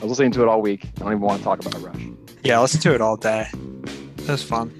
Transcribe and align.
I 0.00 0.02
was 0.02 0.10
listening 0.10 0.32
to 0.32 0.42
it 0.42 0.48
all 0.48 0.62
week. 0.62 0.84
I 0.84 1.00
don't 1.00 1.12
even 1.12 1.20
want 1.20 1.38
to 1.38 1.44
talk 1.44 1.64
about 1.64 1.82
Rush. 1.82 2.02
Yeah, 2.44 2.60
listen 2.60 2.80
to 2.80 2.94
it 2.94 3.00
all 3.00 3.16
day. 3.16 3.48
It 4.18 4.28
was 4.28 4.42
fun. 4.42 4.72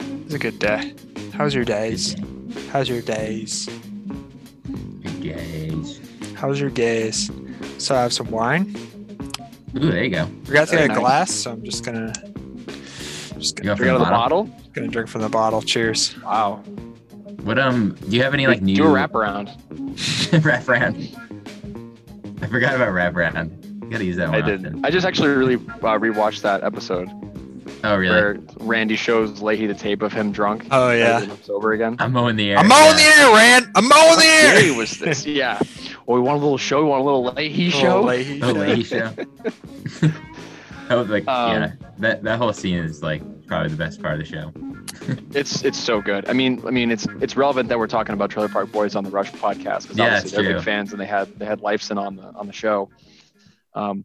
It 0.00 0.24
was 0.24 0.34
a 0.34 0.38
good 0.38 0.58
day. 0.58 0.94
How's 1.32 1.54
your 1.54 1.64
days? 1.64 2.16
How's 2.70 2.88
your 2.88 3.02
days? 3.02 3.68
Guys. 5.22 6.00
How 6.34 6.48
was 6.48 6.60
your 6.60 6.70
days? 6.70 7.30
So 7.78 7.94
I 7.94 8.02
have 8.02 8.12
some 8.12 8.30
wine. 8.30 8.74
Ooh, 9.82 9.90
there 9.90 10.04
you 10.04 10.10
go. 10.10 10.28
Forgot 10.44 10.68
to 10.68 10.76
get 10.76 10.90
a 10.90 10.94
glass, 10.94 11.32
so 11.32 11.52
I'm 11.52 11.62
just 11.64 11.84
gonna 11.84 12.12
just 13.38 13.56
gonna, 13.56 13.76
Drink 13.76 13.78
from 13.78 13.88
out 13.88 13.92
the 13.92 13.94
of 13.94 13.98
the 14.00 14.04
bottle. 14.04 14.44
bottle. 14.44 14.60
gonna 14.72 14.88
drink 14.88 15.08
from 15.08 15.20
the 15.22 15.28
bottle. 15.28 15.62
Cheers. 15.62 16.16
Wow. 16.22 16.56
What 17.42 17.58
um? 17.58 17.96
Do 18.08 18.16
you 18.16 18.22
have 18.22 18.34
any 18.34 18.46
like 18.46 18.62
new 18.62 18.74
Do 18.76 18.84
a 18.84 18.86
wraparound. 18.88 19.54
wrap 20.44 20.68
around? 20.68 20.96
I 22.42 22.46
forgot 22.46 22.74
about 22.74 22.92
wrap 22.92 23.14
around. 23.14 23.82
You 23.84 23.90
gotta 23.90 24.04
use 24.04 24.16
that 24.16 24.28
one. 24.30 24.42
I 24.42 24.46
did. 24.46 24.66
often. 24.66 24.84
I 24.84 24.90
just 24.90 25.06
actually 25.06 25.28
really 25.28 25.54
uh, 25.54 25.98
rewatched 25.98 26.42
that 26.42 26.62
episode 26.64 27.08
Oh 27.84 27.96
really? 27.96 28.14
where 28.14 28.38
Randy 28.60 28.96
shows 28.96 29.40
Lahey 29.40 29.68
the 29.68 29.74
tape 29.74 30.02
of 30.02 30.12
him 30.12 30.32
drunk. 30.32 30.66
Oh 30.70 30.90
yeah. 30.90 31.22
And 31.22 31.32
it's 31.32 31.48
over 31.48 31.72
again. 31.72 31.96
I'm 31.98 32.12
mowing 32.12 32.36
the 32.36 32.50
air. 32.50 32.58
I'm 32.58 32.68
mowing 32.68 32.96
the 32.96 33.02
air, 33.02 33.34
Rand. 33.34 33.70
I'm 33.74 33.88
mowing 33.88 34.18
the 34.18 34.24
air. 34.24 34.60
day 34.60 34.76
was 34.76 34.98
this? 34.98 35.24
Yeah. 35.26 35.60
Well, 36.08 36.16
we 36.16 36.22
want 36.26 36.38
a 36.38 36.42
little 36.42 36.56
show. 36.56 36.82
We 36.82 36.88
want 36.88 37.02
a 37.02 37.04
little 37.04 37.32
Lahey 37.34 37.66
Little 37.66 37.80
show. 37.80 38.04
Lahey 38.04 38.40
show. 38.40 38.52
lady 38.52 38.82
show. 38.82 39.12
oh, 40.90 41.02
like 41.02 41.28
Um, 41.28 41.52
yeah, 41.52 41.72
that 41.98 42.22
that 42.22 42.38
whole 42.38 42.52
scene 42.54 42.78
is 42.78 43.02
like 43.02 43.20
probably 43.46 43.68
the 43.68 43.76
best 43.76 44.00
part 44.00 44.14
of 44.14 44.20
the 44.20 44.24
show. 44.24 44.52
It's 45.34 45.62
it's 45.64 45.78
so 45.78 46.00
good. 46.02 46.28
I 46.28 46.32
mean, 46.34 46.62
I 46.66 46.70
mean, 46.70 46.90
it's 46.90 47.06
it's 47.20 47.36
relevant 47.36 47.68
that 47.68 47.78
we're 47.78 47.86
talking 47.86 48.14
about 48.14 48.30
Trailer 48.30 48.48
Park 48.48 48.72
Boys 48.72 48.94
on 48.96 49.04
the 49.04 49.10
Rush 49.10 49.30
podcast 49.32 49.82
because 49.82 49.96
Yeah, 49.98 50.16
obviously 50.16 50.30
they're 50.42 50.44
true. 50.52 50.54
big 50.60 50.64
fans 50.64 50.92
and 50.92 51.00
they 51.00 51.06
had 51.06 51.38
they 51.38 51.44
had 51.46 51.60
Lifeson 51.60 51.98
on 51.98 52.16
the 52.16 52.22
on 52.34 52.46
the 52.46 52.52
show. 52.52 52.88
Um, 53.74 54.04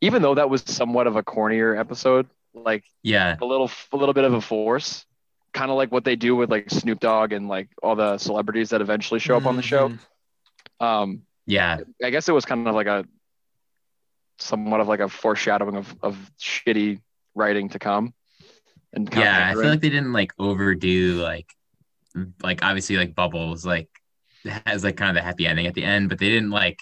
even 0.00 0.22
though 0.22 0.34
that 0.36 0.50
was 0.50 0.62
somewhat 0.66 1.06
of 1.08 1.16
a 1.16 1.22
cornier 1.24 1.76
episode, 1.78 2.26
like 2.54 2.84
Yeah, 3.02 3.36
a 3.40 3.44
little 3.44 3.70
a 3.92 3.96
little 3.96 4.12
bit 4.12 4.24
of 4.24 4.34
a 4.34 4.40
force, 4.40 5.06
kind 5.52 5.70
of 5.70 5.76
like 5.76 5.90
what 5.92 6.04
they 6.04 6.14
do 6.16 6.36
with 6.36 6.50
like 6.50 6.68
Snoop 6.70 7.00
Dogg 7.00 7.32
and 7.32 7.48
like 7.48 7.68
all 7.82 7.96
the 7.96 8.18
celebrities 8.18 8.70
that 8.70 8.80
eventually 8.80 9.18
show 9.20 9.36
up 9.36 9.46
on 9.46 9.56
the 9.56 9.62
show. 9.62 9.88
Mhm. 9.88 9.98
Um, 10.84 11.22
yeah, 11.48 11.78
I 12.04 12.10
guess 12.10 12.28
it 12.28 12.32
was 12.32 12.44
kind 12.44 12.68
of 12.68 12.74
like 12.74 12.86
a 12.86 13.04
somewhat 14.38 14.80
of 14.80 14.86
like 14.86 15.00
a 15.00 15.08
foreshadowing 15.08 15.76
of 15.76 15.96
of 16.02 16.30
shitty 16.38 17.00
writing 17.34 17.70
to 17.70 17.78
come. 17.78 18.12
And 18.92 19.10
kind 19.10 19.22
of 19.22 19.24
yeah. 19.24 19.48
I 19.50 19.54
feel 19.54 19.70
like 19.70 19.80
they 19.80 19.88
didn't 19.88 20.12
like 20.12 20.32
overdo 20.38 21.22
like 21.22 21.46
like 22.42 22.62
obviously 22.62 22.96
like 22.96 23.14
Bubbles 23.14 23.64
like 23.64 23.88
has 24.66 24.84
like 24.84 24.96
kind 24.96 25.10
of 25.10 25.14
the 25.16 25.22
happy 25.22 25.46
ending 25.46 25.66
at 25.66 25.74
the 25.74 25.84
end, 25.84 26.10
but 26.10 26.18
they 26.18 26.28
didn't 26.28 26.50
like 26.50 26.80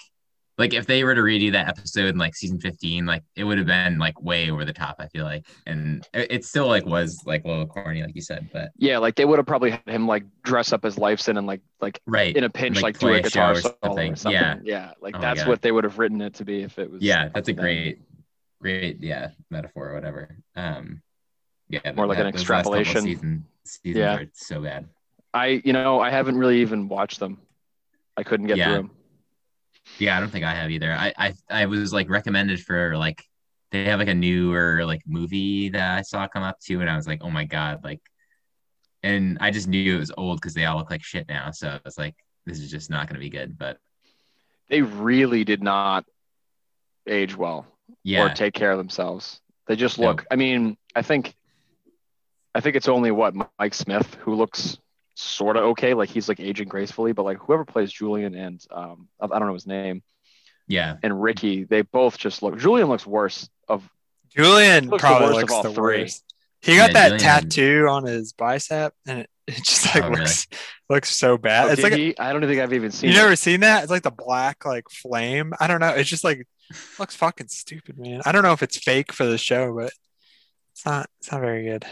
like 0.57 0.73
if 0.73 0.85
they 0.87 1.03
were 1.03 1.13
to 1.13 1.21
redo 1.21 1.51
that 1.51 1.67
episode 1.67 2.05
in 2.07 2.17
like 2.17 2.35
season 2.35 2.59
15 2.59 3.05
like 3.05 3.23
it 3.35 3.43
would 3.43 3.57
have 3.57 3.67
been 3.67 3.97
like 3.99 4.19
way 4.21 4.49
over 4.49 4.65
the 4.65 4.73
top 4.73 4.95
i 4.99 5.07
feel 5.07 5.23
like 5.25 5.45
and 5.65 6.07
it, 6.13 6.43
still 6.45 6.67
like 6.67 6.85
was 6.85 7.21
like 7.25 7.43
a 7.45 7.47
little 7.47 7.67
corny 7.67 8.01
like 8.03 8.15
you 8.15 8.21
said 8.21 8.49
but 8.51 8.71
Yeah, 8.77 8.97
like 8.97 9.15
they 9.15 9.25
would 9.25 9.37
have 9.39 9.45
probably 9.45 9.71
had 9.71 9.81
him 9.87 10.07
like 10.07 10.23
dress 10.43 10.73
up 10.73 10.83
as 10.85 10.95
Lifeson 10.95 11.37
and 11.37 11.45
like 11.47 11.61
like 11.81 12.01
right 12.07 12.35
in 12.35 12.43
a 12.43 12.49
pinch 12.49 12.77
Like, 12.81 12.83
like, 12.83 12.99
do 12.99 13.07
a 13.13 13.21
guitar 13.21 13.53
show 13.55 13.59
or 13.59 13.61
solo 13.61 13.75
something. 13.83 14.13
or 14.13 14.15
something. 14.15 14.41
Yeah. 14.41 14.55
yeah, 14.63 14.91
like 15.01 15.15
Oh 15.15 15.21
that's 15.21 15.45
what 15.45 15.61
they 15.61 15.71
would 15.71 15.83
have 15.83 15.99
written 15.99 16.21
it 16.21 16.33
to 16.35 16.45
be 16.45 16.63
if 16.63 16.79
it 16.79 16.89
was. 16.91 17.01
yeah 17.01 17.29
that's 17.33 17.49
a 17.49 17.53
great 17.53 18.01
great 18.61 19.01
yeah 19.01 19.29
metaphor 19.51 19.89
or 19.91 19.93
whatever 19.93 20.35
um 20.55 21.01
yeah 21.69 21.91
More 21.95 22.07
like 22.07 22.17
that- 22.17 22.25
an 22.27 22.31
those 22.33 22.49
last 22.49 22.63
couple 22.65 22.73
extrapolation. 22.79 23.01
season, 23.03 23.45
seasons 23.63 23.95
Yeah. 23.97 24.23
so 24.33 24.61
bad 24.61 24.87
I 25.33 25.61
you 25.63 25.73
know 25.73 25.99
I 25.99 26.09
haven't 26.09 26.37
really 26.37 26.61
even 26.61 26.87
watched 26.87 27.19
them. 27.19 27.37
I 28.15 28.23
couldn't 28.23 28.47
get 28.47 28.57
Yeah. 28.57 28.65
through 28.65 28.75
them. 28.77 28.91
Yeah 29.99 30.17
i 30.17 30.19
don't 30.19 30.29
think 30.29 30.45
i 30.45 30.53
have 30.53 30.71
either 30.71 30.91
i 30.91 31.13
i, 31.17 31.33
I 31.49 31.65
was 31.65 31.93
like 31.93 32.09
recommended 32.09 32.59
for 32.61 32.97
like 32.97 33.23
they 33.71 33.85
have 33.85 33.99
like 33.99 34.07
a 34.07 34.13
newer 34.13 34.85
like 34.85 35.01
movie 35.05 35.69
that 35.69 35.97
i 35.97 36.01
saw 36.01 36.27
come 36.27 36.43
up 36.43 36.59
too 36.59 36.81
and 36.81 36.89
i 36.89 36.95
was 36.95 37.07
like 37.07 37.23
oh 37.23 37.29
my 37.29 37.45
god 37.45 37.83
like 37.83 38.01
and 39.03 39.37
i 39.41 39.51
just 39.51 39.67
knew 39.67 39.95
it 39.95 39.99
was 39.99 40.11
old 40.17 40.39
because 40.39 40.53
they 40.53 40.65
all 40.65 40.77
look 40.77 40.91
like 40.91 41.03
shit 41.03 41.27
now 41.27 41.51
so 41.51 41.67
i 41.69 41.79
was 41.83 41.97
like 41.97 42.15
this 42.45 42.59
is 42.59 42.71
just 42.71 42.89
not 42.89 43.07
going 43.07 43.15
to 43.15 43.19
be 43.19 43.29
good 43.29 43.57
but 43.57 43.77
They 44.69 44.81
really 44.81 45.43
did 45.43 45.61
not 45.61 46.05
age 47.05 47.35
well 47.35 47.65
yeah 48.03 48.23
or 48.25 48.29
take 48.29 48.53
care 48.53 48.71
of 48.71 48.77
themselves. 48.77 49.41
They 49.67 49.75
just 49.75 49.99
look. 49.99 50.25
I 50.31 50.35
mean, 50.37 50.77
I 50.95 51.01
think, 51.01 51.35
I 52.55 52.61
think 52.61 52.75
it's 52.77 52.87
only 52.87 53.11
what 53.11 53.33
Mike 53.59 53.73
Smith 53.73 54.15
who 54.21 54.33
looks 54.35 54.77
sort 55.19 55.57
of 55.57 55.63
okay, 55.63 55.93
like 55.93 56.09
he's 56.09 56.29
like 56.29 56.39
aging 56.39 56.67
gracefully, 56.67 57.11
but 57.11 57.23
like 57.23 57.37
whoever 57.39 57.65
plays 57.65 57.91
Julian 57.91 58.35
and 58.35 58.63
um 58.71 59.07
I 59.19 59.25
I 59.25 59.39
don't 59.39 59.47
know 59.47 59.53
his 59.53 59.67
name 59.67 60.03
yeah 60.67 60.97
and 61.01 61.21
Ricky, 61.21 61.63
they 61.63 61.81
both 61.81 62.17
just 62.17 62.43
look. 62.43 62.57
Julian 62.57 62.87
looks 62.89 63.05
worse 63.07 63.49
of 63.67 63.87
Julian 64.29 64.89
Looks 64.89 65.01
the 65.01 65.07
probably 65.07 65.27
worst 65.27 65.37
of 65.37 65.41
looks 65.41 65.53
all 65.53 65.63
the 65.63 65.73
three. 65.73 66.01
worst. 66.03 66.23
He 66.61 66.75
got 66.75 66.89
Yeah, 66.89 66.93
that 66.93 67.19
Julian- 67.19 67.19
tattoo 67.19 67.87
on 67.89 68.03
his 68.05 68.33
bicep, 68.33 68.93
and 69.07 69.19
it, 69.19 69.29
it 69.47 69.55
just 69.63 69.85
like 69.95 70.03
Oh, 70.03 70.09
really? 70.09 70.21
looks 70.21 70.47
looks 70.89 71.15
so 71.15 71.37
bad. 71.37 71.67
Oh, 71.67 71.71
it's 71.71 71.83
like 71.83 71.93
a- 71.93 71.97
he? 71.97 72.17
I 72.19 72.33
don't 72.33 72.41
think 72.45 72.59
I've 72.61 72.73
even 72.73 72.91
seen. 72.91 73.09
you 73.11 73.15
it. 73.15 73.19
never 73.19 73.35
seen 73.35 73.61
that? 73.61 73.83
It's 73.83 73.91
like 73.91 74.03
the 74.03 74.11
black 74.11 74.65
like 74.65 74.89
flame. 74.89 75.53
I 75.59 75.67
don't 75.67 75.79
know. 75.79 75.89
It's 75.89 76.09
just 76.09 76.23
like 76.23 76.45
looks 76.99 77.15
fucking 77.15 77.47
stupid, 77.47 77.97
man. 77.97 78.21
I 78.25 78.31
don't 78.31 78.43
know 78.43 78.51
if 78.53 78.61
it's 78.61 78.77
fake 78.77 79.13
for 79.13 79.25
the 79.25 79.37
show, 79.37 79.73
but 79.73 79.91
it's 80.73 80.85
not. 80.85 81.09
It's 81.19 81.31
not 81.31 81.41
very 81.41 81.63
good. 81.63 81.85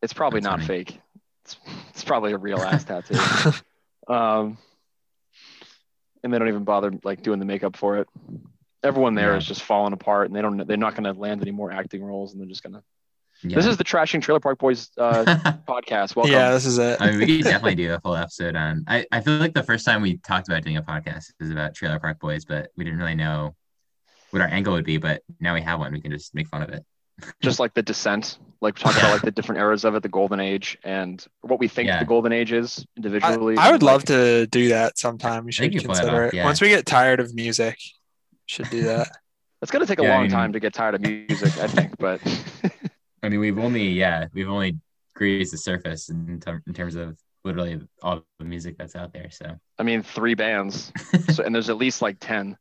It's 0.00 0.12
probably 0.12 0.40
That's 0.40 0.50
not 0.50 0.60
funny. 0.60 0.84
fake. 0.84 1.00
It's, 1.44 1.56
it's 1.90 2.04
probably 2.04 2.32
a 2.32 2.38
real 2.38 2.58
ass 2.58 2.84
tattoo. 2.86 3.16
Um, 4.08 4.58
and 6.22 6.32
they 6.32 6.38
don't 6.38 6.48
even 6.48 6.64
bother 6.64 6.92
like 7.02 7.22
doing 7.22 7.38
the 7.38 7.44
makeup 7.44 7.76
for 7.76 7.98
it. 7.98 8.08
Everyone 8.84 9.14
there 9.14 9.36
is 9.36 9.44
Yeah. 9.44 9.48
just 9.48 9.62
falling 9.62 9.92
apart, 9.92 10.26
and 10.28 10.36
they 10.36 10.42
don't. 10.42 10.66
They're 10.66 10.76
not 10.76 10.94
going 10.94 11.12
to 11.12 11.18
land 11.18 11.40
any 11.42 11.50
more 11.52 11.70
acting 11.72 12.02
roles, 12.02 12.32
and 12.32 12.40
they're 12.40 12.48
just 12.48 12.62
going 12.62 12.74
to. 12.74 12.82
yeah 13.42 13.56
This 13.56 13.66
is 13.66 13.76
the 13.76 13.84
Trashing 13.84 14.22
Trailer 14.22 14.40
Park 14.40 14.58
Boys 14.58 14.90
uh, 14.98 15.24
podcast. 15.68 16.14
Welcome. 16.16 16.32
yeah, 16.32 16.50
this 16.50 16.64
is 16.66 16.78
it. 16.78 17.00
I 17.00 17.10
mean, 17.10 17.18
we 17.20 17.26
could 17.38 17.44
definitely 17.44 17.76
do 17.76 17.94
a 17.94 18.00
full 18.04 18.16
episode 18.16 18.56
on. 18.56 18.84
I, 18.88 19.06
I 19.12 19.20
feel 19.20 19.36
like 19.38 19.54
the 19.54 19.62
first 19.62 19.84
time 19.84 20.02
we 20.02 20.16
talked 20.18 20.48
about 20.48 20.62
doing 20.62 20.76
a 20.76 20.82
podcast 20.82 21.32
was 21.40 21.50
about 21.50 21.74
Trailer 21.74 21.98
Park 22.00 22.18
Boys, 22.20 22.44
but 22.44 22.70
we 22.76 22.84
didn't 22.84 22.98
really 22.98 23.14
know 23.14 23.54
what 24.30 24.42
our 24.42 24.48
angle 24.48 24.72
would 24.74 24.84
be. 24.84 24.96
But 24.96 25.22
now 25.40 25.54
we 25.54 25.60
have 25.62 25.78
one, 25.78 25.92
we 25.92 26.00
can 26.00 26.10
just 26.10 26.34
make 26.34 26.48
fun 26.48 26.62
of 26.62 26.70
it. 26.70 26.84
Just 27.40 27.60
like 27.60 27.74
the 27.74 27.82
descent, 27.82 28.38
like 28.60 28.76
talk 28.76 28.96
about 28.96 29.12
like 29.12 29.22
the 29.22 29.30
different 29.30 29.60
eras 29.60 29.84
of 29.84 29.94
it, 29.94 30.02
the 30.02 30.08
golden 30.08 30.40
age, 30.40 30.76
and 30.82 31.24
what 31.42 31.60
we 31.60 31.68
think 31.68 31.86
Yeah. 31.88 31.98
the 32.00 32.04
golden 32.04 32.32
age 32.32 32.52
is 32.52 32.84
individually. 32.96 33.56
I 33.56 33.66
would 33.70 33.74
and, 33.74 33.82
love 33.82 34.04
to 34.06 34.46
do 34.48 34.68
that 34.70 34.98
sometime. 34.98 35.44
We 35.44 35.52
should 35.52 35.64
think 35.64 35.74
you 35.74 35.80
pull 35.82 35.92
it 35.92 35.98
consider 35.98 36.24
it. 36.24 36.34
yeah. 36.34 36.44
Once 36.44 36.60
we 36.60 36.68
get 36.68 36.84
tired 36.86 37.20
of 37.20 37.34
music, 37.34 37.78
should 38.46 38.70
do 38.70 38.82
that. 38.84 39.08
It's 39.60 39.70
going 39.70 39.84
to 39.84 39.86
take 39.86 40.00
a 40.00 40.02
Yeah, 40.02 40.10
I 40.10 40.14
long 40.14 40.22
mean- 40.22 40.30
time 40.32 40.52
to 40.54 40.60
get 40.60 40.72
tired 40.74 40.94
of 40.96 41.00
music, 41.02 41.56
I 41.58 41.68
think, 41.68 41.96
but 41.98 42.20
I 43.22 43.28
mean, 43.28 43.38
we've 43.38 43.58
only 43.58 43.88
yeah, 43.90 44.26
we've 44.34 44.48
only 44.50 44.78
grazed 45.14 45.52
the 45.52 45.58
surface 45.58 46.08
in, 46.08 46.40
ter- 46.40 46.62
in 46.66 46.72
terms 46.74 46.96
of 46.96 47.16
literally 47.44 47.80
all 48.02 48.24
the 48.40 48.44
music 48.44 48.76
that's 48.78 48.96
out 48.96 49.12
there. 49.12 49.30
So 49.30 49.56
I 49.78 49.82
mean, 49.84 50.02
three 50.02 50.34
bands, 50.34 50.92
so, 51.32 51.44
and 51.44 51.54
there's 51.54 51.70
at 51.70 51.76
least 51.76 52.02
like 52.02 52.16
ten. 52.18 52.56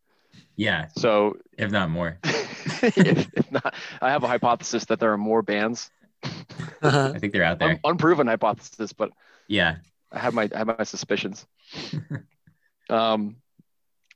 yeah, 0.56 0.88
So 0.96 1.38
if 1.58 1.72
not 1.72 1.90
more. 1.90 2.20
if, 2.66 3.30
if 3.34 3.52
not, 3.52 3.74
I 4.02 4.12
have 4.12 4.24
a 4.24 4.28
hypothesis 4.28 4.86
that 4.86 5.00
there 5.00 5.12
are 5.14 5.18
more 5.18 5.42
bands. 5.42 5.90
I 6.84 7.18
think 7.18 7.34
they're 7.34 7.44
out 7.44 7.60
there. 7.60 7.70
Un- 7.70 7.80
unproven 7.84 8.28
hypothesis, 8.28 8.94
but 8.94 9.12
Yeah, 9.48 9.78
I 10.12 10.20
have 10.20 10.34
my 10.34 10.50
I 10.54 10.58
have 10.60 10.68
my 10.68 10.84
suspicions. 10.84 11.46
um, 12.90 13.38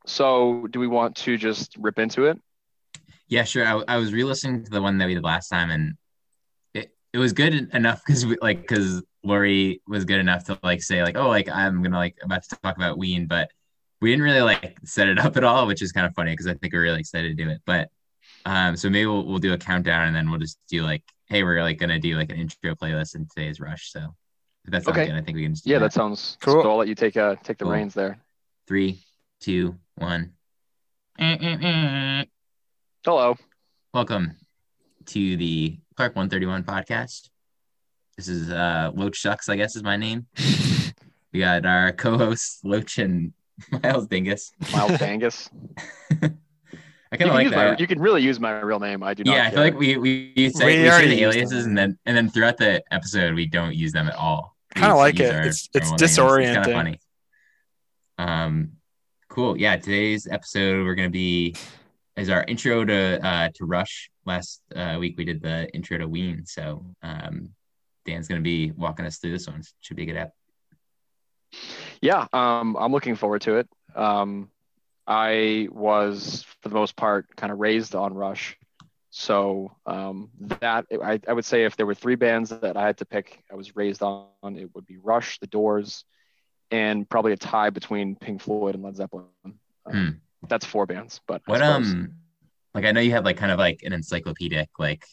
so 0.05 0.67
do 0.69 0.79
we 0.79 0.87
want 0.87 1.15
to 1.17 1.37
just 1.37 1.75
rip 1.77 1.99
into 1.99 2.25
it? 2.25 2.39
yeah, 3.27 3.43
sure. 3.43 3.65
I, 3.65 3.81
I 3.87 3.97
was 3.97 4.13
re-listening 4.13 4.65
to 4.65 4.69
the 4.69 4.81
one 4.81 4.99
that 4.99 5.07
we 5.07 5.15
did 5.15 5.23
last 5.23 5.49
time, 5.49 5.71
and 5.71 5.95
it, 6.75 6.91
it 7.11 7.17
was 7.17 7.33
good 7.33 7.73
enough 7.73 8.03
because 8.05 8.23
we 8.25 8.37
like 8.41 8.61
because 8.61 9.01
Lori 9.23 9.81
was 9.87 10.05
good 10.05 10.19
enough 10.19 10.43
to 10.45 10.59
like 10.61 10.83
say 10.83 11.01
like 11.01 11.17
oh 11.17 11.27
like 11.27 11.49
I'm 11.49 11.81
gonna 11.81 11.97
like 11.97 12.17
about 12.21 12.43
to 12.43 12.55
talk 12.61 12.75
about 12.77 12.99
Ween, 12.99 13.25
but 13.25 13.49
we 14.01 14.11
didn't 14.11 14.25
really 14.25 14.41
like 14.41 14.77
set 14.83 15.07
it 15.07 15.17
up 15.17 15.37
at 15.37 15.43
all, 15.43 15.65
which 15.65 15.81
is 15.81 15.91
kind 15.91 16.05
of 16.05 16.13
funny 16.13 16.33
because 16.33 16.45
I 16.45 16.53
think 16.53 16.73
we're 16.73 16.83
really 16.83 16.99
excited 16.99 17.35
to 17.35 17.43
do 17.43 17.49
it. 17.49 17.61
But 17.65 17.89
um, 18.45 18.75
so 18.75 18.89
maybe 18.89 19.05
we'll 19.07 19.25
we'll 19.25 19.39
do 19.39 19.53
a 19.53 19.57
countdown 19.57 20.07
and 20.07 20.15
then 20.15 20.29
we'll 20.29 20.39
just 20.39 20.59
do 20.69 20.83
like 20.83 21.03
hey 21.27 21.43
we're 21.43 21.61
like 21.61 21.77
gonna 21.79 21.99
do 21.99 22.15
like 22.17 22.29
an 22.29 22.37
intro 22.37 22.75
playlist 22.75 23.15
in 23.15 23.27
today's 23.27 23.59
rush. 23.59 23.91
So 23.91 24.15
if 24.65 24.71
that's 24.71 24.87
Okay. 24.87 25.03
okay, 25.03 25.13
I 25.15 25.21
think 25.21 25.35
we 25.35 25.43
can 25.43 25.53
just 25.53 25.65
do 25.65 25.71
Yeah, 25.71 25.79
that. 25.79 25.85
that 25.85 25.93
sounds 25.93 26.37
Cool. 26.41 26.61
So 26.63 26.71
I'll 26.71 26.77
let 26.77 26.87
you 26.87 26.95
take 26.95 27.17
uh 27.17 27.35
take 27.43 27.57
the 27.57 27.65
Cool. 27.65 27.73
reins 27.73 27.93
there. 27.93 28.19
three, 28.67 28.99
two, 29.39 29.75
one. 29.95 30.33
Hello. 33.05 33.35
Welcome 33.93 34.35
to 35.05 35.37
the 35.37 35.77
Clark 35.95 36.15
131 36.15 36.63
podcast. 36.63 37.29
This 38.17 38.27
is 38.27 38.49
uh 38.51 38.91
Loach 38.93 39.21
Sucks, 39.21 39.49
I 39.49 39.55
guess 39.55 39.75
is 39.75 39.83
my 39.83 39.97
name. 39.97 40.27
We 41.33 41.39
got 41.41 41.65
our 41.65 41.91
co-hosts 41.91 42.61
Loach 42.63 42.97
and 42.97 43.33
Miles 43.83 44.07
Dingus. 44.07 44.53
Miles 44.71 44.91
Dangus. 44.93 45.49
I 47.21 47.23
I 47.23 47.27
kind 47.27 47.29
of 47.31 47.35
like 47.35 47.43
use 47.45 47.55
my, 47.55 47.65
that. 47.65 47.79
you 47.79 47.87
can 47.87 47.99
really 47.99 48.21
use 48.21 48.39
my 48.39 48.59
real 48.59 48.79
name. 48.79 49.03
I 49.03 49.13
do 49.13 49.23
not. 49.23 49.35
yeah, 49.35 49.45
I 49.47 49.49
feel 49.51 49.61
like 49.61 49.77
we 49.77 49.97
we, 49.97 50.33
we 50.35 50.49
say, 50.49 50.65
We 50.77 50.83
we 50.83 50.89
say 50.89 51.07
the 51.07 51.23
aliases 51.23 51.63
them. 51.63 51.69
and 51.69 51.77
then 51.77 51.99
and 52.05 52.17
then 52.17 52.29
throughout 52.29 52.57
the 52.57 52.83
episode 52.91 53.33
we 53.33 53.45
don't 53.47 53.75
use 53.75 53.91
them 53.91 54.07
at 54.07 54.15
all. 54.15 54.55
Kinda 54.75 54.95
like 54.95 55.19
it. 55.19 55.33
our 55.33 55.39
It's- 55.41 55.69
it's 55.73 55.89
normal. 55.89 56.03
It's 56.03 56.17
disorienting. 56.17 56.57
of 56.67 56.73
funny. 56.73 56.99
Um, 58.17 58.71
cool. 59.29 59.57
Yeah, 59.57 59.75
today's 59.77 60.27
episode 60.27 60.85
we're 60.85 60.95
gonna 60.95 61.09
be 61.09 61.55
is 62.15 62.29
our 62.29 62.43
intro 62.45 62.85
to 62.85 63.25
uh 63.25 63.49
to 63.55 63.65
Rush. 63.65 64.09
Last 64.25 64.61
uh, 64.75 64.97
week 64.99 65.15
we 65.17 65.25
did 65.25 65.41
the 65.41 65.69
intro 65.73 65.97
to 65.97 66.07
Ween, 66.07 66.45
so 66.45 66.83
um, 67.03 67.49
Dan's 68.05 68.27
gonna 68.27 68.41
be 68.41 68.71
walking 68.71 69.05
us 69.05 69.17
through 69.17 69.31
this 69.33 69.47
one. 69.47 69.61
Should 69.81 69.97
be 69.97 70.03
a 70.03 70.05
good 70.07 70.17
app. 70.17 70.31
Yeah, 72.01 72.27
um, 72.33 72.75
I'm 72.79 72.91
looking 72.91 73.15
forward 73.15 73.41
to 73.43 73.57
it. 73.57 73.69
Um, 73.95 74.49
I 75.07 75.67
was, 75.71 76.45
for 76.61 76.69
the 76.69 76.75
most 76.75 76.95
part, 76.95 77.27
kind 77.35 77.51
of 77.51 77.59
raised 77.59 77.95
on 77.95 78.13
Rush. 78.13 78.57
So 79.11 79.75
um, 79.85 80.29
that 80.41 80.85
I, 80.91 81.19
I 81.27 81.33
would 81.33 81.45
say 81.45 81.63
if 81.63 81.77
there 81.77 81.85
were 81.85 81.95
three 81.95 82.15
bands 82.15 82.49
that 82.49 82.75
I 82.75 82.85
had 82.85 82.97
to 82.97 83.05
pick, 83.05 83.41
I 83.51 83.55
was 83.55 83.75
raised 83.75 84.01
on, 84.01 84.57
it 84.57 84.73
would 84.75 84.85
be 84.85 84.97
Rush, 84.97 85.39
The 85.39 85.47
Doors, 85.47 86.03
and 86.71 87.07
probably 87.09 87.31
a 87.31 87.37
tie 87.37 87.69
between 87.69 88.15
Pink 88.15 88.41
Floyd 88.41 88.75
and 88.75 88.83
Led 88.83 88.95
Zeppelin. 88.97 89.27
Um, 89.43 89.93
Hmm. 89.93 90.09
That's 90.47 90.65
four 90.65 90.85
bands, 90.85 91.21
but 91.27 91.41
What 91.45 91.61
um, 91.61 92.13
like 92.73 92.85
I 92.85 92.91
know 92.91 92.99
you 92.99 93.11
have 93.11 93.25
like 93.25 93.37
kind 93.37 93.51
of 93.51 93.57
like 93.57 93.81
an 93.83 93.93
encyclopedic 93.93 94.69
like, 94.77 95.05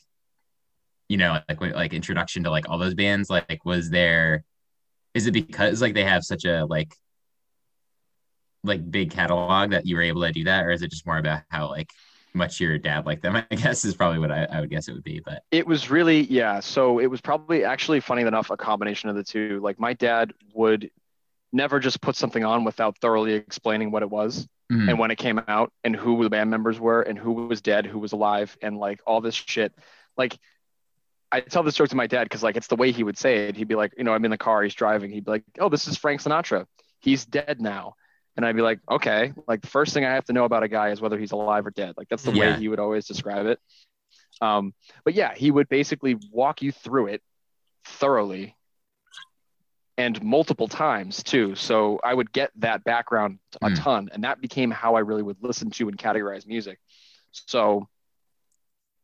you 1.08 1.16
know, 1.16 1.40
like 1.48 1.60
like 1.60 1.94
introduction 1.94 2.44
to 2.44 2.50
like 2.50 2.68
all 2.68 2.78
those 2.78 2.94
bands. 2.94 3.30
Like, 3.30 3.64
was 3.64 3.88
there? 3.88 4.44
Is 5.14 5.26
it 5.26 5.32
because 5.32 5.80
like 5.80 5.94
they 5.94 6.04
have 6.04 6.24
such 6.24 6.44
a 6.44 6.64
like, 6.64 6.94
like 8.64 8.90
big 8.90 9.10
catalog 9.10 9.70
that 9.70 9.86
you 9.86 9.96
were 9.96 10.02
able 10.02 10.22
to 10.22 10.32
do 10.32 10.44
that, 10.44 10.64
or 10.64 10.70
is 10.70 10.82
it 10.82 10.90
just 10.90 11.06
more 11.06 11.18
about 11.18 11.42
how 11.50 11.68
like 11.68 11.90
much 12.34 12.60
your 12.60 12.78
dad 12.78 13.04
liked 13.06 13.22
them? 13.22 13.36
I 13.50 13.54
guess 13.54 13.84
is 13.84 13.94
probably 13.94 14.18
what 14.18 14.30
I, 14.30 14.44
I 14.44 14.60
would 14.60 14.70
guess 14.70 14.88
it 14.88 14.92
would 14.92 15.04
be. 15.04 15.20
But 15.24 15.42
It 15.50 15.66
was 15.66 15.90
really, 15.90 16.22
yeah. 16.22 16.60
So 16.60 16.98
it 16.98 17.06
was 17.06 17.20
probably 17.20 17.64
actually 17.64 18.00
funny 18.00 18.22
enough, 18.22 18.50
a 18.50 18.56
combination 18.56 19.08
of 19.08 19.16
the 19.16 19.24
two. 19.24 19.60
Like 19.62 19.78
my 19.80 19.92
dad 19.92 20.32
would 20.54 20.90
never 21.52 21.80
just 21.80 22.00
put 22.00 22.16
something 22.16 22.44
on 22.44 22.64
without 22.64 22.98
thoroughly 22.98 23.34
explaining 23.34 23.90
what 23.90 24.02
it 24.02 24.08
was 24.10 24.48
Mhm. 24.70 24.88
and 24.88 24.98
when 24.98 25.10
it 25.10 25.16
came 25.18 25.38
out 25.48 25.70
and 25.84 25.94
who 25.94 26.22
the 26.22 26.30
band 26.30 26.48
members 26.50 26.80
were 26.80 27.02
and 27.02 27.18
who 27.18 27.32
was 27.32 27.60
dead, 27.60 27.84
who 27.84 27.98
was 27.98 28.12
alive, 28.12 28.56
and 28.62 28.78
like 28.78 29.00
all 29.06 29.20
this 29.20 29.34
shit. 29.34 29.74
Like 30.16 30.38
I 31.30 31.40
tell 31.40 31.62
this 31.62 31.74
joke 31.74 31.88
to 31.88 31.96
my 31.96 32.06
dad 32.06 32.24
because 32.24 32.42
like 32.42 32.56
it's 32.56 32.68
the 32.68 32.76
way 32.76 32.92
he 32.92 33.02
would 33.02 33.18
say 33.18 33.48
it. 33.48 33.56
He'd 33.56 33.68
be 33.68 33.74
like, 33.74 33.92
you 33.98 34.04
know, 34.04 34.12
I'm 34.14 34.24
in 34.24 34.30
the 34.30 34.38
car, 34.38 34.62
he's 34.62 34.74
driving. 34.74 35.10
He'd 35.10 35.24
be 35.24 35.30
like, 35.32 35.44
oh, 35.58 35.68
this 35.68 35.88
is 35.88 35.96
Frank 35.98 36.22
Sinatra. 36.22 36.66
He's 37.00 37.24
dead 37.26 37.60
now. 37.60 37.96
And 38.36 38.46
I'd 38.46 38.56
be 38.56 38.62
like, 38.62 38.80
okay, 38.90 39.32
like 39.46 39.60
the 39.60 39.68
first 39.68 39.92
thing 39.92 40.04
I 40.04 40.14
have 40.14 40.24
to 40.26 40.32
know 40.32 40.44
about 40.44 40.62
a 40.62 40.68
guy 40.68 40.88
is 40.90 41.00
whether 41.00 41.18
he's 41.18 41.32
alive 41.32 41.66
or 41.66 41.70
dead. 41.70 41.94
Like 41.96 42.08
that's 42.08 42.22
the 42.22 42.30
Yeah. 42.32 42.54
way 42.54 42.60
he 42.60 42.68
would 42.68 42.78
always 42.80 43.06
describe 43.06 43.46
it. 43.46 43.60
Um, 44.40 44.74
but 45.04 45.14
yeah, 45.14 45.34
he 45.34 45.50
would 45.50 45.68
basically 45.68 46.16
walk 46.30 46.62
you 46.62 46.72
through 46.72 47.08
it 47.08 47.22
thoroughly 47.84 48.56
and 49.98 50.20
multiple 50.22 50.66
times 50.68 51.22
too. 51.22 51.54
So 51.54 52.00
I 52.02 52.14
would 52.14 52.32
get 52.32 52.50
that 52.56 52.82
background 52.84 53.38
a 53.60 53.68
Hmm. 53.68 53.74
ton, 53.74 54.08
and 54.12 54.24
that 54.24 54.40
became 54.40 54.70
how 54.70 54.94
I 54.94 55.00
really 55.00 55.22
would 55.22 55.36
listen 55.42 55.70
to 55.72 55.88
and 55.88 55.98
categorize 55.98 56.46
music. 56.46 56.78
So 57.32 57.88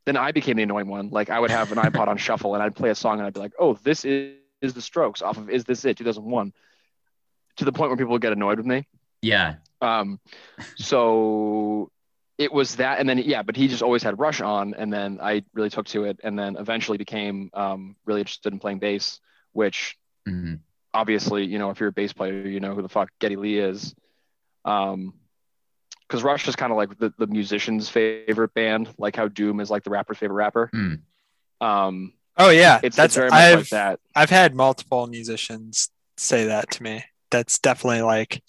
then 0.07 0.17
I 0.17 0.33
became 0.33 0.57
the 0.57 0.63
annoying 0.63 0.89
one. 0.89 1.11
Like 1.11 1.29
I 1.29 1.39
would 1.39 1.51
have 1.51 1.71
an 1.71 1.79
iPod 1.79 2.09
on 2.09 2.17
shuffle, 2.27 2.55
and 2.55 2.63
I'd 2.63 2.75
play 2.75 2.89
a 2.91 2.95
song, 2.95 3.19
and 3.19 3.27
I'd 3.27 3.35
be 3.35 3.41
like, 3.41 3.53
"Oh, 3.59 3.75
this 3.85 4.05
is, 4.07 4.37
is 4.63 4.73
the 4.75 4.81
Strokes 4.83 5.21
off 5.23 5.37
of 5.37 5.51
Is 5.51 5.65
This 5.65 5.85
It 5.85 5.99
2001," 5.99 6.53
to 7.59 7.65
the 7.65 7.73
point 7.73 7.91
where 7.91 7.97
people 7.97 8.13
would 8.13 8.23
get 8.23 8.33
annoyed 8.33 8.57
with 8.59 8.67
me. 8.67 8.87
Yeah, 9.23 9.57
Um, 9.81 10.21
so 10.77 11.91
it 12.37 12.53
was 12.53 12.77
that, 12.77 13.01
and 13.01 13.09
then 13.09 13.19
yeah, 13.19 13.43
but 13.43 13.57
he 13.57 13.69
just 13.69 13.83
always 13.83 14.03
had 14.03 14.19
Rush 14.19 14.41
on, 14.41 14.75
and 14.75 14.93
then 14.93 15.19
I 15.21 15.45
really 15.55 15.71
took 15.71 15.87
to 15.89 16.05
it, 16.05 16.21
and 16.23 16.39
then 16.39 16.57
eventually 16.57 16.99
became 16.99 17.51
um, 17.55 17.97
really 18.05 18.21
interested 18.21 18.53
in 18.53 18.59
playing 18.59 18.79
bass, 18.79 19.21
which 19.53 19.97
Mhm. 20.27 20.61
obviously, 20.95 21.45
you 21.45 21.59
know, 21.59 21.71
if 21.71 21.81
you're 21.81 21.89
a 21.89 21.93
bass 21.93 22.13
player, 22.13 22.47
you 22.47 22.61
know 22.61 22.75
who 22.75 22.83
the 22.83 22.89
fuck 22.89 23.11
Geddy 23.19 23.37
Lee 23.37 23.59
is. 23.59 23.95
Um, 24.65 25.15
because 26.07 26.23
Rush 26.23 26.49
is 26.49 26.57
kind 26.57 26.73
of 26.73 26.79
like 26.79 26.99
the, 26.99 27.13
the 27.19 27.27
musician's 27.27 27.89
favorite 27.91 28.55
band, 28.55 28.89
like 28.99 29.15
how 29.15 29.29
Doom 29.29 29.61
is 29.61 29.71
like 29.71 29.85
the 29.85 29.91
rapper's 29.91 30.17
favorite 30.19 30.37
rapper. 30.37 30.71
Hmm. 30.73 30.95
Um, 31.61 32.13
Oh 32.37 32.51
yeah, 32.51 32.81
it's, 32.83 32.97
that's 32.97 33.07
it's 33.07 33.17
very 33.17 33.31
much 33.31 33.39
I've 33.39 33.59
like 33.59 33.69
that. 33.71 34.01
I've 34.15 34.31
had 34.31 34.55
multiple 34.55 35.07
musicians 35.07 35.91
say 36.17 36.47
that 36.47 36.71
to 36.73 36.83
me. 36.83 37.05
That's 37.31 37.59
definitely 37.59 38.03
like 38.03 38.43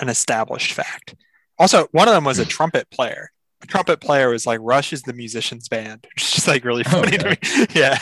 an 0.00 0.08
established 0.08 0.72
fact. 0.72 1.14
Also, 1.58 1.86
one 1.92 2.08
of 2.08 2.14
them 2.14 2.24
was 2.24 2.38
a 2.38 2.44
trumpet 2.44 2.90
player. 2.90 3.30
A 3.62 3.66
trumpet 3.66 4.00
player 4.00 4.28
was 4.28 4.46
like 4.46 4.60
Rush 4.62 4.92
is 4.92 5.02
the 5.02 5.14
musician's 5.14 5.68
band. 5.68 6.06
It's 6.16 6.34
just 6.34 6.46
like 6.48 6.64
really 6.64 6.82
Oh, 6.86 6.90
funny 7.02 7.16
to 7.18 7.30
me. 7.30 7.36
Yeah. 7.74 7.98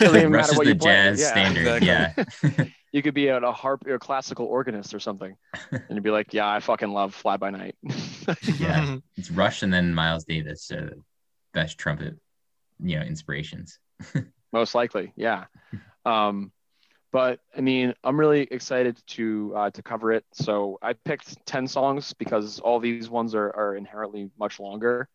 Doesn't 0.00 0.30
Rush 0.32 0.48
matter 0.48 0.52
is 0.52 0.58
what 0.58 0.64
the 0.64 0.70
you 0.72 0.76
play. 0.76 0.90
jazz 0.92 1.20
Yeah, 1.20 1.28
standard. 1.28 1.82
exactly. 1.82 2.50
Yeah, 2.58 2.64
You 2.92 3.02
could 3.02 3.14
be 3.14 3.28
a, 3.28 3.38
a 3.38 3.52
harp 3.52 3.84
or 3.86 3.94
a 3.94 3.98
classical 3.98 4.46
organist 4.46 4.94
or 4.94 5.00
something, 5.00 5.36
and 5.70 5.82
you'd 5.90 6.02
be 6.02 6.10
like, 6.10 6.32
"Yeah, 6.32 6.48
I 6.48 6.60
fucking 6.60 6.88
love 6.88 7.14
Fly 7.14 7.36
By 7.36 7.50
Night." 7.50 7.76
yeah. 8.58 8.96
It's 9.16 9.30
Rush 9.30 9.62
and 9.62 9.72
then 9.72 9.92
Miles 9.94 10.24
Davis 10.24 10.70
are 10.70 10.80
the 10.86 11.02
best 11.52 11.76
trumpet, 11.76 12.14
you 12.82 12.96
know, 12.98 13.02
inspirations. 13.04 13.78
Most 14.50 14.74
likely, 14.74 15.12
yeah. 15.14 15.44
Um, 16.06 16.52
but 17.16 17.40
I 17.56 17.62
mean, 17.62 17.94
I'm 18.04 18.20
really 18.20 18.42
excited 18.42 19.00
to 19.16 19.54
uh, 19.56 19.70
to 19.70 19.82
cover 19.82 20.12
it. 20.12 20.26
So 20.32 20.78
I 20.82 20.92
picked 20.92 21.46
ten 21.46 21.66
songs 21.66 22.12
because 22.12 22.60
all 22.60 22.78
these 22.78 23.08
ones 23.08 23.34
are, 23.34 23.48
are 23.56 23.74
inherently 23.74 24.28
much 24.38 24.60
longer. 24.60 25.08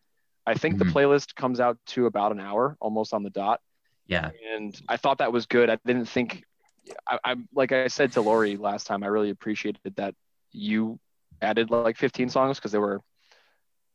I 0.48 0.56
think 0.56 0.77
Mhm. 0.77 0.80
the 0.80 0.86
playlist 0.86 1.36
comes 1.36 1.59
out 1.59 1.77
to 1.94 2.07
about 2.07 2.31
an 2.31 2.39
hour, 2.39 2.75
almost 2.81 3.13
on 3.13 3.21
the 3.21 3.30
dot. 3.30 3.59
Yeah. 4.07 4.31
and 4.56 4.74
I 4.89 4.98
thought 4.98 5.19
that 5.19 5.31
was 5.31 5.45
good. 5.45 5.69
I 5.69 5.77
didn't 5.86 6.07
think, 6.07 6.44
I, 7.07 7.19
I 7.24 7.36
like 7.53 7.71
I 7.71 7.88
said 7.88 8.13
to 8.13 8.21
Lori 8.21 8.57
last 8.57 8.88
time, 8.88 9.04
I 9.04 9.07
really 9.07 9.30
appreciated 9.30 9.94
that 9.97 10.15
you 10.51 11.00
added 11.39 11.69
like 11.69 11.97
15 11.97 12.30
songs 12.30 12.57
because 12.57 12.71
they 12.71 12.80
were 12.80 13.01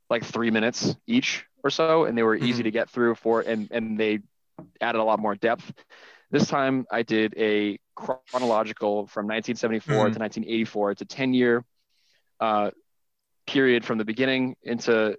like 0.09 0.25
three 0.25 0.53
minutes 0.53 0.95
each 1.09 1.45
or 1.65 1.71
so, 1.71 2.05
and 2.05 2.17
they 2.17 2.23
were 2.23 2.37
easy 2.37 2.63
to 2.63 2.71
get 2.71 2.89
through 2.89 3.17
for, 3.17 3.41
and 3.41 3.67
and 3.73 3.99
they 3.99 4.21
added 4.81 5.01
a 5.01 5.05
lot 5.11 5.19
more 5.19 5.35
depth. 5.35 5.73
This 6.31 6.49
time 6.49 6.87
I 6.91 7.03
did 7.03 7.35
a 7.37 7.79
chronological 7.95 9.07
from 9.07 9.27
1974 9.27 9.95
to 9.95 10.19
1984. 10.19 10.91
It's 10.93 11.03
a 11.03 11.05
10 11.05 11.35
year 11.35 11.65
uh, 12.41 12.71
period 13.47 13.85
from 13.85 13.99
the 13.99 14.05
beginning 14.05 14.57
into 14.63 15.17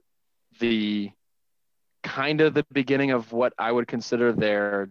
the 0.59 1.11
kind 2.03 2.41
of 2.41 2.53
the 2.53 2.65
beginning 2.71 3.11
of 3.11 3.31
what 3.31 3.53
I 3.57 3.71
would 3.71 3.87
consider 3.87 4.31
their 4.33 4.89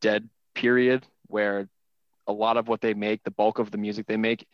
dead 0.00 0.28
period, 0.54 1.06
where 1.26 1.68
a 2.26 2.32
lot 2.32 2.56
of 2.56 2.68
what 2.68 2.80
they 2.80 2.94
make, 2.94 3.22
the 3.24 3.30
bulk 3.30 3.58
of 3.58 3.70
the 3.70 3.78
music 3.78 4.06
they 4.06 4.16
make, 4.16 4.46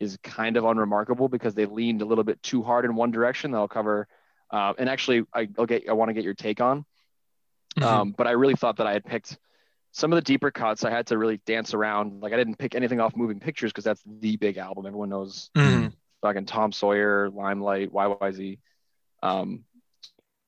is 0.00 0.18
kind 0.22 0.56
of 0.56 0.64
unremarkable 0.64 1.28
because 1.28 1.54
they 1.54 1.66
leaned 1.66 2.02
a 2.02 2.04
little 2.04 2.24
bit 2.24 2.42
too 2.42 2.62
hard 2.62 2.84
in 2.84 2.94
one 2.94 3.10
direction. 3.10 3.50
That 3.52 3.58
I'll 3.58 3.68
cover, 3.68 4.06
uh, 4.50 4.72
and 4.78 4.88
actually, 4.88 5.24
I, 5.34 5.48
I'll 5.58 5.66
get 5.66 5.88
I 5.88 5.92
want 5.92 6.08
to 6.08 6.14
get 6.14 6.24
your 6.24 6.34
take 6.34 6.60
on. 6.60 6.84
Mhm. 7.76 7.82
Um, 7.84 8.14
but 8.16 8.26
I 8.26 8.32
really 8.32 8.54
thought 8.54 8.76
that 8.76 8.86
I 8.86 8.92
had 8.92 9.04
picked 9.04 9.38
some 9.92 10.12
of 10.12 10.16
the 10.16 10.22
deeper 10.22 10.50
cuts. 10.50 10.84
I 10.84 10.90
had 10.90 11.06
to 11.08 11.18
really 11.18 11.38
dance 11.46 11.74
around. 11.74 12.20
Like 12.22 12.32
I 12.32 12.36
didn't 12.36 12.56
pick 12.56 12.74
anything 12.74 13.00
off 13.00 13.16
Moving 13.16 13.40
Pictures 13.40 13.72
because 13.72 13.84
that's 13.84 14.02
the 14.06 14.36
big 14.36 14.56
album. 14.58 14.86
Everyone 14.86 15.08
knows 15.08 15.50
Mhm. 15.56 15.92
fucking 16.22 16.46
Tom 16.46 16.72
Sawyer, 16.72 17.30
Limelight, 17.30 17.92
YYZ. 17.92 18.58
Um, 19.22 19.64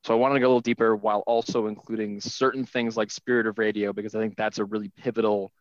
so 0.04 0.14
I 0.14 0.16
wanted 0.16 0.34
to 0.34 0.40
go 0.40 0.46
a 0.46 0.48
little 0.48 0.60
deeper 0.60 0.94
while 0.96 1.20
also 1.26 1.66
including 1.66 2.20
certain 2.20 2.64
things 2.64 2.96
like 2.96 3.10
Spirit 3.10 3.46
of 3.46 3.58
Radio 3.58 3.92
because 3.92 4.14
I 4.14 4.20
think 4.20 4.36
that's 4.36 4.58
a 4.58 4.64
really 4.64 4.90
pivotal 4.96 5.52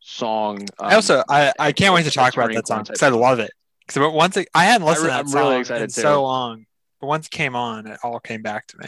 song. 0.00 0.66
I 0.78 0.94
also 0.94 1.22
I, 1.28 1.52
I 1.58 1.72
can't 1.72 1.94
wait 1.94 2.04
to 2.04 2.10
talk 2.10 2.34
about 2.34 2.52
that 2.52 2.66
song 2.66 2.78
point 2.78 2.86
type 2.88 2.94
because 2.94 3.02
I 3.02 3.08
love 3.16 3.38
it. 3.40 3.50
Because 3.86 4.12
once 4.12 4.36
it, 4.36 4.48
I 4.54 4.64
hadn't 4.64 4.86
I 4.86 4.90
listened 4.90 5.06
re- 5.06 5.10
to 5.10 5.14
that 5.14 5.20
I'm 5.20 5.28
song 5.28 5.40
really 5.48 5.60
excited 5.60 5.82
in 5.84 5.88
too. 5.88 6.00
so 6.00 6.22
long, 6.22 6.66
but 7.00 7.06
once 7.08 7.26
it 7.26 7.30
came 7.32 7.56
on, 7.56 7.86
it 7.88 7.98
all 8.04 8.20
came 8.20 8.42
back 8.42 8.66
to 8.68 8.78
me. 8.78 8.86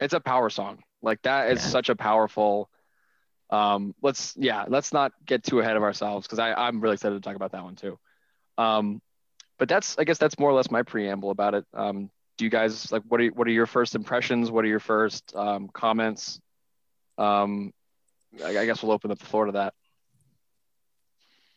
it's 0.00 0.14
a 0.14 0.20
power 0.20 0.50
song. 0.50 0.82
Like 1.02 1.22
that 1.22 1.52
is 1.52 1.62
Yeah. 1.62 1.68
such 1.70 1.88
a 1.88 1.94
powerful. 1.96 2.68
Um, 3.54 3.94
let's 4.02 4.34
yeah, 4.36 4.64
let's 4.66 4.92
not 4.92 5.12
get 5.24 5.44
too 5.44 5.60
ahead 5.60 5.76
of 5.76 5.82
ourselves 5.82 6.26
because 6.26 6.38
I 6.40 6.52
I'm 6.54 6.80
really 6.80 6.94
excited 6.94 7.14
to 7.14 7.20
talk 7.20 7.36
about 7.36 7.52
that 7.52 7.62
one 7.62 7.76
too. 7.76 7.98
Um, 8.58 9.00
but 9.58 9.68
that's 9.68 9.96
I 9.98 10.04
guess 10.04 10.18
that's 10.18 10.38
more 10.38 10.50
or 10.50 10.54
less 10.54 10.70
my 10.70 10.82
preamble 10.82 11.30
about 11.30 11.54
it. 11.54 11.64
Um, 11.72 12.10
do 12.36 12.44
you 12.44 12.50
guys 12.50 12.90
like 12.90 13.02
what 13.06 13.20
are 13.20 13.26
what 13.28 13.46
are 13.46 13.52
your 13.52 13.66
first 13.66 13.94
impressions? 13.94 14.50
What 14.50 14.64
are 14.64 14.68
your 14.68 14.80
first 14.80 15.34
um, 15.36 15.68
comments? 15.72 16.40
Um, 17.16 17.72
I, 18.44 18.58
I 18.58 18.66
guess 18.66 18.82
we'll 18.82 18.92
open 18.92 19.12
up 19.12 19.20
the 19.20 19.26
floor 19.26 19.46
to 19.46 19.52
that. 19.52 19.74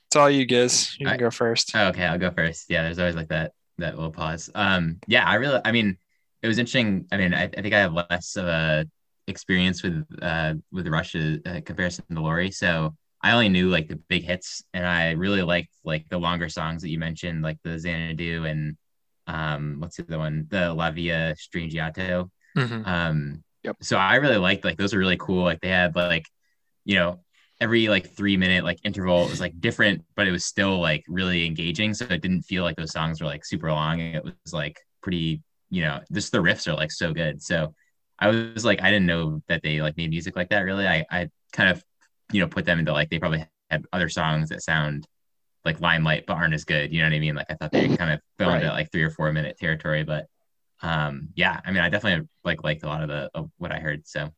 It's 0.08 0.16
all 0.16 0.30
you, 0.30 0.46
Giz. 0.46 0.96
You 1.00 1.08
can 1.08 1.16
I- 1.16 1.18
go 1.18 1.32
first. 1.32 1.72
Oh, 1.76 1.88
okay, 1.88 2.06
I'll 2.06 2.20
go 2.20 2.32
first. 2.32 2.70
Yeah, 2.70 2.84
there's 2.84 3.00
always 3.00 3.16
like 3.16 3.30
that 3.30 3.54
that 3.80 3.96
little 3.96 4.12
pause. 4.12 4.50
Um, 4.54 5.00
yeah, 5.08 5.26
I 5.26 5.36
really, 5.36 5.60
I 5.66 5.72
mean, 5.72 5.98
it 6.42 6.48
was 6.48 6.60
interesting. 6.60 7.08
I 7.12 7.18
mean, 7.18 7.34
I, 7.34 7.44
I 7.44 7.62
think 7.62 7.74
I 7.74 7.80
have 7.80 7.94
less 7.94 8.36
of 8.36 8.46
a 8.46 8.88
experience 9.28 9.84
with 9.84 10.06
uh 10.22 10.56
with 10.72 10.88
Russia 10.88 11.40
uh, 11.46 11.62
comparison 11.66 12.06
to 12.12 12.22
Lori, 12.22 12.52
so 12.52 12.96
I 13.22 13.32
only 13.34 13.50
knew 13.50 13.70
like 13.70 13.88
the 13.88 13.98
big 14.10 14.24
hits, 14.24 14.64
and 14.74 14.86
I 14.86 15.12
really 15.12 15.42
liked 15.42 15.74
like 15.84 16.08
the 16.10 16.18
longer 16.20 16.50
songs 16.50 16.82
that 16.84 16.90
you 16.90 17.00
mentioned, 17.00 17.42
like 17.42 17.58
the 17.64 17.78
Xanadu 17.80 18.46
and 18.46 18.78
um, 19.28 19.78
what's 19.80 19.98
the 19.98 20.04
other 20.04 20.20
one, 20.20 20.48
the 20.50 20.74
La 20.74 20.92
Villa 20.92 21.36
Strangiato. 21.36 22.30
Mhm. 22.58 22.88
Um, 22.88 23.44
Yep. 23.64 23.78
So 23.82 23.98
I 23.98 24.16
really 24.16 24.38
liked 24.38 24.64
like 24.64 24.78
those 24.78 24.94
are 24.94 25.00
really 25.00 25.18
cool. 25.18 25.44
Like 25.44 25.60
they 25.60 25.68
had 25.70 25.94
like, 25.96 26.26
you 26.86 26.96
know, 26.96 27.20
every 27.60 27.88
like 27.90 28.16
three 28.16 28.38
minute 28.38 28.64
like 28.64 28.80
interval 28.84 29.28
was 29.28 29.42
like 29.42 29.60
different, 29.60 30.06
but 30.16 30.28
it 30.28 30.32
was 30.32 30.46
still 30.46 30.80
like 30.80 31.04
really 31.08 31.46
engaging. 31.46 31.94
So 31.94 32.06
it 32.06 32.22
didn't 32.22 32.44
feel 32.44 32.64
like 32.64 32.76
those 32.78 32.92
songs 32.92 33.20
were 33.20 33.28
like 33.28 33.46
super 33.46 33.72
long. 33.72 34.00
It 34.00 34.24
was 34.24 34.54
like 34.54 34.80
pretty, 35.02 35.42
you 35.70 35.82
know, 35.82 36.00
just 36.14 36.32
the 36.32 36.38
riffs 36.38 36.68
are 36.68 36.76
like 36.76 36.92
so 36.92 37.14
good. 37.14 37.42
So 37.42 37.74
I 38.20 38.28
was 38.28 38.66
like, 38.66 38.82
I 38.82 38.90
didn't 38.90 39.06
know 39.06 39.42
that 39.48 39.62
they 39.64 39.82
like 39.82 39.98
made 39.98 40.10
music 40.10 40.36
like 40.36 40.50
that. 40.50 40.62
Really, 40.62 40.88
I 40.88 41.06
I 41.10 41.30
kind 41.52 41.70
of, 41.70 41.84
you 42.32 42.42
know, 42.42 42.48
put 42.48 42.66
them 42.66 42.80
into 42.80 42.94
like 42.94 43.10
they 43.10 43.20
probably 43.20 43.46
had 43.70 43.86
other 43.94 44.10
songs 44.10 44.50
that 44.50 44.64
sound 44.64 45.08
like 45.66 45.82
limelight 45.82 46.26
but 46.26 46.38
aren't 46.38 46.54
as 46.54 46.66
good. 46.66 46.94
You 46.94 47.02
know 47.02 47.08
what 47.10 47.16
I 47.16 47.20
mean? 47.20 47.36
Like 47.36 47.48
I 47.50 47.56
thought 47.56 47.72
they 47.72 47.96
kind 47.96 48.12
of 48.12 48.22
fell 48.38 48.54
into 48.54 48.68
like 48.68 48.92
three 48.92 49.04
or 49.04 49.12
four 49.12 49.32
minute 49.34 49.58
territory, 49.60 50.04
but 50.04 50.28
um 50.82 51.30
yeah 51.36 51.60
i 51.66 51.72
mean 51.72 51.82
i 51.82 51.90
definitely 51.90 52.28
like 52.44 52.64
liked 52.64 52.84
a 52.84 52.88
lot 52.88 53.02
of 53.02 53.10
the 53.10 53.30
of 53.34 53.50
what 53.58 53.72
i 53.72 53.80
heard 53.80 54.08
so 54.08 54.30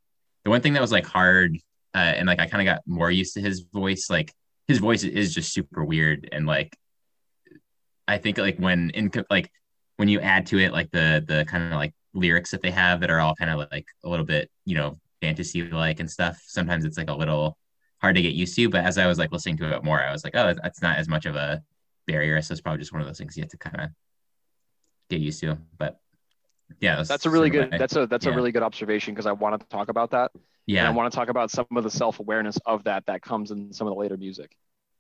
the 0.44 0.50
one 0.50 0.62
thing 0.62 0.74
that 0.74 0.82
was 0.82 0.92
like 0.92 1.06
hard 1.06 1.58
uh, 1.96 1.98
and 1.98 2.28
like 2.28 2.40
i 2.40 2.46
kind 2.46 2.62
of 2.68 2.74
got 2.74 2.82
more 2.86 3.12
used 3.12 3.34
to 3.34 3.42
his 3.42 3.62
voice 3.74 4.10
like 4.10 4.34
his 4.68 4.78
voice 4.78 5.04
is 5.04 5.34
just 5.34 5.52
super 5.52 5.84
weird 5.84 6.30
and 6.32 6.46
like 6.46 6.78
i 8.08 8.18
think 8.18 8.38
like 8.38 8.58
when 8.58 8.90
in 8.92 9.12
like 9.30 9.52
when 9.98 10.08
you 10.08 10.22
add 10.22 10.46
to 10.46 10.60
it 10.60 10.72
like 10.72 10.90
the 10.92 11.24
the 11.28 11.44
kind 11.46 11.66
of 11.66 11.72
like 11.74 11.94
lyrics 12.14 12.52
that 12.52 12.62
they 12.62 12.72
have 12.72 13.00
that 13.02 13.10
are 13.12 13.20
all 13.20 13.36
kind 13.36 13.52
of 13.52 13.68
like 13.72 13.86
a 14.04 14.10
little 14.10 14.26
bit 14.26 14.50
you 14.66 14.76
know 14.76 15.00
fantasy 15.22 15.64
like 15.64 16.00
and 16.00 16.10
stuff 16.10 16.42
sometimes 16.46 16.86
it's 16.86 16.98
like 16.98 17.10
a 17.10 17.14
little 17.14 17.58
hard 18.02 18.16
to 18.16 18.22
get 18.22 18.34
used 18.34 18.56
to 18.56 18.70
but 18.70 18.84
as 18.84 18.98
i 18.98 19.06
was 19.06 19.20
like 19.20 19.32
listening 19.32 19.58
to 19.58 19.76
it 19.76 19.84
more 19.84 20.02
i 20.02 20.12
was 20.12 20.24
like 20.24 20.36
oh 20.36 20.54
that's 20.64 20.82
not 20.82 20.98
as 20.98 21.08
much 21.08 21.26
of 21.26 21.36
a 21.36 21.62
barrier 22.08 22.42
so 22.42 22.52
it's 22.52 22.62
probably 22.62 22.80
just 22.80 22.92
one 22.92 23.02
of 23.02 23.08
those 23.08 23.18
things 23.18 23.38
you 23.38 23.44
have 23.44 23.50
to 23.50 23.58
kind 23.58 23.82
of 23.82 23.90
get 25.10 25.20
used 25.20 25.40
to 25.40 25.58
but 25.78 26.00
yeah 26.80 26.96
that's, 26.96 27.10
That's 27.10 27.26
a 27.26 27.30
really 27.30 27.50
good. 27.50 27.72
That's 27.72 27.96
a 27.96 28.06
that's 28.06 28.26
a 28.28 28.32
really 28.32 28.52
good 28.52 28.62
observation 28.64 29.14
because 29.14 29.26
I 29.26 29.32
wanted 29.32 29.62
to 29.62 29.68
talk 29.70 29.90
about 29.90 30.12
that. 30.12 30.32
And 30.68 30.80
I 30.80 30.92
want 30.92 31.12
to 31.12 31.16
talk 31.16 31.30
about 31.30 31.50
some 31.50 31.66
of 31.76 31.84
the 31.84 31.90
self 31.90 32.20
awareness 32.20 32.60
of 32.66 32.84
that 32.84 33.08
that 33.08 33.24
comes 33.24 33.50
in 33.50 33.74
some 33.74 33.88
of 33.88 33.94
the 33.96 34.00
later 34.00 34.18
music. 34.18 34.56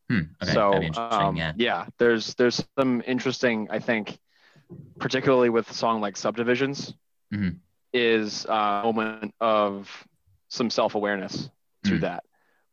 hmm, 0.09 0.21
okay 0.41 0.53
so 0.53 0.71
that'd 0.71 0.81
be 0.81 0.87
interesting 0.87 1.41
um, 1.41 1.53
yeah 1.57 1.85
there's 1.99 2.33
there's 2.35 2.65
some 2.77 3.03
interesting 3.05 3.67
I 3.69 3.77
think, 3.79 4.17
particularly 4.99 5.49
with 5.49 5.69
a 5.69 5.73
song 5.73 6.01
like 6.01 6.17
Subdivisions, 6.17 6.93
Mhm. 7.33 7.59
is 7.93 8.45
a 8.45 8.81
moment 8.83 9.33
of 9.39 9.89
some 10.49 10.69
self 10.69 10.95
awareness 10.95 11.49
to 11.85 11.95
Mhm. 11.97 12.01
that. 12.01 12.23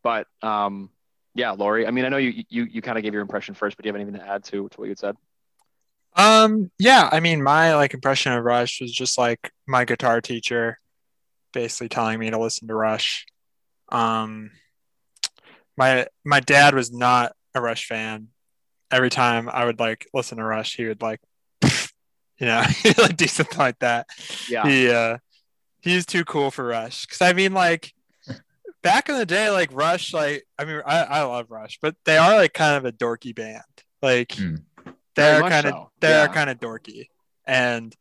But 0.03 0.27
um, 0.43 0.91
yeah, 1.35 1.51
Lori. 1.53 1.87
I 1.87 1.91
mean, 1.91 2.05
I 2.05 2.09
know 2.09 2.17
you 2.17 2.45
you 2.49 2.65
you 2.65 2.83
kind 2.83 2.97
of 2.99 3.03
gave 3.03 3.13
your 3.13 3.23
impression 3.23 3.55
first, 3.55 3.77
but 3.77 3.83
do 3.83 3.89
you 3.89 3.93
have 3.93 4.01
anything 4.01 4.21
to 4.21 4.27
add 4.27 4.45
to 4.45 4.69
to 4.69 4.77
what 4.81 4.85
you 4.85 4.91
had 4.91 4.99
said? 4.99 5.17
Um, 6.15 6.71
yeah, 6.79 7.11
I 7.13 7.21
mean, 7.21 7.43
my 7.43 7.75
like 7.75 7.93
impression 7.93 8.33
of 8.33 8.43
Rush 8.45 8.81
was 8.81 8.91
just 8.93 9.19
like 9.19 9.53
my 9.67 9.85
guitar 9.85 10.21
teacher 10.21 10.79
basically 11.53 11.89
telling 11.89 12.19
me 12.19 12.31
to 12.31 12.39
listen 12.39 12.69
to 12.69 12.75
Rush. 12.75 13.27
Um, 13.91 14.51
my 15.77 16.07
my 16.25 16.41
dad 16.41 16.75
was 16.75 16.93
not 16.93 17.33
a 17.55 17.61
Rush 17.61 17.87
fan. 17.87 18.29
Every 18.91 19.11
time 19.11 19.49
I 19.49 19.65
would 19.65 19.79
like 19.79 20.07
listen 20.15 20.39
to 20.39 20.45
Rush, 20.45 20.77
he 20.77 20.87
would 20.87 21.03
like, 21.03 21.21
you 22.39 22.47
know, 22.47 22.63
he'd 22.63 22.99
like 23.05 23.17
do 23.17 23.27
something 23.27 23.59
like 23.59 23.79
that. 23.81 24.07
Yeah. 24.49 24.67
He 24.67 24.91
uh, 24.91 25.19
he's 25.81 26.07
too 26.07 26.25
cool 26.25 26.51
for 26.51 26.67
Rush. 26.67 27.07
Cause 27.07 27.21
I 27.23 27.33
mean, 27.33 27.53
like 27.55 27.93
back 28.83 29.09
in 29.09 29.17
the 29.17 29.27
day, 29.27 29.51
like 29.51 29.71
Rush, 29.73 30.13
like 30.13 30.45
I 30.59 30.65
mean, 30.65 30.81
I 30.87 31.03
I 31.03 31.23
love 31.23 31.51
Rush, 31.51 31.79
but 31.81 31.97
they 32.05 32.19
are 32.19 32.37
like 32.37 32.53
kind 32.53 32.77
of 32.77 32.85
a 32.85 32.93
dorky 32.93 33.35
band. 33.35 33.63
Like 34.03 34.29
Mm. 34.29 34.63
They're 35.15 35.41
kind 35.41 35.67
of 35.67 35.73
so. 35.73 35.91
they're 36.01 36.27
Yeah. 36.27 36.33
kind 36.33 36.51
of 36.51 36.61
dorky 36.61 37.09
and 37.47 37.95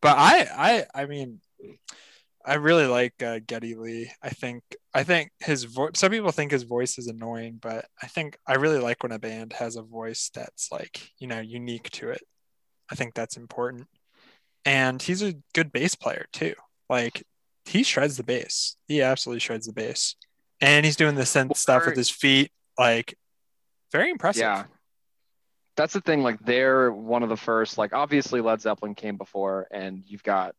but 0.00 0.16
i 0.16 0.46
i 0.94 1.02
i 1.02 1.06
mean 1.06 1.40
i 2.46 2.54
really 2.54 2.86
like 2.86 3.20
uh, 3.22 3.40
Geddy 3.44 3.74
Lee 3.74 4.12
i 4.22 4.28
think 4.28 4.62
i 4.94 5.02
think 5.02 5.32
his 5.40 5.64
voice 5.64 5.92
some 5.96 6.12
people 6.12 6.30
think 6.30 6.52
his 6.52 6.62
voice 6.62 6.96
is 6.98 7.08
annoying 7.08 7.58
but 7.60 7.86
i 8.00 8.06
think 8.06 8.38
i 8.46 8.54
really 8.54 8.78
like 8.78 9.02
when 9.02 9.10
a 9.10 9.18
band 9.18 9.52
has 9.54 9.74
a 9.74 9.82
voice 9.82 10.30
that's 10.32 10.70
like 10.70 11.10
you 11.18 11.26
know 11.26 11.40
unique 11.40 11.90
to 11.90 12.10
it 12.10 12.22
i 12.90 12.94
think 12.94 13.14
that's 13.14 13.36
important 13.36 13.86
and 14.64 15.02
he's 15.02 15.22
a 15.22 15.34
good 15.54 15.72
bass 15.72 15.94
player 15.94 16.26
too 16.32 16.54
like 16.88 17.22
he 17.66 17.82
shreds 17.82 18.16
the 18.16 18.22
bass 18.22 18.76
he 18.88 19.00
absolutely 19.02 19.40
shreds 19.40 19.66
the 19.66 19.72
bass 19.72 20.16
and 20.60 20.84
he's 20.84 20.96
doing 20.96 21.14
the 21.14 21.22
synth 21.22 21.48
Well, 21.48 21.54
stuff 21.54 21.86
with 21.86 21.96
his 21.96 22.10
feet 22.10 22.50
like 22.78 23.16
very 23.94 24.10
impressive 24.10 24.40
Yeah. 24.42 24.64
That's 25.76 25.92
the 25.92 26.00
thing. 26.00 26.22
Like 26.22 26.38
they're 26.40 26.92
one 26.92 27.22
of 27.22 27.28
the 27.28 27.36
first. 27.36 27.78
Like 27.78 27.92
obviously 27.92 28.40
Led 28.40 28.60
Zeppelin 28.60 28.94
came 28.94 29.16
before, 29.16 29.66
and 29.72 30.02
you've 30.06 30.22
got, 30.22 30.54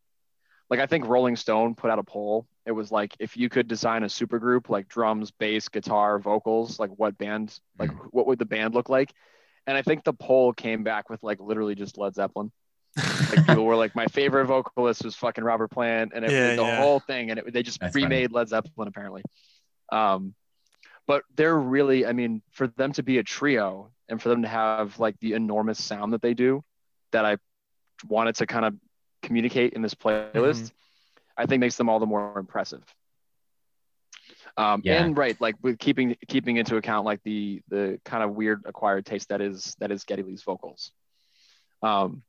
like 0.68 0.80
I 0.80 0.86
think 0.86 1.06
Rolling 1.06 1.36
Stone 1.36 1.74
put 1.74 1.90
out 1.90 1.98
a 1.98 2.02
poll. 2.02 2.46
It 2.66 2.72
was 2.72 2.90
like 2.90 3.14
if 3.18 3.36
you 3.36 3.48
could 3.48 3.68
design 3.68 4.02
a 4.02 4.06
supergroup 4.06 4.68
like 4.68 4.88
drums, 4.88 5.30
bass, 5.30 5.68
guitar, 5.68 6.18
vocals, 6.18 6.78
like 6.78 6.90
what 6.96 7.16
band, 7.16 7.58
like 7.78 7.90
mm. 7.90 8.08
what 8.10 8.26
would 8.26 8.38
the 8.38 8.44
band 8.44 8.74
look 8.74 8.88
like? 8.90 9.12
And 9.66 9.76
I 9.76 9.82
think 9.82 10.04
the 10.04 10.12
poll 10.12 10.52
came 10.52 10.82
back 10.84 11.10
with 11.10 11.22
like 11.22 11.40
literally 11.40 11.74
just 11.74 11.98
Led 11.98 12.14
Zeppelin. 12.14 12.52
Like 12.96 13.44
people 13.46 13.64
were 13.64 13.76
like, 13.76 13.94
my 13.94 14.06
favorite 14.06 14.46
vocalist 14.46 15.04
was 15.04 15.14
fucking 15.16 15.44
Robert 15.44 15.68
Plant, 15.70 16.12
and 16.14 16.24
it 16.24 16.32
Yeah, 16.32 16.46
was 16.48 16.56
the 16.56 16.64
yeah. 16.64 16.76
whole 16.76 17.00
thing, 17.00 17.30
and 17.30 17.40
it, 17.40 17.52
they 17.52 17.62
just 17.62 17.80
That's 17.80 17.92
funny. 17.92 18.04
remade 18.04 18.32
Led 18.32 18.48
Zeppelin 18.48 18.88
apparently. 18.88 19.22
Um, 19.92 20.34
but 21.06 21.22
they're 21.34 21.56
really, 21.58 22.06
I 22.06 22.12
mean, 22.12 22.42
for 22.52 22.68
them 22.68 22.92
to 22.92 23.02
be 23.02 23.18
a 23.18 23.22
trio 23.22 23.90
and 24.08 24.20
for 24.22 24.28
them 24.28 24.42
to 24.42 24.48
have 24.48 24.98
like 24.98 25.18
the 25.20 25.34
enormous 25.34 25.82
sound 25.82 26.12
that 26.12 26.22
they 26.22 26.34
do, 26.34 26.62
that 27.12 27.24
I 27.24 27.36
wanted 28.08 28.36
to 28.36 28.46
kind 28.46 28.64
of 28.64 28.74
communicate 29.22 29.72
in 29.74 29.82
this 29.82 29.94
playlist, 29.94 30.32
Mhm. 30.32 30.70
I 31.36 31.46
think 31.46 31.60
makes 31.60 31.76
them 31.76 31.88
all 31.88 31.98
the 32.00 32.06
more 32.06 32.38
impressive. 32.38 32.82
Um, 34.58 34.80
Yeah. 34.84 35.02
and 35.04 35.16
right, 35.16 35.38
like 35.40 35.56
with 35.62 35.78
keeping 35.78 36.16
keeping 36.28 36.56
into 36.56 36.76
account 36.76 37.04
like 37.04 37.22
the 37.24 37.62
the 37.68 38.00
kind 38.04 38.22
of 38.22 38.34
weird 38.34 38.62
acquired 38.64 39.04
taste 39.04 39.28
that 39.28 39.40
is 39.40 39.76
that 39.80 39.90
is 39.90 40.04
Geddy 40.04 40.22
Lee's 40.22 40.42
vocals. 40.42 40.92
Um, 41.82 42.22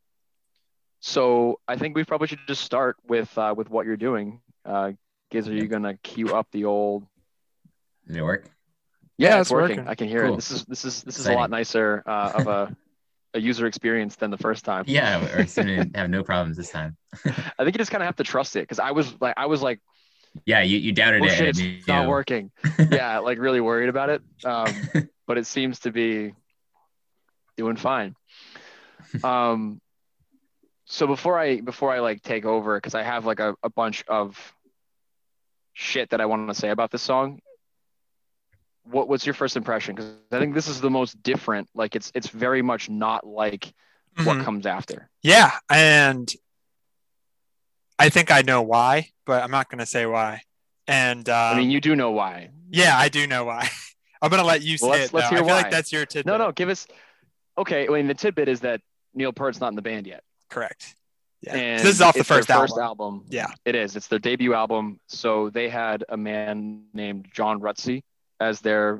so 1.00 1.60
I 1.68 1.78
think 1.78 1.96
we 1.96 2.04
probably 2.04 2.28
should 2.28 2.40
just 2.48 2.64
start 2.64 2.98
with 3.08 3.36
uh, 3.38 3.54
with 3.56 3.70
what 3.70 3.86
you're 3.86 3.98
doing. 3.98 4.42
Uh, 4.66 4.94
Giz, 5.32 5.48
are 5.48 5.54
you 5.54 5.68
gonna 5.68 5.96
cue 5.98 6.36
up 6.36 6.48
the 6.52 6.66
old? 6.66 7.06
Does 8.08 8.18
it 8.18 8.24
work? 8.24 8.50
Yeah, 9.18 9.40
it's, 9.40 9.48
it's 9.48 9.52
working. 9.52 9.78
working. 9.78 9.90
I 9.90 9.96
can 9.96 10.08
hear 10.08 10.24
Cool. 10.26 10.34
it. 10.34 10.36
This 10.38 10.52
is 10.52 10.66
this 10.66 10.86
is 10.86 11.04
this 11.04 11.20
is 11.20 11.28
a 11.28 11.34
lot 11.34 11.50
nicer 11.50 12.04
uh, 12.06 12.32
of 12.36 12.48
a 12.48 12.76
a 13.34 13.40
user 13.40 13.68
experience 13.68 14.16
than 14.16 14.32
the 14.32 14.38
first 14.38 14.64
time. 14.64 14.86
Yeah, 14.88 15.22
we're 15.22 15.46
going 15.46 15.92
to 15.92 15.98
have 16.00 16.10
no 16.10 16.24
problems 16.24 16.58
this 16.58 16.70
time. 16.70 16.96
I 17.26 17.64
think 17.64 17.74
you 17.76 17.78
just 17.80 17.92
kind 17.92 18.02
of 18.02 18.06
have 18.06 18.16
to 18.18 18.24
trust 18.24 18.56
it 18.56 18.62
because 18.62 18.80
I 18.80 18.92
was 18.92 19.14
like 19.20 19.34
I 19.38 19.48
was 19.48 19.62
like, 19.62 19.80
Yeah, 20.46 20.62
you, 20.62 20.78
you 20.78 20.92
doubted 20.94 21.22
oh 21.22 21.26
it. 21.26 21.32
shit, 21.32 21.48
it's 21.50 21.60
you 21.60 21.80
not 21.88 22.04
knew. 22.04 22.10
working. 22.10 22.52
yeah, 22.92 23.20
like 23.20 23.38
really 23.40 23.62
worried 23.62 23.90
about 23.90 24.10
it. 24.10 24.22
Um, 24.44 24.90
but 25.28 25.38
it 25.38 25.46
seems 25.48 25.80
to 25.82 25.92
be 25.92 26.34
doing 27.58 27.76
fine. 27.76 28.16
Um, 29.24 29.82
so 30.86 31.08
before 31.08 31.40
I 31.40 31.60
before 31.62 31.92
I 31.92 32.00
like 32.00 32.22
take 32.22 32.46
over, 32.46 32.78
because 32.78 32.94
I 32.96 33.04
have 33.04 33.26
like 33.26 33.40
a, 33.40 33.56
a 33.64 33.70
bunch 33.70 34.04
of 34.08 34.38
shit 35.74 36.10
that 36.12 36.22
I 36.22 36.26
want 36.26 36.48
to 36.50 36.54
say 36.54 36.70
about 36.70 36.92
this 36.92 37.02
song. 37.02 37.40
What 38.84 39.10
what's 39.10 39.26
your 39.26 39.34
first 39.34 39.58
impression? 39.58 39.96
Because 39.96 40.14
I 40.32 40.40
think 40.40 40.54
this 40.54 40.68
is 40.68 40.80
the 40.82 40.90
most 40.90 41.22
different. 41.24 41.68
Like 41.74 41.96
it's 41.96 42.12
it's 42.16 42.28
very 42.28 42.62
much 42.62 42.90
not 42.90 43.26
like 43.28 43.74
what 44.24 44.38
Mhm. 44.38 44.44
comes 44.44 44.66
after. 44.66 45.10
Yeah, 45.24 45.52
and 45.70 46.32
I 48.00 48.10
think 48.10 48.32
I 48.32 48.42
know 48.42 48.62
why, 48.62 49.10
but 49.26 49.44
I'm 49.44 49.52
not 49.52 49.70
going 49.70 49.80
to 49.80 49.86
say 49.86 50.06
why. 50.06 50.42
And 50.88 51.28
um, 51.30 51.56
I 51.56 51.58
mean, 51.58 51.70
you 51.72 51.82
do 51.82 51.96
know 51.96 52.12
why. 52.12 52.50
yeah, 52.70 52.98
I 52.98 53.10
do 53.10 53.28
know 53.28 53.44
why. 53.46 53.70
I'm 54.22 54.30
going 54.30 54.42
to 54.42 54.48
let 54.48 54.62
you 54.64 54.78
say 54.78 54.88
Well, 54.88 54.98
let's- 55.00 55.10
it. 55.10 55.14
let's 55.14 55.30
though. 55.30 55.36
hear 55.36 55.44
I 55.44 55.48
feel 55.48 55.56
why. 55.56 55.62
like 55.64 55.72
that's 55.72 55.92
your 55.92 56.06
tidbit. 56.06 56.26
No, 56.26 56.38
no, 56.38 56.52
give 56.52 56.70
us. 56.70 56.88
Okay, 57.58 57.88
I 57.88 57.92
mean 57.92 58.08
the 58.08 58.14
tidbit 58.14 58.48
is 58.48 58.60
that 58.62 58.82
Neil 59.14 59.34
Peart's 59.34 59.60
not 59.60 59.70
in 59.70 59.76
the 59.76 59.82
band 59.82 60.06
yet. 60.08 60.24
correct. 60.50 60.94
Yeah, 61.42 61.56
And 61.56 61.80
this 61.84 61.94
is 61.96 62.02
off 62.02 62.16
the 62.16 62.22
it's 62.22 62.30
their 62.30 62.38
first, 62.40 62.48
first 62.50 62.78
album. 62.80 62.82
album. 63.16 63.26
Yeah. 63.30 63.48
It 63.64 63.76
is. 63.76 63.96
It's 63.96 64.08
their 64.08 64.18
debut 64.18 64.56
album. 64.56 65.00
So 65.08 65.52
they 65.52 65.70
had 65.70 66.04
a 66.10 66.18
man 66.18 66.86
named 66.96 67.28
John 67.32 67.60
Rutsey 67.62 68.02
as 68.40 68.60
their, 68.62 69.00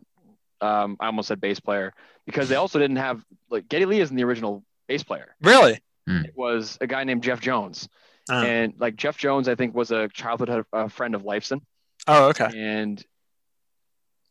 um, 0.62 0.98
I 1.00 1.08
almost 1.08 1.30
said 1.30 1.42
bass 1.42 1.60
player 1.60 1.94
because 2.28 2.48
they 2.48 2.56
also 2.56 2.78
didn't 2.78 2.98
have 2.98 3.24
like 3.50 3.68
Geddy 3.68 3.86
Lee 3.86 4.02
isn't 4.02 4.16
the 4.16 4.24
original 4.24 4.64
bass 4.88 5.02
player. 5.04 5.36
Really? 5.42 5.80
It 6.06 6.38
was 6.38 6.78
a 6.80 6.86
guy 6.86 7.04
named 7.06 7.24
Jeff 7.24 7.42
Jones, 7.42 7.90
Oh. 8.30 8.42
and 8.42 8.74
like 8.78 8.96
Jeff 8.96 9.18
Jones, 9.18 9.48
I 9.48 9.56
think 9.56 9.74
was 9.74 9.92
a 9.92 10.08
childhood 10.10 10.66
uh, 10.74 10.88
friend 10.88 11.16
of 11.16 11.24
Lifeson, 11.24 11.62
oh, 12.08 12.30
okay. 12.30 12.50
and 12.56 13.04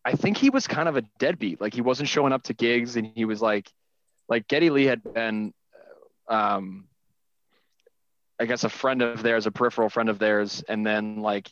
I 0.05 0.13
think 0.13 0.37
he 0.37 0.51
was 0.51 0.67
kind 0.67 0.89
of 0.89 0.97
a 0.97 1.03
deadbeat. 1.19 1.61
Like 1.61 1.75
he 1.75 1.81
wasn't 1.81 2.09
showing 2.09 2.33
up 2.33 2.45
to 2.45 2.55
gigs, 2.55 2.97
and 2.97 3.11
he 3.15 3.25
was 3.25 3.43
like, 3.43 3.71
like 4.29 4.47
Geddy 4.49 4.71
Lee 4.71 4.85
had 4.85 5.03
been, 5.03 5.53
um, 6.29 6.87
I 8.39 8.47
guess 8.47 8.65
a 8.65 8.69
friend 8.69 9.03
of 9.03 9.23
theirs, 9.23 9.47
a 9.47 9.51
peripheral 9.51 9.89
friend 9.89 10.09
of 10.09 10.19
theirs, 10.19 10.63
and 10.69 10.87
then 10.87 11.21
like 11.23 11.51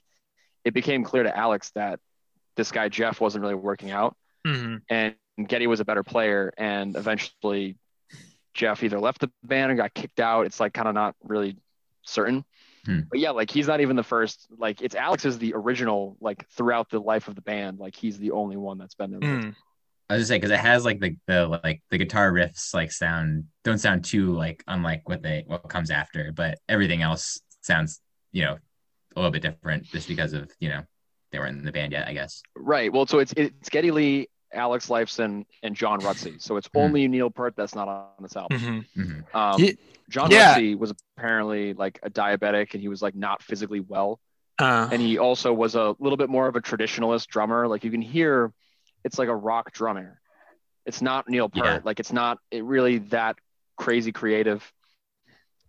it 0.64 0.74
became 0.74 1.04
clear 1.04 1.22
to 1.22 1.36
Alex 1.36 1.70
that 1.74 1.98
this 2.56 2.70
guy 2.70 2.88
Jeff 2.88 3.20
wasn't 3.20 3.42
really 3.42 3.54
working 3.54 3.90
out, 3.90 4.16
hmm 4.46 4.76
and 4.88 5.14
Geddy 5.46 5.66
was 5.66 5.80
a 5.80 5.84
better 5.84 6.04
player, 6.04 6.52
and 6.56 6.94
eventually 6.94 7.76
Jeff 8.54 8.84
either 8.84 9.00
left 9.00 9.20
the 9.20 9.30
band 9.42 9.72
or 9.72 9.74
got 9.74 9.94
kicked 9.94 10.20
out. 10.20 10.46
It's 10.46 10.60
like 10.60 10.72
kind 10.72 10.88
of 10.88 10.94
not 10.94 11.16
really 11.24 11.56
certain. 12.04 12.44
But 12.87 13.18
yeah, 13.18 13.30
like 13.30 13.50
he's 13.50 13.66
not 13.66 13.80
even 13.80 13.96
the 13.96 14.02
first. 14.02 14.46
Like 14.58 14.82
it's 14.82 14.94
Alex 14.94 15.25
is 15.25 15.38
the 15.38 15.54
original. 15.54 16.16
Like 16.20 16.46
throughout 16.50 16.90
the 16.90 17.00
life 17.00 17.28
of 17.28 17.34
the 17.34 17.40
band, 17.40 17.78
like 17.78 17.96
he's 17.96 18.18
the 18.18 18.32
only 18.32 18.56
one 18.56 18.78
that's 18.78 18.94
been 18.94 19.11
there. 19.11 19.20
Mm. 19.20 19.54
I 20.11 20.14
was 20.14 20.20
just 20.20 20.28
say 20.28 20.37
because 20.37 20.50
it 20.50 20.58
has 20.58 20.84
like 20.84 21.00
the 21.00 21.16
the 21.26 21.61
like 21.64 21.82
the 21.90 21.96
guitar 21.96 22.30
riffs 22.30 22.75
like 22.75 22.92
sound 22.92 23.44
don't 23.62 23.78
sound 23.78 24.04
too 24.04 24.34
like 24.34 24.62
unlike 24.66 25.08
what 25.08 25.23
they 25.23 25.44
what 25.46 25.68
comes 25.68 25.90
after, 25.90 26.30
but 26.32 26.58
everything 26.68 27.00
else 27.00 27.40
sounds 27.62 28.00
you 28.32 28.42
know 28.42 28.58
a 29.16 29.18
little 29.18 29.30
bit 29.30 29.42
different 29.42 29.84
just 29.84 30.06
because 30.06 30.34
of 30.34 30.50
you 30.61 30.68
know 30.68 30.82
they 31.32 31.38
weren't 31.38 31.58
in 31.58 31.64
the 31.64 31.73
band 31.73 31.92
yet, 31.92 32.06
I 32.06 32.12
guess. 32.12 32.42
Right. 32.54 32.92
Well, 32.92 33.06
so 33.06 33.18
it's 33.18 33.32
it's 33.37 33.70
Geddy 33.70 33.90
Lee, 33.90 34.28
Alex 34.54 34.87
Lifeson, 34.88 35.44
and 35.62 35.75
John 35.75 36.00
Rutsey. 36.00 36.40
So 36.40 36.56
it's 36.56 36.68
Mhm. 36.68 36.80
only 36.82 37.08
Neil 37.08 37.30
Peart 37.30 37.54
that's 37.56 37.75
not 37.75 37.88
on 37.88 38.06
this 38.23 38.37
album. 38.37 38.58
Mhm. 38.58 38.87
Mhm. 38.96 39.34
Um, 39.34 39.61
Ye- 39.61 39.76
John 40.08 40.30
yeah. 40.30 40.54
Rutsey 40.56 40.78
was 40.78 40.92
apparently 41.16 41.73
like 41.75 41.99
a 42.02 42.11
diabetic 42.11 42.73
and 42.75 42.80
he 42.80 42.88
was 42.88 43.02
like 43.02 43.14
not 43.14 43.42
physically 43.42 43.80
well. 43.80 44.20
Uh, 44.58 44.88
And 44.92 45.02
he 45.02 45.18
also 45.18 45.52
was 45.52 45.75
a 45.75 45.96
little 45.99 46.16
bit 46.16 46.28
more 46.30 46.46
of 46.46 46.54
a 46.56 46.61
traditionalist 46.61 47.26
drummer. 47.26 47.66
Like 47.66 47.82
you 47.84 47.90
can 47.90 48.02
hear 48.02 48.52
it's 49.02 49.18
like 49.18 49.28
a 49.28 49.34
rock 49.34 49.73
drummer. 49.73 50.20
It's 50.87 51.00
not 51.02 51.28
Neil 51.28 51.49
Peart. 51.49 51.66
Yeah. 51.66 51.80
Like 51.84 51.99
it's 52.00 52.12
not 52.12 52.38
it 52.50 52.62
really 52.64 52.99
that 52.99 53.37
crazy 53.76 54.12
creative. 54.12 54.70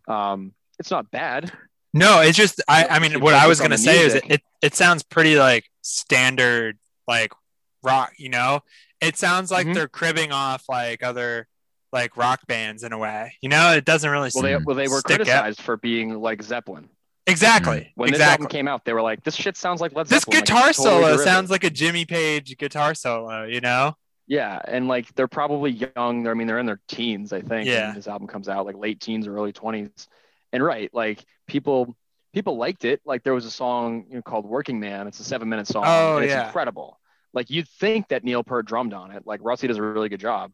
Um, 0.07 0.53
it's 0.79 0.91
not 0.91 1.09
bad. 1.11 1.51
no, 1.93 2.19
it's 2.21 2.37
just 2.37 2.61
I. 2.67 2.85
I 2.85 2.99
mean, 2.99 3.19
what 3.21 3.33
I 3.33 3.47
was 3.47 3.59
gonna 3.59 3.75
the 3.75 3.77
say 3.79 4.05
is 4.05 4.13
it, 4.15 4.23
it. 4.29 4.41
It 4.61 4.75
sounds 4.75 5.03
pretty 5.03 5.37
like 5.37 5.65
standard 5.81 6.77
like 7.07 7.31
rock. 7.85 8.13
You 8.17 8.29
know, 8.29 8.61
it 9.01 9.17
sounds 9.17 9.51
like 9.51 9.67
Mhm. 9.67 9.73
they're 9.75 9.87
cribbing 9.87 10.31
off 10.31 10.65
like 10.67 11.03
other 11.03 11.47
like 11.93 12.17
rock 12.17 12.41
bands 12.47 12.83
in 12.83 12.91
a 12.91 12.97
way. 12.97 13.35
You 13.41 13.47
know, 13.49 13.71
it 13.71 13.85
doesn't 13.85 14.09
really. 14.09 14.29
Well, 14.33 14.43
they 14.43 14.57
well 14.57 14.75
they 14.75 14.87
were 14.89 14.99
Stick 14.99 15.11
out. 15.21 15.25
criticized 15.27 15.61
for 15.61 15.77
being 15.77 16.19
like 16.19 16.41
Zeppelin. 16.43 16.89
exactly. 17.27 17.91
When 17.95 18.11
this 18.11 18.21
album 18.21 18.47
came 18.47 18.67
out, 18.67 18.83
they 18.85 18.93
were 18.93 19.01
like, 19.01 19.23
"This 19.23 19.35
shit 19.35 19.55
sounds 19.57 19.81
like 19.81 19.93
Led 19.95 20.07
This 20.07 20.19
Zeppelin." 20.23 20.37
Like, 20.39 20.45
guitar 20.45 20.69
it's 20.69 20.77
totally 20.77 20.93
solo 20.95 21.07
derivative. 21.07 21.25
sounds 21.33 21.49
like 21.51 21.63
a 21.63 21.69
Jimmy 21.69 22.05
Page 22.05 22.57
guitar 22.57 22.93
solo. 22.95 23.43
You 23.45 23.61
know. 23.61 23.95
Yeah, 24.27 24.59
and 24.65 24.87
like 24.87 25.13
they're 25.15 25.27
probably 25.27 25.71
young. 25.95 26.23
They're, 26.23 26.33
I 26.33 26.35
mean, 26.35 26.47
they're 26.47 26.59
in 26.59 26.65
their 26.65 26.81
teens, 26.87 27.31
I 27.31 27.41
think. 27.41 27.67
Yeah. 27.67 27.87
When 27.87 27.95
this 27.95 28.07
album 28.07 28.27
comes 28.27 28.49
out, 28.49 28.65
like 28.65 28.75
late 28.75 28.99
teens 28.99 29.27
or 29.27 29.35
early 29.37 29.53
twenties. 29.53 30.07
And 30.51 30.63
right, 30.63 30.89
like 30.93 31.23
people 31.47 31.95
people 32.33 32.57
liked 32.57 32.85
it. 32.85 33.01
Like 33.05 33.23
there 33.23 33.33
was 33.35 33.45
a 33.45 33.51
song 33.51 34.05
you 34.09 34.15
know, 34.15 34.21
called 34.21 34.45
"Working 34.45 34.79
Man." 34.79 35.07
It's 35.07 35.19
a 35.19 35.23
seven 35.23 35.47
minute 35.47 35.67
song. 35.67 35.83
Oh, 35.85 36.15
and 36.17 36.25
it's 36.25 36.31
yeah. 36.33 36.47
incredible. 36.47 36.99
Like 37.35 37.49
you'd 37.51 37.67
think 37.67 38.07
that 38.07 38.23
Neil 38.23 38.43
Peart 38.43 38.65
drummed 38.65 38.93
on 38.93 39.11
it. 39.11 39.27
Like 39.27 39.41
Rutsey 39.41 39.67
does 39.67 39.77
a 39.77 39.83
really 39.83 40.09
good 40.09 40.19
job. 40.21 40.51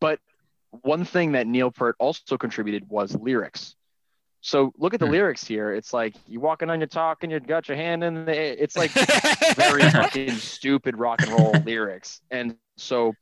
But 0.00 0.18
one 0.82 1.04
thing 1.04 1.32
that 1.32 1.46
Neil 1.46 1.70
Peart 1.70 1.94
also 2.00 2.36
contributed 2.36 2.88
was 2.88 3.14
lyrics. 3.14 3.74
So 4.40 4.72
look 4.78 4.94
at 4.94 5.00
the 5.00 5.06
Hmm. 5.06 5.12
lyrics 5.12 5.44
here. 5.44 5.72
It's 5.72 5.92
like 5.92 6.14
you 6.26 6.40
walking 6.40 6.70
on 6.70 6.80
your 6.80 6.86
talk 6.86 7.22
and 7.22 7.30
you 7.32 7.38
got 7.40 7.68
your 7.68 7.76
hand 7.76 8.02
in 8.02 8.24
the. 8.24 8.62
It's 8.62 8.76
like 8.76 8.92
very 9.56 9.88
fucking 9.90 10.38
stupid 10.38 10.96
rock 10.98 11.22
and 11.22 11.32
roll 11.32 11.62
lyrics. 11.64 12.20
And 12.30 12.56
so 12.76 13.14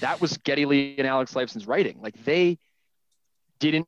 that 0.00 0.20
was 0.20 0.36
Geddy 0.38 0.64
Lee 0.64 0.94
and 0.98 1.06
Alex 1.06 1.36
Lifeson's 1.36 1.66
writing. 1.66 1.98
Like 2.00 2.22
they 2.24 2.58
didn't 3.58 3.86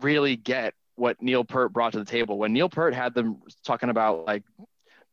really 0.00 0.36
get 0.36 0.74
what 0.94 1.20
Neil 1.22 1.44
Peart 1.44 1.72
brought 1.72 1.92
to 1.92 1.98
the 1.98 2.04
table. 2.04 2.38
When 2.38 2.52
Neil 2.52 2.68
Peart 2.68 2.94
had 2.94 3.14
them 3.14 3.40
talking 3.64 3.88
about 3.88 4.26
like 4.26 4.42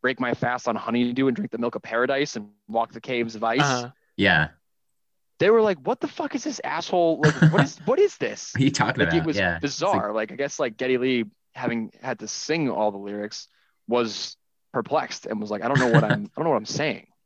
break 0.04 0.20
my 0.20 0.36
fast 0.36 0.68
on 0.68 0.76
honeydew 0.76 1.26
and 1.28 1.36
drink 1.36 1.50
the 1.50 1.58
milk 1.58 1.74
of 1.74 1.82
paradise 1.82 2.36
and 2.36 2.50
walk 2.68 2.92
the 2.92 3.02
caves 3.02 3.36
of 3.36 3.44
ice, 3.44 3.62
Uh-huh. 3.62 3.90
Yeah. 4.18 4.50
they 5.40 5.50
were 5.50 5.62
like, 5.62 5.80
"What 5.80 6.00
the 6.02 6.08
fuck 6.08 6.36
is 6.36 6.44
this 6.44 6.62
asshole? 6.64 7.22
Like, 7.24 7.34
what 7.52 7.64
is 7.64 7.78
what 7.86 8.00
is 8.00 8.18
this?" 8.18 8.52
What 8.54 8.62
are 8.62 8.66
you 8.66 8.72
talking 8.72 9.00
Like 9.00 9.08
about? 9.14 9.22
it 9.22 9.26
was 9.26 9.38
yeah. 9.38 9.58
bizarre. 9.60 10.12
Like 10.14 10.32
I 10.32 10.36
guess 10.36 10.60
like 10.60 10.78
Geddy 10.78 10.98
Lee 11.00 11.26
having 11.56 11.92
had 12.02 12.20
to 12.20 12.28
sing 12.28 12.70
all 12.70 12.92
the 12.92 12.98
lyrics 13.00 13.48
was 13.88 14.38
perplexed 14.74 15.26
and 15.26 15.40
was 15.42 15.50
like, 15.50 15.64
"I 15.64 15.68
don't 15.70 15.80
know 15.80 15.90
what 15.92 16.04
I'm 16.04 16.12
I 16.12 16.30
don't 16.36 16.44
know 16.44 16.50
what 16.52 16.58
I'm 16.58 16.66
saying." 16.66 17.08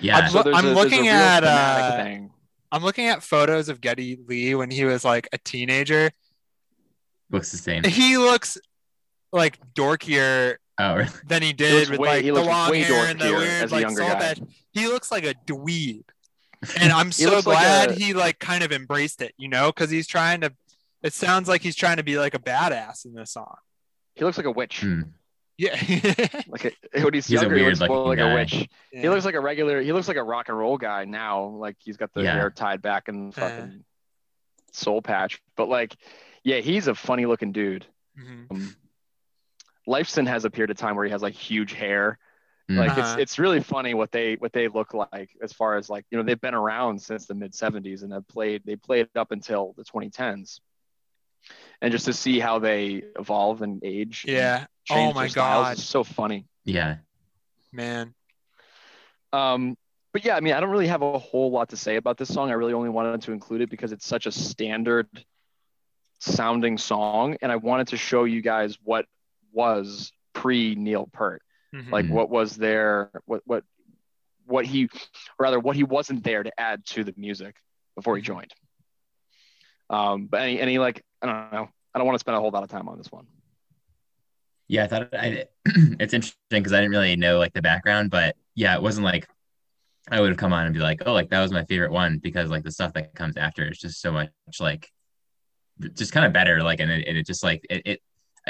Yeah. 0.00 0.16
I'm 0.18 0.30
So 0.30 0.42
I'm 0.54 0.66
a- 0.66 0.72
looking 0.74 1.08
at, 1.08 1.42
uh, 1.42 1.96
thing. 2.02 2.30
I'm 2.70 2.82
looking 2.82 3.06
at 3.06 3.22
photos 3.22 3.68
of 3.70 3.80
Geddy 3.80 4.18
Lee 4.26 4.54
when 4.54 4.70
he 4.70 4.84
was 4.84 5.04
like 5.06 5.26
a 5.32 5.38
teenager. 5.38 6.10
Looks 7.30 7.50
the 7.50 7.56
same. 7.58 7.82
He 7.84 8.18
looks 8.18 8.58
like 9.32 9.58
dorkier 9.74 10.56
Oh, 10.78 10.96
really? 10.96 11.08
than 11.26 11.42
he 11.42 11.48
He 11.48 11.52
did 11.54 11.72
looks 11.74 11.90
with 11.90 12.00
way- 12.00 12.08
like 12.08 12.22
he 12.24 12.30
the 12.30 12.34
looks 12.34 12.46
long 12.48 12.70
way 12.70 12.82
hair 12.82 13.06
and 13.06 13.20
the 13.20 13.32
weird 13.32 13.64
as 13.64 13.72
a 13.72 13.74
like 13.74 13.82
younger 13.82 14.02
soul 14.02 14.10
patch. 14.16 14.40
He 14.72 14.86
looks 14.88 15.10
like 15.10 15.24
a 15.24 15.34
dweeb, 15.46 16.04
and 16.80 16.92
I'm 16.92 17.06
He 17.06 17.12
so 17.12 17.30
looks 17.30 17.46
like 17.46 17.58
glad 17.58 17.90
a- 17.90 17.94
he 17.94 18.12
like 18.14 18.38
kind 18.38 18.62
of 18.62 18.72
embraced 18.72 19.22
it, 19.22 19.34
you 19.38 19.48
know, 19.48 19.72
because 19.72 19.90
he's 19.90 20.06
trying 20.06 20.42
to. 20.42 20.52
It 21.02 21.12
sounds 21.12 21.48
like 21.48 21.62
he's 21.62 21.76
trying 21.76 21.98
to 21.98 22.02
be 22.02 22.18
like 22.18 22.34
a 22.34 22.38
badass 22.38 23.04
in 23.04 23.14
this 23.14 23.32
song. 23.32 23.54
He 24.14 24.24
looks 24.24 24.36
like 24.38 24.46
a 24.46 24.50
witch. 24.50 24.80
Hmm. 24.80 25.02
Yeah, 25.58 25.74
Like 26.48 26.66
a, 26.92 27.00
when 27.02 27.14
he's, 27.14 27.26
He's 27.28 27.38
a 27.40 27.42
younger, 27.44 27.56
he 27.56 27.64
looks 27.64 27.80
more 27.80 28.08
like 28.08 28.18
guy. 28.18 28.30
a 28.30 28.34
witch. 28.34 28.68
He 28.92 29.08
looks 29.08 29.24
like 29.24 29.34
a 29.34 29.40
regular. 29.40 29.80
He 29.80 29.90
looks 29.94 30.06
like 30.08 30.18
a 30.18 30.22
rock 30.22 30.50
and 30.50 30.58
roll 30.58 30.76
guy 30.76 31.06
now. 31.06 31.44
Like 31.46 31.76
he's 31.78 31.96
got 31.96 32.12
the 32.12 32.22
Yeah. 32.24 32.34
hair 32.34 32.50
tied 32.50 32.82
back 32.82 33.08
and 33.08 33.34
Yeah. 33.34 33.48
fucking 33.48 33.84
soul 34.72 35.00
patch. 35.00 35.40
But 35.56 35.70
like, 35.70 35.96
yeah, 36.44 36.58
he's 36.58 36.88
a 36.88 36.94
funny 36.94 37.24
looking 37.24 37.52
dude. 37.52 37.86
Mhm. 38.20 38.50
Um, 38.50 38.76
Lifeson 39.88 40.26
has 40.26 40.44
appeared 40.44 40.70
at 40.70 40.76
a 40.78 40.80
time 40.80 40.96
where 40.96 41.04
he 41.04 41.10
has 41.12 41.22
like 41.22 41.34
huge 41.34 41.72
hair. 41.72 42.18
Hmm. 42.68 42.78
Like 42.78 42.90
Uh-huh. 42.90 43.00
it's 43.18 43.22
it's 43.22 43.38
really 43.38 43.60
funny 43.60 43.94
what 43.94 44.10
they 44.10 44.34
what 44.34 44.52
they 44.52 44.68
look 44.68 44.92
like 44.94 45.30
as 45.42 45.52
far 45.52 45.76
as 45.76 45.88
like 45.88 46.04
you 46.10 46.18
know 46.18 46.24
they've 46.24 46.40
been 46.40 46.54
around 46.54 47.00
since 47.00 47.26
the 47.26 47.34
mid 47.34 47.52
70s 47.52 48.02
and 48.02 48.12
have 48.12 48.26
played 48.28 48.62
they 48.64 48.76
played 48.76 49.08
up 49.14 49.30
until 49.30 49.74
the 49.76 49.84
2010s. 49.84 50.60
And 51.80 51.92
just 51.92 52.06
to 52.06 52.12
see 52.12 52.40
how 52.40 52.58
they 52.58 53.04
evolve 53.18 53.62
and 53.62 53.80
age, 53.84 54.24
Yeah. 54.26 54.66
change 54.84 55.12
Oh 55.12 55.14
my 55.14 55.28
God. 55.28 55.76
is 55.76 55.84
so 55.84 56.02
funny. 56.02 56.46
yeah. 56.64 56.96
Man. 57.72 58.14
Um, 59.32 59.76
but 60.12 60.24
yeah, 60.24 60.36
I 60.36 60.40
mean, 60.40 60.54
I 60.54 60.60
don't 60.60 60.70
really 60.70 60.86
have 60.88 61.02
a 61.02 61.18
whole 61.18 61.50
lot 61.50 61.68
to 61.68 61.76
say 61.76 61.96
about 61.96 62.16
this 62.16 62.32
song. 62.32 62.50
I 62.50 62.54
really 62.54 62.72
only 62.72 62.88
wanted 62.88 63.20
to 63.22 63.32
include 63.32 63.60
it 63.60 63.70
because 63.70 63.92
it's 63.92 64.06
such 64.06 64.26
a 64.26 64.32
standard 64.32 65.06
sounding 66.20 66.78
song, 66.78 67.36
and 67.42 67.52
I 67.52 67.56
wanted 67.56 67.88
to 67.88 67.96
show 67.96 68.24
you 68.24 68.40
guys 68.40 68.78
what 68.82 69.04
was 69.56 70.12
pre 70.34 70.74
Neil 70.76 71.08
Peart, 71.12 71.42
Mhm. 71.74 71.90
like 71.90 72.06
what 72.08 72.30
was 72.30 72.54
there, 72.56 73.10
what 73.24 73.42
what 73.46 73.64
what 74.44 74.64
he, 74.64 74.88
rather, 75.40 75.58
what 75.58 75.74
he 75.74 75.82
wasn't 75.82 76.22
there 76.22 76.44
to 76.44 76.60
add 76.60 76.84
to 76.86 77.02
the 77.02 77.12
music 77.16 77.56
before 77.96 78.16
he 78.16 78.22
Mhm. 78.22 78.26
joined. 78.26 78.54
Um, 79.90 80.26
but 80.26 80.42
any 80.42 80.60
any 80.60 80.78
like 80.78 81.02
I 81.22 81.26
don't 81.26 81.52
know, 81.52 81.68
I 81.94 81.98
don't 81.98 82.06
want 82.06 82.14
to 82.16 82.20
spend 82.20 82.36
a 82.36 82.40
whole 82.40 82.50
lot 82.50 82.62
of 82.62 82.68
time 82.70 82.88
on 82.88 82.98
this 82.98 83.10
one. 83.10 83.26
Yeah, 84.68 84.84
I 84.84 84.86
thought 84.88 85.14
I, 85.14 85.46
it's 85.64 86.12
interesting 86.12 86.36
because 86.50 86.72
I 86.72 86.78
didn't 86.78 86.90
really 86.90 87.16
know 87.16 87.38
like 87.38 87.54
the 87.54 87.62
background, 87.62 88.10
but 88.10 88.36
yeah, 88.54 88.74
it 88.76 88.82
wasn't 88.82 89.04
like 89.04 89.26
I 90.10 90.20
would 90.20 90.28
have 90.30 90.38
come 90.38 90.52
on 90.52 90.66
and 90.66 90.74
be 90.74 90.80
like, 90.80 91.02
oh, 91.06 91.12
like 91.12 91.30
that 91.30 91.40
was 91.40 91.50
my 91.52 91.64
favorite 91.64 91.92
one 91.92 92.18
because 92.18 92.50
like 92.50 92.62
the 92.62 92.70
stuff 92.70 92.92
that 92.92 93.14
comes 93.14 93.36
after 93.36 93.68
is 93.68 93.78
just 93.78 94.00
so 94.00 94.12
much 94.12 94.30
like 94.60 94.90
just 95.94 96.12
kind 96.12 96.26
of 96.26 96.32
better. 96.32 96.62
Like, 96.62 96.80
and 96.80 96.90
it, 96.90 97.06
and 97.08 97.16
it 97.16 97.26
just 97.26 97.42
like 97.42 97.64
it, 97.70 97.82
it, 97.84 98.02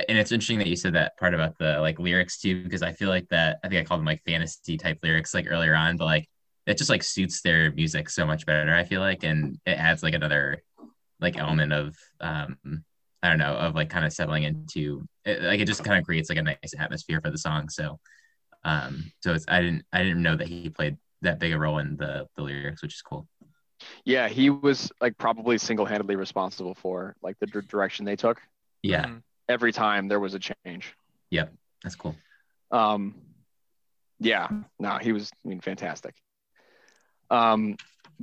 and 0.08 0.18
it's 0.18 0.32
interesting 0.32 0.58
that 0.58 0.68
you 0.68 0.76
said 0.76 0.94
that 0.94 1.16
part 1.18 1.34
about 1.34 1.56
the 1.58 1.80
like 1.80 1.98
lyrics 1.98 2.38
too, 2.40 2.62
because 2.64 2.82
I 2.82 2.92
feel 2.92 3.08
like 3.08 3.28
that 3.30 3.58
I 3.64 3.68
think 3.68 3.80
I 3.80 3.84
called 3.84 4.00
them 4.00 4.06
like 4.06 4.22
fantasy 4.26 4.76
type 4.76 4.98
lyrics 5.02 5.34
like 5.34 5.46
earlier 5.50 5.74
on, 5.74 5.96
but 5.96 6.04
like 6.04 6.28
it 6.66 6.78
just 6.78 6.90
like 6.90 7.02
suits 7.02 7.42
their 7.42 7.72
music 7.72 8.10
so 8.10 8.26
much 8.26 8.44
better. 8.46 8.74
I 8.74 8.84
feel 8.84 9.00
like, 9.00 9.24
and 9.24 9.58
it 9.66 9.72
adds 9.78 10.02
like 10.02 10.14
another 10.14 10.62
like 11.20 11.38
element 11.38 11.72
of 11.72 11.96
um 12.20 12.58
I 13.22 13.30
don't 13.30 13.38
know, 13.38 13.54
of 13.56 13.74
like 13.74 13.90
kind 13.90 14.04
of 14.06 14.12
settling 14.12 14.44
into 14.44 15.06
it, 15.24 15.42
like 15.42 15.60
it 15.60 15.66
just 15.66 15.84
kind 15.84 15.98
of 15.98 16.04
creates 16.04 16.28
like 16.28 16.38
a 16.38 16.42
nice 16.42 16.74
atmosphere 16.78 17.20
for 17.20 17.30
the 17.30 17.38
song. 17.38 17.68
So, 17.70 17.98
um, 18.64 19.12
so 19.22 19.34
it's 19.34 19.44
I 19.48 19.62
didn't 19.62 19.84
I 19.92 20.02
didn't 20.02 20.22
know 20.22 20.36
that 20.36 20.48
he 20.48 20.70
played 20.70 20.98
that 21.22 21.40
big 21.40 21.52
a 21.52 21.58
role 21.58 21.78
in 21.78 21.96
the 21.96 22.26
the 22.36 22.42
lyrics, 22.42 22.82
which 22.82 22.94
is 22.94 23.02
cool. 23.02 23.28
Yeah, 24.04 24.28
he 24.28 24.50
was 24.50 24.90
like 25.00 25.18
probably 25.18 25.58
single 25.58 25.84
handedly 25.84 26.16
responsible 26.16 26.74
for 26.74 27.14
like 27.22 27.38
the 27.38 27.46
dir- 27.46 27.62
direction 27.62 28.04
they 28.04 28.16
took. 28.16 28.40
Yeah, 28.82 29.06
Mhm. 29.06 29.22
Every 29.48 29.72
time 29.72 30.08
there 30.08 30.20
was 30.20 30.34
a 30.34 30.40
change. 30.40 30.94
Yep, 31.30 31.52
that's 31.82 31.94
cool. 31.96 32.16
Um, 32.70 33.14
yeah, 34.18 34.48
no, 34.78 34.98
he 34.98 35.12
was, 35.12 35.30
I 35.44 35.48
mean, 35.48 35.60
fantastic. 35.60 36.14
Um, 37.30 37.76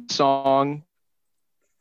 song 0.10 0.84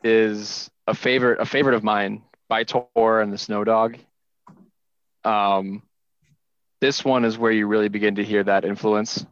is 0.04 0.70
a 0.86 0.94
favorite, 0.94 1.40
a 1.40 1.46
favorite 1.46 1.74
of 1.74 1.82
mine 1.82 2.22
Bytor 2.50 3.22
and 3.22 3.32
the 3.32 3.38
Snow 3.38 3.64
Dog. 3.64 3.96
Um, 5.24 5.82
this 6.80 7.04
one 7.04 7.24
is 7.24 7.38
where 7.38 7.52
you 7.52 7.66
really 7.66 7.88
begin 7.88 8.16
to 8.16 8.24
hear 8.24 8.42
that 8.44 8.64
influence 8.64 9.24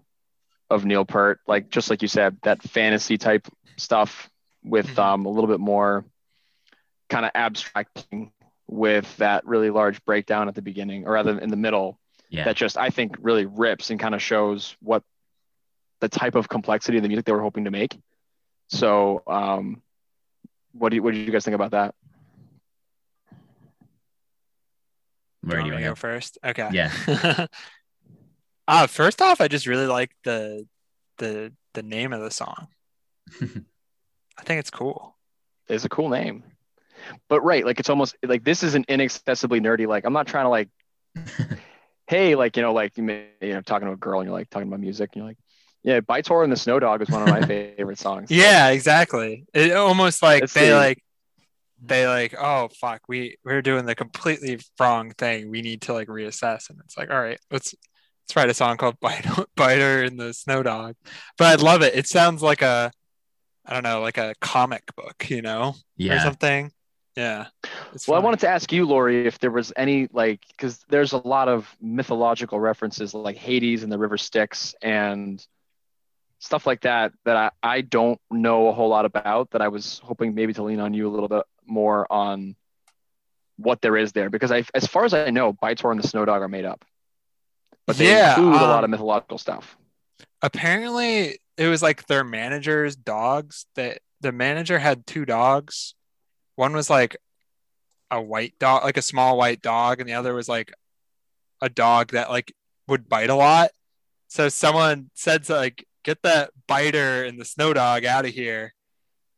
of 0.71 0.85
Neil 0.85 1.05
Peart, 1.05 1.41
like 1.47 1.69
just 1.69 1.91
like 1.91 2.03
you 2.03 2.09
said, 2.09 2.37
that 2.43 2.63
fantasy 2.63 3.19
type 3.19 3.47
stuff 3.77 4.31
with 4.63 4.87
Mhm. 4.87 4.99
um, 4.99 5.27
a 5.27 5.29
little 5.29 5.49
bit 5.49 5.59
more 5.59 6.05
kind 7.09 7.25
of 7.27 7.33
abstract 7.35 7.95
playing 7.95 8.33
with 8.71 9.17
that 9.17 9.45
really 9.45 9.69
large 9.71 10.03
breakdown 10.05 10.49
at 10.49 10.55
the 10.55 10.63
beginning, 10.63 11.07
or 11.07 11.13
rather 11.13 11.39
in 11.39 11.51
the 11.51 11.57
middle, 11.57 11.99
Yeah, 12.31 12.45
that 12.45 12.57
just 12.57 12.79
I 12.79 12.91
think 12.91 13.17
really 13.21 13.45
rips 13.45 13.91
and 13.91 13.99
kind 13.99 14.15
of 14.15 14.23
shows 14.23 14.77
what 14.81 15.03
the 15.99 16.09
type 16.09 16.37
of 16.37 16.49
complexity 16.49 16.97
of 16.97 17.03
the 17.03 17.09
music 17.09 17.27
they 17.27 17.33
were 17.33 17.43
hoping 17.43 17.65
to 17.65 17.71
make. 17.71 17.99
So, 18.69 19.23
um, 19.27 19.83
what 20.73 20.91
do 20.91 20.97
you, 20.97 21.03
what 21.03 21.13
did 21.13 21.27
you 21.27 21.33
guys 21.33 21.45
think 21.45 21.57
about 21.57 21.73
that? 21.73 21.95
Where 25.43 25.59
do 25.59 25.67
you 25.67 25.73
want 25.73 25.83
to 25.83 25.91
go 25.91 25.95
first? 25.97 26.39
Okay. 26.45 26.69
Yeah. 26.73 27.47
uh, 28.69 28.87
first 28.87 29.21
off, 29.21 29.41
I 29.41 29.49
just 29.49 29.67
really 29.67 29.87
like 29.87 30.13
the 30.23 30.67
the 31.19 31.53
the 31.75 31.83
name 31.83 32.13
of 32.13 32.21
the 32.21 32.31
song. 32.31 32.69
I 33.41 34.43
think 34.43 34.61
it's 34.61 34.71
cool. 34.71 35.17
It's 35.69 35.85
a 35.85 35.89
cool 35.89 36.09
name. 36.09 36.45
But 37.29 37.41
right, 37.43 37.65
like 37.65 37.81
it's 37.81 37.91
almost 37.91 38.17
like 38.23 38.45
this 38.45 38.63
is 38.63 38.75
an 38.75 38.85
inaccessibly 38.89 39.61
nerdy. 39.61 39.87
Like 39.87 40.05
I'm 40.05 40.13
not 40.13 40.27
trying 40.27 40.45
to 40.45 40.49
like, 40.49 40.69
hey, 42.07 42.35
like 42.35 42.57
you 42.57 42.63
know, 42.63 42.73
like 42.73 42.97
you 42.97 43.03
may, 43.03 43.27
you 43.41 43.53
know, 43.55 43.61
talking 43.63 43.87
to 43.87 43.93
a 43.95 43.97
girl 43.97 44.21
and 44.21 44.29
you're 44.29 44.37
like 44.39 44.51
talking 44.51 44.69
about 44.69 44.81
music 44.81 45.11
and 45.13 45.21
you're 45.21 45.29
like, 45.29 45.39
yeah, 45.83 46.01
Bytor 46.01 46.43
and 46.45 46.53
the 46.53 46.57
Snow 46.57 46.79
Dog 46.79 47.03
is 47.03 47.09
one 47.11 47.23
of 47.23 47.29
my 47.29 47.41
favorite 47.47 47.99
songs. 47.99 48.31
Yeah, 48.31 48.69
exactly. 48.69 49.47
It 49.55 49.73
almost 49.73 50.23
like 50.23 50.45
It's 50.45 50.55
they 50.55 50.71
the- 50.71 50.77
like 50.77 51.03
they 51.83 52.07
like, 52.07 52.35
oh 52.39 52.69
fuck, 52.79 53.01
we 53.09 53.39
we're 53.45 53.63
doing 53.63 53.87
the 53.87 53.95
completely 53.95 54.59
wrong 54.79 55.13
thing. 55.13 55.51
We 55.51 55.63
need 55.63 55.83
to 55.83 55.95
like 55.95 56.09
reassess. 56.09 56.69
And 56.69 56.79
it's 56.85 56.99
like, 56.99 57.11
all 57.11 57.21
right, 57.21 57.39
let's 57.51 57.75
let's 58.29 58.37
write 58.37 58.51
a 58.51 58.55
song 58.55 58.77
called 58.77 59.01
Bytor, 59.05 59.47
Bytor 59.57 60.07
and 60.07 60.21
the 60.21 60.35
Snow 60.35 60.63
Dog. 60.63 60.97
But 61.39 61.47
I 61.47 61.55
love 61.63 61.81
it. 61.83 61.95
It 61.95 62.07
sounds 62.07 62.43
like 62.43 62.61
a 62.63 62.93
I 63.65 63.73
don't 63.75 63.83
know, 63.83 64.01
like 64.01 64.19
a 64.19 64.35
comic 64.41 64.83
book, 64.97 65.31
you 65.31 65.43
know, 65.43 65.75
or 66.17 66.19
something. 66.21 66.73
Yeah. 67.17 67.47
Well, 68.07 68.19
I 68.19 68.23
wanted 68.23 68.41
to 68.41 68.49
ask 68.49 68.73
you, 68.73 68.87
Lori, 68.87 69.27
if 69.27 69.39
there 69.41 69.51
was 69.51 69.73
any 69.77 70.09
like, 70.13 70.43
because 70.49 70.79
there's 70.89 71.13
a 71.13 71.19
lot 71.19 71.49
of 71.49 71.75
mythological 71.81 72.59
references 72.61 73.13
like 73.15 73.37
Hades 73.37 73.83
and 73.83 73.91
the 73.93 73.99
River 73.99 74.17
Styx 74.17 74.75
and 74.81 75.45
stuff 76.39 76.67
like 76.67 76.83
that 76.83 77.13
that 77.25 77.37
I, 77.37 77.51
I 77.63 77.81
don't 77.83 78.21
know 78.31 78.69
a 78.69 78.73
whole 78.73 78.89
lot 78.89 79.05
about. 79.05 79.51
That 79.51 79.61
I 79.61 79.69
was 79.69 80.01
hoping 80.05 80.35
maybe 80.35 80.53
to 80.55 80.63
lean 80.63 80.81
on 80.81 80.95
you 80.95 81.09
a 81.09 81.13
little 81.13 81.29
bit 81.29 81.43
more 81.67 82.11
on 82.11 82.57
what 83.57 83.83
there 83.83 83.97
is 83.97 84.13
there, 84.13 84.31
because 84.31 84.51
I, 84.51 84.65
as 84.75 84.87
far 84.87 85.05
as 85.05 85.13
I 85.13 85.29
know, 85.31 85.53
Bytor 85.53 85.91
and 85.91 86.03
the 86.03 86.09
Snow 86.09 86.25
Dog 86.25 86.41
are 86.41 86.49
made 86.49 86.65
up, 86.65 86.83
but 87.87 87.99
they 87.99 88.07
Yeah, 88.09 88.37
include 88.37 88.63
a 88.63 88.65
lot 88.67 88.79
um, 88.79 88.85
of 88.85 88.91
mythological 88.91 89.37
stuff. 89.37 89.77
apparently 90.43 91.39
it 91.59 91.67
was 91.67 91.83
like 91.83 92.07
their 92.07 92.25
manager's 92.25 92.97
dogs 92.97 93.67
that 93.75 93.99
the 94.23 94.33
manager 94.33 94.79
had 94.79 95.07
two 95.07 95.27
dogs 95.27 95.95
one 96.61 96.73
was 96.73 96.89
like 96.89 97.17
a 98.13 98.21
white 98.21 98.55
dog 98.61 98.85
like 98.85 98.97
a 98.97 99.03
small 99.03 99.37
white 99.37 99.61
dog 99.63 99.99
and 100.01 100.09
the 100.09 100.15
other 100.15 100.35
was 100.35 100.49
like 100.49 100.73
a 101.61 101.69
dog 101.69 102.13
that 102.13 102.31
like 102.31 102.53
would 102.89 103.09
bite 103.09 103.31
a 103.31 103.35
lot 103.35 103.71
so 104.29 104.49
someone 104.49 105.11
said 105.15 105.43
to 105.45 105.55
like 105.57 105.85
get 106.05 106.21
that 106.23 106.51
biter 106.69 107.25
and 107.25 107.41
the 107.41 107.45
snow 107.45 107.73
dog 107.73 108.05
out 108.05 108.25
of 108.25 108.31
here 108.33 108.73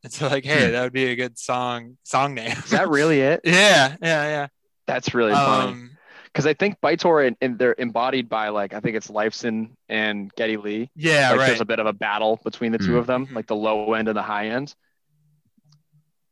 and 0.05 0.13
so 0.13 0.29
like 0.29 0.45
hey 0.45 0.67
Hmm. 0.67 0.73
that 0.73 0.83
would 0.83 0.93
be 0.93 1.07
a 1.07 1.17
good 1.17 1.39
song 1.39 1.97
song 2.03 2.35
name 2.35 2.53
Is 2.65 2.71
that 2.71 2.89
really 2.89 3.21
it? 3.21 3.41
yeah 3.45 3.97
yeah 4.03 4.25
yeah. 4.25 4.47
That's 4.87 5.15
really 5.15 5.33
yeah 5.33 5.45
funny. 5.47 5.73
um 5.73 5.91
Because 6.27 6.47
I 6.47 6.55
think 6.55 6.77
Bytor 6.83 7.27
and, 7.27 7.37
and 7.43 7.59
they're 7.59 7.75
embodied 7.79 8.29
by 8.29 8.49
like 8.49 8.73
I 8.75 8.81
think 8.81 8.97
it's 8.97 9.09
Lifeson 9.09 9.73
and 9.89 10.33
Geddy 10.35 10.57
Lee. 10.57 10.91
yeah 10.97 11.31
like 11.31 11.39
right 11.41 11.47
there's 11.49 11.61
a 11.61 11.65
bit 11.67 11.79
of 11.79 11.87
a 11.87 11.93
battle 11.93 12.41
between 12.43 12.73
the 12.73 12.79
two 12.79 12.93
Mm. 12.93 12.99
of 12.99 13.07
them, 13.07 13.29
like 13.33 13.47
the 13.47 13.55
low 13.57 13.93
end 13.95 14.09
and 14.09 14.17
the 14.17 14.23
high 14.23 14.49
end. 14.49 14.75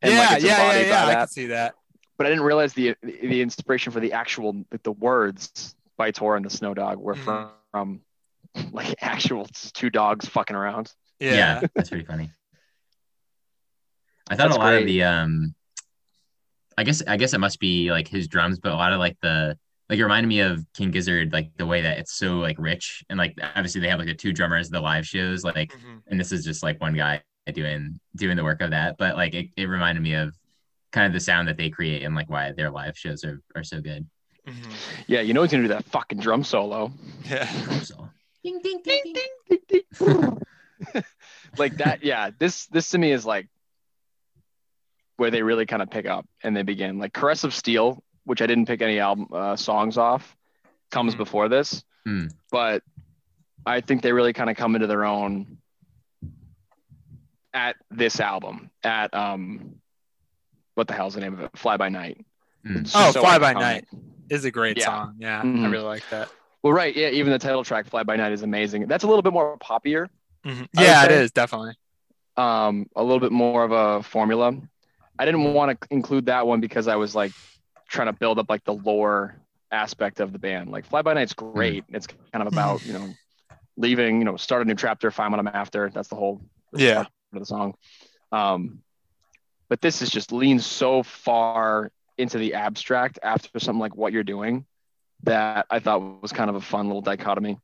And 0.03 0.13
yeah 0.15 0.19
like 0.21 0.37
it's 0.37 0.45
yeah 0.45 0.57
yeah, 0.57 0.63
embodied 0.63 0.87
yeah 0.89 0.93
by 1.05 1.11
i 1.11 1.13
can 1.13 1.21
that. 1.21 1.31
see 1.31 1.47
that 1.47 1.75
But 2.17 2.27
I 2.27 2.31
didn't 2.31 2.45
realize 2.45 2.73
the 2.75 2.95
the 3.03 3.41
inspiration 3.43 3.93
for 3.93 4.01
the 4.01 4.13
actual 4.13 4.65
the 4.83 4.93
words 4.93 5.75
Bytor 5.99 6.37
and 6.37 6.45
the 6.45 6.51
Snow 6.51 6.73
Dog 6.75 6.99
were 6.99 7.15
Mhm. 7.15 7.25
from, 7.25 7.51
from 7.73 8.01
like 8.73 8.95
actual 9.01 9.47
two 9.75 9.91
dogs 9.91 10.27
fucking 10.29 10.57
around. 10.57 10.93
yeah. 11.19 11.35
yeah, 11.61 11.67
that's 11.75 11.91
pretty 11.91 12.05
funny. 12.05 12.31
I 14.31 14.37
thought 14.37 14.45
That's 14.49 14.57
a 14.57 14.61
lot 14.61 14.69
great. 14.71 14.81
of 14.83 14.87
the 14.87 15.03
um 15.05 15.55
I 16.79 16.85
guess 16.85 17.03
I 17.07 17.17
guess 17.17 17.35
it 17.35 17.39
must 17.41 17.61
be 17.61 17.91
like 17.91 18.09
his 18.09 18.29
drums, 18.29 18.59
but 18.59 18.73
a 18.73 18.77
lot 18.77 18.93
of 18.93 18.99
like 18.99 19.17
the 19.21 19.59
like 19.89 19.99
it 19.99 20.03
reminded 20.05 20.29
me 20.29 20.41
of 20.41 20.65
King 20.73 20.93
Gizzard, 20.93 21.33
like 21.33 21.51
the 21.57 21.67
way 21.67 21.83
that 21.83 21.99
it's 21.99 22.13
so 22.15 22.37
like 22.39 22.57
rich 22.59 23.03
and 23.11 23.19
like 23.19 23.37
obviously 23.57 23.81
they 23.81 23.89
have 23.89 23.99
like 23.99 24.09
the 24.09 24.15
two 24.15 24.33
drummers, 24.33 24.71
the 24.71 24.81
live 24.81 25.05
shows, 25.07 25.45
like 25.45 25.73
Mhm. 25.73 26.03
and 26.07 26.19
this 26.21 26.33
is 26.33 26.45
just 26.45 26.63
like 26.63 26.81
one 26.81 26.95
guy 26.95 27.23
doing 27.55 27.99
doing 28.17 28.37
the 28.37 28.45
work 28.45 28.61
of 28.61 28.71
that. 28.71 28.97
But 28.99 29.17
like 29.17 29.35
it, 29.35 29.49
it 29.57 29.65
reminded 29.67 30.03
me 30.03 30.15
of 30.15 30.35
kind 30.93 31.07
of 31.07 31.13
the 31.13 31.21
sound 31.21 31.49
that 31.49 31.57
they 31.57 31.71
create 31.71 32.03
and 32.03 32.15
like 32.15 32.29
why 32.31 32.53
their 32.53 32.71
live 32.71 32.99
shows 32.99 33.25
are, 33.25 33.41
are 33.55 33.63
so 33.65 33.81
good. 33.81 34.07
Mhm. 34.47 34.73
Yeah, 35.07 35.21
you 35.21 35.35
know 35.35 35.43
he's 35.43 35.51
gonna 35.53 35.65
do 35.65 35.69
that 35.69 35.85
fucking 35.87 36.19
drum 36.19 36.43
solo. 36.45 36.93
yeah 37.25 37.45
So 37.81 38.09
Ding, 38.43 38.61
ding, 38.63 38.81
ding, 38.83 39.15
ding. 39.69 40.39
like 41.59 41.77
that, 41.77 42.03
yeah. 42.03 42.31
This 42.39 42.67
this 42.67 42.91
to 42.91 42.99
me 42.99 43.13
is 43.13 43.27
like 43.27 43.49
where 45.17 45.31
they 45.31 45.43
really 45.43 45.67
kind 45.67 45.83
of 45.83 45.91
pick 45.91 46.07
up 46.07 46.27
and 46.43 46.57
they 46.57 46.63
begin. 46.63 46.99
Like 46.99 47.13
Caress 47.13 47.45
of 47.45 47.53
Steel, 47.55 48.03
which 48.25 48.41
I 48.41 48.47
didn't 48.47 48.67
pick 48.67 48.81
any 48.81 48.99
album 48.99 49.29
uh, 49.33 49.57
songs 49.57 49.99
off, 49.99 50.37
comes 50.91 51.15
Mhm. 51.15 51.19
before 51.19 51.49
this. 51.49 51.85
Hmm. 52.07 52.27
But 52.51 52.83
I 53.67 53.83
think 53.83 54.01
they 54.01 54.13
really 54.13 54.33
kind 54.33 54.49
of 54.49 54.57
come 54.57 54.75
into 54.75 54.87
their 54.87 55.05
own 55.05 55.59
at 57.55 57.77
this 57.91 58.21
album. 58.21 58.71
At 58.85 59.13
um 59.15 59.77
what 60.75 60.87
the 60.89 60.95
hell's 60.95 61.15
the 61.15 61.21
name 61.21 61.35
of 61.35 61.41
it? 61.41 61.51
Fly 61.57 61.77
by 61.77 61.89
Night. 61.89 62.25
Mm. 62.67 62.91
Oh, 62.95 63.11
so 63.13 63.21
Fly 63.21 63.39
by 63.39 63.55
iconic. 63.55 63.61
Night. 63.61 63.85
is 64.31 64.45
a 64.45 64.51
great 64.51 64.79
Yeah. 64.79 64.85
song 64.85 65.17
yeah 65.19 65.41
i 65.41 65.45
Mhm. 65.45 65.73
really 65.73 65.85
like 65.85 66.09
that 66.11 66.29
Well, 66.63 66.73
right, 66.75 66.95
yeah, 66.95 67.09
even 67.09 67.33
the 67.33 67.39
title 67.39 67.65
track, 67.65 67.87
Fly 67.87 68.03
by 68.03 68.17
Night, 68.17 68.33
is 68.33 68.43
amazing. 68.43 68.87
That's 68.87 69.03
a 69.03 69.07
little 69.07 69.23
bit 69.23 69.33
more 69.33 69.57
poppier. 69.59 70.09
Mhm. 70.45 70.69
Yeah, 70.75 71.05
it 71.07 71.11
is 71.11 71.33
definitely. 71.33 71.73
um, 72.37 72.87
a 72.95 73.03
little 73.03 73.19
bit 73.19 73.33
more 73.33 73.65
of 73.65 73.73
a 73.73 74.03
formula. 74.03 74.53
I 75.19 75.25
didn't 75.25 75.55
want 75.55 75.81
to 75.81 75.89
include 75.91 76.27
that 76.27 76.47
one 76.47 76.61
because 76.61 76.87
I 76.87 76.97
was 76.97 77.15
like 77.15 77.33
trying 77.89 78.09
to 78.09 78.13
build 78.13 78.39
up 78.39 78.51
like 78.51 78.63
the 78.65 78.75
lore 78.75 79.37
aspect 79.73 80.21
of 80.21 80.33
the 80.35 80.39
band. 80.39 80.71
Like 80.71 80.85
Fly 80.85 81.01
By 81.03 81.15
Night's 81.15 81.33
great. 81.33 81.85
It's 81.89 82.07
kind 82.07 82.47
of 82.47 82.47
about 82.53 82.85
you 82.85 82.93
know 82.93 83.09
leaving, 83.79 84.19
you 84.19 84.25
know, 84.27 84.37
start 84.37 84.61
a 84.63 84.65
new 84.67 84.75
chapter, 84.75 85.11
find 85.11 85.33
what 85.33 85.41
I'm 85.41 85.49
after. 85.49 85.89
That's 85.91 86.09
the 86.09 86.17
whole 86.17 86.41
Yeah. 86.75 87.07
Of 87.33 87.41
the 87.41 87.47
song. 87.47 87.75
Um, 88.33 88.83
but 89.69 89.81
this 89.81 90.03
is 90.03 90.11
just 90.11 90.33
leans 90.33 90.67
so 90.67 91.03
far 91.03 91.91
into 92.19 92.39
the 92.39 92.55
abstract 92.55 93.19
after 93.23 93.59
something 93.59 93.81
like 93.81 93.97
what 93.97 94.13
you're 94.13 94.25
doing 94.25 94.67
that 95.23 95.67
I 95.71 95.79
thought 95.79 96.23
was 96.23 96.33
kind 96.33 96.51
of 96.51 96.57
a 96.57 96.61
fun 96.61 96.87
little 96.87 97.03
dichotomy. 97.03 97.59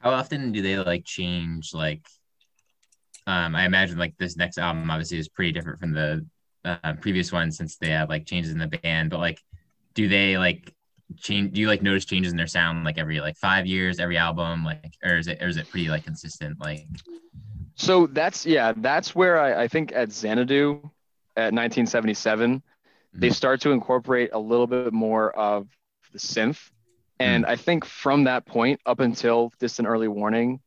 How 0.00 0.10
often 0.10 0.52
do 0.52 0.62
they 0.62 0.78
like 0.78 1.04
change 1.04 1.74
like 1.74 2.06
um 3.26 3.54
I 3.54 3.64
imagine 3.64 3.98
like 3.98 4.16
this 4.18 4.36
next 4.36 4.58
album 4.58 4.90
obviously 4.90 5.18
is 5.18 5.28
pretty 5.28 5.52
different 5.52 5.80
from 5.80 5.92
the 5.92 6.26
uh, 6.64 6.94
previous 7.00 7.32
one 7.32 7.50
since 7.50 7.76
they 7.76 7.90
have 7.90 8.08
like 8.08 8.26
changes 8.26 8.52
in 8.52 8.58
the 8.58 8.66
band, 8.66 9.10
but 9.10 9.20
like 9.20 9.40
do 9.94 10.08
they 10.08 10.38
like 10.38 10.74
change 11.18 11.52
do 11.52 11.60
you 11.60 11.66
like 11.66 11.82
notice 11.82 12.04
changes 12.04 12.32
in 12.32 12.36
their 12.36 12.46
sound 12.46 12.84
like 12.84 12.98
every 12.98 13.20
like 13.20 13.36
five 13.36 13.66
years, 13.66 13.98
every 13.98 14.16
album, 14.16 14.64
like 14.64 14.94
or 15.04 15.16
is 15.16 15.28
it 15.28 15.42
or 15.42 15.48
is 15.48 15.56
it 15.56 15.68
pretty 15.68 15.88
like 15.88 16.04
consistent? 16.04 16.60
Like 16.60 16.86
So 17.80 18.06
that's 18.06 18.44
yeah, 18.44 18.74
that's 18.76 19.14
where 19.14 19.40
I, 19.40 19.62
I 19.62 19.68
think 19.68 19.92
at 19.94 20.12
Xanadu 20.12 20.82
at 21.34 21.54
1977, 21.54 22.62
they 23.14 23.28
Mhm. 23.28 23.34
start 23.34 23.60
to 23.62 23.70
incorporate 23.70 24.30
a 24.34 24.38
little 24.38 24.66
bit 24.66 24.92
more 24.92 25.30
of 25.32 25.66
the 26.12 26.18
synth. 26.18 26.70
And 27.18 27.46
I 27.46 27.56
think 27.56 27.84
from 27.86 28.24
that 28.24 28.44
point 28.44 28.80
up 28.84 29.00
until 29.00 29.50
Distant 29.58 29.88
Early 29.88 30.08
Warning, 30.08 30.60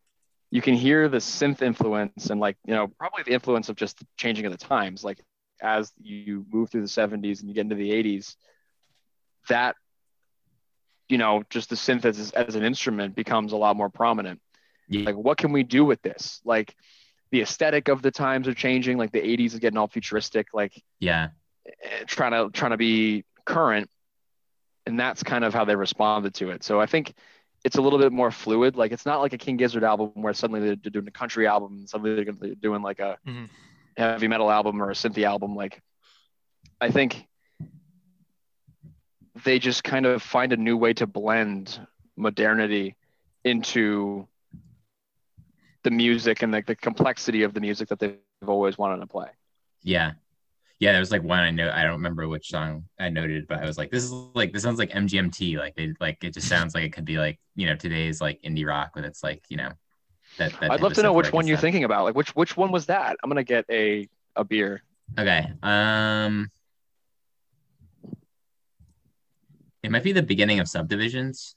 you 0.50 0.62
can 0.62 0.74
hear 0.74 1.08
the 1.08 1.20
synth 1.20 1.62
influence 1.62 2.32
and 2.32 2.40
like, 2.42 2.58
you 2.66 2.74
know, 2.74 2.88
probably 2.88 3.22
the 3.24 3.34
influence 3.34 3.70
of 3.70 3.76
just 3.76 4.00
the 4.00 4.08
changing 4.18 4.48
of 4.48 4.52
the 4.52 4.58
times. 4.58 5.04
Like 5.04 5.20
as 5.62 5.92
you 6.02 6.46
move 6.52 6.72
through 6.72 6.82
the 6.82 6.88
70s 6.88 7.42
and 7.42 7.48
you 7.50 7.54
get 7.54 7.62
into 7.62 7.76
the 7.76 7.92
80s, 7.92 8.36
that, 9.50 9.76
you 11.10 11.18
know, 11.20 11.44
just 11.50 11.70
the 11.70 11.76
synth 11.76 12.06
as, 12.06 12.32
as 12.32 12.56
an 12.56 12.64
instrument 12.64 13.16
becomes 13.16 13.52
a 13.52 13.58
lot 13.58 13.76
more 13.76 13.90
prominent 13.90 14.42
yeah, 14.88 15.06
like 15.06 15.16
what 15.16 15.38
can 15.38 15.52
we 15.54 15.64
do 15.64 15.86
with 15.86 16.02
this 16.02 16.42
like 16.44 16.76
the 17.34 17.42
aesthetic 17.42 17.88
of 17.88 18.04
the 18.04 18.12
times 18.12 18.48
are 18.48 18.54
changing 18.54 18.96
like 19.00 19.12
the 19.12 19.20
80s 19.20 19.54
is 19.54 19.60
getting 19.60 19.78
all 19.78 19.88
futuristic 19.88 20.48
like 20.54 20.72
yeah. 21.00 21.30
eh, 21.66 22.04
trying 22.06 22.32
to 22.32 22.52
trying 22.52 22.72
to 22.72 22.78
be 22.78 23.26
current 23.44 23.90
and 24.86 25.00
that's 25.00 25.24
kind 25.24 25.44
of 25.44 25.52
how 25.52 25.66
they 25.66 25.76
responded 25.76 26.36
to 26.36 26.52
it 26.52 26.64
so 26.64 26.80
i 26.80 26.86
think 26.86 27.14
it's 27.66 27.78
a 27.78 27.82
little 27.82 27.98
bit 27.98 28.12
more 28.12 28.30
fluid 28.30 28.76
like 28.76 28.92
it's 28.92 29.06
not 29.06 29.20
like 29.20 29.34
a 29.34 29.38
king 29.40 29.58
gizzard 29.58 29.84
album 29.84 30.12
where 30.14 30.34
suddenly 30.34 30.62
they're 30.62 30.76
they're 30.76 30.92
doing 30.92 31.08
a 31.08 31.12
country 31.12 31.48
album 31.48 31.80
and 31.80 31.90
suddenly 31.90 32.14
they're 32.16 32.24
gonna 32.24 32.38
be 32.38 32.54
doing 32.56 32.84
like 32.84 33.00
a 33.00 33.18
Mhm. 33.28 33.50
heavy 33.98 34.28
metal 34.28 34.52
album 34.52 34.80
or 34.82 34.92
a 34.92 34.94
synthy 34.94 35.24
album 35.24 35.56
like 35.56 35.82
i 36.80 36.92
think 36.92 37.28
they 39.44 39.58
just 39.58 39.84
kind 39.84 40.06
of 40.06 40.22
find 40.22 40.54
a 40.54 40.58
new 40.58 40.78
way 40.78 40.94
to 40.94 41.08
blend 41.08 41.80
modernity 42.16 42.96
into 43.44 44.28
the 45.84 45.92
music 45.92 46.42
and 46.44 46.52
like 46.52 46.66
the 46.66 46.76
complexity 46.76 47.44
of 47.44 47.54
the 47.54 47.60
music 47.62 47.90
that 47.90 48.00
they've 48.00 48.18
always 48.48 48.78
wanted 48.78 49.00
to 49.02 49.08
play. 49.08 49.30
Yeah. 49.82 50.14
Yeah, 50.80 50.92
there 50.92 51.00
was 51.00 51.12
like 51.12 51.24
one 51.24 51.40
I 51.40 51.52
know 51.52 51.72
I 51.74 51.84
don't 51.84 51.94
remember 51.94 52.28
which 52.28 52.50
song 52.50 52.86
I 53.00 53.08
noted, 53.10 53.48
but 53.48 53.60
I 53.60 53.66
was 53.66 53.78
like, 53.78 53.90
this 53.92 54.04
is 54.04 54.12
like 54.12 54.52
this 54.52 54.64
sounds 54.64 54.80
like 54.80 54.90
MGMT. 54.92 55.58
Like 55.58 55.76
they 55.76 55.94
like 56.02 56.24
it 56.24 56.34
just 56.34 56.50
sounds 56.50 56.74
like 56.76 56.84
it 56.84 56.94
could 56.94 57.06
be 57.06 57.18
like, 57.18 57.40
you 57.56 57.68
know, 57.68 57.76
today's 57.76 58.20
like 58.20 58.42
indie 58.42 58.66
rock 58.68 58.96
with 58.96 59.06
it's 59.06 59.24
like, 59.24 59.44
you 59.50 59.58
know, 59.58 59.70
that, 60.40 60.52
that 60.60 60.72
I'd 60.72 60.82
love 60.82 60.94
to 60.94 61.04
know 61.04 61.14
which 61.14 61.32
one 61.32 61.48
you're 61.48 61.56
that- 61.58 61.62
thinking 61.62 61.84
about. 61.86 62.04
Like 62.04 62.16
which 62.16 62.36
which 62.36 62.58
one 62.58 62.72
was 62.72 62.88
that? 62.88 63.16
I'm 63.24 63.30
gonna 63.30 63.44
get 63.44 63.66
a 63.70 64.10
a 64.36 64.44
beer. 64.44 64.84
Okay. 65.18 65.46
Um 65.62 66.50
it 69.84 69.92
might 69.92 70.04
be 70.04 70.12
the 70.12 70.24
beginning 70.24 70.60
of 70.60 70.68
subdivisions. 70.68 71.56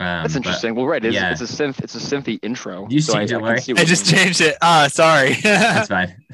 Um, 0.00 0.22
That's 0.22 0.34
but- 0.34 0.36
interesting. 0.36 0.74
well, 0.76 0.86
right. 0.86 1.04
It's, 1.04 1.14
yeah. 1.14 1.32
it's 1.32 1.40
a 1.40 1.44
synth. 1.44 1.82
It's 1.82 1.94
a 1.94 1.98
synthy 1.98 2.38
intro. 2.42 2.86
You 2.88 3.00
so 3.00 3.14
I, 3.14 3.18
changed 3.26 3.32
it, 3.32 3.36
I 3.36 3.38
can 3.38 3.46
Larry? 3.46 3.60
see 3.60 3.72
I 3.72 3.84
just 3.84 4.06
changed 4.06 4.40
it. 4.40 4.56
Ah, 4.62 4.88
sorry. 4.90 5.34
That's 5.42 5.88
fine. 5.88 6.24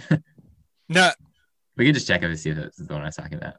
no, 0.89 1.11
We 1.77 1.87
can 1.87 1.95
just 1.95 2.07
check 2.07 2.23
if 2.23 2.31
it's 2.31 2.43
see 2.43 2.51
if 2.51 2.59
it's 2.59 2.77
the 2.77 2.93
one 2.93 3.03
I 3.03 3.07
was 3.07 3.17
talking 3.17 3.39
about. 3.39 3.55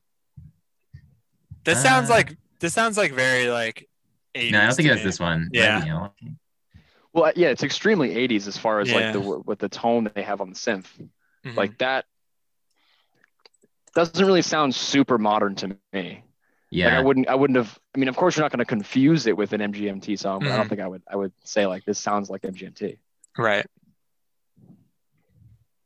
this 1.63 1.81
sounds 1.81 2.09
Uh, 2.09 2.13
like 2.13 2.37
this 2.59 2.73
sounds 2.73 2.97
like 2.97 3.13
very 3.13 3.49
like 3.49 3.89
80s. 4.35 4.51
No, 4.51 4.59
I 4.59 4.65
don't 4.67 4.75
think 4.75 4.85
to 4.87 4.91
it 4.91 4.95
was 4.97 5.03
this 5.03 5.19
one. 5.19 5.49
Yeah. 5.51 5.75
might 5.79 5.81
be 5.85 5.87
Yellow. 5.87 6.13
Well, 7.13 7.31
yeah, 7.35 7.47
it's 7.47 7.63
extremely 7.63 8.09
80s 8.13 8.45
as 8.47 8.57
far 8.57 8.81
as 8.81 8.91
Yeah. 8.91 8.95
like 8.97 9.13
the 9.13 9.19
with 9.21 9.57
the 9.59 9.69
tone 9.69 10.03
that 10.03 10.13
they 10.13 10.21
have 10.23 10.39
on 10.41 10.49
the 10.49 10.55
synth. 10.55 10.85
Mhm. 11.45 11.55
Like 11.55 11.77
that 11.79 12.05
doesn't 13.95 14.23
really 14.25 14.41
sound 14.43 14.75
super 14.75 15.17
modern 15.17 15.55
to 15.55 15.77
me. 15.93 16.24
Like 16.83 16.91
Yeah. 16.91 16.97
I 16.99 17.01
wouldn't 17.01 17.27
I 17.29 17.35
wouldn't 17.35 17.55
have 17.57 17.79
I 17.95 17.99
mean 17.99 18.09
of 18.09 18.15
course 18.17 18.35
you're 18.35 18.43
not 18.43 18.51
going 18.51 18.59
to 18.59 18.65
confuse 18.65 19.27
it 19.27 19.37
with 19.37 19.53
an 19.53 19.61
MGMT 19.61 20.19
song, 20.19 20.39
but 20.41 20.51
I 20.51 20.57
don't 20.57 20.65
Mhm. 20.65 20.69
think 20.69 20.81
I 20.81 20.87
would 20.87 21.03
I 21.09 21.15
would 21.15 21.31
say 21.43 21.65
like 21.67 21.85
this 21.85 21.97
sounds 21.99 22.29
like 22.29 22.41
MGMT. 22.41 22.97
right. 23.37 23.65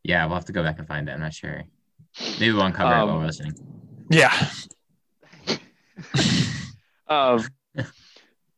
yeah, 0.04 0.26
we'll 0.26 0.36
have 0.36 0.46
to 0.46 0.54
go 0.54 0.64
back 0.64 0.80
and 0.80 0.88
find 0.88 1.08
it. 1.08 1.12
I'm 1.12 1.20
not 1.20 1.34
sure. 1.34 1.64
Maybe 2.40 2.52
we'll 2.52 2.66
uncover 2.66 2.92
it 2.92 2.98
while 2.98 3.10
Um, 3.10 3.20
we're 3.20 3.26
listening. 3.28 3.54
Yeah. 4.10 4.34
Um, 7.08 7.48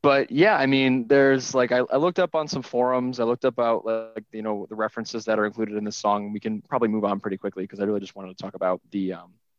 but 0.02 0.30
yeah, 0.30 0.58
I 0.58 0.66
mean, 0.66 1.08
there's 1.08 1.56
like 1.56 1.72
I, 1.72 1.78
I 1.90 1.96
looked 1.98 2.20
up 2.20 2.36
on 2.36 2.48
some 2.50 2.62
forums. 2.62 3.20
I 3.20 3.24
looked 3.24 3.46
up 3.46 3.54
about 3.54 3.86
like 3.86 4.26
you 4.34 4.42
know 4.42 4.66
the 4.70 4.76
references 4.76 5.24
that 5.26 5.40
are 5.40 5.46
included 5.46 5.78
in 5.78 5.84
this 5.86 5.96
song. 5.96 6.34
We 6.34 6.40
can 6.42 6.62
probably 6.62 6.90
move 6.90 7.06
on 7.06 7.20
pretty 7.22 7.38
quickly 7.38 7.64
because 7.64 7.80
I 7.80 7.86
really 7.86 8.02
just 8.02 8.14
wanted 8.16 8.36
to 8.38 8.44
talk 8.44 8.54
about 8.54 8.82
the 8.92 9.14
um, 9.14 9.22
w- 9.22 9.32
I 9.32 9.32
have 9.32 9.51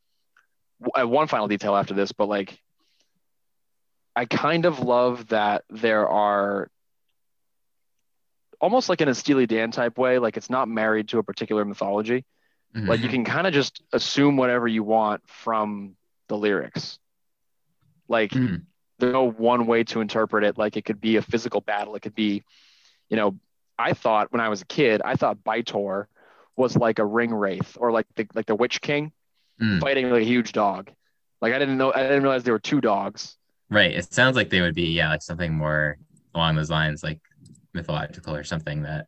one 0.82 1.28
final 1.28 1.48
detail 1.48 1.76
after 1.76 1.94
this, 1.94 2.12
but 2.12 2.28
like 2.28 2.60
I 4.14 4.26
kind 4.26 4.66
of 4.66 4.80
love 4.80 5.28
that 5.28 5.64
there 5.70 6.08
are 6.08 6.70
almost 8.60 8.88
like 8.88 9.00
in 9.00 9.08
a 9.08 9.14
Steely 9.14 9.46
Dan 9.46 9.70
type 9.70 9.98
way, 9.98 10.18
like 10.18 10.36
it's 10.36 10.50
not 10.50 10.68
married 10.68 11.08
to 11.08 11.18
a 11.18 11.22
particular 11.22 11.64
mythology. 11.64 12.24
Mhm. 12.74 12.86
Like 12.88 13.00
you 13.00 13.08
can 13.08 13.24
kind 13.24 13.46
of 13.46 13.52
just 13.52 13.82
assume 13.92 14.36
whatever 14.36 14.68
you 14.68 14.82
want 14.84 15.22
from 15.28 15.96
the 16.28 16.36
lyrics. 16.36 16.98
Like 18.08 18.30
Mhm. 18.30 18.66
there's 18.98 19.12
no 19.12 19.30
one 19.30 19.66
way 19.66 19.84
to 19.84 20.00
interpret 20.00 20.44
it. 20.44 20.58
Like 20.58 20.76
it 20.76 20.84
could 20.84 21.00
be 21.00 21.16
a 21.16 21.22
physical 21.22 21.60
battle. 21.60 21.94
It 21.96 22.00
could 22.00 22.14
be, 22.14 22.44
you 23.08 23.16
know, 23.16 23.38
I 23.78 23.94
thought 23.94 24.30
when 24.30 24.40
I 24.40 24.48
was 24.48 24.62
a 24.62 24.66
kid, 24.66 25.02
I 25.04 25.16
thought 25.16 25.38
Bytor 25.38 26.06
was 26.56 26.76
like 26.76 26.98
a 26.98 27.04
ring 27.04 27.32
wraith 27.34 27.76
or 27.80 27.90
like 27.90 28.06
the 28.14 28.26
like 28.34 28.46
the 28.46 28.54
Witch 28.54 28.80
King 28.80 29.12
Mm. 29.62 29.80
fighting 29.80 30.10
like 30.10 30.22
a 30.22 30.24
huge 30.24 30.52
dog. 30.52 30.90
Like 31.40 31.52
I 31.54 31.58
didn't 31.58 31.78
know 31.78 31.92
I 31.92 32.02
didn't 32.02 32.22
realize 32.22 32.42
there 32.42 32.54
were 32.54 32.58
two 32.58 32.80
dogs. 32.80 33.36
Right. 33.70 33.92
It 33.92 34.12
sounds 34.12 34.36
like 34.36 34.50
they 34.50 34.60
would 34.60 34.74
be, 34.74 34.88
yeah, 34.88 35.08
like 35.08 35.22
something 35.22 35.54
more 35.54 35.96
along 36.34 36.56
those 36.56 36.68
lines, 36.70 37.02
like 37.02 37.20
mythological 37.72 38.34
or 38.34 38.44
something 38.44 38.82
that, 38.82 39.06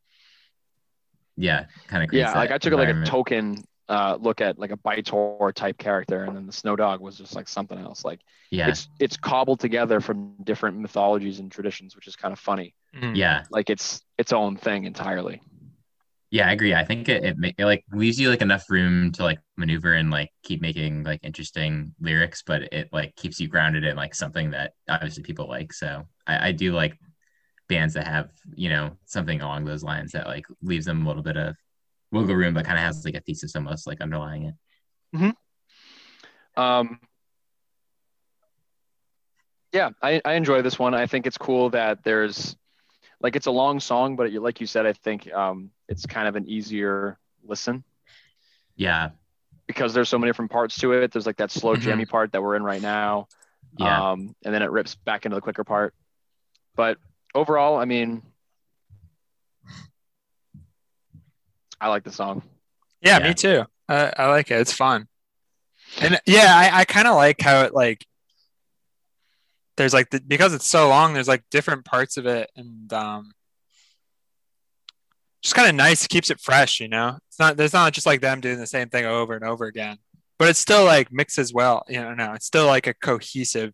yeah, 1.36 1.66
kind 1.88 2.04
of. 2.04 2.12
Yeah, 2.12 2.32
like 2.32 2.50
I 2.50 2.58
took 2.58 2.72
like 2.74 2.88
a 2.88 3.04
token 3.04 3.64
uh, 3.88 4.16
look 4.18 4.40
at 4.40 4.58
like 4.58 4.70
a 4.70 4.76
Bytor 4.76 5.52
type 5.52 5.76
character, 5.76 6.24
and 6.24 6.34
then 6.34 6.46
the 6.46 6.52
Snow 6.52 6.76
Dog 6.76 7.00
was 7.00 7.18
just 7.18 7.34
like 7.34 7.48
something 7.48 7.78
else. 7.78 8.04
Like 8.04 8.20
Yeah. 8.50 8.68
it's 8.68 8.88
it's 8.98 9.16
cobbled 9.16 9.60
together 9.60 10.00
from 10.00 10.34
different 10.44 10.78
mythologies 10.78 11.40
and 11.40 11.50
traditions, 11.52 11.94
which 11.94 12.06
is 12.06 12.16
kind 12.16 12.32
of 12.32 12.38
funny. 12.38 12.74
Mhm. 12.96 13.16
Yeah. 13.16 13.42
Like 13.50 13.68
it's 13.70 14.00
its 14.16 14.32
own 14.32 14.56
thing 14.56 14.84
entirely. 14.84 15.42
Yeah, 16.34 16.48
I 16.48 16.50
agree. 16.50 16.74
I 16.74 16.84
think 16.84 17.08
it, 17.08 17.22
it, 17.22 17.54
it 17.56 17.64
like 17.64 17.84
leaves 17.92 18.18
you 18.18 18.28
like 18.28 18.42
enough 18.42 18.68
room 18.68 19.12
to 19.12 19.22
like 19.22 19.38
maneuver 19.56 19.92
and 19.92 20.10
like 20.10 20.32
keep 20.42 20.60
making 20.60 21.04
like 21.04 21.20
interesting 21.22 21.94
lyrics, 22.00 22.42
but 22.44 22.62
it 22.72 22.88
like 22.90 23.14
keeps 23.14 23.38
you 23.38 23.46
grounded 23.46 23.84
in 23.84 23.94
like 23.94 24.16
something 24.16 24.50
that 24.50 24.72
obviously 24.88 25.22
people 25.22 25.48
like. 25.48 25.72
So 25.72 26.02
I, 26.26 26.48
I 26.48 26.50
do 26.50 26.72
like 26.72 26.98
bands 27.68 27.94
that 27.94 28.08
have, 28.08 28.30
you 28.52 28.68
know, 28.68 28.96
something 29.04 29.42
along 29.42 29.64
those 29.64 29.84
lines 29.84 30.10
that 30.10 30.26
like 30.26 30.44
leaves 30.60 30.86
them 30.86 31.04
a 31.04 31.06
little 31.06 31.22
bit 31.22 31.36
of 31.36 31.54
wiggle 32.10 32.34
room, 32.34 32.54
but 32.54 32.64
kind 32.64 32.78
of 32.78 32.84
has 32.84 33.04
like 33.04 33.14
a 33.14 33.20
thesis 33.20 33.54
almost 33.54 33.86
like 33.86 34.00
underlying 34.00 34.46
it. 34.46 34.54
Hmm. 35.16 36.60
Um, 36.60 36.98
yeah, 39.72 39.90
I, 40.02 40.20
I 40.24 40.32
enjoy 40.32 40.62
this 40.62 40.80
one. 40.80 40.94
I 40.94 41.06
think 41.06 41.28
it's 41.28 41.38
cool 41.38 41.70
that 41.70 42.02
there's 42.02 42.56
like 43.20 43.36
it's 43.36 43.46
a 43.46 43.52
long 43.52 43.78
song, 43.78 44.16
but 44.16 44.32
like 44.32 44.60
you 44.60 44.66
said, 44.66 44.84
I 44.84 44.94
think 44.94 45.32
um, 45.32 45.70
it's 45.88 46.06
kind 46.06 46.26
of 46.28 46.36
an 46.36 46.48
easier 46.48 47.18
listen 47.46 47.84
Yeah. 48.76 49.10
because 49.66 49.94
there's 49.94 50.08
so 50.08 50.18
many 50.18 50.28
different 50.30 50.50
parts 50.50 50.78
to 50.78 50.92
it. 50.92 51.12
There's 51.12 51.26
like 51.26 51.36
that 51.38 51.50
slow 51.50 51.76
Mhm. 51.76 51.80
jammy 51.80 52.06
part 52.06 52.32
that 52.32 52.42
we're 52.42 52.56
in 52.56 52.62
right 52.62 52.82
now, 52.82 53.28
Yeah. 53.78 54.10
um, 54.12 54.34
and 54.44 54.54
then 54.54 54.62
it 54.62 54.70
rips 54.70 54.94
back 54.94 55.24
into 55.24 55.34
the 55.34 55.40
quicker 55.40 55.64
part. 55.64 55.94
But 56.76 56.98
overall, 57.34 57.76
I 57.78 57.84
mean, 57.84 58.22
I 61.80 61.88
like 61.88 62.04
the 62.04 62.12
song. 62.12 62.42
Yeah, 63.00 63.18
Yeah. 63.18 63.28
me 63.28 63.34
too. 63.34 63.64
I, 63.88 64.12
I 64.16 64.26
like 64.28 64.50
it. 64.50 64.58
It's 64.60 64.72
fun. 64.72 65.08
And 66.00 66.18
yeah, 66.26 66.56
I, 66.56 66.80
I 66.80 66.84
kind 66.84 67.06
of 67.06 67.14
like 67.14 67.40
how 67.40 67.62
it 67.62 67.74
like 67.74 68.06
there's 69.76 69.92
like 69.92 70.10
the, 70.10 70.20
because 70.20 70.54
it's 70.54 70.68
so 70.68 70.88
long, 70.88 71.12
there's 71.14 71.28
like 71.28 71.44
different 71.50 71.84
parts 71.84 72.16
of 72.16 72.26
it 72.26 72.50
and 72.56 72.92
um 72.92 73.32
just 75.44 75.54
kind 75.54 75.68
of 75.68 75.74
nice, 75.76 76.06
keeps 76.08 76.30
it 76.30 76.40
fresh, 76.40 76.80
you 76.80 76.88
know. 76.88 77.18
It's 77.28 77.38
not 77.38 77.56
there's 77.56 77.72
not 77.74 77.92
just 77.92 78.06
like 78.06 78.20
them 78.20 78.40
doing 78.40 78.58
the 78.58 78.66
same 78.66 78.88
thing 78.88 79.04
over 79.04 79.34
and 79.34 79.44
over 79.44 79.66
again. 79.66 79.98
But 80.38 80.48
it's 80.48 80.58
still 80.58 80.84
like 80.84 81.12
mixes 81.12 81.54
well, 81.54 81.84
you 81.88 82.00
know, 82.00 82.12
no, 82.14 82.32
it's 82.32 82.46
still 82.46 82.66
like 82.66 82.86
a 82.88 82.94
cohesive 82.94 83.72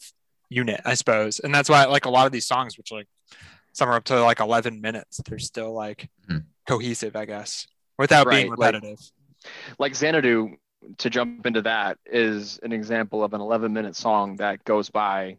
unit, 0.50 0.80
I 0.84 0.94
suppose. 0.94 1.38
And 1.38 1.54
that's 1.54 1.70
why 1.70 1.84
like 1.86 2.04
a 2.04 2.10
lot 2.10 2.26
of 2.26 2.32
these 2.32 2.46
songs, 2.46 2.76
which 2.76 2.92
like 2.92 3.06
some 3.72 3.88
are 3.88 3.94
up 3.94 4.04
to 4.04 4.20
like 4.22 4.40
11 4.40 4.80
minutes, 4.80 5.20
they're 5.26 5.38
still 5.38 5.72
like 5.72 6.10
Mhm. 6.28 6.44
cohesive, 6.68 7.16
I 7.16 7.24
guess, 7.24 7.66
without 7.98 8.28
being 8.28 8.50
Right, 8.50 8.58
like- 8.58 8.74
repetitive. 8.74 8.98
like 9.78 9.94
Xanadu, 9.94 10.56
to 10.98 11.08
jump 11.10 11.46
into 11.46 11.62
that, 11.62 11.98
is 12.04 12.58
an 12.62 12.72
example 12.72 13.22
of 13.24 13.32
an 13.32 13.40
11 13.40 13.72
minute 13.72 13.94
song 13.96 14.36
that 14.36 14.64
goes 14.64 14.90
by, 14.90 15.38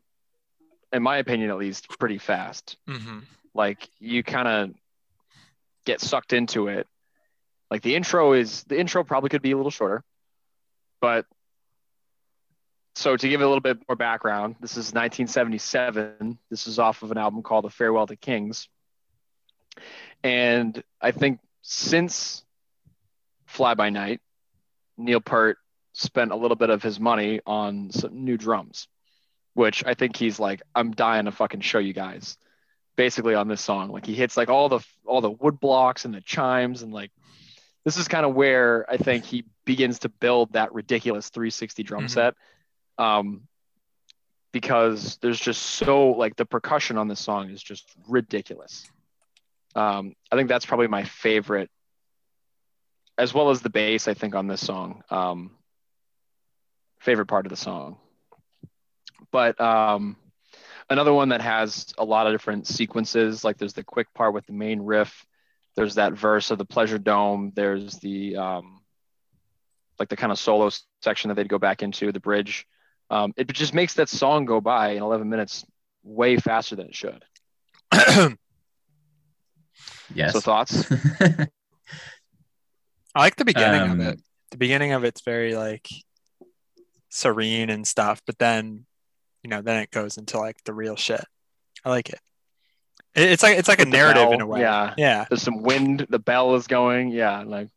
in 0.93 1.03
my 1.03 1.17
opinion 1.17 1.49
at 1.51 1.57
least, 1.57 1.87
pretty 1.99 2.17
fast. 2.17 2.77
mm-hmm. 2.87 3.19
Like 3.53 3.89
you 3.99 4.23
kind 4.23 4.47
of 4.47 4.75
get 5.85 6.01
sucked 6.01 6.33
into 6.33 6.67
it. 6.67 6.87
Like 7.69 7.81
the 7.81 7.95
intro 7.95 8.33
is, 8.33 8.63
the 8.65 8.79
intro 8.79 9.03
probably 9.03 9.29
could 9.29 9.41
be 9.41 9.51
a 9.51 9.57
little 9.57 9.71
shorter, 9.71 10.03
but 10.99 11.25
so 12.95 13.15
to 13.15 13.29
give 13.29 13.41
a 13.41 13.45
little 13.45 13.61
bit 13.61 13.79
more 13.87 13.95
background, 13.95 14.55
this 14.59 14.71
is 14.71 14.93
1977. 14.93 16.37
This 16.49 16.67
is 16.67 16.77
off 16.77 17.03
of 17.03 17.11
an 17.11 17.17
album 17.17 17.41
called 17.41 17.65
The 17.65 17.69
Farewell 17.69 18.07
to 18.07 18.15
Kings. 18.15 18.67
And 20.23 20.83
I 21.01 21.11
think 21.11 21.39
since 21.61 22.43
Fly 23.45 23.73
By 23.75 23.89
Night, 23.89 24.19
Neil 24.97 25.21
Peart 25.21 25.57
spent 25.93 26.31
a 26.31 26.35
little 26.35 26.55
bit 26.55 26.69
of 26.69 26.83
his 26.83 26.99
money 26.99 27.39
on 27.45 27.91
some 27.91 28.23
new 28.23 28.37
drums, 28.37 28.87
which 29.53 29.85
I 29.85 29.93
think 29.93 30.15
he's 30.15 30.39
like, 30.39 30.61
I'm 30.75 30.91
dying 30.91 31.25
to 31.25 31.31
fucking 31.31 31.61
show 31.61 31.79
you 31.79 31.93
guys. 31.93 32.37
Basically 33.01 33.33
on 33.33 33.47
this 33.47 33.61
song, 33.61 33.89
like 33.89 34.05
he 34.05 34.13
hits 34.13 34.37
like 34.37 34.49
all 34.49 34.69
the 34.69 34.79
all 35.07 35.21
the 35.21 35.31
wood 35.31 35.59
blocks 35.59 36.05
and 36.05 36.13
the 36.13 36.21
chimes 36.21 36.83
and 36.83 36.93
like 36.93 37.09
this 37.83 37.97
is 37.97 38.07
kind 38.07 38.27
of 38.27 38.35
where 38.35 38.85
I 38.87 38.97
think 38.97 39.25
he 39.25 39.43
begins 39.65 39.97
to 39.99 40.09
build 40.09 40.53
that 40.53 40.71
ridiculous 40.71 41.29
360 41.29 41.81
drum 41.81 42.05
Mhm. 42.05 42.09
set. 42.11 42.35
Um, 42.99 43.47
because 44.51 45.17
there's 45.17 45.39
just 45.39 45.63
so 45.63 46.09
like 46.11 46.35
the 46.35 46.45
percussion 46.45 46.99
on 46.99 47.07
this 47.07 47.19
song 47.19 47.49
is 47.49 47.63
just 47.63 47.89
ridiculous. 48.07 48.85
Um, 49.73 50.13
I 50.31 50.35
think 50.35 50.47
that's 50.47 50.67
probably 50.67 50.85
my 50.87 51.03
favorite, 51.03 51.71
as 53.17 53.33
well 53.33 53.49
as 53.49 53.61
the 53.63 53.71
bass. 53.71 54.07
I 54.07 54.13
think 54.13 54.35
on 54.35 54.45
this 54.45 54.63
song, 54.63 55.01
um, 55.09 55.57
favorite 56.99 57.25
part 57.25 57.47
of 57.47 57.49
the 57.49 57.55
song. 57.57 57.97
But 59.31 59.59
um, 59.59 60.17
another 60.91 61.13
one 61.13 61.29
that 61.29 61.41
has 61.41 61.87
a 61.97 62.03
lot 62.05 62.27
of 62.27 62.33
different 62.33 62.67
sequences. 62.67 63.43
Like 63.43 63.57
there's 63.57 63.73
the 63.73 63.83
quick 63.83 64.13
part 64.13 64.33
with 64.33 64.45
the 64.45 64.53
main 64.53 64.81
riff. 64.81 65.25
There's 65.75 65.95
that 65.95 66.13
verse 66.13 66.51
of 66.51 66.57
the 66.57 66.65
Pleasure 66.65 66.97
Dome. 66.99 67.53
There's 67.55 67.95
the 67.99 68.35
um, 68.35 68.81
like 69.97 70.09
the 70.09 70.17
kind 70.17 70.31
of 70.31 70.37
solo 70.37 70.69
section 71.01 71.29
that 71.29 71.35
they'd 71.35 71.47
go 71.49 71.57
back 71.57 71.81
into 71.81 72.11
the 72.11 72.19
bridge. 72.19 72.67
Um, 73.09 73.33
it 73.37 73.47
just 73.51 73.73
makes 73.73 73.95
that 73.95 74.09
song 74.09 74.45
go 74.45 74.61
by 74.61 74.91
in 74.91 75.03
11 75.03 75.29
minutes 75.29 75.65
way 76.03 76.37
faster 76.37 76.75
than 76.75 76.87
it 76.87 76.95
should. 76.95 77.23
Yes. 80.13 80.33
So 80.33 80.41
thoughts? 80.41 80.91
I 81.21 81.47
like 83.15 83.35
the 83.37 83.45
beginning 83.45 83.81
Um, 83.81 83.91
of 83.91 84.07
it. 84.07 84.19
The 84.51 84.57
beginning 84.57 84.91
of 84.91 85.03
it's 85.05 85.21
very 85.21 85.55
like 85.55 85.87
serene 87.09 87.69
and 87.69 87.87
stuff, 87.87 88.21
but 88.25 88.37
then 88.37 88.85
you 89.43 89.49
know, 89.49 89.61
then 89.61 89.81
it 89.81 89.91
goes 89.91 90.17
into 90.17 90.37
like 90.39 90.63
the 90.65 90.73
real 90.73 90.95
shit. 90.95 91.23
I 91.85 91.89
like 91.89 92.09
it. 92.09 92.19
It- 93.15 93.29
It's 93.31 93.43
like 93.43 93.57
it's 93.57 93.67
like 93.67 93.79
a 93.79 93.83
With 93.83 93.91
the 93.91 93.97
narrative 93.97 94.23
bell, 94.23 94.33
in 94.33 94.41
a 94.41 94.47
way. 94.47 94.61
yeah. 94.61 94.93
Yeah. 94.97 95.25
There's 95.29 95.41
some 95.41 95.63
wind. 95.63 96.05
The 96.09 96.19
bell 96.19 96.55
is 96.55 96.67
going. 96.67 97.09
Yeah, 97.09 97.43
like, 97.43 97.67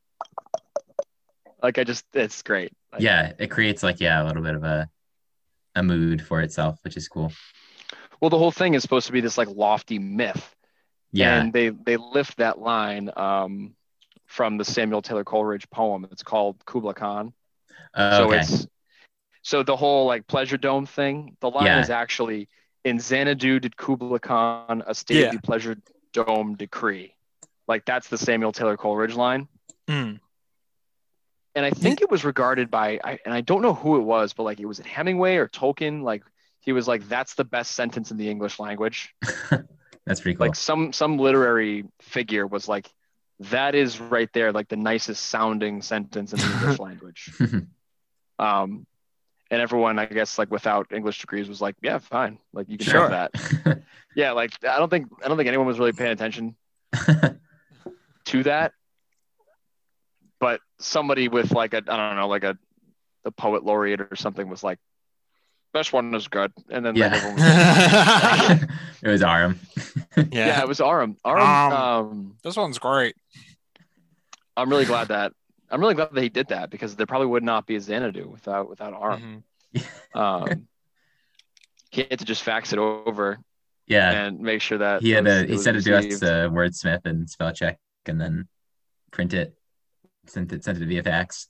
like 1.62 1.78
I 1.78 1.84
just, 1.84 2.04
it's 2.12 2.42
great. 2.42 2.72
Like, 2.92 3.02
yeah, 3.02 3.32
it 3.38 3.50
creates 3.50 3.82
like 3.82 4.00
yeah 4.00 4.22
a 4.22 4.24
little 4.24 4.42
bit 4.42 4.54
of 4.54 4.64
a 4.64 4.88
a 5.74 5.82
mood 5.82 6.22
for 6.22 6.40
itself, 6.40 6.78
which 6.82 6.96
is 6.96 7.08
cool. 7.08 7.32
Well, 8.20 8.30
the 8.30 8.38
whole 8.38 8.52
thing 8.52 8.74
is 8.74 8.82
supposed 8.82 9.06
to 9.06 9.12
be 9.12 9.20
this 9.20 9.36
like 9.36 9.48
lofty 9.48 9.98
myth, 9.98 10.54
Yeah. 11.12 11.40
and 11.40 11.52
they 11.52 11.70
they 11.70 11.96
lift 11.96 12.36
that 12.36 12.58
line 12.60 13.10
um, 13.16 13.74
from 14.26 14.56
the 14.56 14.64
Samuel 14.64 15.02
Taylor 15.02 15.24
Coleridge 15.24 15.68
poem. 15.70 16.06
It's 16.12 16.22
called 16.22 16.64
Kubla 16.64 16.94
Khan. 16.94 17.32
Uh, 17.92 18.18
so 18.18 18.24
okay. 18.28 18.38
it's 18.40 18.66
so 19.44 19.62
the 19.62 19.76
whole 19.76 20.06
like 20.06 20.26
pleasure 20.26 20.56
dome 20.56 20.86
thing. 20.86 21.36
The 21.40 21.50
line 21.50 21.66
Yeah. 21.66 21.80
is 21.80 21.90
actually 21.90 22.48
in 22.84 22.98
Xanadu 22.98 23.60
did 23.60 23.76
Kubla 23.76 24.18
Khan 24.18 24.82
a 24.86 24.94
stately 24.94 25.38
pleasure 25.38 25.76
dome 26.12 26.56
decree. 26.56 27.14
Like 27.68 27.84
that's 27.84 28.08
the 28.08 28.18
Samuel 28.18 28.52
Taylor 28.52 28.76
Coleridge 28.76 29.14
line. 29.14 29.46
Mm. 29.86 30.18
and 31.54 31.64
I 31.64 31.70
think 31.70 32.00
it 32.00 32.10
was 32.10 32.24
regarded 32.24 32.70
by, 32.70 32.98
I, 33.04 33.18
and 33.24 33.32
I 33.32 33.42
don't 33.42 33.62
know 33.62 33.74
who 33.74 33.96
it 33.96 34.02
was, 34.02 34.32
but 34.32 34.42
like 34.44 34.58
it 34.60 34.66
was 34.66 34.80
it 34.80 34.86
Hemingway 34.86 35.36
or 35.36 35.46
Tolkien. 35.46 36.02
Like 36.02 36.24
he 36.60 36.72
was 36.72 36.88
like, 36.88 37.06
"That's 37.08 37.34
the 37.34 37.44
best 37.44 37.72
sentence 37.72 38.10
in 38.10 38.16
the 38.16 38.28
English 38.30 38.58
language." 38.58 39.14
That's 40.06 40.20
pretty 40.20 40.36
cool. 40.36 40.46
Like 40.46 40.56
some 40.56 40.92
some 40.92 41.18
literary 41.18 41.84
figure 42.00 42.46
was 42.46 42.66
like, 42.66 42.90
"That 43.54 43.74
is 43.74 44.00
right 44.00 44.30
there, 44.32 44.52
like 44.52 44.68
the 44.68 44.76
nicest 44.76 45.26
sounding 45.26 45.82
sentence 45.82 46.32
in 46.32 46.38
the 46.40 46.50
English 46.54 46.78
language." 46.88 47.30
Um, 48.38 48.84
and 49.54 49.62
everyone, 49.62 49.98
I 49.98 50.04
guess, 50.06 50.36
like 50.38 50.50
without 50.50 50.92
English 50.92 51.20
degrees, 51.20 51.48
was 51.48 51.60
like, 51.62 51.76
"Yeah, 51.82 51.98
fine, 51.98 52.38
like 52.52 52.68
you 52.68 52.76
can 52.76 52.86
Sure. 52.86 53.08
have 53.08 53.30
that." 53.32 53.82
Yeah, 54.16 54.30
like 54.30 54.52
I 54.64 54.78
don't 54.78 54.88
think 54.90 55.08
I 55.24 55.28
don't 55.28 55.36
think 55.36 55.48
anyone 55.48 55.66
was 55.66 55.78
really 55.78 55.92
paying 55.92 56.12
attention 56.12 56.54
to 58.26 58.42
that. 58.44 58.72
But 60.40 60.60
somebody 60.78 61.28
with 61.28 61.52
like 61.52 61.74
a 61.74 61.78
I 61.78 61.96
don't 61.96 62.16
know 62.16 62.28
like 62.28 62.44
a 62.44 62.56
the 63.24 63.30
poet 63.32 63.64
laureate 63.64 64.00
or 64.00 64.14
something 64.16 64.48
was 64.48 64.62
like, 64.62 64.78
best 65.72 65.92
one 65.92 66.14
is 66.14 66.28
good, 66.28 66.52
and 66.70 66.84
then 66.84 66.94
Yeah. 66.94 67.06
everyone 67.06 67.34
was 67.34 67.42
like, 67.42 68.70
it 69.02 69.08
was 69.08 69.22
Aram. 69.22 69.58
yeah. 70.16 70.24
yeah. 70.30 70.60
it 70.62 70.68
was 70.68 70.80
Aram. 70.80 71.16
Aram. 71.24 71.42
Um, 71.42 71.72
Um, 71.72 72.36
This 72.44 72.56
one's 72.56 72.78
great. 72.78 73.16
I'm 74.56 74.68
really 74.70 74.84
glad 74.84 75.08
that 75.08 75.32
I'm 75.74 75.80
really 75.80 75.94
glad 75.94 76.10
that 76.12 76.22
he 76.22 76.28
did 76.28 76.48
that 76.48 76.70
because 76.70 76.94
there 76.96 77.06
probably 77.06 77.26
would 77.26 77.42
not 77.42 77.66
be 77.66 77.76
a 77.76 77.80
Xanadu 77.80 78.28
without 78.28 78.68
without 78.68 78.94
Aram. 78.94 79.44
Mhm. 79.74 79.84
Um, 80.14 80.68
he 81.90 82.06
had 82.08 82.18
to 82.20 82.24
just 82.24 82.42
fax 82.44 82.72
it 82.72 82.78
over 82.78 83.38
Yeah. 83.86 84.10
and 84.26 84.38
make 84.40 84.60
sure 84.62 84.78
that 84.78 85.02
He 85.02 85.10
had 85.10 85.24
was- 85.24 85.42
a, 85.42 85.46
he 85.46 85.52
was 85.52 85.64
sent 85.64 85.76
it 85.76 85.82
to 85.82 85.96
us 85.96 86.04
received. 86.04 86.22
to 86.22 86.48
wordsmith 86.52 87.04
and 87.04 87.28
spell 87.28 87.52
check 87.52 87.78
and 88.06 88.20
then 88.20 88.46
print 89.10 89.34
it. 89.34 89.56
Sent 90.26 90.52
it 90.52 90.62
sent 90.64 90.80
it 90.80 90.86
via 90.86 91.02
fax. 91.02 91.48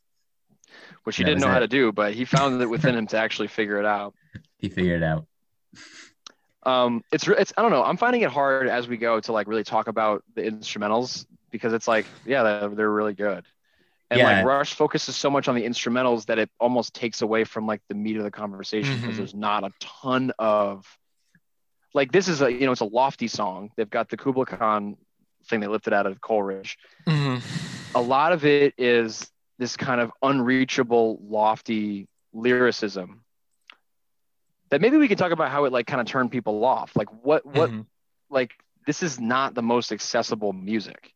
which 1.04 1.16
he 1.16 1.24
didn't 1.24 1.37
was 1.37 1.44
know 1.44 1.50
how 1.50 1.58
to 1.60 1.68
do, 1.68 1.92
but 1.92 2.14
he 2.14 2.24
found 2.24 2.60
it 2.62 2.66
within 2.76 2.94
him 2.94 3.06
to 3.08 3.16
actually 3.18 3.48
figure 3.48 3.78
it 3.78 3.84
out. 3.87 4.14
He 4.58 4.68
figured 4.70 5.02
it 5.02 5.04
out. 5.04 5.26
um 6.64 7.02
it's 7.12 7.28
re- 7.28 7.37
it's 7.38 7.52
i 7.58 7.62
don't 7.62 7.70
know 7.72 7.84
i'm 7.84 7.96
finding 7.98 8.22
it 8.22 8.30
hard 8.30 8.68
as 8.68 8.88
we 8.88 8.96
go 8.96 9.20
to 9.20 9.32
like 9.32 9.46
really 9.46 9.64
talk 9.64 9.87
about 9.87 10.24
the 10.34 10.40
instrumentals 10.42 11.26
because 11.50 11.72
it's 11.74 11.87
like 11.87 12.06
yeah 12.24 12.42
they're, 12.42 12.68
they're 12.70 12.90
really 12.90 13.12
good 13.12 13.44
and 14.14 14.20
Yeah. 14.20 14.38
like 14.38 14.46
rush 14.46 14.74
focuses 14.74 15.16
so 15.16 15.29
much 15.29 15.48
on 15.48 15.55
the 15.57 15.62
instrumentals 15.64 16.27
that 16.27 16.38
it 16.38 16.48
almost 16.61 16.94
takes 16.94 17.20
away 17.22 17.44
from 17.44 17.66
like 17.66 17.81
the 17.88 17.94
meat 17.94 18.16
of 18.16 18.22
the 18.22 18.31
conversation 18.31 19.00
because 19.00 19.14
Mhm. 19.14 19.18
there's 19.18 19.35
not 19.35 19.64
a 19.64 19.72
ton 19.81 20.33
of 20.38 20.87
like 21.94 22.12
this 22.12 22.29
is 22.29 22.40
a 22.40 22.53
you 22.53 22.64
know 22.66 22.72
it's 22.72 22.81
a 22.81 22.85
lofty 22.85 23.29
song 23.29 23.70
they've 23.77 23.90
got 23.90 24.09
the 24.09 24.16
kubla 24.16 24.46
khan 24.46 24.96
thing 25.48 25.61
they 25.61 25.66
lifted 25.66 25.92
out 25.92 26.07
of 26.07 26.20
coleridge 26.20 26.79
Mhm. 27.07 27.42
a 27.94 28.00
lot 28.00 28.33
of 28.33 28.44
it 28.44 28.74
is 28.79 29.31
this 29.59 29.77
kind 29.77 30.00
of 30.00 30.11
unreachable 30.22 31.18
lofty 31.22 32.09
lyricism 32.33 33.24
that 34.70 34.81
maybe 34.81 34.96
we 34.96 35.09
can 35.09 35.16
talk 35.16 35.33
about 35.33 35.50
how 35.50 35.64
it 35.64 35.72
like 35.72 35.87
kind 35.87 36.00
of 36.00 36.07
turned 36.07 36.31
people 36.31 36.64
off 36.64 36.94
like 36.96 37.09
what 37.24 37.44
what 37.46 37.70
Mhm. 37.70 37.87
like 38.31 38.53
this 38.87 39.03
is 39.03 39.18
not 39.18 39.55
the 39.55 39.62
most 39.62 39.90
accessible 39.92 40.53
music 40.53 41.12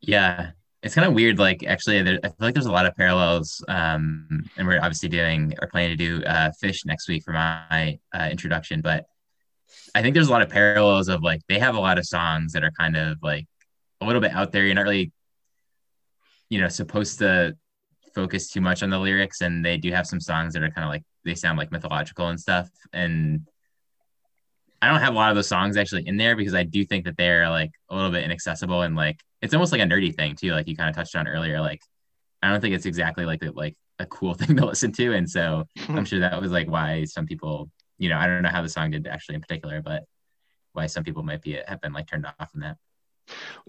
Yeah, 0.00 0.50
it's 0.82 0.94
kind 0.94 1.06
of 1.06 1.14
weird. 1.14 1.38
Like, 1.38 1.62
actually, 1.64 2.02
there, 2.02 2.18
I 2.24 2.28
feel 2.28 2.36
like 2.40 2.54
there's 2.54 2.66
a 2.66 2.72
lot 2.72 2.86
of 2.86 2.96
parallels. 2.96 3.64
Um, 3.68 4.44
and 4.56 4.66
we're 4.66 4.78
obviously 4.78 5.08
doing 5.08 5.54
or 5.60 5.68
planning 5.68 5.96
to 5.96 6.04
do 6.04 6.24
uh, 6.24 6.50
Phish 6.62 6.84
next 6.84 7.08
week 7.08 7.22
for 7.24 7.32
my 7.32 7.98
uh, 8.12 8.28
introduction. 8.30 8.80
But 8.80 9.06
I 9.94 10.02
think 10.02 10.14
there's 10.14 10.28
a 10.28 10.32
lot 10.32 10.42
of 10.42 10.48
parallels 10.48 11.08
of 11.08 11.22
like 11.22 11.40
they 11.48 11.58
have 11.58 11.76
a 11.76 11.80
lot 11.80 11.98
of 11.98 12.06
songs 12.06 12.52
that 12.52 12.64
are 12.64 12.72
kind 12.72 12.96
of 12.96 13.18
like 13.22 13.46
a 14.00 14.06
little 14.06 14.20
bit 14.20 14.32
out 14.32 14.50
there. 14.50 14.66
You're 14.66 14.74
not 14.74 14.82
really, 14.82 15.12
you 16.48 16.60
know, 16.60 16.68
supposed 16.68 17.20
to 17.20 17.56
focus 18.14 18.50
too 18.50 18.60
much 18.60 18.82
on 18.82 18.90
the 18.90 18.98
lyrics, 18.98 19.40
and 19.40 19.64
they 19.64 19.76
do 19.76 19.92
have 19.92 20.06
some 20.06 20.20
songs 20.20 20.52
that 20.54 20.62
are 20.62 20.70
kind 20.70 20.84
of 20.84 20.90
like 20.90 21.04
they 21.24 21.36
sound 21.36 21.58
like 21.58 21.70
mythological 21.70 22.26
and 22.26 22.40
stuff. 22.40 22.68
And 22.92 23.46
I 24.82 24.88
don't 24.88 25.00
have 25.00 25.14
a 25.14 25.16
lot 25.16 25.30
of 25.30 25.36
those 25.36 25.46
songs 25.46 25.76
actually 25.76 26.08
in 26.08 26.16
there 26.16 26.34
because 26.34 26.54
I 26.54 26.64
do 26.64 26.84
think 26.84 27.04
that 27.04 27.16
they're 27.16 27.48
like 27.48 27.70
a 27.88 27.94
little 27.94 28.10
bit 28.10 28.24
inaccessible 28.24 28.82
and 28.82 28.96
like 28.96 29.20
it's 29.42 29.52
almost 29.54 29.72
like 29.72 29.80
a 29.80 29.84
nerdy 29.84 30.14
thing 30.14 30.36
too. 30.36 30.52
Like 30.52 30.68
you 30.68 30.76
kind 30.76 30.88
of 30.88 30.94
touched 30.96 31.14
on 31.16 31.28
earlier. 31.28 31.60
Like 31.60 31.82
I 32.42 32.50
don't 32.50 32.60
think 32.60 32.74
it's 32.74 32.86
exactly 32.86 33.24
like 33.26 33.42
a, 33.42 33.50
like 33.50 33.76
a 33.98 34.06
cool 34.06 34.34
thing 34.40 34.56
to 34.56 34.66
listen 34.66 34.92
to, 34.92 35.12
and 35.12 35.28
so 35.28 35.64
I'm 35.88 36.04
sure 36.04 36.20
that 36.20 36.40
was 36.40 36.52
like 36.52 36.68
why 36.70 37.04
some 37.04 37.26
people, 37.26 37.70
you 37.98 38.08
know, 38.08 38.16
I 38.16 38.26
don't 38.26 38.42
know 38.42 38.48
how 38.48 38.62
the 38.62 38.68
song 38.68 38.90
did 38.92 39.06
actually 39.06 39.34
in 39.34 39.40
particular, 39.40 39.82
but 39.82 40.04
why 40.72 40.86
some 40.86 41.04
people 41.04 41.22
might 41.22 41.42
be 41.42 41.58
have 41.66 41.80
been 41.80 41.92
like 41.92 42.06
turned 42.06 42.26
off 42.26 42.50
from 42.50 42.60
that. 42.60 42.78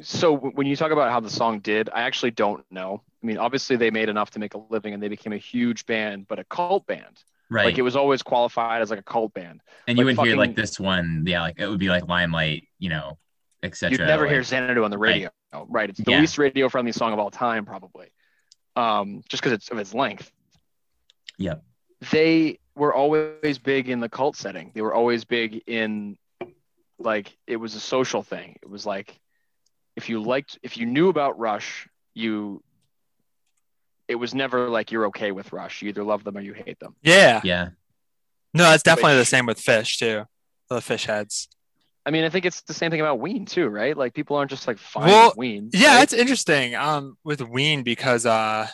so 0.02 0.36
when 0.36 0.66
you 0.68 0.76
talk 0.76 0.92
about 0.92 1.12
how 1.12 1.20
the 1.20 1.30
song 1.30 1.60
did 1.60 1.90
i 1.94 2.02
actually 2.02 2.32
don't 2.32 2.66
know 2.72 3.02
i 3.22 3.26
mean 3.26 3.38
obviously 3.38 3.76
they 3.76 3.92
made 3.92 4.10
enough 4.10 4.32
to 4.32 4.40
make 4.40 4.54
a 4.56 4.58
living 4.70 4.94
and 4.94 5.04
they 5.04 5.08
became 5.10 5.32
a 5.34 5.38
huge 5.38 5.86
band 5.86 6.28
but 6.28 6.40
a 6.40 6.44
cult 6.46 6.86
band 6.88 7.24
Right. 7.50 7.66
like 7.66 7.78
it 7.78 7.84
was 7.84 7.96
always 7.96 8.24
qualified 8.24 8.82
as 8.82 8.90
like 8.90 9.00
a 9.00 9.04
cult 9.04 9.34
band 9.34 9.62
and 9.88 9.98
you 9.98 10.06
like 10.06 10.18
would 10.18 10.26
hear 10.26 10.36
like 10.38 10.56
this 10.56 10.80
one, 10.80 11.24
yeah, 11.28 11.42
like 11.42 11.60
it 11.60 11.68
would 11.68 11.78
be 11.80 11.90
like 11.90 12.08
Limelight, 12.08 12.68
you 12.80 12.90
know, 12.90 13.20
etc. 13.62 13.92
you'd 13.92 14.08
never 14.08 14.26
hear 14.28 14.40
like, 14.40 14.48
xanadu 14.48 14.84
on 14.84 14.90
the 14.90 14.98
radio 14.98 15.26
right, 15.26 15.34
it's 15.54 16.00
the 16.00 16.12
Yeah. 16.12 16.20
least 16.20 16.38
radio 16.38 16.70
friendly 16.70 16.92
song 16.92 17.14
of 17.14 17.20
all 17.20 17.32
time 17.32 17.66
probably 17.66 18.08
um 18.76 19.22
just 19.30 19.42
because 19.44 19.54
it's 19.54 19.70
of 19.70 19.78
its 19.78 19.94
length 19.94 20.32
Yeah. 21.38 21.56
they 22.12 22.60
were 22.76 22.94
always 22.94 23.60
big 23.60 23.90
in 23.90 24.00
the 24.00 24.10
cult 24.10 24.36
setting 24.36 24.72
they 24.74 24.82
were 24.82 24.94
always 24.94 25.26
big 25.26 25.62
in 25.68 26.18
like 27.00 27.36
it 27.48 27.58
was 27.58 27.76
a 27.76 27.80
social 27.80 28.24
thing 28.24 28.58
it 28.62 28.70
was 28.70 28.86
like 28.86 29.20
if 29.96 30.10
you 30.10 30.22
liked 30.22 30.58
if 30.64 30.78
you 30.78 30.86
knew 30.86 31.10
about 31.10 31.38
rush 31.38 31.88
you 32.14 32.64
it 34.08 34.16
was 34.16 34.34
never 34.34 34.70
like 34.70 34.92
you're 34.92 35.08
okay 35.08 35.32
with 35.32 35.54
rush 35.54 35.82
you 35.82 35.90
either 35.90 36.04
love 36.04 36.24
them 36.24 36.38
or 36.38 36.42
you 36.42 36.54
hate 36.54 36.80
them 36.80 36.96
Yeah. 37.02 37.42
Yeah. 37.44 37.70
No, 38.56 38.66
that's 38.66 38.84
definitely 38.84 39.18
the 39.18 39.26
same 39.26 39.48
with 39.48 39.60
Phish 39.60 39.98
too. 39.98 40.26
The 40.70 40.76
Phish 40.76 41.06
heads. 41.08 41.48
I 42.06 42.12
mean 42.12 42.24
i 42.26 42.30
think 42.30 42.46
it's 42.46 42.62
the 42.64 42.74
same 42.74 42.92
thing 42.92 43.00
about 43.00 43.20
ween 43.20 43.46
too 43.46 43.68
right 43.68 43.96
like 43.96 44.14
people 44.14 44.36
aren't 44.36 44.50
just 44.52 44.68
like 44.68 44.78
fine 44.78 45.08
Well, 45.08 45.30
with 45.30 45.38
ween 45.38 45.70
Yeah, 45.74 45.96
right? 45.96 46.04
it's 46.04 46.14
interesting. 46.14 46.76
Um, 46.76 47.18
with 47.24 47.42
Ween 47.42 47.84
because 47.84 48.26
uh, 48.26 48.68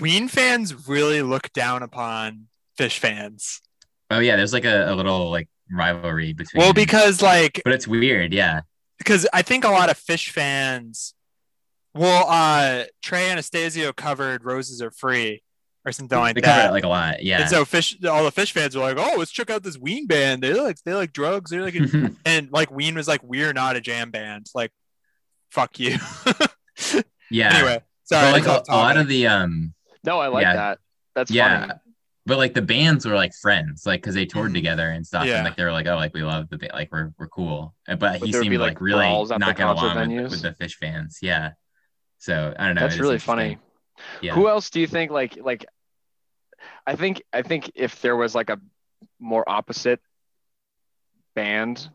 Ween 0.00 0.28
fans 0.28 0.88
really 0.88 1.22
look 1.22 1.52
down 1.52 1.82
upon 1.82 2.48
Phish 2.78 2.98
fans. 2.98 3.62
Oh 4.10 4.18
yeah, 4.18 4.36
there's 4.36 4.52
like 4.52 4.64
a, 4.64 4.92
a 4.92 4.94
little 4.94 5.30
like 5.30 5.48
rivalry 5.70 6.32
between. 6.32 6.60
Well, 6.62 6.72
because 6.72 7.22
like 7.22 7.60
but 7.64 7.72
it's 7.72 7.88
weird. 7.88 8.32
Yeah. 8.32 8.60
because 8.98 9.26
I 9.32 9.42
think 9.42 9.64
a 9.64 9.70
lot 9.70 9.90
of 9.90 9.98
Phish 9.98 10.30
fans. 10.30 11.14
Well, 11.94 12.26
uh, 12.28 12.84
Trey 13.02 13.30
Anastasio 13.30 13.92
covered 13.92 14.44
"Roses 14.44 14.82
Are 14.82 14.90
Free" 14.90 15.42
or 15.88 15.92
something 15.92 16.18
like 16.18 16.34
They 16.34 16.40
cover 16.42 16.56
that. 16.60 16.68
it 16.68 16.72
like 16.72 16.84
a 16.84 16.88
lot. 16.88 17.22
Yeah. 17.22 17.40
And 17.40 17.50
so 17.50 17.64
Phish, 17.64 18.04
all 18.08 18.22
the 18.24 18.30
Phish 18.32 18.52
fans 18.52 18.76
were 18.76 18.82
like, 18.82 18.96
"Oh, 18.98 19.16
let's 19.18 19.30
check 19.32 19.48
out 19.50 19.62
this 19.62 19.76
Ween 19.78 20.06
band. 20.06 20.42
They 20.42 20.52
like 20.54 20.76
they 20.84 20.94
like 20.94 21.12
drugs. 21.12 21.50
They're 21.50 21.62
like," 21.62 21.74
and 22.26 22.52
like 22.52 22.70
Ween 22.70 22.94
was 22.94 23.08
like, 23.08 23.22
"We're 23.24 23.52
not 23.52 23.74
a 23.76 23.80
jam 23.80 24.10
band. 24.10 24.46
Like, 24.54 24.70
fuck 25.50 25.78
you." 25.80 25.96
yeah. 27.30 27.54
anyway, 27.56 27.82
sorry. 28.04 28.32
but 28.32 28.46
like 28.46 28.46
a, 28.68 28.72
a 28.72 28.76
lot 28.76 28.96
of 28.96 29.08
the 29.08 29.26
um 29.26 29.74
no 30.04 30.18
i 30.20 30.28
like 30.28 30.42
Yeah. 30.42 30.54
that 30.54 30.78
that's 31.14 31.30
yeah 31.30 31.60
funny 31.66 31.72
but 32.24 32.38
like 32.38 32.54
the 32.54 32.62
bands 32.62 33.04
were 33.04 33.14
like 33.14 33.32
friends 33.34 33.84
like 33.84 34.00
because 34.00 34.14
they 34.14 34.24
toured 34.26 34.50
Mhm. 34.52 34.54
together 34.54 34.88
and 34.90 35.04
stuff 35.06 35.26
Yeah. 35.26 35.36
and 35.38 35.44
like 35.44 35.56
they 35.56 35.64
were 35.64 35.72
like 35.72 35.86
oh 35.86 35.96
like 35.96 36.14
we 36.14 36.22
love 36.22 36.48
the 36.50 36.58
ba- 36.58 36.70
like 36.72 36.90
we're, 36.92 37.12
we're 37.18 37.28
cool 37.28 37.74
but, 37.86 37.98
But 37.98 38.16
he 38.22 38.32
seemed 38.32 38.50
be, 38.50 38.58
like, 38.58 38.74
like, 38.74 38.80
really 38.80 39.00
brawls 39.00 39.30
after 39.30 39.40
not 39.40 39.56
get 39.56 39.62
concert 39.64 39.84
along 39.86 39.96
with, 39.96 40.08
venues. 40.26 40.30
with 40.30 40.42
the 40.42 40.64
Phish 40.64 40.74
fans 40.74 41.18
yeah 41.20 41.52
so 42.18 42.54
i 42.58 42.66
don't 42.66 42.76
know 42.76 42.82
that's 42.82 42.94
it 42.94 42.98
is 42.98 43.00
really 43.00 43.18
funny 43.18 43.58
yeah 44.22 44.34
Who 44.34 44.48
else 44.48 44.70
do 44.70 44.80
you 44.80 44.86
think 44.86 45.10
like 45.10 45.36
like 45.42 45.66
I 46.88 46.96
think 46.96 47.22
I 47.32 47.42
think 47.42 47.70
if 47.74 48.00
there 48.00 48.16
was 48.16 48.34
like 48.34 48.48
a 48.50 48.58
more 49.20 49.44
opposite 49.48 50.00
band 51.34 51.88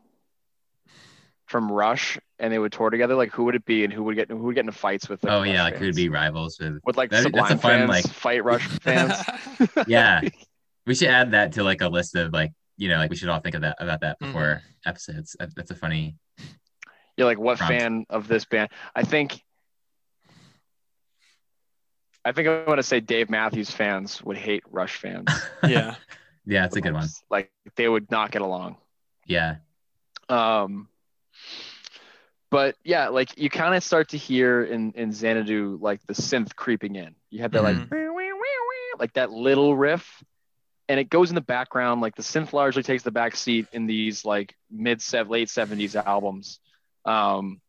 from 1.48 1.72
Rush 1.72 2.18
and 2.40 2.52
they 2.54 2.60
would 2.60 2.72
tour 2.72 2.90
together, 2.90 3.16
like 3.16 3.32
who 3.32 3.44
would 3.46 3.56
it 3.56 3.66
be 3.66 3.84
and 3.84 3.92
who 3.92 4.04
would 4.04 4.16
get 4.16 4.30
who 4.30 4.38
would 4.38 4.56
get 4.56 4.62
into 4.62 4.72
fights 4.72 5.10
with 5.10 5.24
like, 5.24 5.34
oh 5.34 5.40
Rush 5.40 5.48
yeah 5.50 5.64
like 5.64 5.76
who'd 5.78 5.96
be 5.96 6.10
rivals 6.10 6.58
with 6.60 6.80
with 6.86 6.98
like 6.98 7.10
That- 7.10 7.24
that's 7.24 7.26
a 7.26 7.58
Sublime 7.58 7.58
fun, 7.60 7.72
fans 7.88 7.90
like- 7.90 8.08
fight 8.08 8.44
Rush 8.44 8.68
fans. 8.82 9.14
yeah 9.88 10.22
we 10.86 10.96
should 10.96 11.10
add 11.10 11.32
that 11.32 11.54
to 11.54 11.64
like 11.64 11.82
a 11.82 11.88
list 11.90 12.16
of 12.16 12.32
like 12.34 12.52
you 12.78 12.88
know 12.90 12.98
like 12.98 13.10
we 13.10 13.16
should 13.16 13.30
all 13.30 13.40
think 13.40 13.56
of 13.56 13.62
that 13.62 13.78
about 13.80 14.02
that 14.02 14.20
Mm-hmm. 14.20 14.32
before 14.32 14.62
episodes 14.86 15.36
that's 15.56 15.72
a 15.72 15.76
funny 15.76 16.16
You're 17.18 17.28
like 17.28 17.40
what 17.40 17.58
Prompt. 17.58 17.74
fan 17.74 18.06
of 18.10 18.28
this 18.28 18.46
band? 18.46 18.70
I 18.96 19.04
think 19.04 19.42
I 22.26 22.32
think 22.32 22.48
I'm 22.48 22.66
gonna 22.66 22.84
say 22.84 23.00
Dave 23.00 23.30
Matthews 23.30 23.70
fans 23.70 24.24
would 24.24 24.38
hate 24.38 24.64
Rush 24.72 24.96
fans. 24.96 25.30
Yeah. 25.68 25.96
Yeah, 26.46 26.66
it's 26.66 26.76
a 26.76 26.82
good 26.82 26.94
one. 26.94 27.08
Like 27.30 27.52
they 27.76 27.88
would 27.88 28.12
not 28.12 28.32
get 28.32 28.42
along. 28.42 28.76
Yeah. 29.26 29.58
Um, 30.28 30.90
but 32.50 32.76
yeah, 32.84 33.08
like 33.08 33.38
you 33.38 33.50
kind 33.50 33.74
of 33.76 33.84
start 33.84 34.10
to 34.10 34.18
hear 34.18 34.64
in 34.64 34.92
in 34.92 35.12
Xanadu 35.12 35.80
like 35.82 36.06
the 36.06 36.14
synth 36.14 36.56
creeping 36.56 36.96
in. 36.96 37.16
You 37.30 37.42
have 37.42 37.52
that 37.54 37.64
like 37.64 37.78
like 39.00 39.14
that 39.14 39.32
little 39.32 39.76
riff, 39.76 40.24
and 40.88 41.00
it 41.00 41.10
goes 41.10 41.30
in 41.30 41.36
the 41.36 41.42
background. 41.42 42.02
Like 42.02 42.16
the 42.16 42.24
synth 42.24 42.54
largely 42.54 42.84
takes 42.84 43.04
the 43.04 43.12
back 43.12 43.36
seat 43.36 43.68
in 43.72 43.88
these 43.88 44.26
like 44.26 44.56
mid 44.70 45.02
sev 45.02 45.30
late 45.30 45.50
seventies 45.50 45.96
albums, 45.96 46.60
um, 47.06 47.62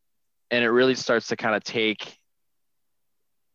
and 0.51 0.65
it 0.65 0.71
really 0.71 0.95
starts 0.95 1.29
to 1.29 1.37
kind 1.37 1.55
of 1.55 1.65
take 1.65 2.19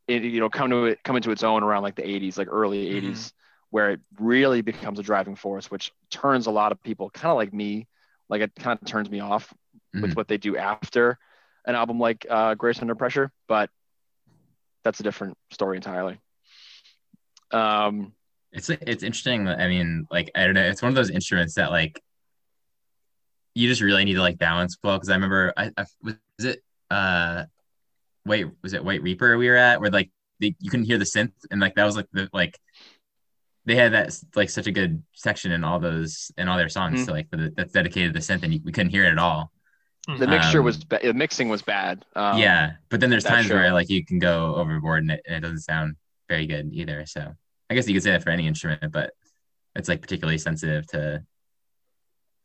it. 0.10 0.24
You 0.24 0.39
know, 0.39 0.49
come 0.49 0.70
to 0.72 0.86
it 0.86 0.99
come 1.03 1.16
into 1.16 1.32
its 1.32 1.43
own 1.43 1.64
around 1.64 1.84
like 1.84 1.95
the 1.95 2.07
eighties, 2.07 2.38
like 2.38 2.47
early 2.49 2.86
Mhm. 2.86 2.97
80s 2.97 3.34
where 3.72 3.91
it 3.91 3.99
really 4.20 4.62
becomes 4.62 4.97
a 4.97 5.03
driving 5.03 5.36
force, 5.36 5.70
which 5.70 5.91
turns 6.10 6.47
a 6.47 6.51
lot 6.51 6.72
of 6.72 6.82
people, 6.82 7.10
kind 7.12 7.30
of 7.32 7.38
like 7.38 7.53
me, 7.53 7.88
like 8.28 8.41
it 8.41 8.51
kind 8.55 8.80
of 8.82 8.88
turns 8.88 9.10
me 9.12 9.20
off 9.20 9.53
with 10.01 10.12
Mhm. 10.12 10.16
what 10.16 10.28
they 10.28 10.38
do 10.38 10.57
after 10.57 11.20
an 11.66 11.76
album 11.76 11.99
like 11.99 12.26
uh, 12.30 12.55
Grace 12.55 12.82
Under 12.82 12.95
Pressure, 12.95 13.32
but 13.47 13.70
that's 14.84 14.99
a 14.99 15.03
different 15.03 15.38
story 15.51 15.78
entirely. 15.78 16.20
Um, 17.51 18.14
It's 18.51 18.70
it's 18.70 19.03
interesting. 19.03 19.47
I 19.47 19.68
mean, 19.68 20.07
like 20.10 20.32
I 20.34 20.45
don't 20.45 20.55
know. 20.55 20.64
It's 20.64 20.82
one 20.82 20.89
of 20.89 20.95
those 20.95 21.12
instruments 21.12 21.53
that 21.55 21.70
like 21.70 22.01
you 23.55 23.68
just 23.68 23.82
really 23.82 24.05
need 24.05 24.16
to 24.16 24.22
like 24.22 24.39
balance 24.39 24.78
well. 24.84 24.97
Because 24.97 25.10
I 25.10 25.14
remember, 25.14 25.53
I, 25.57 25.72
I 25.78 25.86
was 26.01 26.16
it 26.39 26.64
uh, 26.89 27.45
wait, 28.26 28.47
was 28.61 28.74
it 28.74 28.84
White 28.84 29.01
Reaper 29.01 29.38
we 29.38 29.47
were 29.49 29.55
at 29.55 29.80
where 29.82 29.89
like 29.91 30.11
they, 30.39 30.55
you 30.59 30.70
couldn't 30.70 30.86
hear 30.86 30.97
the 30.97 31.05
synth 31.05 31.34
and 31.51 31.59
like 31.59 31.76
that 31.76 31.86
was 31.86 31.95
like 31.95 32.07
the 32.13 32.30
like 32.34 32.57
they 33.65 33.76
had 33.76 33.93
that 33.93 34.17
like 34.36 34.49
such 34.49 34.67
a 34.67 34.72
good 34.72 35.03
section 35.13 35.51
in 35.51 35.63
all 35.63 35.80
those 35.80 36.32
in 36.38 36.47
all 36.47 36.57
their 36.57 36.70
songs. 36.70 37.01
Mhm. 37.01 37.05
So 37.05 37.11
like 37.11 37.30
the, 37.30 37.53
that's 37.55 37.74
dedicated 37.74 38.13
to 38.13 38.20
the 38.20 38.26
synth 38.26 38.43
and 38.43 38.53
you, 38.53 38.59
we 38.63 38.72
couldn't 38.72 38.91
hear 38.91 39.03
it 39.05 39.11
at 39.11 39.20
all. 39.20 39.51
the 40.17 40.28
mixture 40.28 40.59
Um, 40.59 40.65
was 40.65 40.84
ba- 40.84 40.99
the 41.03 41.13
mixing 41.13 41.49
was 41.49 41.61
bad. 41.61 42.03
Um, 42.15 42.38
yeah, 42.39 42.74
but 42.89 42.99
then 42.99 43.09
there's 43.09 43.24
times 43.26 43.47
show. 43.47 43.55
where 43.55 43.74
like 43.74 43.89
you 43.89 44.03
can 44.05 44.17
go 44.17 44.55
overboard 44.55 45.03
and 45.03 45.11
it, 45.11 45.22
and 45.28 45.36
it 45.36 45.41
doesn't 45.41 45.59
sound 45.59 45.95
very 46.28 46.47
good 46.47 46.70
either. 46.74 47.05
So 47.05 47.36
I 47.70 47.76
guess 47.76 47.88
you 47.88 47.93
could 47.93 48.03
say 48.03 48.11
that 48.11 48.24
for 48.24 48.32
any 48.32 48.47
instrument, 48.47 48.91
but 48.91 49.11
it's 49.76 49.88
like 49.89 50.01
particularly 50.01 50.38
sensitive 50.39 50.88
to 50.88 51.24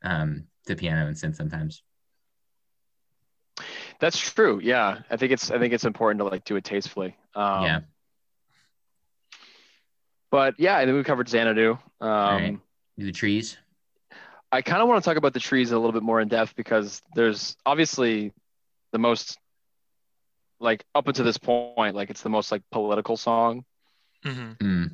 um 0.02 0.44
to 0.66 0.76
piano 0.76 1.06
and 1.06 1.16
synth 1.16 1.36
sometimes. 1.36 1.82
That's 4.01 4.18
true. 4.18 4.61
Yeah, 4.62 5.01
I 5.11 5.16
think 5.16 5.32
it's 5.32 5.51
I 5.51 5.59
think 5.59 5.72
it's 5.72 5.84
important 5.84 6.18
to 6.20 6.24
like 6.24 6.45
do 6.45 6.57
it 6.57 6.64
tastefully. 6.64 7.16
Um, 7.34 7.62
Yeah. 7.62 7.80
But 10.30 10.55
yeah, 10.59 10.76
I 10.76 10.84
think 10.84 10.97
we 10.97 11.05
covered 11.05 11.28
Xanadu. 11.28 11.78
Um, 12.01 12.09
right. 12.11 12.59
The 12.97 13.12
trees. 13.12 13.57
I 14.51 14.62
kind 14.62 14.82
of 14.82 14.88
want 14.88 15.03
to 15.03 15.09
talk 15.09 15.16
about 15.16 15.32
the 15.32 15.40
trees 15.40 15.72
a 15.72 15.76
little 15.76 15.92
bit 15.92 16.03
more 16.03 16.20
in 16.20 16.28
depth 16.28 16.55
because 16.57 17.03
there's 17.14 17.57
obviously 17.66 18.32
the 18.92 18.99
most 18.99 19.38
like 20.61 20.84
up 20.95 21.09
until 21.09 21.24
this 21.24 21.38
point, 21.38 21.95
like 21.95 22.11
it's 22.11 22.22
the 22.22 22.28
most 22.30 22.53
like 22.53 22.62
political 22.70 23.16
song, 23.16 23.64
Mhm. 24.24 24.57
Mm, 24.59 24.90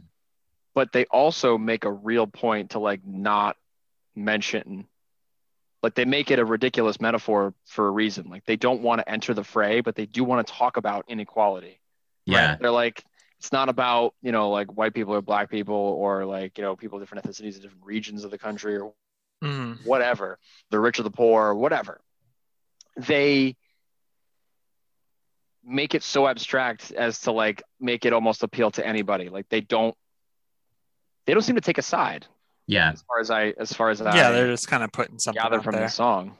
but 0.75 0.93
they 0.93 1.05
also 1.07 1.59
make 1.59 1.85
a 1.85 1.93
real 1.93 2.27
point 2.27 2.71
to 2.71 2.79
like 2.79 3.05
not 3.05 3.57
mention 4.17 4.89
like 5.83 5.95
they 5.95 6.05
make 6.05 6.31
it 6.31 6.39
a 6.39 6.45
ridiculous 6.45 7.01
metaphor 7.01 7.55
for 7.67 7.89
a 7.89 7.91
reason. 7.91 8.29
Like 8.29 8.45
they 8.45 8.57
don't 8.57 8.83
want 8.83 9.01
to 9.01 9.09
enter 9.09 9.33
the 9.35 9.45
fray, 9.45 9.81
but 9.81 9.95
they 9.95 10.07
do 10.07 10.25
want 10.25 10.47
to 10.47 10.53
talk 10.53 10.77
about 10.77 11.05
inequality. 11.09 11.81
yeah. 12.27 12.57
They're 12.61 12.71
like, 12.71 13.03
it's 13.39 13.53
not 13.53 13.71
about, 13.71 14.15
you 14.21 14.33
know, 14.33 14.51
like 14.51 14.77
white 14.77 14.93
people 14.93 15.15
or 15.15 15.23
black 15.23 15.51
people 15.51 15.75
or 15.75 16.27
like, 16.27 16.59
you 16.59 16.63
know, 16.65 16.77
people 16.77 16.99
of 16.99 17.03
different 17.03 17.25
ethnicities 17.25 17.57
in 17.57 17.63
different 17.63 17.85
regions 17.85 18.25
of 18.25 18.31
the 18.31 18.39
country 18.39 18.77
or 18.77 18.93
Mhm. 19.43 19.83
whatever, 19.87 20.39
the 20.69 20.79
rich 20.79 21.01
or 21.01 21.03
the 21.03 21.11
poor, 21.11 21.47
or 21.47 21.55
whatever. 21.55 22.03
They 22.99 23.57
make 25.65 25.95
it 25.95 26.03
so 26.03 26.27
abstract 26.29 26.93
as 26.93 27.21
to 27.23 27.33
like 27.33 27.63
make 27.79 28.05
it 28.05 28.13
almost 28.13 28.43
appeal 28.43 28.71
to 28.73 28.87
anybody. 28.87 29.31
Like 29.31 29.49
they 29.49 29.63
don't 29.63 29.97
they 31.25 31.33
don't 31.33 31.43
seem 31.43 31.55
to 31.57 31.61
take 31.63 31.79
a 31.79 31.83
side 31.83 32.27
Yeah. 32.71 32.93
as 32.93 33.03
far 33.03 33.19
as 33.21 33.31
I 33.31 33.49
as 33.59 33.73
far 33.73 33.91
as 33.91 34.01
I, 34.01 34.17
Yeah, 34.17 34.31
they're 34.31 34.47
just 34.47 34.69
kind 34.69 34.85
of 34.85 34.93
putting 34.93 35.19
something 35.19 35.43
gather 35.43 35.61
from 35.61 35.75
there. 35.75 35.85
the 35.85 35.89
song. 35.91 36.37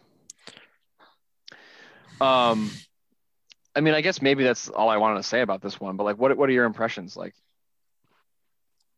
Um 2.21 2.71
I 3.75 3.81
mean, 3.81 3.95
I 3.95 4.01
guess 4.01 4.21
maybe 4.23 4.45
that's 4.45 4.69
all 4.69 4.89
I 4.89 4.97
wanted 4.97 5.17
to 5.17 5.23
say 5.23 5.41
about 5.43 5.61
this 5.61 5.81
one, 5.81 5.97
but 5.97 6.05
like 6.05 6.19
what 6.19 6.37
what 6.37 6.49
are 6.49 6.53
your 6.53 6.67
impressions 6.67 7.17
like 7.17 7.35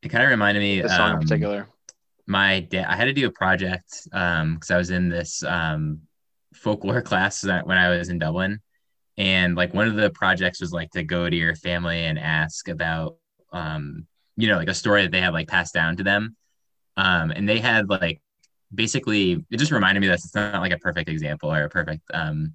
It 0.03 0.09
kind 0.11 0.25
of 0.25 0.31
reminded 0.31 0.61
me 0.61 0.81
this 0.83 0.95
song 0.95 1.13
in 1.13 1.17
um, 1.17 1.23
particular? 1.23 1.69
my 2.27 2.61
dad 2.61 2.87
i 2.89 2.95
had 2.95 3.07
to 3.07 3.13
do 3.13 3.27
a 3.27 3.33
project 3.33 4.07
um 4.13 4.55
because 4.55 4.71
i 4.71 4.77
was 4.77 4.91
in 4.91 5.09
this 5.09 5.43
um 5.43 6.01
folklore 6.55 7.03
class 7.11 7.45
when 7.45 7.77
i 7.79 7.89
was 7.89 8.11
in 8.11 8.19
dublin 8.19 8.61
and 9.19 9.57
like 9.57 9.75
one 9.75 9.89
of 9.89 9.97
the 9.97 10.09
projects 10.11 10.61
was 10.61 10.73
like 10.73 10.89
to 10.91 11.03
go 11.03 11.29
to 11.29 11.35
your 11.35 11.57
family 11.57 12.05
and 12.05 12.21
ask 12.21 12.69
about 12.69 13.17
um 13.53 14.07
you 14.37 14.47
know 14.47 14.57
like 14.57 14.69
a 14.69 14.75
story 14.75 15.03
that 15.03 15.11
they 15.11 15.21
have 15.21 15.35
like 15.35 15.49
passed 15.49 15.75
down 15.75 15.97
to 15.97 16.05
them 16.05 16.37
um 16.97 17.31
and 17.31 17.49
they 17.49 17.59
had 17.59 17.89
like 17.89 18.21
basically 18.75 19.45
it 19.51 19.59
just 19.59 19.73
reminded 19.73 20.01
me 20.01 20.07
that 20.07 20.15
it's 20.15 20.35
not 20.35 20.61
like 20.61 20.73
a 20.73 20.79
perfect 20.79 21.09
example 21.09 21.53
or 21.53 21.65
a 21.65 21.69
perfect 21.69 22.03
um 22.15 22.55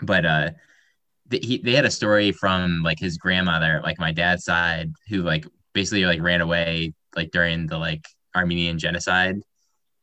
but 0.00 0.24
uh 0.24 0.50
he, 1.30 1.58
they 1.58 1.72
had 1.72 1.84
a 1.84 1.90
story 1.90 2.30
from 2.30 2.82
like 2.82 2.98
his 2.98 3.18
grandmother 3.18 3.80
like 3.82 3.98
my 3.98 4.12
dad's 4.12 4.44
side 4.44 4.92
who 5.08 5.22
like 5.22 5.44
basically 5.74 6.06
like 6.06 6.22
ran 6.22 6.40
away 6.40 6.94
like 7.16 7.30
during 7.30 7.66
the 7.66 7.78
like 7.78 8.06
Armenian 8.36 8.78
genocide, 8.78 9.40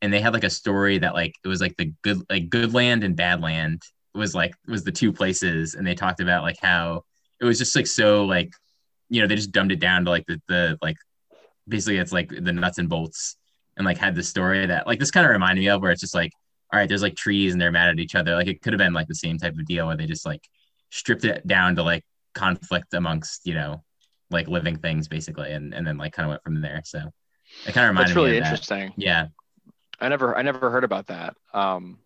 and 0.01 0.11
they 0.11 0.19
had 0.19 0.33
like 0.33 0.43
a 0.43 0.49
story 0.49 0.97
that 0.97 1.13
like 1.13 1.33
it 1.43 1.47
was 1.47 1.61
like 1.61 1.77
the 1.77 1.93
good 2.01 2.21
like 2.29 2.49
good 2.49 2.73
land 2.73 3.03
and 3.03 3.15
bad 3.15 3.41
land 3.41 3.81
was 4.13 4.35
like 4.35 4.53
was 4.67 4.83
the 4.83 4.91
two 4.91 5.13
places, 5.13 5.75
and 5.75 5.85
they 5.85 5.95
talked 5.95 6.19
about 6.19 6.43
like 6.43 6.57
how 6.61 7.03
it 7.39 7.45
was 7.45 7.59
just 7.59 7.75
like 7.75 7.87
so 7.87 8.25
like 8.25 8.51
you 9.09 9.21
know 9.21 9.27
they 9.27 9.35
just 9.35 9.51
dumbed 9.51 9.71
it 9.71 9.79
down 9.79 10.03
to 10.05 10.09
like 10.09 10.25
the 10.27 10.41
the 10.47 10.77
like 10.81 10.97
basically 11.67 11.97
it's 11.97 12.11
like 12.11 12.29
the 12.29 12.51
nuts 12.51 12.79
and 12.79 12.89
bolts 12.89 13.37
and 13.78 13.86
like 13.86 13.97
had 13.97 14.15
the 14.15 14.24
story 14.24 14.65
that 14.65 14.88
like 14.88 14.99
this 14.99 15.11
kind 15.11 15.26
of 15.26 15.32
reminded 15.32 15.61
me 15.61 15.69
of 15.69 15.82
where 15.82 15.91
it's 15.91 16.01
just 16.01 16.15
like 16.15 16.32
all 16.71 16.80
right 16.80 16.89
there's 16.89 17.01
like 17.01 17.15
trees 17.15 17.53
and 17.53 17.61
they're 17.61 17.71
mad 17.71 17.89
at 17.89 17.99
each 17.99 18.15
other 18.15 18.36
like 18.36 18.47
it 18.47 18.61
could 18.61 18.74
have 18.74 18.78
been 18.80 18.93
like 18.93 19.07
the 19.07 19.15
same 19.15 19.38
type 19.38 19.53
of 19.53 19.65
deal 19.65 19.88
where 19.88 19.97
they 19.97 20.05
just 20.05 20.26
like 20.26 20.41
stripped 20.89 21.26
it 21.26 21.45
down 21.47 21.76
to 21.76 21.84
like 21.84 22.03
conflict 22.34 22.93
amongst 22.93 23.45
you 23.45 23.53
know 23.53 23.84
like 24.32 24.47
living 24.47 24.78
things 24.78 25.07
basically 25.07 25.51
and 25.51 25.74
and 25.74 25.86
then 25.86 25.97
like 25.97 26.13
kind 26.13 26.26
of 26.26 26.30
went 26.32 26.43
from 26.43 26.61
there 26.61 26.82
so 26.84 27.11
it 27.65 27.74
kind 27.74 27.86
of 27.86 27.89
reminded 27.89 28.09
That's 28.09 28.15
really 28.15 28.32
me 28.32 28.38
of 28.38 28.43
that. 28.43 28.49
interesting. 28.51 28.93
Yeah. 28.97 29.28
I 29.99 30.09
never 30.09 30.36
I 30.36 30.41
never 30.41 30.69
heard 30.69 30.84
about 30.84 31.07
that. 31.07 31.36
Um, 31.53 31.99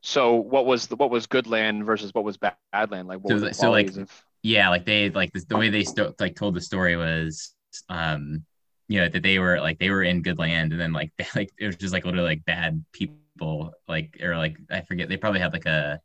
so 0.00 0.36
what 0.36 0.64
was 0.64 0.86
the, 0.86 0.96
what 0.96 1.10
was 1.10 1.26
good 1.26 1.46
land 1.46 1.84
versus 1.84 2.14
what 2.14 2.24
was 2.24 2.36
bad 2.36 2.54
land? 2.72 3.08
Like 3.08 3.18
what 3.18 3.30
So 3.30 3.40
the 3.40 3.54
so, 3.54 3.70
like, 3.70 3.94
of 3.96 4.24
Yeah. 4.42 4.68
Like 4.70 4.84
they 4.84 5.10
like 5.10 5.32
the, 5.32 5.40
the 5.48 5.56
way 5.56 5.68
they 5.68 5.84
like 6.18 6.36
told 6.36 6.54
the 6.54 6.60
story 6.60 6.96
was 6.96 7.54
um 7.88 8.44
you 8.90 8.98
know 8.98 9.08
that 9.08 9.22
they 9.22 9.38
were 9.38 9.60
like 9.60 9.78
they 9.78 9.88
were 9.88 10.02
in 10.02 10.20
good 10.20 10.36
land 10.36 10.72
and 10.72 10.80
then 10.80 10.92
like 10.92 11.12
they, 11.18 11.26
like 11.36 11.50
it 11.58 11.66
was 11.66 11.76
just 11.76 11.92
like 11.94 12.04
literally 12.04 12.30
like 12.30 12.44
bad 12.44 12.84
people 12.92 13.72
like 13.86 14.18
or 14.20 14.36
like 14.36 14.58
I 14.68 14.80
forget 14.80 15.08
they 15.08 15.16
probably 15.16 15.38
had 15.38 15.52
like 15.52 15.66
a 15.66 16.00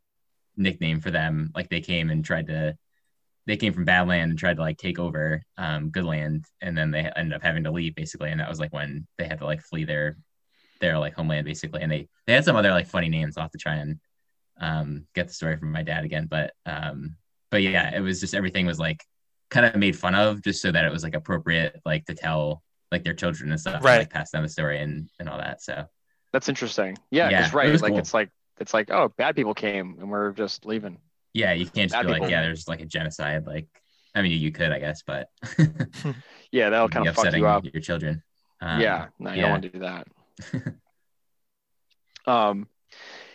nickname 0.56 1.02
for 1.02 1.10
them. 1.12 1.52
Like 1.56 1.68
they 1.70 1.82
came 1.82 2.12
and 2.12 2.24
tried 2.24 2.48
to 2.48 2.78
they 3.48 3.58
came 3.58 3.74
from 3.74 3.88
Badland 3.88 4.24
and 4.24 4.38
tried 4.38 4.58
to 4.58 4.62
like 4.62 4.78
take 4.78 5.00
over 5.00 5.42
um 5.58 5.90
good 5.90 6.06
land 6.06 6.46
and 6.62 6.78
then 6.78 6.92
they 6.92 7.12
ended 7.16 7.34
up 7.34 7.42
having 7.42 7.64
to 7.64 7.72
leave 7.72 7.96
basically 7.96 8.30
and 8.30 8.40
that 8.40 8.50
was 8.50 8.60
like 8.60 8.72
when 8.72 9.08
they 9.18 9.26
had 9.26 9.40
to 9.40 9.46
like 9.46 9.62
flee 9.62 9.84
their 9.84 10.16
their 10.80 11.00
like 11.00 11.16
homeland 11.16 11.46
basically 11.46 11.82
and 11.82 11.92
they 11.92 12.08
they 12.28 12.34
had 12.34 12.46
some 12.46 12.56
other 12.56 12.70
like 12.70 12.88
funny 12.88 13.10
names. 13.10 13.36
Off 13.36 13.50
to 13.50 13.58
try 13.58 13.78
and 13.78 14.00
um 14.62 15.08
get 15.16 15.28
the 15.28 15.34
story 15.34 15.58
from 15.58 15.72
my 15.72 15.82
dad 15.82 16.06
again 16.06 16.28
but 16.30 16.54
um 16.68 17.16
but 17.50 17.64
yeah 17.64 17.96
it 17.96 18.00
was 18.00 18.20
just 18.20 18.36
everything 18.36 18.68
was 18.68 18.80
like 18.80 19.04
kind 19.50 19.66
of 19.66 19.76
made 19.76 19.98
fun 19.98 20.14
of 20.14 20.44
just 20.44 20.62
so 20.62 20.72
that 20.72 20.86
it 20.86 20.92
was 20.92 21.04
like 21.04 21.16
appropriate 21.16 21.82
like 21.84 22.06
to 22.06 22.14
tell 22.14 22.62
like 22.96 23.04
their 23.04 23.14
children 23.14 23.52
and 23.52 23.60
stuff 23.60 23.76
and, 23.76 23.84
Right. 23.84 24.00
like 24.00 24.10
pass 24.10 24.32
down 24.32 24.44
the 24.44 24.50
story 24.50 24.80
and 24.80 25.10
and 25.20 25.28
all 25.30 25.38
that 25.38 25.62
so 25.62 25.76
That's 26.34 26.50
interesting. 26.50 26.98
Yeah, 27.12 27.30
Yeah, 27.30 27.40
it's 27.46 27.54
it 27.54 27.58
right. 27.58 27.82
Like 27.82 27.92
cool. 27.92 28.00
it's 28.00 28.14
like 28.14 28.30
it's 28.60 28.74
like 28.74 28.90
oh, 28.92 29.10
bad 29.18 29.36
people 29.36 29.54
came 29.54 29.98
and 30.00 30.10
we're 30.10 30.32
just 30.32 30.66
leaving. 30.66 30.98
yeah 31.34 31.52
you 31.54 31.66
can't 31.66 31.90
just 31.90 31.94
Bad 31.94 32.04
be 32.08 32.12
like 32.14 32.22
people. 32.22 32.32
yeah 32.32 32.42
there's 32.42 32.68
like 32.68 32.82
a 32.82 32.86
genocide 32.96 33.46
like 33.46 33.68
i 34.16 34.22
mean 34.22 34.32
you 34.46 34.52
could 34.58 34.72
i 34.72 34.80
guess 34.80 35.04
but 35.06 35.28
Yeah, 36.58 36.70
that'll 36.70 36.86
it'd 36.86 36.94
kind 36.96 37.08
of 37.08 37.16
fuck 37.16 37.26
upsetting 37.26 37.42
you 37.44 37.48
up. 37.48 37.66
your 37.66 37.82
children 37.90 38.24
Um, 38.62 38.80
yeah, 38.80 39.08
no, 39.20 39.32
you 39.32 39.36
yeah. 39.38 39.42
don't 39.44 39.52
want 39.52 39.64
to 39.64 39.70
do 39.70 39.80
that. 39.90 40.04
um, 42.32 42.68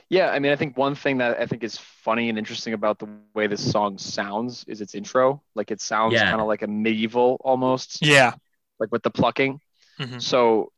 yeah, 0.08 0.30
I 0.30 0.38
mean, 0.40 0.50
I 0.52 0.56
think 0.56 0.76
one 0.76 0.94
thing 0.94 1.18
that 1.18 1.38
I 1.38 1.46
think 1.46 1.62
is 1.62 1.76
funny 1.78 2.28
and 2.30 2.38
interesting 2.38 2.72
about 2.74 2.98
the 2.98 3.08
way 3.34 3.46
this 3.46 3.62
song 3.70 3.98
sounds 3.98 4.64
is 4.66 4.80
its 4.80 4.94
intro. 4.94 5.42
Like 5.54 5.70
it 5.70 5.80
sounds 5.80 6.14
Yeah. 6.14 6.28
kind 6.30 6.40
of 6.40 6.46
like 6.48 6.62
a 6.62 6.66
medieval 6.66 7.36
almost, 7.44 8.04
Yeah. 8.04 8.32
Like 8.80 8.90
with 8.90 9.02
the 9.02 9.10
plucking. 9.10 9.60
Mhm. 9.98 10.20
So 10.20 10.72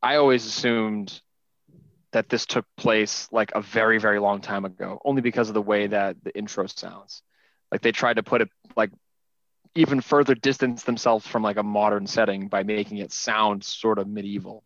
I 0.00 0.16
always 0.16 0.46
assumed 0.46 1.20
that 2.12 2.28
this 2.28 2.46
took 2.46 2.64
place 2.76 3.28
like 3.32 3.52
a 3.54 3.60
very, 3.60 3.98
very 3.98 4.18
long 4.18 4.40
time 4.40 4.64
ago, 4.64 5.00
only 5.04 5.20
because 5.20 5.48
of 5.48 5.54
the 5.54 5.62
way 5.62 5.88
that 5.88 6.16
the 6.22 6.34
intro 6.36 6.66
sounds. 6.66 7.22
Like 7.70 7.82
they 7.82 7.92
tried 7.92 8.14
to 8.14 8.22
put 8.22 8.40
it 8.40 8.48
like 8.76 8.90
even 9.74 10.00
further 10.00 10.34
distance 10.34 10.84
themselves 10.84 11.26
from 11.26 11.42
like 11.42 11.58
a 11.58 11.62
modern 11.62 12.06
setting 12.06 12.48
by 12.48 12.62
making 12.62 12.98
it 12.98 13.12
sound 13.12 13.62
sort 13.62 13.98
of 13.98 14.08
medieval. 14.08 14.64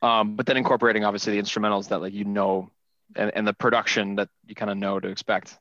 Um, 0.00 0.36
but 0.36 0.46
then 0.46 0.56
incorporating 0.56 1.04
obviously 1.04 1.34
the 1.34 1.42
instrumentals 1.42 1.88
that 1.88 2.00
like 2.00 2.14
you 2.14 2.24
know 2.24 2.70
and, 3.16 3.32
and 3.34 3.46
the 3.46 3.52
production 3.52 4.16
that 4.16 4.28
you 4.46 4.54
kind 4.54 4.70
of 4.70 4.78
know 4.78 4.98
to 5.00 5.08
expect. 5.08 5.58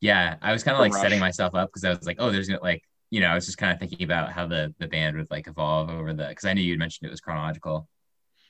Yeah, 0.00 0.36
I 0.42 0.52
was 0.52 0.64
kind 0.64 0.74
of 0.74 0.80
like 0.80 0.92
Rush. 0.92 1.02
setting 1.02 1.20
myself 1.20 1.54
up 1.54 1.68
because 1.68 1.84
I 1.84 1.90
was 1.90 2.04
like, 2.04 2.16
oh, 2.18 2.30
there's 2.30 2.48
gonna 2.48 2.62
like, 2.62 2.82
you 3.12 3.20
know, 3.20 3.26
I 3.26 3.34
was 3.34 3.44
just 3.44 3.58
kind 3.58 3.70
of 3.70 3.78
thinking 3.78 4.04
about 4.04 4.32
how 4.32 4.46
the 4.46 4.74
the 4.78 4.88
band 4.88 5.18
would 5.18 5.30
like 5.30 5.46
evolve 5.46 5.90
over 5.90 6.14
the 6.14 6.28
because 6.28 6.46
I 6.46 6.54
knew 6.54 6.62
you'd 6.62 6.78
mentioned 6.78 7.06
it 7.06 7.10
was 7.10 7.20
chronological, 7.20 7.86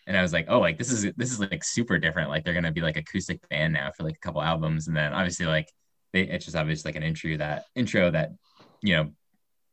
and 0.07 0.17
I 0.17 0.23
was 0.23 0.33
like, 0.33 0.47
oh, 0.49 0.61
like 0.61 0.79
this 0.79 0.93
is 0.93 1.03
this 1.17 1.33
is 1.33 1.41
like 1.41 1.65
super 1.65 1.99
different. 1.99 2.31
Like 2.31 2.45
they're 2.45 2.55
gonna 2.55 2.71
be 2.71 2.81
like 2.81 2.97
acoustic 2.97 3.41
band 3.49 3.73
now 3.73 3.91
for 3.91 4.05
like 4.05 4.15
a 4.15 4.21
couple 4.21 4.41
albums, 4.41 4.87
and 4.87 4.97
then 4.97 5.13
obviously 5.13 5.47
like 5.47 5.69
they 6.13 6.23
it's 6.23 6.45
just 6.45 6.57
obviously 6.57 6.91
like 6.91 6.95
an 6.95 7.03
intro 7.03 7.37
that 7.39 7.65
intro 7.75 8.09
that 8.13 8.31
you 8.83 8.95
know 8.95 9.11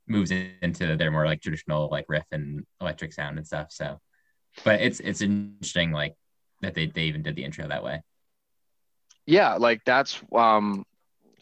moves 0.08 0.32
into 0.32 0.98
their 0.98 1.12
more 1.12 1.28
like 1.28 1.44
traditional 1.44 1.88
like 1.92 2.06
riff 2.10 2.26
and 2.32 2.66
electric 2.82 3.14
sound 3.14 3.38
and 3.38 3.46
stuff. 3.46 3.68
So, 3.70 4.00
but 4.64 4.82
it's 4.82 5.00
it's 5.02 5.22
interesting 5.22 5.92
like 5.92 6.16
that 6.62 6.74
they 6.74 6.88
they 6.88 7.04
even 7.04 7.22
did 7.22 7.36
the 7.36 7.44
intro 7.44 7.68
that 7.68 7.84
way. 7.84 8.02
Yeah, 9.28 9.54
like 9.58 9.86
that's 9.86 10.20
um, 10.34 10.84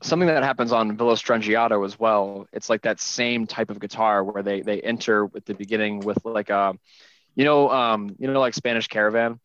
something 0.01 0.27
that 0.27 0.43
happens 0.43 0.71
on 0.71 0.97
Villa 0.97 1.13
Strangiato 1.13 1.85
as 1.85 1.99
well. 1.99 2.47
It's 2.53 2.69
like 2.69 2.81
that 2.83 2.99
same 2.99 3.47
type 3.47 3.69
of 3.69 3.79
guitar 3.79 4.23
where 4.23 4.43
they 4.43 4.61
they 4.61 4.81
enter 4.81 5.29
at 5.35 5.45
the 5.45 5.53
beginning 5.53 5.99
with 6.03 6.19
like 6.25 6.49
a, 6.49 6.73
you 7.35 7.45
know, 7.45 7.69
um, 7.69 8.15
you 8.19 8.31
know, 8.31 8.39
like 8.39 8.53
Spanish 8.53 8.87
Caravan 8.87 9.39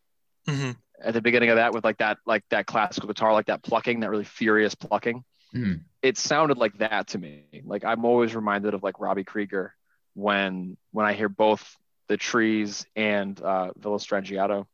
hmm 0.47 0.71
at 1.01 1.13
the 1.13 1.21
beginning 1.21 1.49
of 1.49 1.57
that 1.57 1.73
with 1.73 1.83
like 1.83 1.97
that 1.97 2.17
like 2.25 2.43
that 2.49 2.65
classical 2.65 3.07
guitar, 3.07 3.33
like 3.33 3.47
that 3.47 3.63
plucking, 3.63 4.01
that 4.01 4.09
really 4.09 4.23
furious 4.25 4.75
plucking. 4.75 5.23
Mhm. 5.55 5.81
It 6.01 6.17
sounded 6.17 6.57
like 6.57 6.77
that 6.79 7.07
to 7.09 7.17
me. 7.19 7.45
Like 7.65 7.83
I'm 7.85 8.05
always 8.05 8.35
reminded 8.35 8.73
of 8.73 8.83
like 8.83 8.99
Robbie 8.99 9.23
Krieger 9.23 9.75
when 10.13 10.77
when 10.91 11.05
I 11.05 11.13
hear 11.13 11.29
both 11.29 11.77
the 12.07 12.17
trees 12.17 12.85
and 12.95 13.39
uh, 13.41 13.71
Villa 13.77 13.97
Strangiato. 13.97 14.65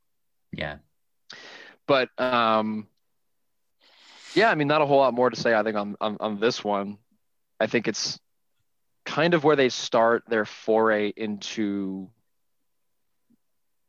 Yeah, 0.52 0.78
but 1.88 2.10
um 2.18 2.88
yeah 4.36 4.50
i 4.50 4.56
mean 4.56 4.68
not 4.68 4.82
a 4.82 4.86
whole 4.86 5.00
lot 5.00 5.14
more 5.14 5.30
to 5.30 5.36
say 5.36 5.54
i 5.54 5.64
think 5.64 5.76
on, 5.76 5.96
on 6.00 6.18
on 6.20 6.40
this 6.40 6.64
one. 6.64 6.98
I 7.60 7.68
think 7.68 7.88
it's 7.88 8.20
kind 9.06 9.34
of 9.34 9.44
where 9.44 9.56
they 9.56 9.70
start 9.70 10.24
their 10.28 10.46
foray 10.46 11.12
into 11.16 12.10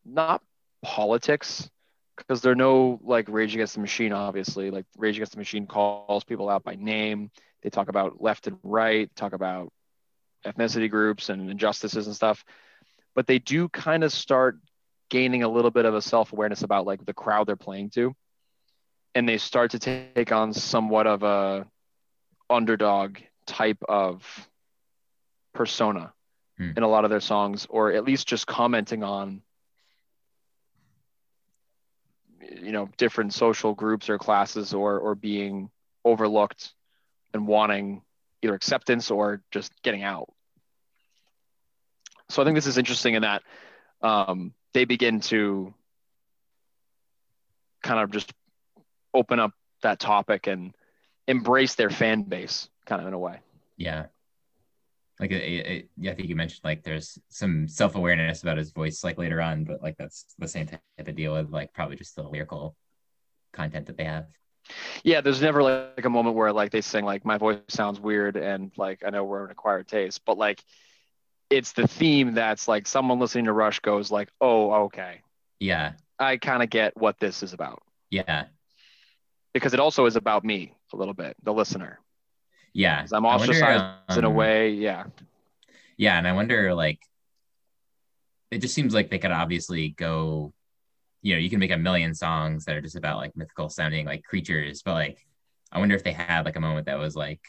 not 0.05 0.43
politics 0.83 1.69
because 2.17 2.41
there 2.41 2.53
are 2.53 2.57
no 2.57 3.01
like 3.05 3.29
rage 3.29 3.55
against 3.55 3.75
the 3.75 3.81
machine 3.81 4.13
obviously. 4.13 4.71
Like 4.71 4.87
rage 4.97 5.17
against 5.17 5.33
the 5.33 5.39
machine 5.39 5.67
calls 5.67 6.25
people 6.25 6.49
out 6.49 6.65
by 6.65 6.75
name. 6.75 7.31
They 7.63 7.71
talk 7.71 7.89
about 7.89 8.21
left 8.21 8.47
and 8.47 8.59
right 8.63 9.15
talk 9.15 9.33
about 9.33 9.73
ethnicity 10.45 10.91
groups 10.91 11.29
and 11.29 11.51
injustices 11.51 12.07
and 12.07 12.17
stuff. 12.17 12.45
But 13.15 13.27
they 13.27 13.39
do 13.39 13.69
kind 13.69 14.03
of 14.03 14.13
start 14.13 14.59
gaining 15.11 15.43
a 15.43 15.49
little 15.49 15.71
bit 15.71 15.85
of 15.85 15.95
a 15.95 16.03
self-awareness 16.03 16.63
about 16.63 16.87
like 16.87 17.05
the 17.05 17.13
crowd 17.13 17.47
they're 17.47 17.57
playing 17.57 17.91
to 17.91 18.15
and 19.15 19.29
they 19.29 19.39
start 19.39 19.73
to 19.73 19.79
take 19.79 20.33
on 20.33 20.53
somewhat 20.53 21.07
of 21.07 21.23
a 21.23 21.67
underdog 22.49 23.19
type 23.47 23.83
of 23.89 24.49
persona 25.53 26.13
Hmm. 26.61 26.73
in 26.77 26.83
a 26.83 26.89
lot 26.89 27.05
of 27.05 27.11
their 27.11 27.21
songs 27.21 27.67
or 27.71 27.91
at 27.93 28.05
least 28.05 28.29
just 28.29 28.47
commenting 28.47 29.03
on 29.03 29.41
you 32.63 32.73
know 32.73 32.91
different 32.99 33.33
social 33.33 33.73
groups 33.73 34.11
or 34.11 34.19
classes 34.19 34.75
or 34.75 34.99
or 34.99 35.15
being 35.15 35.71
overlooked 36.05 36.75
and 37.33 37.47
wanting 37.47 38.03
either 38.43 38.55
acceptance 38.55 39.11
or 39.11 39.41
just 39.51 39.73
getting 39.83 40.03
out 40.03 40.29
so 42.29 42.43
i 42.43 42.45
think 42.45 42.57
this 42.57 42.67
is 42.67 42.77
interesting 42.77 43.15
in 43.15 43.23
that 43.23 43.43
um, 44.03 44.53
they 44.75 44.85
begin 44.85 45.21
to 45.21 45.73
kind 47.83 48.01
of 48.01 48.11
just 48.11 48.35
open 49.15 49.41
up 49.41 49.53
that 49.83 49.99
topic 49.99 50.47
and 50.47 50.75
embrace 51.27 51.75
their 51.75 51.91
fan 51.91 52.23
base 52.23 52.69
kind 52.87 53.01
of 53.01 53.09
in 53.09 53.15
a 53.15 53.19
way. 53.19 53.39
Yeah. 53.77 54.07
Like 55.19 55.33
it, 55.33 55.89
it, 55.97 56.11
I 56.11 56.15
think 56.15 56.29
you 56.29 56.37
mentioned 56.37 56.63
like 56.65 56.83
there's 56.83 57.19
some 57.29 57.69
self 57.69 57.95
awareness 57.95 58.43
about 58.43 58.57
his 58.57 58.73
voice 58.73 59.05
like 59.05 59.19
later 59.19 59.41
on, 59.41 59.65
but 59.65 59.83
like 59.83 59.97
that's 59.99 60.25
the 60.39 60.49
same 60.49 60.67
type 60.67 60.81
of 60.99 61.15
deal 61.15 61.35
with 61.35 61.51
like 61.51 61.73
probably 61.75 61.97
just 61.97 62.17
the 62.17 62.23
lyrical 62.23 62.75
content 63.53 63.87
that 63.87 63.97
they 63.97 64.05
have. 64.05 64.27
yeah 65.03 65.21
there's 65.21 65.43
never 65.43 65.63
like 65.63 66.05
a 66.05 66.11
moment 66.11 66.37
where 66.37 66.53
like 66.53 66.71
they 66.71 66.81
sing 66.81 67.05
like 67.05 67.25
my 67.25 67.37
voice 67.37 67.59
sounds 67.69 67.99
weird 67.99 68.37
and 68.37 68.71
like 68.77 69.03
i 69.05 69.11
know 69.11 69.25
we're 69.25 69.45
an 69.45 69.51
acquired 69.51 69.89
taste 69.89 70.21
but 70.25 70.39
like 70.39 70.63
it's 71.49 71.73
the 71.73 71.89
theme 71.89 72.35
that's 72.35 72.69
like 72.69 72.87
someone 72.87 73.19
listening 73.19 73.47
to 73.47 73.53
rush 73.53 73.81
goes 73.81 74.11
like 74.11 74.29
oh 74.41 74.85
okay. 74.85 75.23
Yeah, 75.59 75.93
i 76.19 76.37
kind 76.37 76.63
of 76.63 76.71
get 76.71 76.97
what 76.97 77.19
this 77.19 77.43
is 77.43 77.53
about. 77.53 77.83
Yeah, 78.11 78.45
because 79.53 79.75
it 79.75 79.81
also 79.81 80.07
is 80.07 80.17
about 80.17 80.45
me 80.45 80.75
a 80.93 80.97
little 80.97 81.15
bit 81.15 81.37
the 81.43 81.53
listener 81.53 81.99
Yeah. 82.73 83.07
i'm 83.13 83.25
I 83.27 83.37
wonder, 83.37 83.53
ostracized 83.53 84.19
in 84.19 84.25
a 84.25 84.31
um, 84.31 84.37
way 84.37 84.71
yeah 84.71 85.05
Yeah, 85.97 86.17
and 86.19 86.27
I 86.27 86.33
wonder 86.33 86.75
like 86.75 87.01
it 88.51 88.59
just 88.59 88.75
seems 88.75 88.95
like 88.95 89.11
they 89.11 89.19
could 89.19 89.31
obviously 89.31 89.91
go, 89.91 90.53
you 91.23 91.35
know, 91.35 91.39
you 91.39 91.51
can 91.51 91.61
make 91.61 91.71
a 91.71 91.77
million 91.77 92.15
songs 92.15 92.65
that 92.65 92.75
are 92.75 92.81
just 92.81 92.97
about 92.97 93.19
like 93.19 93.37
mythical 93.37 93.69
sounding 93.69 94.07
like 94.07 94.25
creatures, 94.25 94.83
but 94.83 94.95
like 94.95 95.19
I 95.73 95.79
wonder 95.79 95.95
if 95.95 96.03
they 96.03 96.13
had 96.13 96.45
like 96.45 96.57
a 96.57 96.61
moment 96.61 96.87
that 96.87 96.99
was 96.99 97.15
like, 97.15 97.41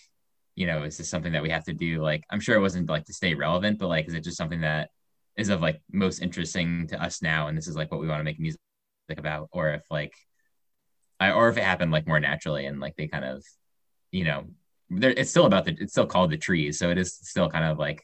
you 0.55 0.67
know, 0.67 0.83
is 0.83 0.97
this 0.97 1.09
something 1.09 1.31
that 1.31 1.41
we 1.41 1.49
have 1.49 1.63
to 1.65 1.73
do? 1.73 2.01
Like 2.03 2.23
I'm 2.29 2.39
sure 2.39 2.55
it 2.55 2.61
wasn't 2.61 2.89
like 2.89 3.05
to 3.05 3.13
stay 3.13 3.33
relevant, 3.33 3.79
but 3.79 3.87
like 3.87 4.07
is 4.07 4.13
it 4.13 4.23
just 4.23 4.37
something 4.37 4.61
that 4.61 4.89
is 5.37 5.49
of 5.49 5.61
like 5.61 5.81
most 5.91 6.21
interesting 6.21 6.87
to 6.87 7.01
us 7.01 7.21
now 7.21 7.47
and 7.47 7.57
this 7.57 7.67
is 7.67 7.75
like 7.75 7.91
what 7.91 8.01
we 8.01 8.07
want 8.07 8.19
to 8.19 8.23
make 8.25 8.39
music 8.39 8.59
about? 9.17 9.49
Or 9.51 9.69
if 9.69 9.83
like 9.89 10.13
I 11.21 11.31
or 11.31 11.49
if 11.49 11.57
it 11.57 11.63
happened 11.63 11.91
like 11.91 12.07
more 12.07 12.19
naturally 12.19 12.65
and 12.65 12.79
like 12.79 12.95
they 12.97 13.07
kind 13.07 13.23
of, 13.23 13.45
you 14.11 14.23
know, 14.25 14.45
it's 14.89 15.29
still 15.29 15.45
about 15.45 15.65
the 15.65 15.77
it's 15.79 15.93
still 15.93 16.07
called 16.07 16.31
the 16.31 16.37
trees, 16.37 16.79
so 16.79 16.89
it 16.89 16.97
is 16.97 17.13
still 17.13 17.47
kind 17.49 17.63
of 17.65 17.77
like 17.77 18.01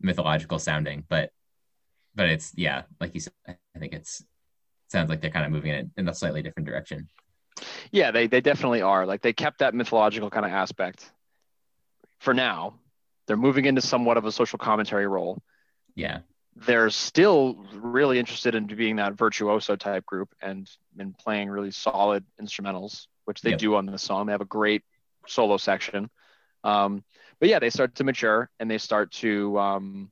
mythological 0.00 0.60
sounding, 0.60 1.04
but 1.08 1.30
but 2.14 2.28
it's 2.28 2.52
yeah, 2.56 2.82
like 3.00 3.12
you 3.14 3.20
said, 3.20 3.32
I 3.46 3.78
think 3.78 3.92
it's 3.92 4.22
sounds 4.86 5.10
like 5.10 5.20
they're 5.20 5.30
kind 5.30 5.44
of 5.44 5.52
moving 5.52 5.72
it 5.72 5.88
in 5.96 6.08
a 6.08 6.14
slightly 6.14 6.40
different 6.40 6.68
direction. 6.68 7.08
yeah 7.90 8.10
they, 8.10 8.26
they 8.26 8.40
definitely 8.40 8.82
are. 8.82 9.04
Like 9.04 9.20
they 9.20 9.32
kept 9.32 9.58
that 9.58 9.74
mythological 9.74 10.30
kind 10.30 10.46
of 10.46 10.52
aspect 10.52 11.10
for 12.20 12.32
now. 12.34 12.74
They're 13.26 13.36
moving 13.36 13.66
into 13.66 13.82
somewhat 13.82 14.16
of 14.16 14.24
a 14.24 14.32
social 14.32 14.58
commentary 14.58 15.06
role. 15.06 15.42
Yeah, 15.94 16.20
they're 16.66 16.90
still 16.90 17.64
really 17.72 18.18
interested 18.18 18.54
in 18.54 18.66
being 18.66 18.96
that 18.96 19.14
virtuoso 19.14 19.76
type 19.76 20.04
group 20.06 20.34
and 20.42 20.68
in 20.98 21.12
playing 21.12 21.48
really 21.50 21.70
solid 21.70 22.24
instrumentals, 22.40 23.06
which 23.26 23.40
they 23.42 23.50
Yep. 23.50 23.58
do 23.58 23.74
on 23.76 23.86
this 23.86 24.02
song. 24.02 24.26
They 24.26 24.32
have 24.32 24.40
a 24.40 24.44
great 24.46 24.82
solo 25.26 25.56
section. 25.56 26.10
Um, 26.64 27.04
but 27.38 27.48
yeah, 27.48 27.58
they 27.60 27.70
start 27.70 27.94
to 27.96 28.04
mature 28.04 28.50
and 28.58 28.70
they 28.70 28.78
start 28.78 29.12
to 29.12 29.58
um, 29.58 30.10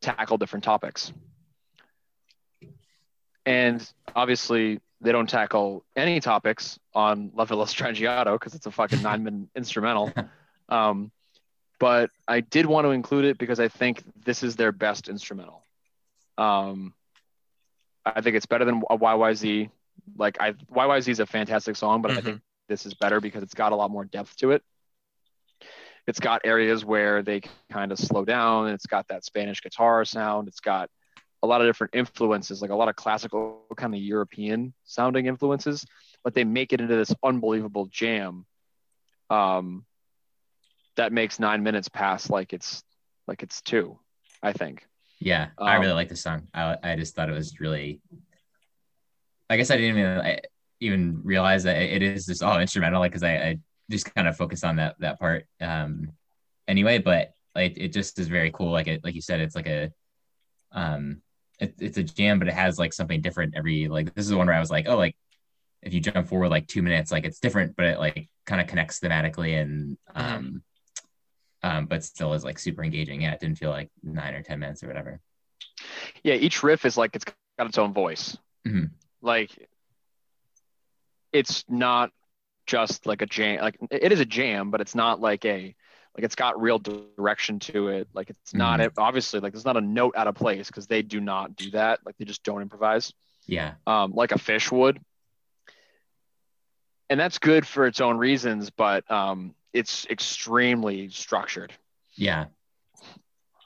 tackle 0.00 0.38
different 0.38 0.64
topics. 0.64 1.12
And 3.46 3.86
obviously, 4.14 4.80
they 5.00 5.12
don't 5.12 5.28
tackle 5.28 5.84
any 5.96 6.20
topics 6.20 6.78
on 6.94 7.30
La 7.34 7.44
Villa 7.44 7.64
Strangiato 7.64 8.34
because 8.34 8.54
it's 8.54 8.66
a 8.66 8.70
fucking 8.70 9.02
nine 9.02 9.24
minute 9.24 9.48
instrumental. 9.54 10.12
Um, 10.70 11.10
but 11.80 12.10
I 12.28 12.40
did 12.40 12.66
want 12.66 12.84
to 12.86 12.90
include 12.90 13.24
it 13.24 13.38
because 13.38 13.58
I 13.58 13.68
think 13.68 14.04
this 14.24 14.44
is 14.44 14.54
their 14.54 14.70
best 14.72 15.08
instrumental. 15.08 15.64
Um, 16.38 16.94
I 18.06 18.20
think 18.20 18.36
it's 18.36 18.46
better 18.46 18.64
than 18.64 18.82
a 18.88 18.96
YYZ. 18.96 19.70
Like 20.16 20.40
I 20.40 20.52
YYZ 20.52 21.08
is 21.08 21.20
a 21.20 21.26
fantastic 21.26 21.76
song, 21.76 22.02
but 22.02 22.12
I 22.12 22.20
Mhm. 22.20 22.24
think 22.24 22.42
this 22.68 22.86
is 22.86 22.94
better 22.94 23.20
because 23.20 23.42
it's 23.42 23.54
got 23.54 23.72
a 23.72 23.76
lot 23.76 23.90
more 23.90 24.04
depth 24.04 24.36
to 24.38 24.52
it. 24.52 24.62
It's 26.06 26.20
got 26.20 26.42
areas 26.44 26.84
where 26.84 27.22
they 27.22 27.42
kind 27.70 27.92
of 27.92 27.98
slow 27.98 28.24
down. 28.24 28.68
It's 28.68 28.86
got 28.86 29.08
that 29.08 29.24
Spanish 29.24 29.62
guitar 29.62 30.04
sound. 30.04 30.48
It's 30.48 30.60
got 30.60 30.90
a 31.42 31.46
lot 31.46 31.60
of 31.60 31.68
different 31.68 31.94
influences, 31.94 32.60
like 32.62 32.70
a 32.70 32.74
lot 32.74 32.88
of 32.88 32.96
classical 32.96 33.64
kind 33.76 33.94
of 33.94 34.00
European 34.00 34.74
sounding 34.84 35.26
influences, 35.26 35.86
but 36.24 36.34
they 36.34 36.44
make 36.44 36.72
it 36.72 36.80
into 36.80 36.96
this 36.96 37.14
unbelievable 37.22 37.86
jam. 37.86 38.46
Um, 39.30 39.86
that 40.96 41.12
makes 41.12 41.38
nine 41.40 41.62
minutes 41.62 41.88
pass 41.88 42.30
like 42.30 42.52
it's 42.52 42.82
like 43.26 43.42
it's 43.42 43.62
two, 43.62 43.98
I 44.42 44.52
think. 44.52 44.86
yeah, 45.18 45.48
I 45.60 45.76
Um, 45.76 45.80
really 45.80 45.92
like 45.92 46.08
this 46.08 46.22
song. 46.22 46.48
I 46.54 46.76
I 46.82 46.96
just 46.96 47.14
thought 47.14 47.28
it 47.28 47.34
was 47.34 47.60
really. 47.60 48.00
I 49.48 49.56
guess 49.56 49.70
I 49.70 49.76
didn't 49.76 49.98
even 49.98 50.18
I, 50.20 50.40
even 50.80 51.20
realize 51.24 51.64
that 51.64 51.76
it 51.80 52.02
is 52.02 52.26
just 52.26 52.42
all 52.42 52.58
instrumental, 52.60 53.00
like 53.00 53.12
because 53.12 53.22
I, 53.22 53.34
I 53.36 53.58
just 53.90 54.12
kind 54.14 54.28
of 54.28 54.36
focused 54.36 54.64
on 54.64 54.76
that 54.76 54.96
that 55.00 55.18
part. 55.18 55.46
Um, 55.60 56.12
anyway, 56.68 56.98
but 56.98 57.32
like 57.54 57.74
it 57.76 57.92
just 57.92 58.18
is 58.18 58.28
very 58.28 58.50
cool. 58.52 58.70
Like 58.70 58.86
it, 58.88 59.04
like 59.04 59.14
you 59.14 59.20
said, 59.22 59.40
it's 59.40 59.56
like 59.56 59.66
a, 59.66 59.90
um, 60.72 61.22
it, 61.60 61.74
it's 61.80 61.98
a 61.98 62.04
jam, 62.04 62.38
but 62.38 62.48
it 62.48 62.54
has 62.54 62.78
like 62.78 62.92
something 62.92 63.20
different 63.20 63.54
every 63.56 63.88
like. 63.88 64.14
This 64.14 64.24
is 64.24 64.30
the 64.30 64.36
one 64.38 64.46
where 64.46 64.56
I 64.56 64.60
was 64.60 64.70
like, 64.70 64.88
oh, 64.88 64.96
like 64.96 65.16
if 65.82 65.94
you 65.94 66.00
jump 66.00 66.28
forward 66.28 66.50
like 66.50 66.66
two 66.68 66.82
minutes, 66.82 67.12
like 67.12 67.24
it's 67.26 67.40
different, 67.40 67.76
but 67.76 67.86
it 67.86 67.98
like 67.98 68.28
kind 68.46 68.60
of 68.60 68.66
connects 68.68 69.00
thematically 69.00 69.60
and 69.60 69.98
um, 70.14 70.62
um, 71.62 71.86
but 71.86 72.04
still 72.04 72.32
is 72.34 72.44
like 72.44 72.58
super 72.58 72.82
engaging. 72.82 73.22
Yeah, 73.22 73.32
it 73.32 73.40
didn't 73.40 73.58
feel 73.58 73.70
like 73.70 73.90
nine 74.02 74.34
or 74.34 74.42
ten 74.42 74.58
minutes 74.58 74.82
or 74.82 74.88
whatever. 74.88 75.20
Yeah, 76.22 76.34
each 76.34 76.62
riff 76.62 76.84
is 76.84 76.96
like 76.96 77.14
it's 77.16 77.24
got 77.24 77.66
its 77.66 77.78
own 77.78 77.92
voice. 77.92 78.36
Mhm. 78.66 78.90
Like 79.22 79.68
it's 81.32 81.64
not 81.68 82.10
just 82.66 83.06
like 83.06 83.22
a 83.22 83.26
jam. 83.26 83.60
Like 83.60 83.76
it 83.90 84.12
is 84.12 84.20
a 84.20 84.24
jam, 84.24 84.70
but 84.70 84.80
it's 84.80 84.94
not 84.94 85.20
like 85.20 85.44
a 85.44 85.74
like 86.16 86.24
it's 86.24 86.34
got 86.34 86.60
real 86.60 86.78
direction 86.78 87.58
to 87.60 87.88
it. 87.88 88.08
Like 88.12 88.30
it's 88.30 88.54
not 88.54 88.80
it 88.80 88.92
obviously 88.98 89.40
like 89.40 89.52
there's 89.52 89.64
not 89.64 89.76
a 89.76 89.80
note 89.80 90.14
out 90.16 90.26
of 90.26 90.34
place 90.34 90.66
because 90.66 90.86
they 90.86 91.02
do 91.02 91.20
not 91.20 91.56
do 91.56 91.70
that. 91.72 92.00
Like 92.04 92.16
they 92.18 92.24
just 92.24 92.42
don't 92.42 92.62
improvise. 92.62 93.12
Yeah, 93.46 93.74
um, 93.86 94.12
like 94.12 94.32
a 94.32 94.38
Phish 94.38 94.70
would. 94.70 95.00
And 97.08 97.18
that's 97.18 97.38
good 97.38 97.66
for 97.66 97.86
its 97.86 98.00
own 98.00 98.18
reasons, 98.18 98.70
but 98.70 99.10
um, 99.10 99.54
it's 99.72 100.06
extremely 100.06 101.08
structured. 101.10 101.72
yeah. 102.14 102.46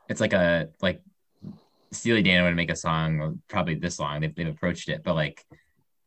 It's 0.08 0.20
like 0.20 0.34
a 0.34 0.68
like 0.82 1.00
Steely 1.92 2.22
Dan 2.22 2.44
would 2.44 2.56
make 2.56 2.70
a 2.70 2.76
song 2.76 3.40
probably 3.48 3.74
this 3.76 3.98
long. 3.98 4.20
They've 4.20 4.34
they've 4.34 4.48
approached 4.48 4.88
it, 4.90 5.02
but 5.02 5.14
like 5.14 5.42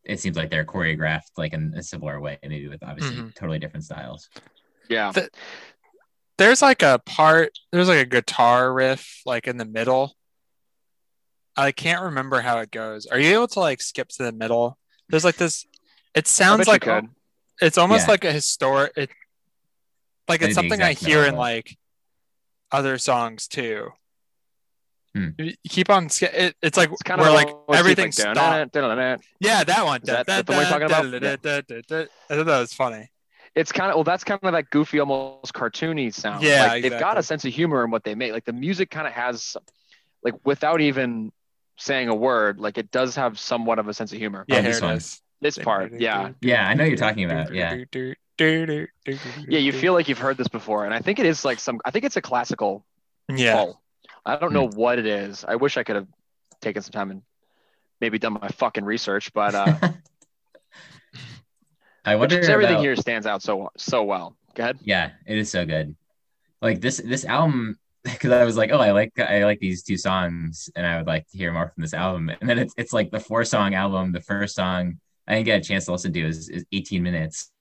it 0.04 0.20
seems 0.20 0.38
like 0.38 0.52
they're 0.52 0.66
choreographed 0.66 1.32
like 1.36 1.54
in 1.54 1.74
a 1.76 1.82
similar 1.82 2.20
way, 2.20 2.38
maybe 2.44 2.68
with 2.68 2.84
obviously 2.84 3.16
Mhm. 3.18 3.34
totally 3.36 3.58
different 3.60 3.86
styles. 3.86 4.30
Yeah. 4.90 5.12
The- 5.12 5.30
There's 6.38 6.62
like 6.62 6.84
a 6.84 7.00
part. 7.06 7.58
There's 7.72 7.88
like 7.88 7.98
a 8.00 8.06
guitar 8.06 8.72
riff 8.72 9.22
like 9.26 9.48
in 9.48 9.58
the 9.58 9.66
middle. 9.66 10.16
I 11.56 11.72
can't 11.72 12.04
remember 12.04 12.42
how 12.42 12.60
it 12.60 12.70
goes. 12.70 13.08
Are 13.08 13.18
you 13.20 13.34
able 13.34 13.48
to 13.48 13.60
like 13.60 13.82
skip 13.82 14.10
to 14.10 14.24
the 14.24 14.32
middle? 14.32 14.78
There's 15.10 15.26
like 15.26 15.38
this. 15.38 15.66
It 16.14 16.28
sounds 16.28 16.68
like 16.68 16.84
could. 16.84 17.08
it's 17.62 17.80
almost 17.80 18.06
Yeah. 18.06 18.12
like 18.12 18.24
a 18.26 18.32
historic. 18.32 18.94
It, 18.96 19.10
like 20.28 20.42
it's 20.42 20.56
something 20.56 20.82
I 20.82 20.94
hear 20.94 21.24
in 21.26 21.36
like 21.36 21.78
other 22.72 22.98
songs 22.98 23.48
too. 23.48 23.90
Hmm. 25.16 25.30
You 25.38 25.46
you 25.46 25.70
keep 25.70 25.90
on. 25.90 26.10
sk- 26.10 26.24
It, 26.24 26.56
it's 26.62 26.78
like 26.78 26.92
It's 26.92 27.02
kind 27.04 27.20
where 27.22 27.30
of 27.30 27.36
like 27.36 27.50
everything 27.74 28.12
down. 28.12 28.36
stopped. 28.36 28.76
Yeah, 29.40 29.64
that 29.64 29.86
one. 29.86 30.02
Is 30.02 30.08
that- 30.08 30.28
that 30.28 30.46
the 30.46 30.52
one 30.54 30.62
you're 30.62 30.70
talking 30.70 30.86
about? 30.86 31.06
I 31.06 32.36
thought 32.36 32.46
that 32.46 32.60
was 32.60 32.74
funny. 32.74 33.10
It's 33.56 33.72
kind 33.72 33.90
of 33.90 33.96
well, 33.96 34.04
that's 34.04 34.24
kind 34.24 34.40
of 34.44 34.52
that 34.52 34.70
goofy, 34.70 35.00
almost 35.00 35.54
cartoony 35.54 36.14
sound. 36.14 36.44
Yeah, 36.44 36.68
like, 36.68 36.84
they've 36.84 37.00
got 37.00 37.18
a 37.18 37.24
sense 37.24 37.44
of 37.44 37.52
humor 37.54 37.84
in 37.84 37.90
what 37.90 38.04
they 38.04 38.14
make. 38.14 38.32
Like 38.32 38.46
the 38.46 38.54
music 38.54 38.92
kind 38.92 39.08
of 39.08 39.14
has, 39.14 39.58
like 40.24 40.36
without 40.46 40.80
even 40.82 41.32
saying 41.78 42.10
a 42.10 42.14
word, 42.16 42.60
like 42.60 42.78
it 42.78 42.92
does 42.92 43.16
have 43.16 43.40
somewhat 43.40 43.80
of 43.80 43.88
a 43.88 43.94
sense 43.96 44.12
of 44.12 44.20
humor. 44.20 44.46
Yeah, 44.48 44.58
Oh, 44.58 44.62
here 44.62 44.72
this 44.72 44.78
it 44.82 44.84
one. 44.86 44.96
is. 44.98 45.22
This 45.40 45.58
part, 45.58 46.00
yeah, 46.00 46.32
Yeah, 46.42 46.68
I 46.68 46.74
know 46.74 46.84
you're 46.84 46.98
talking 46.98 47.24
about. 47.26 47.54
Yeah, 47.54 47.84
yeah. 48.40 48.88
You 49.48 49.72
feel 49.72 49.94
like 49.94 50.08
you've 50.10 50.18
heard 50.18 50.38
this 50.38 50.48
before, 50.48 50.86
and 50.86 50.94
I 50.94 51.00
think 51.00 51.20
it 51.20 51.26
is 51.26 51.46
like 51.46 51.60
some. 51.60 51.80
I 51.86 51.92
think 51.92 52.06
it's 52.06 52.18
a 52.18 52.22
classical 52.22 52.86
Yeah. 53.30 53.56
pull. 53.56 53.82
I 54.26 54.36
don't 54.38 54.52
know 54.54 54.68
what 54.68 55.00
it 55.00 55.06
is. 55.06 55.46
I 55.48 55.56
wish 55.56 55.78
I 55.78 55.84
could 55.84 55.96
have 55.96 56.08
taken 56.62 56.82
some 56.82 56.92
time 56.92 57.12
and 57.12 57.22
maybe 58.02 58.18
done 58.20 58.34
my 58.34 58.48
fucking 58.50 58.84
research, 58.84 59.32
but 59.34 59.54
uh, 59.56 59.78
I 62.06 62.16
wonder 62.16 62.38
just 62.38 62.50
everything 62.50 62.76
about- 62.76 62.84
here 62.84 62.96
stands 62.96 63.28
out 63.28 63.42
so 63.42 63.70
so 63.78 64.04
well. 64.04 64.36
Go 64.56 64.64
ahead. 64.64 64.80
Yeah, 64.82 65.12
it 65.26 65.38
is 65.38 65.52
so 65.52 65.66
good. 65.66 65.96
Like 66.62 66.82
this 66.82 66.98
this 66.98 67.26
album 67.26 67.78
because 68.04 68.32
I 68.32 68.44
was 68.44 68.58
like, 68.58 68.72
oh, 68.72 68.80
I 68.80 68.92
like 68.92 69.20
I 69.20 69.44
like 69.46 69.60
these 69.60 69.84
two 69.84 69.98
songs, 69.98 70.70
and 70.76 70.86
I 70.86 70.98
would 70.98 71.08
like 71.08 71.28
to 71.30 71.38
hear 71.38 71.52
more 71.54 71.72
from 71.74 71.82
this 71.82 71.94
album. 71.94 72.30
And 72.30 72.50
then 72.50 72.58
it's 72.60 72.74
it's 72.78 72.94
like 72.94 73.12
the 73.12 73.20
four 73.20 73.44
song 73.46 73.76
album. 73.76 74.12
The 74.12 74.22
first 74.22 74.56
song 74.56 75.00
I 75.28 75.34
didn't 75.36 75.46
get 75.46 75.60
a 75.60 75.64
chance 75.64 75.86
to 75.86 75.92
listen 75.92 76.14
to 76.14 76.28
is, 76.28 76.50
is 76.50 76.66
18 76.72 77.04
minutes, 77.04 77.52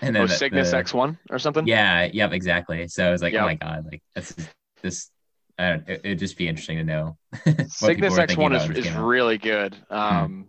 and 0.00 0.14
then 0.14 0.22
Oh, 0.22 0.26
the- 0.26 0.34
Cygnus 0.34 0.70
the- 0.70 0.78
X1 0.78 1.18
or 1.30 1.38
something? 1.38 1.66
Yeah, 1.66 2.04
yep, 2.12 2.32
exactly. 2.32 2.88
So 2.88 3.06
I 3.06 3.10
was 3.10 3.22
like, 3.22 3.32
Yep. 3.32 3.42
oh 3.42 3.46
my 3.46 3.54
god, 3.54 3.86
like 3.90 4.02
this 4.14 4.30
is 4.36 4.48
this. 4.82 5.10
I 5.58 5.68
don't. 5.70 5.88
It, 5.88 6.00
it'd 6.04 6.18
just 6.18 6.36
be 6.36 6.48
interesting 6.48 6.78
to 6.78 6.84
know. 6.84 7.16
Cygnus 7.68 8.14
X1 8.18 8.46
about 8.56 8.76
is, 8.76 8.86
is 8.86 8.92
really 8.94 9.38
good. 9.38 9.76
Um, 9.90 10.48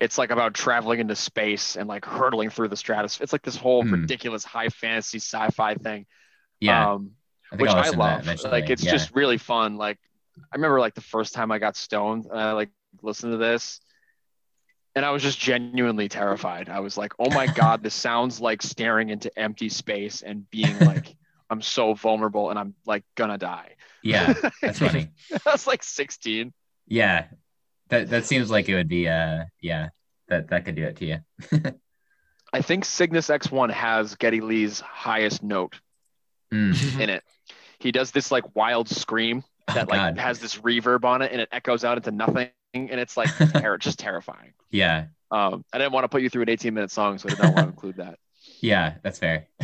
It's 0.00 0.16
like 0.16 0.30
about 0.30 0.54
traveling 0.54 1.00
into 1.00 1.14
space 1.16 1.76
and 1.76 1.88
like 1.88 2.04
hurtling 2.04 2.50
through 2.50 2.68
the 2.68 2.76
stratosphere. 2.76 3.24
It's 3.24 3.32
like 3.32 3.42
this 3.42 3.56
whole 3.56 3.82
Hmm. 3.82 3.92
ridiculous 3.92 4.44
high 4.44 4.68
fantasy 4.68 5.18
sci-fi 5.18 5.74
thing. 5.74 6.06
Yeah, 6.60 6.92
Um, 6.92 7.12
I 7.52 7.56
which 7.56 7.70
I 7.70 7.78
listen 7.78 7.92
to 7.92 7.98
that 7.98 8.26
love. 8.44 8.52
Like 8.52 8.70
it's 8.70 8.84
Yeah. 8.84 8.92
just 8.92 9.14
really 9.14 9.38
fun. 9.38 9.76
Like 9.76 9.98
I 10.52 10.56
remember 10.56 10.78
like 10.80 10.94
the 10.94 11.00
first 11.00 11.34
time 11.34 11.50
I 11.50 11.58
got 11.58 11.76
stoned 11.76 12.26
and 12.26 12.38
I 12.40 12.52
like 12.52 12.70
listened 13.02 13.32
to 13.32 13.38
this 13.38 13.80
and 14.98 15.06
I 15.06 15.10
was 15.10 15.22
just 15.22 15.38
genuinely 15.38 16.08
terrified. 16.08 16.68
I 16.68 16.80
was 16.80 16.96
like, 16.98 17.12
"Oh 17.20 17.30
my 17.30 17.46
god, 17.46 17.82
this 17.84 17.94
sounds 17.94 18.40
like 18.40 18.60
staring 18.62 19.10
into 19.10 19.30
empty 19.38 19.68
space 19.68 20.22
and 20.22 20.50
being 20.50 20.76
like 20.90 21.14
I'm 21.48 21.62
so 21.62 21.94
vulnerable 21.94 22.50
and 22.50 22.58
I'm 22.58 22.74
like 22.84 23.04
gonna 23.14 23.38
die." 23.38 23.76
yeah, 24.02 24.34
that's 24.62 24.80
funny. 24.80 25.08
I 25.46 25.52
was 25.52 25.66
like 25.66 25.82
16. 25.84 26.52
Yeah, 26.88 27.26
that 27.90 28.10
that 28.10 28.24
seems 28.26 28.50
like 28.50 28.68
it 28.68 28.74
would 28.74 28.88
be. 28.88 29.08
Uh, 29.08 29.44
yeah, 29.60 29.90
that 30.28 30.48
that 30.48 30.64
could 30.64 30.74
do 30.74 30.84
it 30.84 30.96
to 30.96 31.04
you. 31.06 31.18
I 32.52 32.62
think 32.62 32.84
Cygnus 32.84 33.28
X1 33.28 33.70
has 33.70 34.14
Geddy 34.16 34.40
Lee's 34.40 34.80
highest 34.80 35.42
note 35.42 35.80
Mm. 36.52 36.98
in 36.98 37.10
it. 37.10 37.22
He 37.78 37.92
does 37.92 38.10
this 38.10 38.32
like 38.32 38.56
wild 38.56 38.88
scream 38.88 39.44
that 39.66 39.76
Oh, 39.86 39.90
like 39.90 40.16
God. 40.16 40.18
has 40.18 40.40
this 40.40 40.56
reverb 40.56 41.04
on 41.04 41.20
it 41.20 41.30
and 41.30 41.42
it 41.42 41.48
echoes 41.52 41.84
out 41.84 41.98
into 41.98 42.10
nothing 42.10 42.48
and 42.74 43.00
it's 43.00 43.16
like 43.16 43.32
ter- 43.52 43.78
just 43.78 43.98
terrifying. 43.98 44.52
Yeah, 44.70 45.06
Um, 45.30 45.64
I 45.72 45.78
didn't 45.78 45.92
want 45.92 46.04
to 46.04 46.08
put 46.08 46.22
you 46.22 46.30
through 46.30 46.42
an 46.42 46.48
18 46.50 46.74
minute 46.74 46.90
song, 46.90 47.18
so 47.18 47.28
I 47.28 47.30
did 47.30 47.38
not 47.38 47.52
want 47.52 47.64
to 47.64 47.68
include 47.70 47.96
that. 47.96 48.18
yeah, 48.60 48.94
that's 49.02 49.18
fair. 49.18 49.48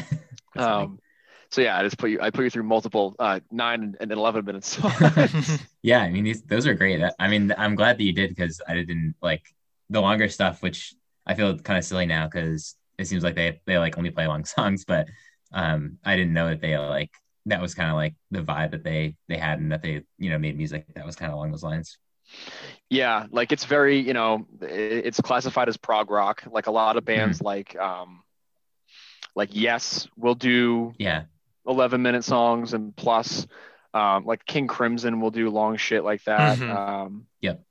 That's. 0.54 0.66
Um, 0.66 0.98
so 1.50 1.60
yeah, 1.60 1.78
I 1.78 1.82
just 1.82 1.98
put 1.98 2.10
you 2.10 2.20
I 2.20 2.30
put 2.30 2.44
you 2.44 2.50
through 2.50 2.64
multiple 2.64 3.14
uh, 3.18 3.40
nine 3.50 3.94
and, 4.00 4.10
11 4.12 4.44
minutes. 4.44 4.78
yeah, 5.82 6.00
I 6.00 6.10
mean 6.10 6.24
these 6.24 6.42
those 6.42 6.66
are 6.66 6.74
great. 6.74 7.02
I 7.18 7.28
mean, 7.28 7.52
I'm 7.56 7.74
glad 7.74 7.98
that 7.98 8.04
you 8.04 8.12
did 8.12 8.30
because 8.30 8.60
I 8.66 8.74
didn't 8.74 9.14
like 9.22 9.42
the 9.90 10.00
longer 10.00 10.28
stuff, 10.28 10.62
which 10.62 10.94
I 11.26 11.34
feel 11.34 11.58
kind 11.58 11.78
of 11.78 11.84
silly 11.84 12.06
now 12.06 12.26
because 12.26 12.76
it 12.98 13.06
seems 13.06 13.22
like 13.22 13.34
they 13.36 13.60
they 13.66 13.78
like 13.78 13.98
only 13.98 14.10
play 14.10 14.26
long 14.26 14.44
songs, 14.44 14.84
but 14.84 15.06
um, 15.52 15.98
I 16.04 16.16
didn't 16.16 16.32
know 16.34 16.48
that 16.48 16.60
they 16.60 16.76
like 16.78 17.12
that 17.46 17.60
was 17.60 17.74
kind 17.74 17.90
of 17.90 17.96
like 17.96 18.14
the 18.30 18.42
vibe 18.42 18.72
that 18.72 18.84
they 18.84 19.16
they 19.28 19.36
had 19.36 19.58
and 19.60 19.70
that 19.72 19.82
they 19.82 20.02
you 20.18 20.30
know 20.30 20.38
made 20.38 20.56
music 20.56 20.86
that 20.94 21.06
was 21.06 21.16
kind 21.16 21.30
of 21.30 21.36
along 21.36 21.50
those 21.52 21.62
lines. 21.62 21.98
Yeah, 22.88 23.26
like 23.30 23.52
it's 23.52 23.64
very 23.64 23.98
you 23.98 24.14
know 24.14 24.46
it's 24.60 25.20
classified 25.20 25.68
as 25.68 25.76
prog 25.76 26.10
rock. 26.10 26.42
Like 26.50 26.66
a 26.66 26.70
lot 26.70 26.96
of 26.96 27.04
bands 27.04 27.40
like 27.40 27.76
um, 27.76 28.22
like 29.34 29.50
Yes 29.52 30.08
will 30.16 30.34
do 30.34 30.92
Yeah, 30.98 31.24
11 31.66 32.02
minute 32.02 32.24
songs 32.24 32.74
and 32.74 32.94
plus 32.96 33.46
um, 33.92 34.24
like 34.24 34.44
king 34.44 34.66
crimson 34.66 35.20
will 35.20 35.30
do 35.30 35.50
long 35.50 35.76
shit 35.76 36.04
like 36.04 36.22
that 36.24 36.58
Mhm. 36.58 36.70
um, 36.70 37.26
Yep. 37.40 37.62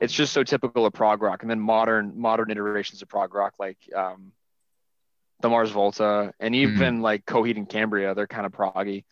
it's 0.00 0.12
just 0.12 0.32
so 0.32 0.42
typical 0.44 0.86
of 0.86 0.92
prog 0.92 1.22
rock 1.22 1.42
and 1.42 1.50
then 1.50 1.60
modern 1.60 2.18
modern 2.20 2.50
iterations 2.50 3.02
of 3.02 3.08
prog 3.08 3.34
rock 3.34 3.54
like 3.58 3.78
um, 3.94 4.32
the 5.40 5.48
mars 5.48 5.70
volta 5.70 6.32
and 6.38 6.54
even 6.54 7.02
like 7.02 7.24
coheed 7.24 7.56
and 7.56 7.68
cambria 7.68 8.14
they're 8.14 8.26
kind 8.28 8.46
of 8.46 8.52
proggy 8.52 9.04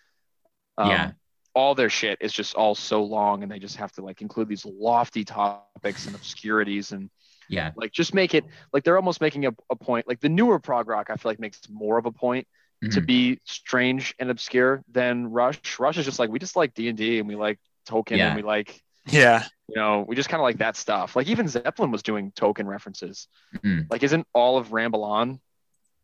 um, 0.79 0.89
Yeah. 0.89 1.11
All 1.55 1.75
their 1.75 1.91
shit 1.91 2.19
is 2.21 2.33
just 2.33 2.55
all 2.55 2.75
so 2.75 3.03
long 3.03 3.43
and 3.43 3.51
they 3.51 3.59
just 3.59 3.77
have 3.77 3.91
to 3.93 4.03
like 4.03 4.23
include 4.23 4.49
these 4.49 4.65
lofty 4.65 5.25
topics 5.25 6.07
and 6.07 6.15
obscurities 6.15 6.93
and 6.93 7.11
yeah, 7.49 7.73
like 7.77 7.91
just 7.91 8.15
make 8.15 8.35
it 8.35 8.45
like 8.73 8.85
they're 8.85 8.97
almost 8.97 9.21
making 9.21 9.47
a, 9.47 9.51
a 9.71 9.75
point 9.77 10.07
like 10.07 10.21
the 10.21 10.29
newer 10.29 10.61
prog 10.61 10.87
rock 10.89 11.09
i 11.11 11.17
feel 11.17 11.31
like 11.31 11.41
makes 11.41 11.61
more 11.69 11.99
of 11.99 12.07
a 12.07 12.13
point 12.13 12.47
to 12.93 13.01
Mhm. 13.01 13.07
be 13.07 13.39
strange 13.45 14.15
and 14.21 14.31
obscure 14.31 14.83
than 14.91 15.27
Rush. 15.31 15.79
Rush 15.81 15.99
is 15.99 16.05
just 16.07 16.19
like 16.21 16.31
we 16.31 16.39
just 16.39 16.55
like 16.57 16.73
D 16.75 16.89
and 16.89 16.97
D 16.97 17.19
and 17.19 17.27
we 17.29 17.35
like 17.37 17.59
Tolkien 17.89 18.19
Yeah. 18.19 18.29
and 18.29 18.37
we 18.37 18.43
like 18.43 18.81
yeah. 19.07 19.45
you 19.69 19.75
know 19.77 20.05
we 20.09 20.15
just 20.17 20.29
kind 20.31 20.41
of 20.41 20.45
like 20.45 20.59
that 20.59 20.77
stuff. 20.77 21.15
Like 21.17 21.27
even 21.27 21.47
Zeppelin 21.49 21.91
was 21.91 22.03
doing 22.05 22.31
Tolkien 22.33 22.67
references. 22.67 23.27
Mhm. 23.57 23.91
Like 23.91 24.03
isn't 24.05 24.27
all 24.33 24.57
of 24.57 24.73
Ramble 24.73 25.05
On 25.05 25.41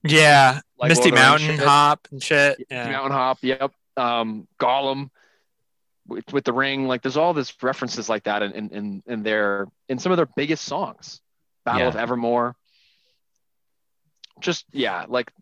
Yeah. 0.03 0.61
like 0.79 0.89
Misty 0.91 1.11
Lord 1.11 1.19
of 1.21 1.41
the 1.41 1.47
Rings 1.47 1.49
Mountain 1.49 1.57
shit? 1.59 1.67
Hop 1.67 2.09
and 2.11 2.23
shit. 2.23 2.67
Yeah. 2.71 2.91
Mountain 2.91 3.13
Hop? 3.13 3.39
Yep. 3.43 3.73
Um, 3.97 4.49
Gollum 4.61 5.11
with, 6.07 6.33
with 6.33 6.45
the 6.45 6.53
ring. 6.53 6.87
Like 6.87 7.03
there's 7.03 7.17
all 7.17 7.35
this 7.35 7.53
references 7.63 8.09
like 8.09 8.25
that 8.25 8.43
in 8.43 8.53
in 8.53 8.69
in, 8.71 9.03
in 9.07 9.23
their 9.23 9.67
in 9.89 9.99
some 9.99 10.13
of 10.13 10.17
their 10.17 10.29
biggest 10.37 10.65
songs. 10.65 11.21
Battle 11.65 11.83
Yeah. 11.83 11.89
of 11.89 11.97
Evermore. 11.97 12.55
Just 14.41 14.65
yeah, 14.73 15.07
like 15.09 15.33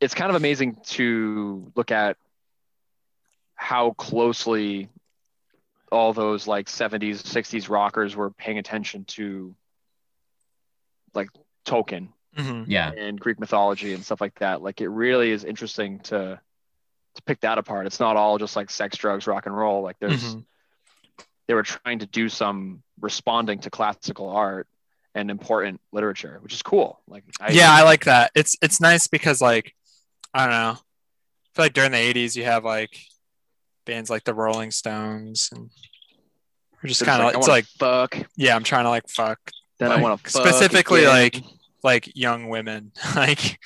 it's 0.00 0.14
kind 0.14 0.30
of 0.30 0.36
amazing 0.36 0.76
to 0.86 1.72
look 1.74 1.90
at 1.90 2.16
how 3.54 3.92
closely 3.92 4.88
all 5.90 6.12
those 6.12 6.46
like 6.46 6.66
70s 6.66 7.22
60s 7.22 7.68
rockers 7.68 8.16
were 8.16 8.30
paying 8.30 8.58
attention 8.58 9.04
to 9.04 9.54
like 11.14 11.28
Tolkien 11.66 12.08
Mhm. 12.36 12.64
yeah, 12.66 12.90
and 12.90 13.20
Greek 13.20 13.38
mythology 13.38 13.92
and 13.92 14.02
stuff 14.04 14.20
like 14.20 14.38
that. 14.38 14.62
Like 14.62 14.80
it 14.80 14.88
really 14.88 15.30
is 15.30 15.44
interesting 15.44 16.00
to 16.04 16.40
to 17.14 17.22
pick 17.22 17.40
that 17.40 17.58
apart. 17.58 17.86
It's 17.86 18.00
not 18.00 18.16
all 18.16 18.38
just 18.38 18.56
like 18.56 18.70
sex, 18.70 18.96
drugs, 18.96 19.26
rock 19.26 19.46
and 19.46 19.56
roll. 19.56 19.82
Like 19.82 19.96
there's 20.00 20.34
Mhm. 20.34 20.44
they 21.48 21.54
were 21.54 21.62
trying 21.62 21.98
to 22.00 22.06
do 22.06 22.28
some 22.28 22.82
responding 23.00 23.58
to 23.60 23.70
classical 23.70 24.30
art 24.30 24.66
and 25.14 25.30
important 25.30 25.80
literature, 25.92 26.38
which 26.42 26.54
is 26.54 26.62
cool. 26.62 27.00
Like 27.06 27.24
I, 27.40 27.50
yeah, 27.52 27.70
I 27.72 27.82
like 27.82 28.04
that. 28.06 28.30
It's 28.34 28.56
it's 28.62 28.80
nice 28.80 29.06
because 29.08 29.40
like 29.40 29.74
I 30.32 30.44
don't 30.46 30.50
know. 30.50 30.78
feel 31.54 31.64
like 31.66 31.74
during 31.74 31.92
the 31.92 31.98
'80s 31.98 32.34
you 32.36 32.44
have 32.44 32.64
like 32.64 32.96
bands 33.84 34.08
like 34.08 34.24
the 34.24 34.32
Rolling 34.32 34.70
Stones 34.70 35.50
and 35.52 35.68
we're 36.82 36.88
just 36.88 37.04
kind 37.04 37.20
of 37.20 37.26
like, 37.26 37.36
I 37.36 37.38
it's 37.38 37.48
like 37.48 37.66
fuck. 37.78 38.16
yeah, 38.36 38.56
I'm 38.56 38.64
trying 38.64 38.84
to 38.84 38.90
like 38.90 39.08
fuck 39.08 39.38
Then 39.78 39.92
I 39.92 40.00
want 40.00 40.22
to 40.24 40.30
specifically, 40.30 41.06
like, 41.06 41.36
like 41.82 42.16
young 42.16 42.48
women 42.48 42.92
like 43.16 43.58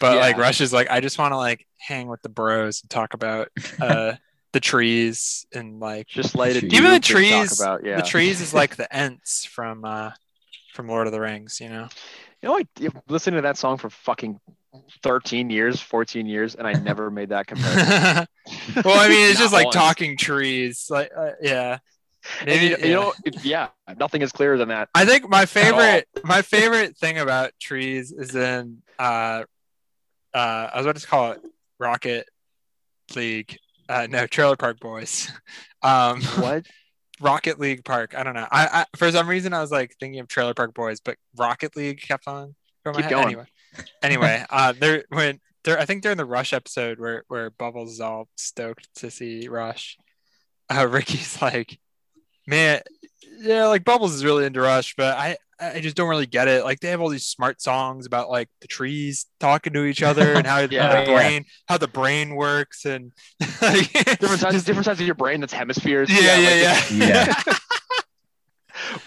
but 0.00 0.18
like 0.18 0.36
Rush 0.36 0.60
is 0.60 0.72
like 0.72 0.90
I 0.90 1.00
just 1.00 1.18
want 1.18 1.32
to 1.32 1.36
like 1.36 1.66
hang 1.78 2.08
with 2.08 2.22
the 2.22 2.28
bros 2.28 2.82
and 2.82 2.90
talk 2.90 3.14
about 3.14 3.48
uh 3.80 4.14
the 4.52 4.60
trees 4.60 5.46
and 5.52 5.80
like 5.80 6.06
just 6.06 6.34
light 6.34 6.56
it. 6.56 6.64
Even 6.64 6.70
dude, 6.70 6.84
the 6.84 6.94
and 6.94 7.04
talk 7.04 7.10
trees- 7.16 7.60
About, 7.60 7.84
yeah. 7.84 7.96
the 7.96 8.02
trees 8.02 8.40
is 8.40 8.54
like 8.54 8.76
the 8.82 8.94
Ents 8.94 9.44
from 9.44 9.84
uh 9.84 10.10
from 10.72 10.88
Lord 10.88 11.06
of 11.06 11.12
the 11.12 11.20
Rings, 11.20 11.60
you 11.60 11.68
know. 11.68 11.88
You 12.42 12.48
know, 12.50 12.58
I 12.58 12.66
yeah, 12.78 12.90
listened 13.08 13.36
to 13.36 13.42
that 13.42 13.56
song 13.56 13.78
for 13.78 13.88
fucking 13.90 14.38
13 15.02 15.48
years, 15.50 15.80
14 15.80 16.26
years, 16.26 16.54
and 16.54 16.66
I 16.66 16.74
never 16.74 17.10
made 17.10 17.30
that 17.30 17.46
comparison. 17.46 18.26
well, 18.84 18.98
I 19.00 19.08
mean, 19.08 19.30
it's 19.30 19.38
just 19.38 19.52
like 19.54 19.66
once. 19.66 19.74
talking 19.74 20.16
trees, 20.16 20.86
like 20.90 21.10
uh, 21.16 21.30
yeah. 21.40 21.78
Maybe 22.44 22.66
you, 22.66 22.76
you 22.88 22.94
know, 22.94 23.14
it- 23.24 23.44
yeah, 23.44 23.68
nothing 23.98 24.20
is 24.22 24.32
clearer 24.32 24.58
than 24.58 24.68
that. 24.68 24.88
I 24.94 25.04
think 25.04 25.28
my 25.28 25.46
favorite 25.46 26.08
my 26.24 26.42
favorite 26.42 26.96
thing 26.96 27.18
about 27.18 27.52
trees 27.60 28.12
is 28.12 28.34
in 28.34 28.82
uh 28.98 29.44
uh 30.36 30.70
I 30.72 30.76
was 30.76 30.86
about 30.86 30.96
to 30.96 31.06
call 31.06 31.32
it 31.32 31.40
Rocket 31.78 32.28
League. 33.14 33.58
Uh 33.88 34.06
no, 34.10 34.26
Trailer 34.26 34.56
Park 34.56 34.78
Boys. 34.80 35.30
Um 35.82 36.20
What? 36.22 36.66
Rocket 37.20 37.58
League 37.60 37.84
Park. 37.84 38.14
I 38.16 38.22
don't 38.24 38.34
know. 38.34 38.46
I, 38.50 38.66
I 38.80 38.84
for 38.96 39.10
some 39.10 39.28
reason 39.28 39.52
I 39.54 39.60
was 39.60 39.70
like 39.70 39.94
thinking 40.00 40.20
of 40.20 40.28
Trailer 40.28 40.54
Park 40.54 40.74
Boys, 40.74 41.00
but 41.00 41.16
Rocket 41.36 41.76
League 41.76 42.00
kept 42.00 42.26
on 42.28 42.54
my 42.84 42.92
Keep 42.92 43.02
head. 43.04 43.10
going. 43.10 43.24
Anyway. 43.26 43.46
Anyway, 44.02 44.44
uh 44.50 44.72
there 44.78 45.04
when 45.08 45.40
there 45.64 45.78
I 45.78 45.84
think 45.84 46.02
during 46.02 46.18
the 46.18 46.24
Rush 46.24 46.52
episode 46.52 46.98
where 46.98 47.24
where 47.28 47.50
Bubbles 47.50 47.92
is 47.92 48.00
all 48.00 48.28
stoked 48.36 48.88
to 48.96 49.10
see 49.10 49.48
Rush. 49.48 49.96
Uh 50.70 50.86
Ricky's 50.90 51.40
like, 51.40 51.78
man, 52.46 52.80
yeah, 53.38 53.66
like 53.66 53.84
Bubbles 53.84 54.14
is 54.14 54.24
really 54.24 54.44
into 54.44 54.60
Rush, 54.60 54.94
but 54.96 55.16
I 55.16 55.36
I 55.58 55.80
just 55.80 55.96
don't 55.96 56.08
really 56.08 56.26
get 56.26 56.48
it. 56.48 56.64
Like 56.64 56.80
they 56.80 56.88
have 56.90 57.00
all 57.00 57.08
these 57.08 57.26
smart 57.26 57.62
songs 57.62 58.04
about 58.06 58.28
like 58.28 58.48
the 58.60 58.68
trees 58.68 59.26
talking 59.40 59.72
to 59.72 59.84
each 59.84 60.02
other 60.02 60.34
and 60.34 60.46
how, 60.46 60.58
Yeah. 60.70 61.04
the 61.04 61.10
Yeah. 61.10 61.14
brain 61.16 61.44
how 61.66 61.78
the 61.78 61.88
brain 61.88 62.34
works 62.34 62.84
and 62.84 63.12
like, 63.62 63.90
Different 63.92 64.40
sides, 64.40 64.54
just- 64.56 64.66
different 64.66 64.84
sides 64.84 65.00
of 65.00 65.06
your 65.06 65.14
brain 65.14 65.40
that's 65.40 65.52
hemispheres. 65.54 66.10
yeah, 66.10 66.38
yeah, 66.38 66.72
like- 66.72 66.90
yeah. 66.90 67.06
Yeah. 67.46 67.54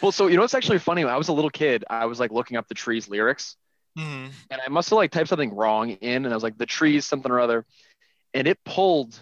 Well, 0.02 0.12
so 0.12 0.28
you 0.28 0.36
know 0.36 0.42
what's 0.42 0.54
actually 0.56 0.80
funny? 0.80 1.06
When 1.06 1.14
I 1.14 1.18
was 1.18 1.28
a 1.28 1.34
little 1.34 1.50
kid, 1.50 1.86
I 1.90 2.06
was 2.06 2.20
like 2.20 2.32
looking 2.32 2.58
up 2.58 2.68
the 2.68 2.74
trees 2.74 3.08
lyrics, 3.08 3.56
Mhm. 3.98 4.32
and 4.50 4.62
I 4.66 4.70
must 4.70 4.90
have 4.90 4.98
like 4.98 5.12
typed 5.12 5.30
something 5.30 5.54
wrong 5.54 5.92
in, 5.92 6.26
and 6.26 6.34
I 6.34 6.36
was 6.36 6.44
like 6.44 6.58
the 6.58 6.66
trees 6.66 7.06
something 7.06 7.32
or 7.32 7.40
other, 7.40 7.66
and 8.34 8.48
it 8.48 8.58
pulled 8.64 9.22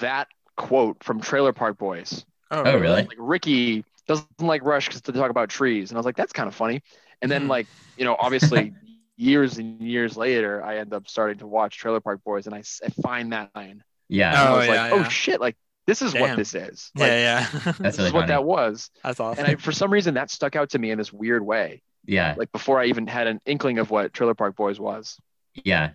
that 0.00 0.28
quote 0.56 1.02
from 1.04 1.20
Trailer 1.20 1.52
Park 1.52 1.76
Boys. 1.78 2.24
Oh, 2.50 2.62
really? 2.62 3.02
Like 3.02 3.12
Ricky 3.18 3.84
doesn't 4.06 4.28
like 4.40 4.62
Rush 4.64 4.86
because 4.88 5.00
to 5.02 5.12
talk 5.12 5.30
about 5.30 5.48
trees, 5.48 5.90
and 5.90 5.96
I 5.96 6.00
was 6.00 6.06
like 6.06 6.16
that's 6.16 6.32
kind 6.32 6.48
of 6.48 6.54
funny. 6.54 6.82
And 7.22 7.30
then 7.30 7.42
Hmm. 7.42 7.48
like 7.48 7.66
you 7.96 8.04
know 8.04 8.16
obviously 8.18 8.72
years 9.16 9.58
and 9.58 9.80
years 9.80 10.16
later, 10.16 10.62
I 10.62 10.78
end 10.78 10.92
up 10.92 11.08
starting 11.08 11.38
to 11.38 11.46
watch 11.46 11.78
Trailer 11.78 12.00
Park 12.00 12.20
Boys, 12.24 12.46
and 12.46 12.54
I, 12.54 12.58
I 12.84 12.88
find 13.02 13.32
that 13.32 13.50
line. 13.54 13.82
Yeah. 14.08 14.28
And 14.28 14.36
I 14.38 14.52
Oh, 14.52 14.56
was 14.58 14.66
yeah, 14.68 14.82
like, 14.82 14.92
oh 14.92 15.08
shit, 15.08 15.40
like 15.40 15.56
this 15.86 16.02
is 16.02 16.14
what 16.14 16.36
this 16.36 16.54
is. 16.54 16.90
Like, 16.96 17.08
yeah, 17.10 17.46
yeah. 17.54 17.60
That's 17.64 17.78
this 17.78 17.98
really 17.98 18.08
is 18.08 18.12
what 18.12 18.20
funny. 18.22 18.26
that 18.32 18.44
was. 18.44 18.90
That's 19.02 19.20
awesome. 19.20 19.44
And 19.44 19.52
I, 19.52 19.60
for 19.60 19.72
some 19.72 19.92
reason, 19.92 20.14
that 20.14 20.30
stuck 20.30 20.54
out 20.56 20.70
to 20.70 20.78
me 20.78 20.90
in 20.90 20.98
this 20.98 21.12
weird 21.12 21.44
way. 21.46 21.82
Yeah. 22.04 22.34
Like 22.36 22.52
before 22.52 22.80
I 22.80 22.86
even 22.86 23.06
had 23.06 23.26
an 23.26 23.40
inkling 23.46 23.78
of 23.78 23.90
what 23.90 24.12
Trailer 24.12 24.34
Park 24.34 24.54
Boys 24.56 24.78
was. 24.78 25.16
Yeah. 25.64 25.90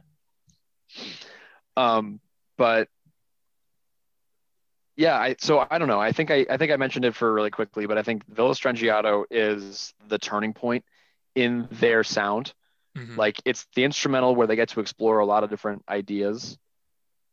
Um, 1.78 2.20
but 2.58 2.88
yeah, 5.02 5.18
I 5.18 5.36
so 5.40 5.66
I 5.70 5.80
don't 5.80 5.88
know. 5.88 6.00
I 6.00 6.12
think 6.12 6.30
I, 6.30 6.46
I 6.48 6.58
think 6.58 6.72
I 6.72 6.76
mentioned 6.76 7.06
it 7.06 7.16
for 7.16 7.34
really 7.34 7.50
quickly, 7.50 7.88
but 7.88 7.98
I 7.98 8.04
think 8.04 8.24
Villa 8.28 8.54
Strangiato 8.54 9.24
is 9.32 9.96
the 10.08 10.20
turning 10.20 10.54
point 10.54 10.86
in 11.34 11.68
their 11.72 12.04
sound. 12.04 12.54
Mhm. 12.96 13.18
Like 13.18 13.42
it's 13.44 13.66
the 13.76 13.84
instrumental 13.84 14.36
where 14.36 14.46
they 14.46 14.56
get 14.56 14.70
to 14.70 14.80
explore 14.80 15.18
a 15.18 15.26
lot 15.26 15.44
of 15.44 15.50
different 15.50 15.84
ideas 15.90 16.60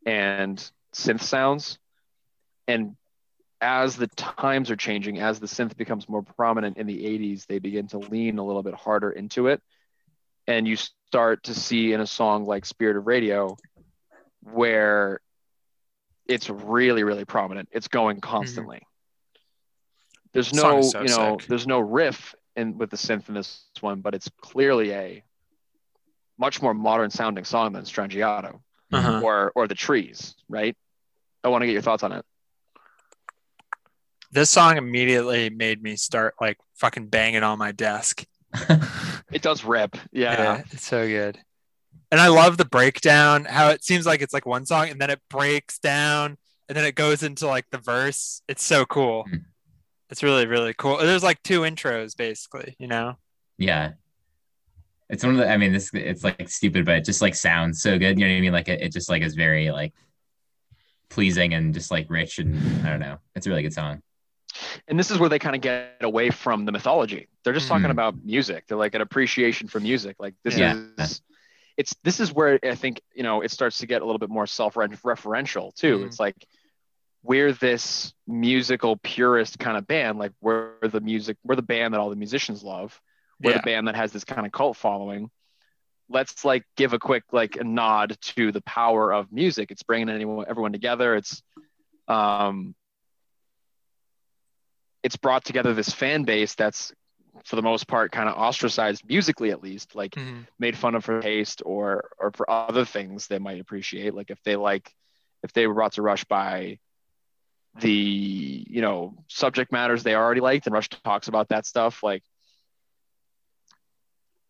and 0.06 0.58
synth 0.94 1.20
sounds. 1.20 1.78
And 2.66 2.96
as 3.60 3.96
the 3.96 4.06
times 4.06 4.70
are 4.70 4.76
changing, 4.76 5.18
as 5.18 5.38
the 5.38 5.46
synth 5.46 5.76
becomes 5.76 6.08
more 6.08 6.22
prominent 6.22 6.78
in 6.78 6.86
the 6.86 7.04
80s, 7.04 7.44
they 7.46 7.58
begin 7.58 7.86
to 7.88 7.98
lean 7.98 8.38
a 8.38 8.44
little 8.46 8.62
bit 8.62 8.74
harder 8.74 9.10
into 9.10 9.48
it. 9.48 9.60
And 10.46 10.66
you 10.66 10.76
start 10.76 11.42
to 11.44 11.54
see 11.54 11.92
in 11.92 12.00
a 12.00 12.06
song 12.06 12.46
like 12.46 12.64
Spirit 12.64 12.96
of 12.96 13.06
Radio 13.06 13.58
where 14.42 15.20
it's 16.28 16.48
really, 16.50 17.02
really 17.04 17.24
prominent. 17.24 17.68
It's 17.72 17.88
going 17.88 18.20
constantly. 18.20 18.82
There's 20.32 20.52
no, 20.52 20.82
so 20.82 21.00
you 21.02 21.08
know, 21.08 21.38
sick. 21.38 21.48
there's 21.48 21.66
no 21.66 21.80
riff 21.80 22.34
in 22.54 22.76
with 22.78 22.90
the 22.90 22.96
synth 22.96 23.28
in 23.28 23.34
this 23.34 23.62
one, 23.80 24.00
but 24.00 24.14
it's 24.14 24.30
clearly 24.40 24.92
a 24.92 25.24
much 26.38 26.60
more 26.62 26.74
modern 26.74 27.10
sounding 27.10 27.44
song 27.44 27.72
than 27.72 27.82
Strangiato 27.84 28.60
Uh-huh. 28.92 29.20
or 29.24 29.52
or 29.54 29.66
the 29.66 29.74
trees, 29.74 30.34
right? 30.48 30.76
I 31.42 31.48
want 31.48 31.62
to 31.62 31.66
get 31.66 31.72
your 31.72 31.82
thoughts 31.82 32.02
on 32.02 32.12
it. 32.12 32.24
This 34.30 34.50
song 34.50 34.76
immediately 34.76 35.48
made 35.48 35.82
me 35.82 35.96
start 35.96 36.34
like 36.40 36.58
fucking 36.74 37.06
banging 37.08 37.42
on 37.42 37.58
my 37.58 37.72
desk. 37.72 38.24
It 39.30 39.42
does 39.42 39.62
rip. 39.62 39.94
Yeah. 40.10 40.62
it's 40.72 40.86
so 40.86 41.06
good. 41.06 41.38
And 42.10 42.20
I 42.20 42.28
love 42.28 42.56
the 42.56 42.64
breakdown, 42.64 43.44
how 43.44 43.68
it 43.68 43.84
seems 43.84 44.06
like 44.06 44.22
it's 44.22 44.32
like 44.32 44.46
one 44.46 44.64
song 44.64 44.88
and 44.88 45.00
then 45.00 45.10
it 45.10 45.20
breaks 45.28 45.78
down 45.78 46.38
and 46.68 46.76
then 46.76 46.84
it 46.84 46.94
goes 46.94 47.22
into 47.22 47.46
like 47.46 47.66
the 47.70 47.78
verse. 47.78 48.42
It's 48.48 48.64
so 48.64 48.84
cool. 48.86 49.24
Mhm. 49.30 49.44
It's 50.10 50.22
really, 50.22 50.46
really 50.46 50.72
cool. 50.72 50.96
There's 50.96 51.22
like 51.22 51.42
two 51.42 51.60
intros 51.60 52.16
basically, 52.16 52.76
you 52.78 52.86
know? 52.86 53.18
Yeah. 53.58 53.92
It's 55.10 55.22
one 55.22 55.34
of 55.34 55.38
the, 55.38 55.50
I 55.50 55.58
mean, 55.58 55.72
this, 55.72 55.90
it's 55.92 56.24
like 56.24 56.48
stupid, 56.48 56.86
but 56.86 56.96
it 56.96 57.04
just 57.04 57.20
like 57.20 57.34
sounds 57.34 57.82
so 57.82 57.98
good. 57.98 58.18
You 58.18 58.24
know 58.26 58.32
what 58.32 58.38
I 58.38 58.40
mean? 58.40 58.52
Like 58.52 58.68
it, 58.68 58.80
it 58.80 58.92
just 58.92 59.10
like 59.10 59.22
is 59.22 59.34
very 59.34 59.70
like 59.70 59.92
pleasing 61.10 61.52
and 61.54 61.74
just 61.74 61.90
like 61.90 62.06
rich. 62.08 62.38
And 62.38 62.86
I 62.86 62.90
don't 62.90 63.00
know. 63.00 63.18
It's 63.34 63.46
a 63.46 63.50
really 63.50 63.62
good 63.62 63.74
song. 63.74 64.02
And 64.88 64.98
this 64.98 65.10
is 65.10 65.18
where 65.18 65.28
they 65.28 65.38
kind 65.38 65.54
of 65.54 65.60
get 65.62 65.96
away 66.00 66.30
from 66.30 66.64
the 66.64 66.72
mythology. 66.72 67.28
They're 67.44 67.52
just 67.52 67.68
talking 67.68 67.86
Mhm. 67.88 67.92
about 67.92 68.24
music. 68.24 68.64
They're 68.66 68.78
like 68.78 68.94
an 68.94 69.02
appreciation 69.02 69.68
for 69.68 69.78
music. 69.78 70.16
Like 70.18 70.34
this 70.42 70.56
Yeah. 70.56 70.82
is 70.98 71.20
it's 71.78 71.94
this 72.02 72.18
is 72.20 72.32
where 72.32 72.58
I 72.62 72.74
think, 72.74 73.00
you 73.14 73.22
know, 73.22 73.40
it 73.40 73.50
starts 73.50 73.78
to 73.78 73.86
get 73.86 74.02
a 74.02 74.04
little 74.04 74.18
bit 74.18 74.28
more 74.28 74.46
self-referential 74.46 75.74
too. 75.74 75.98
Mhm. 76.00 76.06
It's 76.06 76.20
like 76.20 76.34
we're 77.22 77.52
this 77.52 78.12
musical 78.26 78.96
purist 78.96 79.58
kind 79.58 79.76
of 79.76 79.86
band, 79.86 80.18
like 80.18 80.32
we're 80.40 80.74
the 80.82 81.00
music, 81.00 81.36
we're 81.44 81.56
the 81.56 81.62
band 81.62 81.94
that 81.94 82.00
all 82.00 82.10
the 82.10 82.16
musicians 82.16 82.62
love. 82.62 83.00
We're 83.40 83.52
Yeah. 83.52 83.58
the 83.58 83.62
band 83.62 83.88
that 83.88 83.94
has 83.96 84.12
this 84.12 84.24
kind 84.24 84.44
of 84.44 84.52
cult 84.52 84.76
following. 84.76 85.30
Let's 86.08 86.44
like 86.44 86.64
give 86.76 86.92
a 86.94 86.98
quick 86.98 87.22
like 87.32 87.56
a 87.56 87.64
nod 87.64 88.16
to 88.34 88.50
the 88.50 88.62
power 88.62 89.12
of 89.12 89.30
music. 89.30 89.70
It's 89.70 89.82
bringing 89.84 90.08
anyone, 90.08 90.46
everyone 90.48 90.72
together. 90.72 91.14
It's 91.14 91.42
um, 92.08 92.74
it's 95.02 95.16
brought 95.16 95.44
together 95.44 95.74
this 95.74 95.92
fan 95.92 96.24
base 96.24 96.54
that's 96.54 96.92
for 97.44 97.56
the 97.56 97.62
most 97.62 97.86
part 97.86 98.12
kind 98.12 98.28
of 98.28 98.36
ostracized 98.36 99.02
musically 99.08 99.50
at 99.50 99.62
least 99.62 99.94
like 99.94 100.12
Mhm. 100.12 100.46
made 100.58 100.76
fun 100.76 100.94
of 100.94 101.04
for 101.04 101.20
taste 101.22 101.62
or 101.64 102.10
or 102.18 102.30
for 102.32 102.48
other 102.50 102.84
things 102.84 103.26
they 103.26 103.38
might 103.38 103.60
appreciate 103.60 104.14
like 104.14 104.30
if 104.30 104.42
they 104.42 104.56
like 104.56 104.94
if 105.42 105.52
they 105.52 105.66
were 105.66 105.74
brought 105.74 105.92
to 105.94 106.02
rush 106.02 106.24
by 106.24 106.78
the 107.80 107.90
you 108.68 108.80
know 108.80 109.14
subject 109.28 109.70
matters 109.72 110.02
they 110.02 110.14
already 110.14 110.40
liked 110.40 110.66
and 110.66 110.74
rush 110.74 110.88
talks 110.88 111.28
about 111.28 111.48
that 111.48 111.64
stuff 111.66 112.02
like 112.02 112.22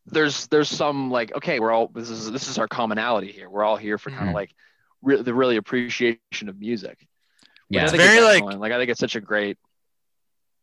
there's 0.06 0.46
there's 0.46 0.68
some 0.70 1.10
like 1.10 1.34
okay 1.36 1.60
we're 1.60 1.70
all 1.70 1.88
this 1.88 2.08
is 2.08 2.30
this 2.32 2.48
is 2.48 2.58
our 2.58 2.68
commonality 2.68 3.30
here 3.30 3.50
we're 3.50 3.64
all 3.64 3.76
here 3.76 3.98
for 3.98 4.10
kind 4.10 4.28
of 4.30 4.34
like 4.34 4.50
re- 5.02 5.20
the 5.20 5.34
really 5.34 5.56
appreciation 5.56 6.48
of 6.48 6.58
music 6.58 7.06
Yeah. 7.68 7.82
It's 7.82 7.92
think 7.92 8.02
is 8.02 8.08
very, 8.08 8.22
like- 8.24 8.36
excellent. 8.36 8.60
like 8.60 8.72
I 8.72 8.78
think 8.78 8.90
it's 8.90 9.00
such 9.00 9.16
a 9.16 9.20
great 9.20 9.58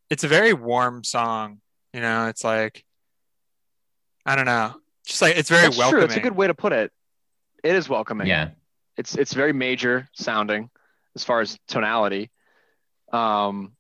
It's 0.10 0.24
a 0.24 0.28
very 0.28 0.54
warm 0.54 1.04
song. 1.04 1.62
You 1.96 2.02
know, 2.02 2.28
it's 2.28 2.44
like 2.44 2.84
I 4.26 4.36
don't 4.36 4.46
know. 4.46 4.74
Just 5.08 5.22
like 5.22 5.38
it's 5.38 5.50
very 5.50 5.62
That's 5.62 5.78
welcoming. 5.78 6.02
true. 6.02 6.06
It's 6.06 6.18
a 6.18 6.20
good 6.20 6.36
way 6.36 6.48
to 6.48 6.54
put 6.54 6.74
it. 6.74 6.92
It 7.64 7.74
is 7.74 7.88
welcoming. 7.88 8.28
Yeah. 8.28 8.50
It's 8.98 9.16
it's 9.16 9.32
very 9.32 9.54
major 9.54 10.10
sounding 10.12 10.70
as 11.16 11.24
far 11.24 11.40
as 11.40 11.58
tonality. 11.70 12.32
Um, 13.14 13.78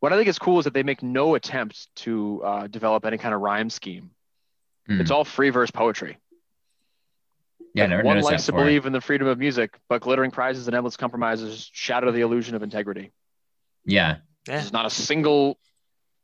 what 0.00 0.14
I 0.14 0.16
think 0.16 0.26
is 0.26 0.38
cool 0.38 0.58
is 0.60 0.64
that 0.64 0.72
they 0.72 0.84
make 0.84 1.02
no 1.02 1.34
attempt 1.34 1.94
to 1.96 2.42
uh, 2.42 2.66
develop 2.68 3.04
any 3.04 3.18
kind 3.18 3.34
of 3.34 3.42
rhyme 3.42 3.68
scheme. 3.68 4.12
Hmm. 4.86 5.02
It's 5.02 5.10
all 5.10 5.26
free 5.26 5.50
verse 5.50 5.70
poetry. 5.70 6.16
Yeah. 7.74 7.84
I 7.84 7.86
never 7.88 8.04
One 8.04 8.22
likes 8.22 8.46
that 8.46 8.52
to 8.52 8.58
believe 8.58 8.86
in 8.86 8.94
the 8.94 9.02
freedom 9.02 9.26
of 9.26 9.38
music, 9.38 9.78
but 9.86 10.00
glittering 10.00 10.30
prizes 10.30 10.66
and 10.66 10.74
endless 10.74 10.96
compromises 10.96 11.68
shatter 11.74 12.10
the 12.10 12.22
illusion 12.22 12.54
of 12.54 12.62
integrity. 12.62 13.12
Yeah. 13.84 14.16
Yeah. 14.48 14.56
There's 14.56 14.72
not 14.72 14.86
a 14.86 14.90
single 14.90 15.58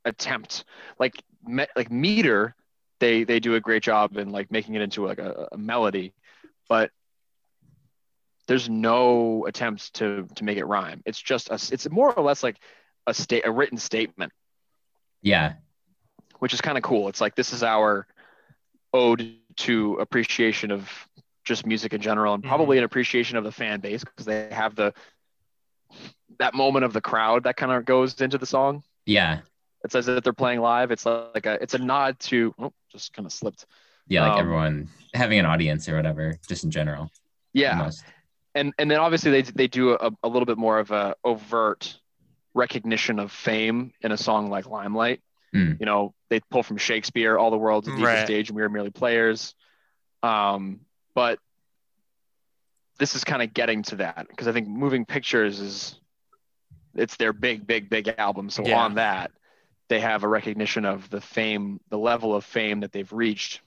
attempt. 0.09 0.65
Like 0.99 1.23
me, 1.47 1.67
like 1.77 1.91
meter, 1.91 2.55
they 3.01 3.25
they 3.25 3.41
do 3.41 3.55
a 3.55 3.61
great 3.61 3.83
job 3.83 4.17
in 4.17 4.31
like 4.31 4.51
making 4.51 4.75
it 4.75 4.83
into 4.83 5.07
like 5.07 5.19
a, 5.19 5.49
a 5.53 5.59
melody, 5.59 6.13
but 6.69 6.91
there's 8.47 8.69
no 8.69 9.47
attempts 9.47 9.91
to 9.91 10.27
to 10.35 10.45
make 10.45 10.59
it 10.59 10.65
rhyme. 10.65 11.03
It's 11.07 11.21
just 11.21 11.51
a, 11.51 11.55
it's 11.73 11.89
more 11.91 12.13
or 12.13 12.23
less 12.23 12.43
like 12.43 12.57
a 13.07 13.15
state 13.15 13.47
a 13.47 13.51
written 13.51 13.79
statement, 13.79 14.33
Yeah. 15.23 15.55
which 16.39 16.55
is 16.55 16.61
kind 16.61 16.77
of 16.77 16.83
cool. 16.83 17.09
It's 17.09 17.21
like 17.21 17.35
this 17.37 17.53
is 17.53 17.63
our 17.63 18.07
ode 18.93 19.37
to 19.57 19.95
appreciation 19.95 20.71
of 20.71 20.91
just 21.45 21.67
music 21.67 21.93
in 21.93 22.01
general 22.01 22.35
and 22.35 22.43
probably 22.43 22.77
mm-hmm. 22.77 22.81
an 22.81 22.85
appreciation 22.85 23.37
of 23.37 23.45
the 23.45 23.53
fan 23.53 23.81
base 23.81 24.05
because 24.05 24.27
they 24.27 24.49
have 24.51 24.75
the 24.75 24.93
that 26.39 26.55
moment 26.55 26.85
of 26.85 26.93
the 26.93 27.01
crowd 27.01 27.45
that 27.45 27.57
kind 27.57 27.73
of 27.73 27.85
goes 27.85 28.21
into 28.21 28.39
the 28.39 28.47
song. 28.47 28.83
Yeah. 29.07 29.41
It 29.85 29.93
says 29.93 30.07
that 30.07 30.25
they're 30.25 30.33
playing 30.33 30.61
live. 30.61 30.91
It's 30.91 31.07
like 31.07 31.47
a 31.47 31.63
it's 31.63 31.75
a 31.75 31.79
nod 31.79 32.19
to 32.21 32.55
oh, 32.59 32.73
just 32.91 33.13
kind 33.13 33.27
of 33.27 33.33
slipped. 33.33 33.67
Yeah. 34.09 34.23
Like 34.23 34.33
Um, 34.33 34.39
everyone 34.41 34.89
having 35.15 35.39
an 35.39 35.47
audience 35.47 35.89
or 35.89 35.97
whatever, 35.97 36.35
just 36.49 36.65
in 36.65 36.71
general. 36.71 37.11
Yeah. 37.53 37.79
almost. 37.79 38.05
and 38.55 38.73
and 38.79 38.91
then 38.91 38.99
obviously 38.99 39.31
they 39.31 39.43
they 39.43 39.69
do 39.69 39.93
a, 39.93 40.11
a 40.23 40.29
little 40.29 40.47
bit 40.47 40.59
more 40.59 40.79
of 40.79 40.91
a 40.91 41.15
overt 41.25 41.99
recognition 42.55 43.19
of 43.19 43.31
fame 43.31 43.93
in 44.01 44.11
a 44.13 44.17
song 44.17 44.51
like 44.51 44.67
Limelight. 44.67 45.21
Mm. 45.55 45.79
You 45.81 45.87
know, 45.87 46.15
they 46.29 46.41
pull 46.51 46.63
from 46.63 46.77
Shakespeare, 46.77 47.39
all 47.39 47.51
the 47.51 47.57
world's 47.59 47.89
a 47.89 47.93
deep 47.97 48.05
Right. 48.05 48.25
stage, 48.25 48.49
and 48.51 48.57
we 48.57 48.63
are 48.63 48.69
merely 48.69 48.91
players. 48.91 49.55
Um, 50.23 50.81
but 51.15 51.39
this 52.99 53.15
is 53.15 53.23
kind 53.25 53.43
of 53.43 53.55
getting 53.55 53.83
to 53.85 53.97
that 53.97 54.27
because 54.29 54.49
I 54.49 54.53
think 54.53 54.67
Moving 54.69 55.05
Pictures 55.07 55.61
is 55.61 56.01
it's 56.95 57.17
their 57.17 57.33
big, 57.33 57.67
big, 57.67 57.89
big 57.89 58.09
album. 58.19 58.51
So 58.51 58.65
Yeah. 58.67 58.79
on 58.81 58.95
that, 58.97 59.31
they 59.89 60.01
have 60.01 60.23
a 60.23 60.29
recognition 60.29 60.85
of 60.85 61.09
the 61.11 61.21
fame, 61.21 61.81
the 61.89 61.99
level 61.99 62.35
of 62.35 62.45
fame 62.45 62.81
that 62.81 62.93
they've 62.93 63.13
reached, 63.13 63.61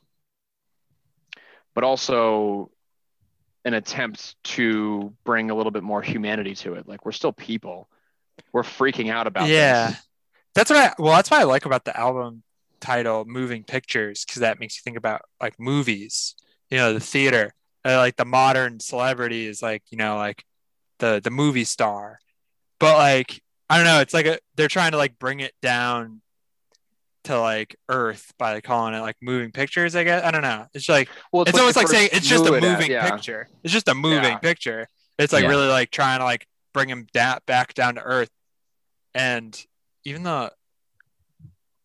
but 1.74 1.84
also 1.84 2.70
an 3.66 3.74
attempt 3.74 4.42
to 4.44 5.14
bring 5.24 5.52
a 5.52 5.56
little 5.56 5.72
bit 5.72 5.84
more 5.84 6.02
humanity 6.02 6.56
to 6.56 6.76
it. 6.76 6.88
Like 6.88 7.06
we're 7.06 7.12
still 7.12 7.34
people. 7.34 7.90
We're 8.54 8.64
freaking 8.64 9.12
out 9.12 9.28
about 9.28 9.48
this. 9.48 9.52
Yeah. 9.52 9.88
this. 9.88 10.08
That's 10.54 10.70
what 10.70 10.80
I 10.80 10.94
well, 11.00 11.14
that's 11.14 11.32
what 11.32 11.42
I 11.42 11.44
like 11.44 11.66
about 11.66 11.86
the 11.86 11.98
album 11.98 12.44
title 12.80 13.26
Moving 13.26 13.64
Pictures 13.64 14.26
because 14.26 14.42
that 14.42 14.60
makes 14.60 14.76
you 14.76 14.82
think 14.84 14.98
about 14.98 15.22
like 15.40 15.60
movies, 15.60 16.36
you 16.70 16.78
know, 16.78 16.94
the 16.94 17.00
theater. 17.00 17.54
Uh, 17.84 17.98
like 17.98 18.16
the 18.16 18.26
modern 18.26 18.80
celebrity 18.80 19.48
is 19.48 19.62
like, 19.62 19.84
you 19.90 19.98
know, 19.98 20.18
like 20.18 20.44
the 21.00 21.22
the 21.24 21.32
movie 21.32 21.64
star. 21.64 22.20
But 22.80 22.98
like 22.98 23.42
I 23.72 23.78
don't 23.78 23.86
know, 23.86 24.02
it's 24.02 24.14
like 24.14 24.26
a, 24.26 24.38
they're 24.56 24.68
trying 24.68 24.92
to 24.92 24.98
like 24.98 25.18
bring 25.18 25.40
it 25.40 25.54
down 25.62 26.22
to 27.24 27.40
like 27.40 27.76
earth 27.88 28.34
by 28.38 28.60
calling 28.62 28.94
it 28.94 29.00
like 29.00 29.16
moving 29.22 29.52
pictures, 29.52 29.96
I 29.96 30.04
guess. 30.04 30.24
I 30.26 30.32
don't 30.32 30.42
know. 30.42 30.66
It's 30.74 30.90
like 30.90 31.08
Well, 31.32 31.44
it's 31.44 31.54
what 31.54 31.60
almost 31.62 31.78
like 31.78 31.88
saying 31.88 32.10
it's 32.12 32.28
just 32.28 32.44
a 32.44 32.48
blew 32.50 32.58
it 32.58 32.64
at, 32.64 32.72
moving 32.72 32.92
yeah. 32.92 33.10
picture. 33.10 33.48
It's 33.64 33.72
just 33.72 33.88
a 33.88 33.94
moving 33.94 34.24
Yeah. 34.24 34.38
picture. 34.40 34.88
It's 35.18 35.32
like 35.32 35.44
Yeah. 35.44 35.50
really 35.50 35.68
like 35.68 35.90
trying 35.92 36.20
to 36.20 36.26
like 36.26 36.46
bring 36.74 36.90
him 36.90 37.08
da- 37.14 37.40
back 37.46 37.74
down 37.74 37.96
to 37.96 38.02
earth. 38.02 38.30
And 39.14 39.58
even 40.04 40.24
though 40.24 40.50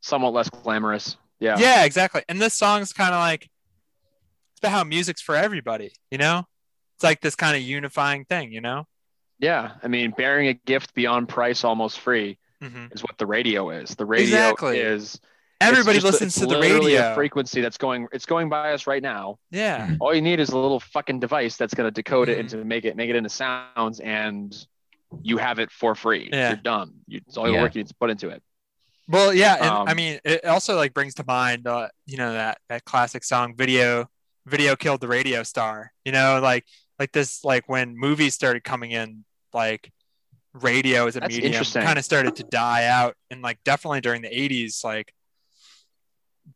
Somewhat 0.01 0.33
less 0.33 0.49
glamorous. 0.49 1.17
Yeah. 1.39 1.57
yeah, 1.59 1.85
exactly. 1.85 2.23
And 2.29 2.41
this 2.41 2.55
song's 2.55 2.93
kind 2.93 3.13
of 3.15 3.21
like 3.21 3.43
it's 3.43 4.61
about 4.61 4.73
how 4.73 4.85
music's 4.85 5.21
for 5.21 5.37
everybody, 5.37 5.93
you 6.11 6.19
know? 6.19 6.45
It's 6.97 7.05
like 7.05 7.21
this 7.21 7.35
kind 7.35 7.55
of 7.57 7.63
unifying 7.63 8.25
thing, 8.25 8.53
you 8.53 8.61
know? 8.63 8.87
Yeah. 9.39 9.73
I 9.83 9.89
mean, 9.89 10.13
bearing 10.17 10.49
a 10.49 10.55
gift 10.55 10.95
beyond 10.95 11.29
price, 11.29 11.65
almost 11.65 12.01
free, 12.01 12.39
hmm 12.63 12.87
is 12.93 13.03
what 13.03 13.19
the 13.19 13.27
radio 13.27 13.71
is. 13.71 13.91
The 13.95 14.07
radio 14.07 14.25
Exactly. 14.51 14.79
is 14.79 15.21
Everybody 15.61 15.97
just 16.01 16.05
listens 16.13 16.37
it's 16.37 16.41
to 16.47 16.55
the 16.55 16.61
radio. 16.61 17.13
A 17.13 17.15
frequency 17.15 17.63
that's 17.63 17.79
going. 17.79 18.09
It's 18.13 18.27
going 18.27 18.51
by 18.51 18.73
us 18.73 18.87
right 18.87 19.03
now. 19.03 19.39
yeah. 19.51 19.87
Mhm. 19.87 19.97
All 20.01 20.15
you 20.15 20.21
need 20.21 20.39
is 20.39 20.51
a 20.51 20.59
little 20.59 20.81
fucking 20.81 21.19
device 21.21 21.57
that's 21.57 21.73
going 21.73 21.87
to 21.87 21.91
decode 21.91 22.29
it 22.29 22.39
and 22.39 22.49
to 22.51 22.63
make 22.65 22.85
it 22.85 22.95
make 22.95 23.09
it 23.09 23.17
into 23.17 23.31
sounds, 23.31 24.01
and 24.01 24.55
you 25.23 25.39
have 25.39 25.59
it 25.59 25.71
for 25.71 25.95
free. 25.95 26.29
Yeah. 26.31 26.49
You're 26.51 26.57
done. 26.59 26.93
You, 27.07 27.21
it's 27.27 27.39
all 27.39 27.47
your 27.47 27.57
Yeah. 27.57 27.63
work 27.63 27.75
you 27.75 27.81
need 27.81 27.89
to 27.89 27.95
put 27.95 28.11
into 28.11 28.29
it. 28.29 28.43
Well, 29.09 29.33
yeah, 29.33 29.55
and 29.55 29.65
I 29.89 29.93
Um, 29.93 29.97
mean, 29.97 30.19
it 30.25 30.45
also 30.45 30.77
like 30.77 30.93
brings 30.93 31.15
to 31.15 31.25
mind, 31.27 31.67
uh, 31.67 31.89
you 32.05 32.19
know, 32.19 32.33
that 32.35 32.59
that 32.69 32.85
classic 32.85 33.25
song, 33.25 33.55
"Video." 33.57 34.11
Video 34.45 34.77
killed 34.77 35.01
the 35.01 35.09
radio 35.09 35.43
star. 35.43 35.93
You 36.05 36.13
know, 36.13 36.39
like 36.41 36.65
like 36.99 37.13
this, 37.13 37.45
like 37.45 37.69
when 37.69 37.97
movies 37.97 38.35
started 38.35 38.65
coming 38.65 38.91
in, 38.91 39.25
like 39.53 39.93
radio 40.53 41.07
as 41.07 41.17
a 41.17 41.21
That's 41.21 41.35
medium 41.37 41.53
kind 41.85 41.99
of 41.99 42.05
started 42.05 42.37
to 42.37 42.43
die 42.45 42.87
out, 42.87 43.15
and 43.31 43.43
like 43.43 43.59
definitely 43.65 44.01
during 44.01 44.23
the 44.23 44.29
'80s, 44.31 44.83
like. 44.85 45.13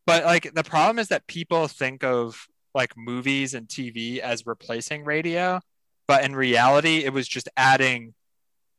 But 0.07 0.25
like 0.25 0.53
the 0.55 0.65
problem 0.65 0.99
is 0.99 1.09
that 1.09 1.27
people 1.27 1.67
think 1.69 2.05
of 2.05 2.47
like 2.75 2.97
movies 2.97 3.55
and 3.55 3.67
TV 3.69 4.19
as 4.19 4.47
replacing 4.47 5.05
radio, 5.05 5.61
but 6.07 6.25
in 6.25 6.35
reality, 6.37 7.05
it 7.05 7.13
was 7.13 7.27
just 7.27 7.49
adding 7.57 8.15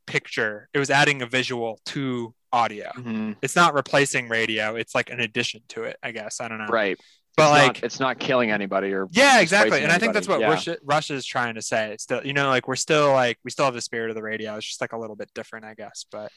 picture. 0.08 0.70
It 0.74 0.80
was 0.80 0.90
adding 0.90 1.22
a 1.22 1.26
visual 1.26 1.80
to 1.88 2.34
audio 2.54 2.92
Mhm. 2.98 3.38
it's 3.42 3.56
not 3.56 3.74
replacing 3.74 4.28
radio 4.28 4.76
it's 4.76 4.94
like 4.94 5.10
an 5.10 5.22
addition 5.22 5.62
to 5.70 5.84
it 5.84 5.96
i 6.04 6.12
guess 6.12 6.42
i 6.42 6.50
don't 6.50 6.58
know 6.58 6.66
Right. 6.66 7.00
But 7.42 7.58
it's 7.58 7.68
like 7.68 7.76
not, 7.76 7.84
it's 7.84 8.00
not 8.00 8.20
killing 8.20 8.52
anybody 8.52 8.94
or 8.94 9.08
yeah 9.12 9.40
exactly 9.42 9.70
displacing 9.72 9.84
and 9.86 9.92
i 9.94 9.98
think 9.98 10.14
that's 10.14 10.28
what 10.28 10.42
anybody. 10.42 10.62
Yeah. 10.66 10.72
Rush, 10.74 10.80
Rush 10.84 11.12
is 11.12 11.26
trying 11.26 11.56
to 11.56 11.62
say 11.62 11.92
it's 11.94 12.04
still 12.04 12.26
you 12.26 12.34
know 12.34 12.48
like 12.50 12.68
we're 12.68 12.76
still 12.76 13.12
like 13.12 13.38
we 13.44 13.52
still 13.52 13.66
have 13.66 13.74
the 13.74 13.82
spirit 13.82 14.10
of 14.10 14.16
the 14.16 14.22
radio 14.24 14.56
it's 14.58 14.66
just 14.66 14.82
like 14.82 14.94
a 14.94 14.98
little 14.98 15.16
bit 15.16 15.30
different 15.34 15.66
i 15.66 15.74
guess 15.74 16.06
but 16.12 16.32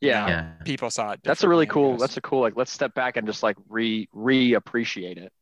you 0.00 0.08
Yeah. 0.10 0.20
know, 0.20 0.28
Yeah. 0.28 0.52
people 0.64 0.90
saw 0.90 1.12
it 1.12 1.20
That's 1.22 1.44
a 1.44 1.48
really 1.48 1.66
cool. 1.66 1.96
That's 1.96 2.16
a 2.16 2.20
cool. 2.20 2.40
Like, 2.40 2.56
let's 2.56 2.72
step 2.72 2.94
back 2.94 3.16
and 3.16 3.26
just 3.26 3.42
like 3.42 3.56
re 3.68 4.08
re 4.12 4.54
appreciate 4.54 5.18
it. 5.18 5.32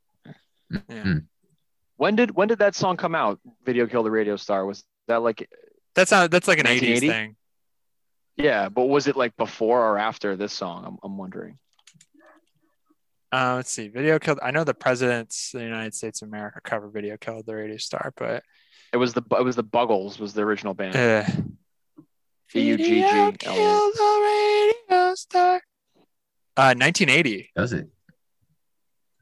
yeah. 0.70 1.02
Mm. 1.02 1.24
When 1.96 2.16
did 2.16 2.30
when 2.36 2.48
did 2.48 2.58
that 2.58 2.74
song 2.74 2.96
come 2.96 3.14
out? 3.14 3.40
Video 3.64 3.86
Kill 3.86 4.02
the 4.02 4.10
Radio 4.10 4.36
Star. 4.36 4.64
Was 4.66 4.84
that 5.08 5.22
like 5.22 5.48
that's 5.94 6.10
not 6.10 6.30
that's 6.30 6.46
like 6.48 6.58
an 6.58 6.66
80s 6.66 7.00
thing 7.00 7.36
yeah? 8.36 8.68
But 8.68 8.84
was 8.86 9.06
it 9.08 9.16
like 9.16 9.36
before 9.36 9.80
or 9.80 9.98
after 9.98 10.36
this 10.36 10.52
song? 10.52 10.84
I'm 10.86 10.98
I'm 11.02 11.18
wondering. 11.18 11.58
Uh, 13.32 13.54
let's 13.56 13.70
see 13.70 13.88
video 13.88 14.18
killed 14.18 14.38
i 14.42 14.50
know 14.50 14.64
the 14.64 14.74
presidents 14.74 15.52
of 15.54 15.60
the 15.60 15.66
united 15.66 15.94
states 15.94 16.22
of 16.22 16.28
america 16.28 16.60
cover 16.62 16.88
video 16.88 17.16
killed 17.16 17.46
the 17.46 17.54
radio 17.54 17.76
star 17.78 18.12
but 18.16 18.42
It 18.92 18.98
was 18.98 19.12
the 19.14 19.22
it 19.38 19.44
was 19.44 19.56
the 19.56 19.64
Buggles 19.64 20.18
was 20.18 20.34
the 20.34 20.42
original 20.42 20.74
band. 20.74 20.94
uh, 20.94 21.24
B-U-G-G, 22.52 22.90
Video 22.90 23.08
Elliot. 23.10 23.38
killed 23.38 23.92
the 23.94 24.82
radio 24.90 25.14
star 25.14 25.54
uh 26.58 26.74
1980 26.76 27.50
That 27.56 27.62
was 27.62 27.72
it. 27.72 27.88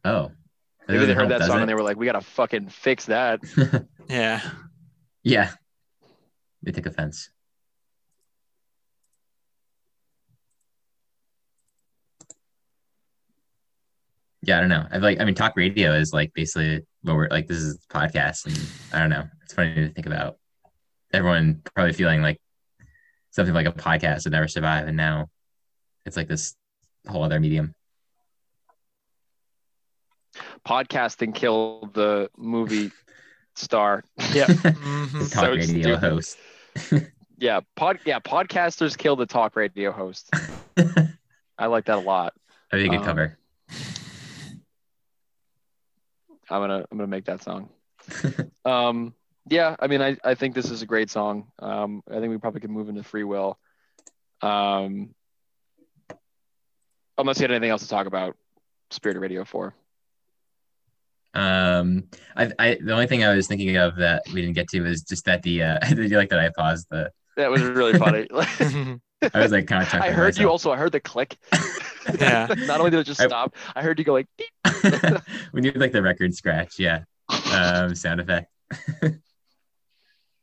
Oh. 0.04 0.32
Maybe 0.88 1.06
they 1.06 1.14
heard 1.14 1.28
that 1.28 1.42
song 1.42 1.58
it? 1.58 1.60
and 1.60 1.68
they 1.68 1.74
were 1.74 1.84
like, 1.84 1.96
"We 1.96 2.06
gotta 2.06 2.20
fucking 2.20 2.68
fix 2.70 3.04
that." 3.06 3.38
yeah 4.08 4.40
yeah. 5.22 5.50
They 6.64 6.72
took 6.72 6.86
offense. 6.86 7.30
Yeah, 14.42 14.56
I 14.56 14.60
don't 14.60 14.70
know. 14.70 14.86
I 14.90 14.98
like. 14.98 15.20
I 15.20 15.24
mean, 15.24 15.34
talk 15.34 15.54
radio 15.56 15.92
is 15.94 16.12
like 16.12 16.32
basically 16.34 16.80
what 17.02 17.14
we're 17.16 17.28
like. 17.28 17.46
This 17.46 17.58
is 17.58 17.74
a 17.90 17.94
podcast, 17.94 18.46
and 18.46 18.58
I 18.94 19.00
don't 19.00 19.10
know. 19.10 19.24
It's 19.44 19.52
funny 19.54 19.74
to 19.74 19.88
think 19.92 20.06
about. 20.06 20.36
Everyone 21.12 21.60
probably 21.74 21.92
feeling 21.92 22.22
like 22.22 22.40
something 23.32 23.54
like 23.54 23.66
a 23.66 23.72
podcast 23.72 24.24
would 24.24 24.32
never 24.32 24.48
survive, 24.48 24.88
and 24.88 24.96
now 24.96 25.28
it's 26.06 26.16
like 26.16 26.28
this 26.28 26.54
whole 27.08 27.22
other 27.22 27.38
medium. 27.40 27.74
Podcasting 30.66 31.34
killed 31.34 31.94
the 31.94 32.30
movie 32.36 32.90
star. 33.54 34.04
yeah 34.32 34.46
Mhm. 34.46 35.30
Talk 35.32 35.44
So 35.44 35.50
radio 35.52 35.96
stupid. 35.96 35.98
host. 36.00 36.38
Yeah, 37.42 37.60
pod 37.74 38.00
yeah, 38.04 38.18
podcasters 38.20 38.98
kill 38.98 39.16
the 39.16 39.24
talk 39.24 39.56
radio 39.56 39.92
host. 39.92 40.28
I 41.58 41.66
like 41.66 41.86
that 41.86 41.96
a 41.96 42.00
lot. 42.00 42.34
That'd 42.70 42.84
be 42.84 42.88
a 42.94 42.98
good 42.98 43.00
Um, 43.00 43.06
cover. 43.06 43.38
I'm 46.50 46.60
gonna 46.60 46.84
I'm 46.90 46.98
gonna 46.98 47.06
make 47.06 47.26
that 47.26 47.42
song. 47.42 47.68
um, 48.64 49.14
yeah, 49.48 49.76
I 49.78 49.86
mean, 49.86 50.02
I, 50.02 50.16
I 50.24 50.34
think 50.34 50.54
this 50.54 50.70
is 50.70 50.82
a 50.82 50.86
great 50.86 51.10
song. 51.10 51.50
Um, 51.58 52.02
I 52.10 52.14
think 52.14 52.30
we 52.30 52.38
probably 52.38 52.60
could 52.60 52.70
move 52.70 52.88
into 52.88 53.02
Free 53.02 53.24
Will. 53.24 53.58
Um, 54.42 55.14
unless 57.18 57.38
you 57.38 57.44
had 57.44 57.50
anything 57.50 57.70
else 57.70 57.82
to 57.82 57.88
talk 57.88 58.06
about, 58.06 58.36
Spirit 58.90 59.16
of 59.16 59.22
Radio 59.22 59.44
Four. 59.44 59.74
Um, 61.32 62.04
I, 62.36 62.50
I, 62.58 62.78
the 62.82 62.92
only 62.92 63.06
thing 63.06 63.22
I 63.22 63.34
was 63.34 63.46
thinking 63.46 63.76
of 63.76 63.96
that 63.96 64.22
we 64.32 64.40
didn't 64.40 64.54
get 64.54 64.68
to 64.70 64.80
was 64.80 65.02
just 65.02 65.24
that 65.26 65.42
the, 65.42 65.62
uh, 65.62 65.78
did 65.88 66.10
you 66.10 66.16
like 66.16 66.30
that 66.30 66.40
I 66.40 66.50
paused 66.56 66.86
the, 66.90 67.10
That 67.36 67.50
was 67.50 67.62
really 67.62 67.96
funny. 67.98 68.28
I 69.34 69.40
was 69.40 69.52
like 69.52 69.66
kind 69.66 69.82
of 69.82 69.92
I 70.00 70.10
heard 70.10 70.38
you 70.38 70.48
also. 70.48 70.70
I 70.70 70.76
heard 70.76 70.92
the 70.92 71.00
click. 71.00 71.36
Yeah. 72.18 72.46
Not 72.66 72.80
only 72.80 72.90
did 72.90 73.00
it 73.00 73.04
just 73.04 73.20
I- 73.20 73.26
stop, 73.26 73.54
I 73.76 73.82
heard 73.82 73.98
you 73.98 74.04
go 74.04 74.14
like. 74.14 74.26
"Deep." 74.38 75.20
we 75.52 75.60
need 75.60 75.76
like 75.76 75.92
the 75.92 76.02
record 76.02 76.34
scratch. 76.34 76.78
Yeah. 76.78 77.00
Um, 77.52 77.94
sound 77.94 78.20
effect. 78.20 78.50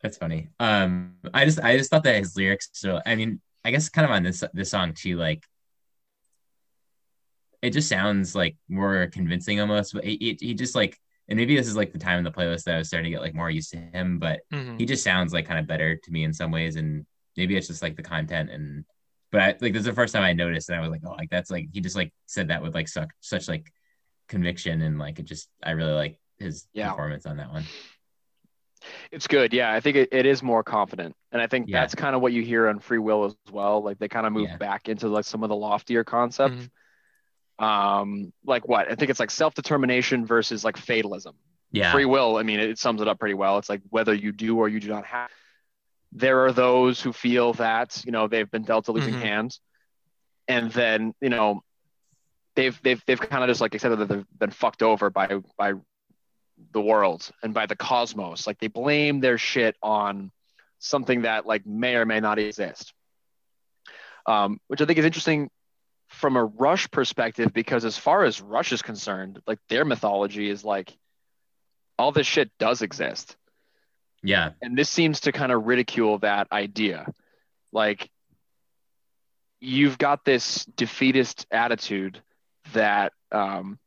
That's 0.01 0.17
funny. 0.17 0.49
Um, 0.59 1.15
I 1.33 1.43
just, 1.45 1.59
I 1.59 1.75
just 1.77 1.89
thought 1.89 2.03
that 2.03 2.15
his 2.17 2.35
lyrics. 2.37 2.69
So, 2.73 3.01
I 3.05 3.15
mean, 3.15 3.41
I 3.65 3.71
guess 3.71 3.89
kind 3.89 4.05
of 4.05 4.11
on 4.11 4.21
this, 4.23 4.43
this 4.53 4.69
song 4.69 4.93
too, 4.93 5.17
like, 5.17 5.43
it 7.63 7.71
just 7.71 7.89
sounds 7.89 8.35
like 8.35 8.55
more 8.69 9.07
convincing 9.11 9.59
almost, 9.59 9.93
but 9.93 10.03
he, 10.05 10.17
he, 10.39 10.47
he 10.47 10.53
just 10.53 10.75
like, 10.75 10.97
and 11.27 11.35
maybe 11.37 11.55
this 11.57 11.67
is 11.67 11.75
like 11.75 11.91
the 11.91 11.99
time 11.99 12.19
in 12.19 12.23
the 12.23 12.31
playlist 12.31 12.63
that 12.65 12.75
I 12.75 12.77
was 12.77 12.87
starting 12.87 13.11
to 13.11 13.15
get 13.15 13.21
like 13.21 13.33
more 13.33 13.49
used 13.49 13.71
to 13.71 13.77
him, 13.77 14.19
but 14.19 14.41
Mhm. 14.53 14.79
he 14.79 14.85
just 14.85 15.03
sounds 15.03 15.33
like 15.33 15.47
kind 15.47 15.59
of 15.59 15.65
better 15.67 15.95
to 15.97 16.11
me 16.11 16.23
in 16.23 16.31
some 16.33 16.51
ways, 16.51 16.75
and 16.75 17.05
maybe 17.37 17.55
it's 17.55 17.67
just 17.67 17.81
like 17.81 17.95
the 17.95 18.03
content 18.03 18.49
and. 18.49 18.83
But 19.29 19.41
I, 19.41 19.47
like 19.59 19.73
this 19.73 19.81
is 19.81 19.85
the 19.85 19.91
first 19.93 20.13
time 20.13 20.23
I 20.23 20.31
noticed, 20.31 20.69
and 20.69 20.77
I 20.77 20.81
was 20.81 20.89
like, 20.89 21.01
oh, 21.05 21.11
like 21.11 21.29
that's 21.29 21.51
like 21.51 21.67
he 21.73 21.81
just 21.81 21.97
like 21.97 22.13
said 22.27 22.47
that 22.47 22.63
with 22.63 22.73
like 22.73 22.87
such 22.87 23.09
such 23.19 23.49
like 23.49 23.69
conviction, 24.29 24.81
and 24.81 24.97
like 24.97 25.19
it 25.19 25.23
just 25.23 25.49
I 25.61 25.71
really 25.71 25.91
like 25.91 26.17
his 26.39 26.65
Yeah. 26.73 26.91
performance 26.91 27.25
on 27.25 27.35
that 27.35 27.51
one. 27.51 27.65
It's 29.11 29.27
good. 29.27 29.51
Yeah, 29.53 29.73
I 29.73 29.81
think 29.81 29.97
it, 29.97 30.09
it 30.13 30.25
is 30.25 30.41
more 30.41 30.63
confident, 30.63 31.13
and 31.33 31.41
I 31.41 31.47
think 31.47 31.67
Yeah. 31.67 31.81
that's 31.81 31.93
kind 31.93 32.15
of 32.15 32.21
what 32.21 32.31
you 32.31 32.41
hear 32.41 32.69
on 32.69 32.79
Free 32.79 32.99
Will 32.99 33.25
as 33.25 33.35
well. 33.51 33.83
Like 33.83 33.99
they 33.99 34.07
kind 34.07 34.25
of 34.25 34.31
move 34.31 34.47
Yeah. 34.47 34.55
back 34.57 34.87
into 34.87 35.09
like 35.09 35.25
some 35.25 35.43
of 35.43 35.49
the 35.49 35.55
loftier 35.57 36.05
concepts. 36.05 36.69
Mhm. 37.59 37.63
Um, 37.65 38.33
like 38.45 38.65
what? 38.67 38.89
I 38.89 38.95
think 38.95 39.09
it's 39.11 39.19
like 39.19 39.31
self 39.31 39.55
determination 39.55 40.25
versus 40.25 40.63
like 40.63 40.77
fatalism. 40.77 41.35
Yeah, 41.73 41.91
Free 41.91 42.05
will. 42.05 42.37
I 42.37 42.43
mean, 42.43 42.61
it 42.61 42.79
sums 42.79 43.01
it 43.01 43.09
up 43.09 43.19
pretty 43.19 43.33
well. 43.35 43.57
It's 43.57 43.67
like 43.67 43.81
whether 43.89 44.13
you 44.13 44.31
do 44.31 44.57
or 44.57 44.69
you 44.69 44.79
do 44.79 44.87
not 44.87 45.05
have. 45.05 45.29
There 46.11 46.45
are 46.45 46.51
those 46.51 47.01
who 47.01 47.11
feel 47.13 47.53
that 47.53 48.01
you 48.05 48.11
know 48.11 48.27
they've 48.27 48.49
been 48.49 48.63
dealt 48.63 48.87
a 48.87 48.91
losing 48.91 49.15
Mhm. 49.15 49.21
hand, 49.21 49.59
and 50.47 50.71
then 50.71 51.13
you 51.21 51.29
know 51.29 51.61
they've 52.55 52.79
they've 52.81 53.03
they've 53.05 53.19
kind 53.19 53.43
of 53.43 53.49
just 53.49 53.61
like 53.61 53.75
accepted 53.75 53.99
that 53.99 54.09
they've 54.09 54.25
been 54.39 54.51
fucked 54.51 54.81
over 54.83 55.09
by 55.09 55.41
by 55.57 55.73
the 56.71 56.81
world 56.81 57.29
and 57.43 57.53
by 57.53 57.65
the 57.67 57.75
cosmos. 57.75 58.47
Like 58.47 58.57
they 58.59 58.67
blame 58.67 59.19
their 59.19 59.37
shit 59.37 59.75
on 59.83 60.31
something 60.79 61.21
that 61.23 61.45
like 61.45 61.65
may 61.65 61.95
or 61.95 62.05
may 62.05 62.19
not 62.19 62.39
exist. 62.39 62.93
Um, 64.25 64.59
which 64.67 64.81
I 64.81 64.85
think 64.85 64.97
is 64.99 65.05
interesting 65.05 65.49
from 66.07 66.35
a 66.35 66.43
Rush 66.43 66.89
perspective 66.89 67.53
because 67.53 67.85
as 67.85 67.97
far 67.97 68.23
as 68.23 68.41
Rush 68.41 68.71
is 68.71 68.81
concerned, 68.81 69.41
like 69.45 69.59
their 69.69 69.85
mythology 69.85 70.49
is 70.49 70.63
like 70.63 70.97
all 71.99 72.11
this 72.11 72.27
shit 72.27 72.49
does 72.59 72.81
exist. 72.81 73.35
Yeah, 74.23 74.51
And 74.61 74.77
this 74.77 74.89
seems 74.89 75.21
to 75.21 75.31
kind 75.31 75.51
of 75.51 75.65
ridicule 75.65 76.17
that 76.19 76.51
idea. 76.51 77.05
Like 77.71 78.09
you've 79.59 79.97
got 79.97 80.23
this 80.25 80.65
defeatist 80.65 81.45
attitude 81.51 82.21
that 82.73 83.13
um 83.31 83.79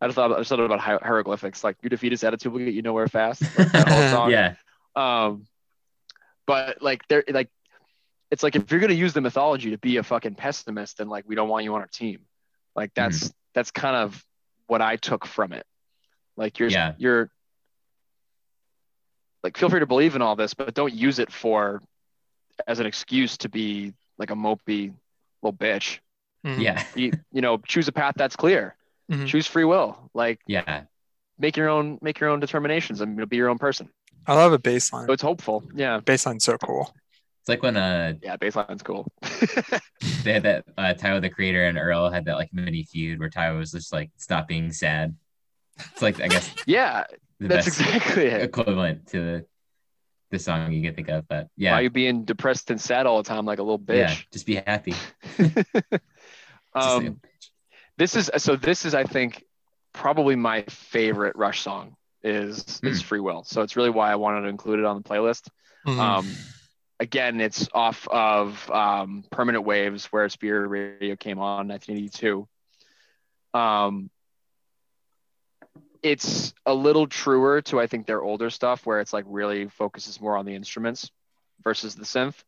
I 0.00 0.06
just 0.06 0.16
thought 0.16 0.32
I 0.32 0.38
just 0.38 0.48
thought 0.50 0.60
about 0.60 0.80
hier- 0.80 1.00
hieroglyphics. 1.02 1.64
Like 1.64 1.76
your 1.82 1.88
defeatist 1.90 2.24
attitude 2.24 2.52
will 2.52 2.58
get 2.60 2.74
you 2.74 2.82
nowhere 2.82 3.08
fast. 3.08 3.42
Like 3.58 3.72
that 3.72 3.88
whole 3.88 4.08
song. 4.10 4.30
yeah, 4.30 4.54
Um, 4.96 5.46
but 6.46 6.82
like 6.82 7.06
they're 7.08 7.24
like, 7.28 7.48
it's 8.30 8.42
like 8.42 8.54
if 8.56 8.70
you're 8.70 8.80
gonna 8.80 8.92
use 8.94 9.14
the 9.14 9.20
mythology 9.22 9.70
to 9.70 9.78
be 9.78 9.96
a 9.96 10.02
fucking 10.02 10.34
pessimist, 10.34 10.98
then 10.98 11.08
like 11.08 11.24
we 11.26 11.34
don't 11.34 11.48
want 11.48 11.64
you 11.64 11.74
on 11.74 11.80
our 11.80 11.86
team. 11.86 12.20
Like 12.76 12.92
that's 12.94 13.32
that's 13.54 13.70
kind 13.70 13.96
of 13.96 14.22
what 14.66 14.82
I 14.82 14.96
took 14.96 15.24
from 15.26 15.52
it. 15.52 15.64
Like 16.36 16.58
you're 16.58 16.68
Yeah. 16.68 16.94
you're 16.98 17.30
like 19.44 19.56
feel 19.56 19.68
free 19.68 19.80
to 19.80 19.86
believe 19.86 20.16
in 20.16 20.22
all 20.22 20.34
this, 20.34 20.54
but 20.54 20.74
don't 20.74 20.92
use 20.92 21.20
it 21.20 21.30
for 21.30 21.80
as 22.66 22.80
an 22.80 22.86
excuse 22.86 23.36
to 23.38 23.48
be 23.48 23.92
like 24.18 24.30
a 24.30 24.34
mopey 24.34 24.92
little 25.42 25.56
bitch. 25.56 25.98
Mhm. 26.44 26.60
yeah, 26.62 26.82
You 26.96 27.12
you 27.30 27.42
know 27.42 27.58
choose 27.58 27.86
a 27.86 27.92
path 27.92 28.14
that's 28.16 28.34
clear. 28.34 28.74
Mhm. 29.12 29.26
Choose 29.26 29.46
free 29.46 29.64
will. 29.64 30.10
Like 30.14 30.40
yeah, 30.46 30.84
make 31.38 31.56
your 31.56 31.68
own 31.68 31.98
make 32.02 32.18
your 32.18 32.30
own 32.30 32.40
determinations 32.40 33.00
and 33.00 33.12
you 33.12 33.20
know, 33.20 33.26
be 33.26 33.36
your 33.36 33.50
own 33.50 33.58
person. 33.58 33.88
I 34.26 34.34
love 34.34 34.52
a 34.52 34.58
baseline. 34.58 35.06
So 35.06 35.12
it's 35.12 35.22
hopeful. 35.22 35.62
Yeah. 35.74 36.00
Baseline's 36.00 36.44
so 36.44 36.56
cool. 36.56 36.94
It's 37.40 37.48
like 37.50 37.62
when 37.62 37.76
uh 37.76 38.14
Yeah, 38.22 38.38
baseline's 38.38 38.82
cool. 38.82 39.06
they 40.22 40.32
had 40.32 40.42
that 40.44 40.64
uh, 40.78 40.94
Tyler 40.94 41.20
the 41.20 41.28
Creator 41.28 41.66
and 41.66 41.76
Earl 41.76 42.08
had 42.08 42.24
that 42.24 42.36
like 42.36 42.48
mini 42.54 42.84
feud 42.84 43.20
where 43.20 43.28
Tyler 43.28 43.58
was 43.58 43.72
just 43.72 43.92
like 43.92 44.10
stop 44.16 44.48
being 44.48 44.72
sad. 44.72 45.14
It's 45.78 46.00
like 46.00 46.22
I 46.22 46.28
guess 46.28 46.50
yeah, 46.66 47.04
the 47.40 47.48
that's 47.48 47.66
best 47.66 47.80
exactly 47.80 48.26
it. 48.26 48.42
equivalent 48.42 49.06
to 49.08 49.18
the, 49.20 49.46
the 50.30 50.38
song 50.38 50.72
you 50.72 50.82
can 50.82 50.94
think 50.94 51.08
of. 51.08 51.26
But 51.28 51.48
yeah, 51.56 51.72
Why 51.72 51.80
are 51.80 51.82
you 51.82 51.90
being 51.90 52.24
depressed 52.24 52.70
and 52.70 52.80
sad 52.80 53.06
all 53.06 53.22
the 53.22 53.28
time 53.28 53.44
like 53.46 53.58
a 53.58 53.62
little 53.62 53.82
yeah, 53.88 54.10
bitch? 54.10 54.24
just 54.32 54.46
be 54.46 54.56
happy. 54.56 54.94
Just 55.38 55.56
like 56.74 57.04
a 57.04 57.08
um, 57.08 57.20
this 57.96 58.16
is 58.16 58.30
so. 58.38 58.56
This 58.56 58.84
is, 58.84 58.94
I 58.94 59.04
think, 59.04 59.44
probably 59.92 60.34
my 60.34 60.62
favorite 60.62 61.36
Rush 61.36 61.60
song 61.62 61.94
is 62.24 62.80
is 62.82 63.00
Hmm. 63.00 63.06
"Free 63.06 63.20
Will." 63.20 63.44
So 63.44 63.62
it's 63.62 63.76
really 63.76 63.90
why 63.90 64.10
I 64.10 64.16
wanted 64.16 64.40
to 64.42 64.48
include 64.48 64.80
it 64.80 64.84
on 64.84 64.96
the 64.96 65.02
playlist. 65.08 65.48
Mhm. 65.86 65.98
Um, 65.98 66.26
again, 66.98 67.40
it's 67.40 67.68
off 67.72 68.08
of 68.08 68.68
um, 68.72 69.24
Permanent 69.30 69.64
Waves, 69.64 70.06
where 70.06 70.28
Spirit 70.28 70.66
Radio 70.68 71.14
came 71.14 71.38
on, 71.38 71.68
1982. 71.68 72.48
Um, 73.56 74.10
it's 76.04 76.52
a 76.66 76.74
little 76.74 77.06
truer 77.06 77.62
to 77.62 77.80
I 77.80 77.86
think 77.86 78.06
their 78.06 78.22
older 78.22 78.50
stuff, 78.50 78.86
where 78.86 79.00
it's 79.00 79.12
like 79.12 79.24
really 79.26 79.68
focuses 79.68 80.20
more 80.20 80.36
on 80.36 80.44
the 80.44 80.54
instruments 80.54 81.10
versus 81.64 81.96
the 81.96 82.04
synth. 82.04 82.44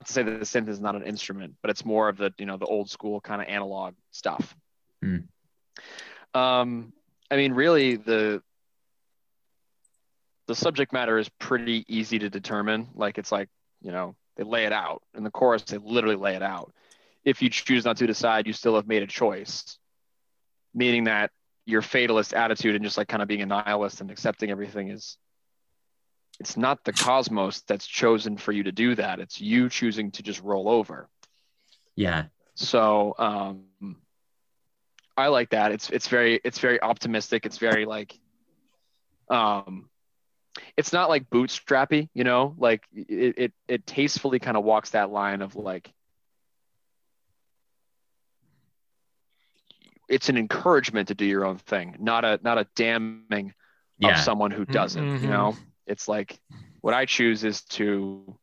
Not 0.00 0.06
to 0.06 0.12
say 0.12 0.22
that 0.22 0.40
the 0.40 0.46
synth 0.46 0.68
is 0.68 0.80
not 0.80 0.96
an 0.96 1.02
instrument, 1.02 1.54
but 1.60 1.70
it's 1.70 1.84
more 1.84 2.08
of 2.08 2.16
the 2.16 2.32
you 2.38 2.46
know 2.46 2.56
the 2.56 2.64
old 2.64 2.90
school 2.90 3.20
kind 3.20 3.42
of 3.42 3.46
analog 3.46 3.94
stuff. 4.10 4.56
Hmm. 5.02 5.18
Um, 6.32 6.92
I 7.30 7.36
mean, 7.36 7.52
really 7.52 7.96
the 7.96 8.42
the 10.46 10.54
subject 10.54 10.92
matter 10.92 11.18
is 11.18 11.28
pretty 11.28 11.84
easy 11.88 12.18
to 12.18 12.30
determine. 12.30 12.88
Like 12.94 13.18
it's 13.18 13.30
like, 13.30 13.48
you 13.82 13.92
know, 13.92 14.16
they 14.36 14.44
lay 14.44 14.64
it 14.64 14.72
out. 14.72 15.02
In 15.14 15.24
the 15.24 15.30
chorus, 15.30 15.62
they 15.62 15.78
literally 15.78 16.16
lay 16.16 16.36
it 16.36 16.42
out. 16.42 16.72
If 17.22 17.42
you 17.42 17.50
choose 17.50 17.84
not 17.84 17.98
to 17.98 18.06
decide, 18.06 18.46
you 18.46 18.54
still 18.54 18.76
have 18.76 18.86
made 18.86 19.02
a 19.02 19.06
choice. 19.06 19.78
Meaning 20.74 21.04
that 21.04 21.30
your 21.66 21.82
fatalist 21.82 22.34
attitude 22.34 22.74
and 22.74 22.84
just 22.84 22.98
like 22.98 23.08
kind 23.08 23.22
of 23.22 23.28
being 23.28 23.42
a 23.42 23.46
nihilist 23.46 24.00
and 24.00 24.10
accepting 24.10 24.50
everything 24.50 24.88
is 24.88 25.16
it's 26.40 26.56
not 26.56 26.84
the 26.84 26.92
cosmos 26.92 27.60
that's 27.62 27.86
chosen 27.86 28.36
for 28.36 28.52
you 28.52 28.64
to 28.64 28.72
do 28.72 28.94
that. 28.96 29.20
It's 29.20 29.40
you 29.40 29.68
choosing 29.68 30.10
to 30.12 30.22
just 30.22 30.42
roll 30.42 30.68
over. 30.68 31.08
yeah, 31.96 32.24
So 32.54 33.14
um, 33.18 33.96
I 35.16 35.28
like 35.28 35.50
that. 35.50 35.72
It's 35.72 35.90
it's 35.90 36.08
very 36.08 36.40
it's 36.44 36.58
very 36.58 36.82
optimistic. 36.82 37.46
It's 37.46 37.58
very 37.58 37.84
like 37.86 38.18
um, 39.30 39.88
it's 40.76 40.92
not 40.92 41.08
like 41.08 41.30
bootstrappy, 41.30 42.08
you 42.14 42.24
know. 42.24 42.54
Like 42.58 42.82
it 42.92 43.34
it, 43.38 43.52
it 43.68 43.86
tastefully 43.86 44.38
kind 44.38 44.56
of 44.56 44.64
walks 44.64 44.90
that 44.90 45.10
line 45.10 45.40
of 45.40 45.54
like 45.54 45.92
it's 50.08 50.28
an 50.28 50.36
encouragement 50.36 51.08
to 51.08 51.14
do 51.14 51.24
your 51.24 51.44
own 51.44 51.58
thing, 51.58 51.96
not 51.98 52.24
a 52.24 52.38
not 52.42 52.58
a 52.58 52.66
damning 52.76 53.54
of 54.02 54.18
someone 54.18 54.50
who 54.50 54.64
doesn't. 54.64 55.18
Mhm. 55.18 55.22
You 55.22 55.28
know, 55.28 55.56
it's 55.86 56.08
like 56.08 56.38
what 56.80 56.94
I 56.94 57.06
choose 57.06 57.44
is 57.44 57.62
to 57.62 58.38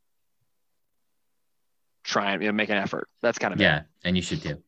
try 2.03 2.33
and 2.33 2.41
you 2.41 2.49
know, 2.49 2.53
make 2.53 2.69
an 2.69 2.77
effort. 2.77 3.07
That's 3.21 3.37
kind 3.37 3.53
of 3.53 3.59
it. 3.59 3.63
yeah, 3.63 3.81
and 4.03 4.15
you 4.15 4.23
should 4.23 4.41
too. 4.41 4.61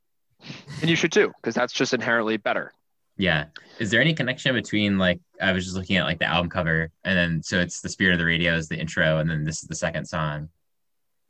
And 0.82 0.90
you 0.90 0.96
should 0.96 1.12
too, 1.12 1.32
because 1.42 1.56
that's 1.56 1.74
just 1.74 1.94
inherently 1.94 2.38
better. 2.38 2.72
Yeah. 3.18 3.46
Is 3.80 3.92
there 3.92 4.02
any 4.02 4.14
connection 4.14 4.54
between 4.56 4.98
like 4.98 5.20
I 5.42 5.52
was 5.52 5.64
just 5.64 5.76
looking 5.76 5.98
at 5.98 6.06
like 6.06 6.20
the 6.20 6.26
album 6.26 6.50
cover 6.50 6.90
and 7.04 7.18
then 7.18 7.44
so 7.44 7.60
it's 7.60 7.82
the 7.82 7.90
spirit 7.90 8.14
of 8.14 8.20
the 8.20 8.26
radio 8.26 8.56
is 8.56 8.68
the 8.68 8.78
intro 8.78 9.20
and 9.20 9.30
then 9.30 9.44
this 9.46 9.62
is 9.62 9.70
the 9.70 9.76
second 9.76 10.06
song. 10.06 10.50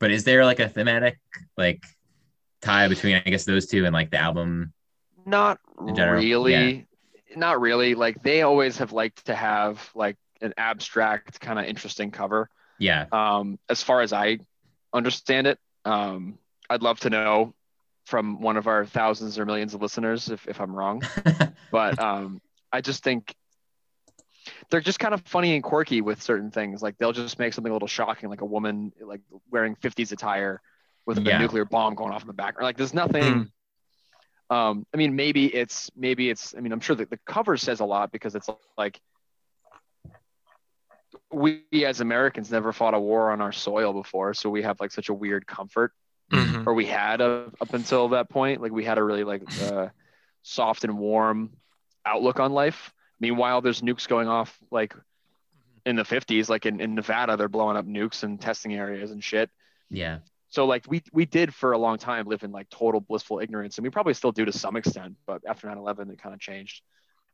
But 0.00 0.10
is 0.10 0.24
there 0.24 0.44
like 0.44 0.60
a 0.60 0.68
thematic 0.68 1.18
like 1.56 1.82
tie 2.62 2.88
between 2.88 3.16
I 3.16 3.20
guess 3.30 3.44
those 3.44 3.66
two 3.66 3.84
and 3.84 3.92
like 3.92 4.10
the 4.10 4.18
album? 4.18 4.72
Not 5.26 5.58
really. 5.78 6.86
Not 7.36 7.60
really. 7.60 7.94
Like 7.94 8.22
they 8.22 8.42
always 8.42 8.78
have 8.78 8.92
liked 8.92 9.26
to 9.26 9.34
have 9.34 9.90
like 9.94 10.16
an 10.40 10.54
abstract 10.56 11.40
kind 11.40 11.58
of 11.58 11.64
interesting 11.64 12.10
cover. 12.10 12.48
Yeah. 12.78 13.06
Um, 13.12 13.58
as 13.68 13.82
far 13.82 14.00
as 14.02 14.12
I 14.12 14.38
understand 14.92 15.46
it, 15.46 15.58
um, 15.84 16.38
I'd 16.70 16.82
love 16.82 17.00
to 17.00 17.10
know 17.10 17.54
from 18.04 18.40
one 18.40 18.56
of 18.56 18.66
our 18.66 18.84
thousands 18.84 19.38
or 19.38 19.46
millions 19.46 19.74
of 19.74 19.80
listeners 19.82 20.28
if, 20.28 20.46
if 20.46 20.60
I'm 20.60 20.74
wrong. 20.74 21.02
but 21.70 21.98
um, 21.98 22.40
I 22.72 22.80
just 22.80 23.02
think 23.02 23.34
they're 24.70 24.80
just 24.80 24.98
kind 24.98 25.14
of 25.14 25.22
funny 25.22 25.54
and 25.54 25.64
quirky 25.64 26.00
with 26.02 26.22
certain 26.22 26.50
things. 26.50 26.82
Like 26.82 26.98
they'll 26.98 27.12
just 27.12 27.38
make 27.38 27.54
something 27.54 27.70
a 27.70 27.74
little 27.74 27.88
shocking, 27.88 28.28
like 28.28 28.42
a 28.42 28.46
woman 28.46 28.92
like 29.00 29.22
wearing 29.50 29.74
50s 29.76 30.12
attire 30.12 30.60
with 31.06 31.18
Yeah. 31.18 31.36
a 31.36 31.38
nuclear 31.38 31.64
bomb 31.64 31.94
going 31.94 32.12
off 32.12 32.20
in 32.22 32.26
the 32.26 32.32
background. 32.34 32.64
Like 32.66 32.76
there's 32.76 32.94
nothing. 32.94 33.50
Um, 34.50 34.86
I 34.92 34.96
mean, 34.96 35.16
maybe 35.16 35.46
it's 35.46 35.90
maybe 35.96 36.28
it's. 36.30 36.54
I 36.56 36.60
mean, 36.60 36.72
I'm 36.72 36.80
sure 36.80 36.96
that 36.96 37.10
the 37.10 37.18
cover 37.26 37.56
says 37.56 37.80
a 37.80 37.84
lot 37.84 38.12
because 38.12 38.34
it's 38.34 38.48
like 38.76 39.00
we 41.30 41.64
as 41.84 42.00
Americans 42.00 42.50
never 42.50 42.72
fought 42.72 42.94
a 42.94 43.00
war 43.00 43.30
on 43.30 43.40
our 43.40 43.52
soil 43.52 43.92
before, 43.92 44.34
so 44.34 44.50
we 44.50 44.62
have 44.62 44.80
like 44.80 44.92
such 44.92 45.08
a 45.08 45.14
weird 45.14 45.46
comfort 45.46 45.92
Mhm. 46.32 46.66
or 46.66 46.72
we 46.72 46.86
had 46.86 47.20
a, 47.20 47.50
up 47.60 47.74
until 47.74 48.08
that 48.08 48.30
point 48.30 48.62
like 48.62 48.72
we 48.72 48.82
had 48.82 48.96
a 48.96 49.02
really 49.02 49.24
like 49.24 49.42
uh, 49.70 49.88
soft 50.40 50.84
and 50.84 50.98
warm 50.98 51.50
outlook 52.06 52.40
on 52.40 52.50
life 52.50 52.94
meanwhile 53.20 53.60
there's 53.60 53.82
nukes 53.82 54.08
going 54.08 54.26
off 54.26 54.58
like 54.70 54.94
in 55.84 55.96
the 55.96 56.02
50s 56.02 56.48
like 56.48 56.64
in, 56.64 56.80
in 56.80 56.94
nevada 56.94 57.36
they're 57.36 57.50
blowing 57.50 57.76
up 57.76 57.84
nukes 57.86 58.22
and 58.22 58.40
testing 58.40 58.74
areas 58.74 59.10
and 59.10 59.22
shit 59.22 59.50
yeah. 59.90 60.20
So 60.54 60.66
like 60.66 60.84
we 60.88 61.02
we 61.12 61.24
did 61.26 61.52
for 61.52 61.72
a 61.72 61.78
long 61.78 61.98
time 61.98 62.26
live 62.26 62.42
in 62.44 62.52
like 62.52 62.68
total 62.70 63.00
blissful 63.00 63.40
ignorance 63.40 63.76
and 63.76 63.82
we 63.84 63.90
probably 63.90 64.14
still 64.14 64.32
do 64.32 64.44
to 64.44 64.52
some 64.52 64.76
extent 64.76 65.16
but 65.26 65.42
after 65.46 65.66
9-11 65.68 66.12
it 66.12 66.22
kind 66.22 66.34
of 66.34 66.40
changed 66.40 66.82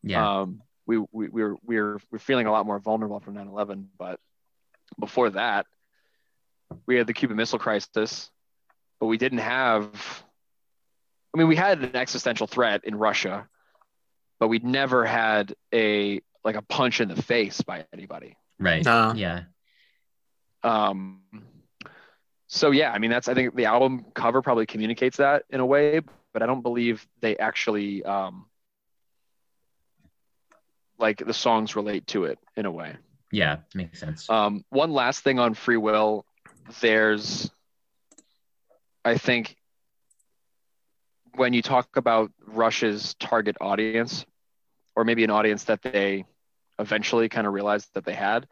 Yeah. 0.03 0.41
um, 0.41 0.63
we 0.87 0.99
we 1.13 1.29
we 1.29 1.43
were 1.45 1.57
we 1.65 1.77
were 1.81 2.01
we're 2.11 2.19
feeling 2.19 2.47
a 2.47 2.53
lot 2.53 2.67
more 2.67 2.79
vulnerable 2.81 3.21
from 3.21 3.35
9/11. 3.35 3.87
But 3.97 4.19
before 4.99 5.31
that, 5.31 5.67
we 6.87 6.97
had 6.97 7.07
the 7.07 7.13
Cuban 7.13 7.37
Missile 7.37 7.61
Crisis, 7.61 8.31
but 8.99 9.07
we 9.07 9.17
didn't 9.17 9.39
have. 9.39 9.89
I 11.33 11.39
mean, 11.39 11.47
we 11.47 11.55
had 11.55 11.83
an 11.85 11.95
existential 11.95 12.49
threat 12.49 12.81
in 12.85 12.97
Russia, 12.97 13.47
but 14.41 14.49
we'd 14.49 14.65
never 14.65 15.05
had 15.05 15.55
a 15.73 16.21
like 16.45 16.57
a 16.57 16.63
punch 16.63 17.01
in 17.01 17.09
the 17.09 17.23
face 17.23 17.61
by 17.61 17.85
anybody. 17.93 18.37
Right. 18.59 18.85
No. 18.85 19.13
Yeah. 19.15 19.43
Um, 20.65 21.21
so 22.53 22.73
yeah, 22.73 22.91
I 22.91 22.99
mean 22.99 23.11
that's 23.11 23.29
I 23.29 23.35
think 23.35 23.55
the 23.55 23.67
album 23.67 24.05
cover 24.13 24.43
probably 24.43 24.67
communicates 24.67 25.19
that 25.19 25.45
in 25.51 25.61
a 25.61 25.67
way, 25.67 26.01
but 26.33 26.43
I 26.43 26.47
don't 26.47 26.63
believe 26.63 27.07
they 27.21 27.37
actually 27.39 28.03
um, 28.03 28.47
like 30.99 31.25
the 31.25 31.33
songs 31.33 31.77
relate 31.77 32.09
to 32.09 32.25
it 32.25 32.41
in 32.57 32.67
a 32.67 32.71
way. 32.71 32.97
Yeah. 33.33 33.59
Makes 33.73 34.01
sense. 34.01 34.29
Um, 34.29 34.65
one 34.71 34.91
last 34.91 35.23
thing 35.23 35.39
on 35.39 35.55
Free 35.55 35.77
Will, 35.77 36.27
there's, 36.81 37.49
I 39.05 39.17
think, 39.17 39.57
when 41.37 41.53
you 41.53 41.63
talk 41.63 41.97
about 41.97 42.33
Rush's 42.45 43.15
target 43.15 43.57
audience, 43.61 44.27
or 44.97 45.05
maybe 45.05 45.23
an 45.23 45.31
audience 45.31 45.65
that 45.65 45.83
they 45.83 46.25
eventually 46.81 47.29
kind 47.29 47.47
of 47.47 47.53
realized 47.53 47.89
that 47.95 48.05
they 48.05 48.15
had, 48.15 48.49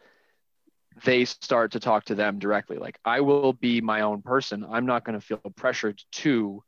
they 1.05 1.25
start 1.25 1.73
to 1.73 1.81
talk 1.81 2.05
to 2.07 2.15
them 2.15 2.39
directly. 2.39 2.77
Like, 2.79 2.99
I 3.05 3.21
will 3.21 3.53
be 3.53 3.81
my 3.81 4.03
own 4.03 4.23
person. 4.23 4.65
I'm 4.71 4.87
not 4.87 5.05
going 5.05 5.19
to 5.19 5.25
feel 5.25 5.39
pressured 5.57 6.03
to, 6.13 6.63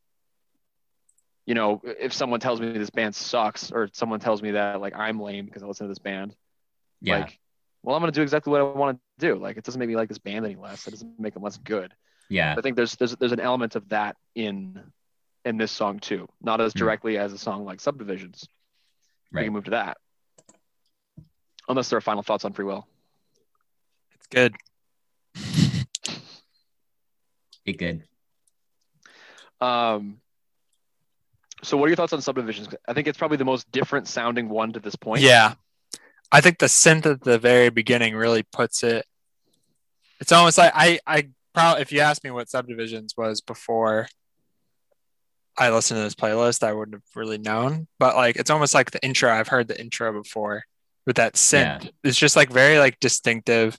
you 1.46 1.54
know, 1.54 1.80
if 1.84 2.12
someone 2.12 2.40
tells 2.40 2.60
me 2.60 2.72
this 2.72 2.90
band 2.90 3.14
sucks, 3.14 3.72
or 3.72 3.88
someone 3.92 4.20
tells 4.20 4.42
me 4.42 4.52
that 4.52 4.80
like 4.80 4.94
I'm 4.96 5.20
lame 5.20 5.46
because 5.46 5.62
I 5.62 5.66
listen 5.66 5.86
to 5.86 5.90
this 5.90 5.98
band, 5.98 6.34
yeah. 7.00 7.20
like, 7.20 7.38
well, 7.82 7.96
I'm 7.96 8.02
going 8.02 8.12
to 8.12 8.18
do 8.18 8.22
exactly 8.22 8.50
what 8.50 8.60
I 8.60 8.64
want 8.64 8.98
to 9.18 9.26
do. 9.26 9.36
Like, 9.36 9.56
it 9.56 9.64
doesn't 9.64 9.78
make 9.78 9.88
me 9.88 9.96
like 9.96 10.08
this 10.08 10.18
band 10.18 10.44
any 10.44 10.56
less. 10.56 10.86
It 10.86 10.90
doesn't 10.90 11.18
make 11.18 11.34
them 11.34 11.42
less 11.42 11.56
good. 11.56 11.92
yeah. 12.28 12.54
I 12.56 12.60
think 12.60 12.76
there's 12.76 12.94
there's 12.96 13.16
there's 13.16 13.32
an 13.32 13.40
element 13.40 13.74
of 13.76 13.88
that 13.88 14.16
in 14.34 14.80
in 15.44 15.56
this 15.56 15.72
song 15.72 15.98
too, 15.98 16.28
not 16.42 16.60
as 16.60 16.72
Hmm. 16.74 16.80
directly 16.80 17.16
as 17.18 17.32
a 17.32 17.38
song 17.38 17.64
like 17.64 17.80
Subdivisions. 17.80 18.46
Right. 19.32 19.42
We 19.42 19.46
can 19.46 19.54
move 19.54 19.64
to 19.64 19.70
that. 19.70 19.96
Unless 21.68 21.88
there 21.88 21.96
are 21.96 22.00
final 22.02 22.22
thoughts 22.22 22.44
on 22.44 22.52
Free 22.52 22.64
Will. 22.64 22.86
It's 24.32 24.54
good. 25.34 25.86
Be 27.64 27.72
good. 27.72 28.02
Um, 29.60 30.20
so, 31.62 31.76
what 31.76 31.86
are 31.86 31.88
your 31.88 31.96
thoughts 31.96 32.12
on 32.12 32.22
Subdivisions? 32.22 32.68
I 32.88 32.94
think 32.94 33.06
it's 33.06 33.18
probably 33.18 33.36
the 33.36 33.44
most 33.44 33.70
different 33.70 34.08
sounding 34.08 34.48
one 34.48 34.72
to 34.72 34.80
this 34.80 34.96
point. 34.96 35.22
Yeah. 35.22 35.54
I 36.32 36.40
think 36.40 36.58
the 36.58 36.66
synth 36.66 37.06
at 37.06 37.22
the 37.22 37.38
very 37.38 37.70
beginning 37.70 38.14
really 38.14 38.44
puts 38.44 38.82
it. 38.82 39.04
It's 40.20 40.32
almost 40.32 40.58
like 40.58 40.72
I, 40.74 41.00
I 41.06 41.28
probably, 41.54 41.82
if 41.82 41.92
you 41.92 42.00
asked 42.00 42.22
me 42.22 42.30
what 42.30 42.48
subdivisions 42.48 43.14
was 43.16 43.40
before 43.40 44.06
I 45.58 45.70
listened 45.70 45.98
to 45.98 46.04
this 46.04 46.14
playlist, 46.14 46.62
I 46.62 46.72
wouldn't 46.72 46.94
have 46.94 47.02
really 47.16 47.38
known. 47.38 47.88
But 47.98 48.16
like, 48.16 48.36
it's 48.36 48.50
almost 48.50 48.74
like 48.74 48.92
the 48.92 49.04
intro. 49.04 49.30
I've 49.30 49.48
heard 49.48 49.66
the 49.66 49.80
intro 49.80 50.12
before 50.12 50.64
with 51.06 51.16
that 51.16 51.34
synth. 51.34 51.90
It's 52.04 52.18
just 52.18 52.36
like 52.36 52.50
very 52.50 52.78
like 52.78 53.00
distinctive. 53.00 53.76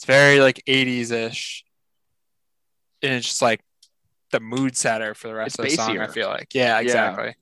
It's 0.00 0.06
very 0.06 0.40
like 0.40 0.62
80s 0.66 1.10
ish. 1.10 1.62
And 3.02 3.12
it's 3.12 3.26
just 3.26 3.42
like 3.42 3.60
the 4.32 4.40
mood 4.40 4.74
setter 4.74 5.12
for 5.14 5.28
the 5.28 5.34
rest 5.34 5.48
It's 5.48 5.58
of 5.58 5.66
the 5.66 5.76
song, 5.76 5.98
I 5.98 6.06
feel 6.06 6.28
like. 6.28 6.54
Yeah, 6.54 6.80
exactly. 6.80 7.34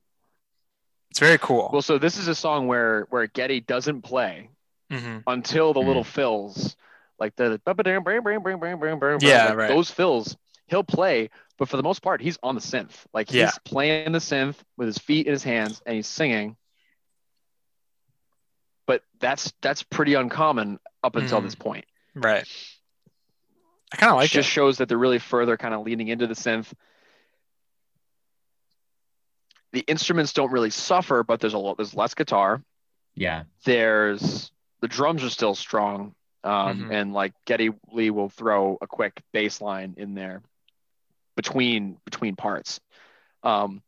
It's 1.13 1.21
very 1.21 1.39
cool. 1.39 1.71
Well, 1.73 1.83
so 1.83 1.99
this 1.99 2.17
is 2.19 2.27
a 2.27 2.35
song 2.35 2.67
where 2.67 3.07
where 3.11 3.29
Geddy 3.29 3.61
doesn't 3.61 4.03
play 4.03 4.51
hmm 4.91 5.19
until 5.29 5.73
the 5.73 5.81
Hmm. 5.81 5.87
little 5.87 6.03
fills, 6.03 6.77
like 7.21 7.37
the 7.37 7.61
Yeah, 9.21 9.45
like 9.45 9.57
right. 9.57 9.69
those 9.69 9.91
fills, 9.93 10.37
he'll 10.67 10.83
play, 10.83 11.31
but 11.59 11.69
for 11.69 11.77
the 11.77 11.85
most 11.85 12.03
part, 12.03 12.21
he's 12.21 12.39
on 12.43 12.57
the 12.57 12.61
synth. 12.61 13.07
Like 13.15 13.29
he's 13.29 13.37
Yeah. 13.37 13.53
playing 13.65 14.11
the 14.11 14.19
synth 14.19 14.57
with 14.77 14.87
his 14.87 14.99
feet 14.99 15.29
in 15.29 15.33
his 15.33 15.45
hands 15.45 15.81
and 15.87 15.95
he's 15.95 16.09
singing. 16.09 16.57
But 18.89 19.03
that's 19.21 19.53
that's 19.63 19.85
pretty 19.85 20.15
uncommon 20.15 20.81
up 21.05 21.15
until 21.15 21.39
Mhm. 21.39 21.45
this 21.45 21.55
point. 21.55 21.85
Right. 22.19 22.47
I 23.93 23.97
kind 23.97 24.11
of 24.11 24.17
like 24.17 24.27
It 24.31 24.35
just 24.35 24.51
shows 24.51 24.79
that 24.79 24.89
they're 24.89 24.99
really 24.99 25.19
further 25.19 25.57
kind 25.57 25.73
of 25.73 25.85
leaning 25.87 26.09
into 26.09 26.27
the 26.27 26.35
synth. 26.35 26.71
The 29.73 29.81
instruments 29.81 30.33
don't 30.33 30.51
really 30.53 30.71
suffer, 30.71 31.23
but 31.23 31.41
there's 31.41 31.55
a 31.55 31.59
lot 31.59 31.77
there's 31.77 31.95
less 31.95 32.15
guitar. 32.15 32.63
Yeah. 33.15 33.45
there's 33.65 34.53
the 34.81 34.87
drums 34.87 35.25
are 35.25 35.31
still 35.31 35.57
strong 35.57 36.15
um, 36.45 36.85
Mhm. 36.85 36.93
and 36.93 37.13
like 37.13 37.33
Geddy 37.47 37.71
Lee 37.91 38.11
will 38.11 38.29
throw 38.29 38.79
a 38.81 38.87
quick 38.87 39.21
bass 39.33 39.61
line 39.61 39.95
in 39.97 40.15
there 40.15 40.41
between 41.35 41.99
between 42.05 42.37
parts 42.37 42.79
um, 43.43 43.83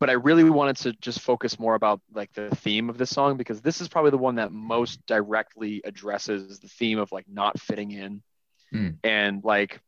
but 0.00 0.10
i 0.10 0.12
really 0.12 0.48
wanted 0.48 0.76
to 0.76 0.92
just 0.94 1.20
focus 1.20 1.58
more 1.58 1.74
about 1.74 2.00
like 2.14 2.32
the 2.32 2.54
theme 2.56 2.88
of 2.90 2.98
this 2.98 3.10
song 3.10 3.36
because 3.36 3.60
this 3.60 3.80
is 3.80 3.88
probably 3.88 4.10
the 4.10 4.18
one 4.18 4.36
that 4.36 4.52
most 4.52 5.04
directly 5.06 5.80
addresses 5.84 6.58
the 6.60 6.68
theme 6.68 6.98
of 6.98 7.10
like 7.12 7.26
not 7.28 7.58
fitting 7.60 7.90
in. 7.90 8.22
Hmm. 8.70 8.88
and 9.02 9.42
like 9.44 9.80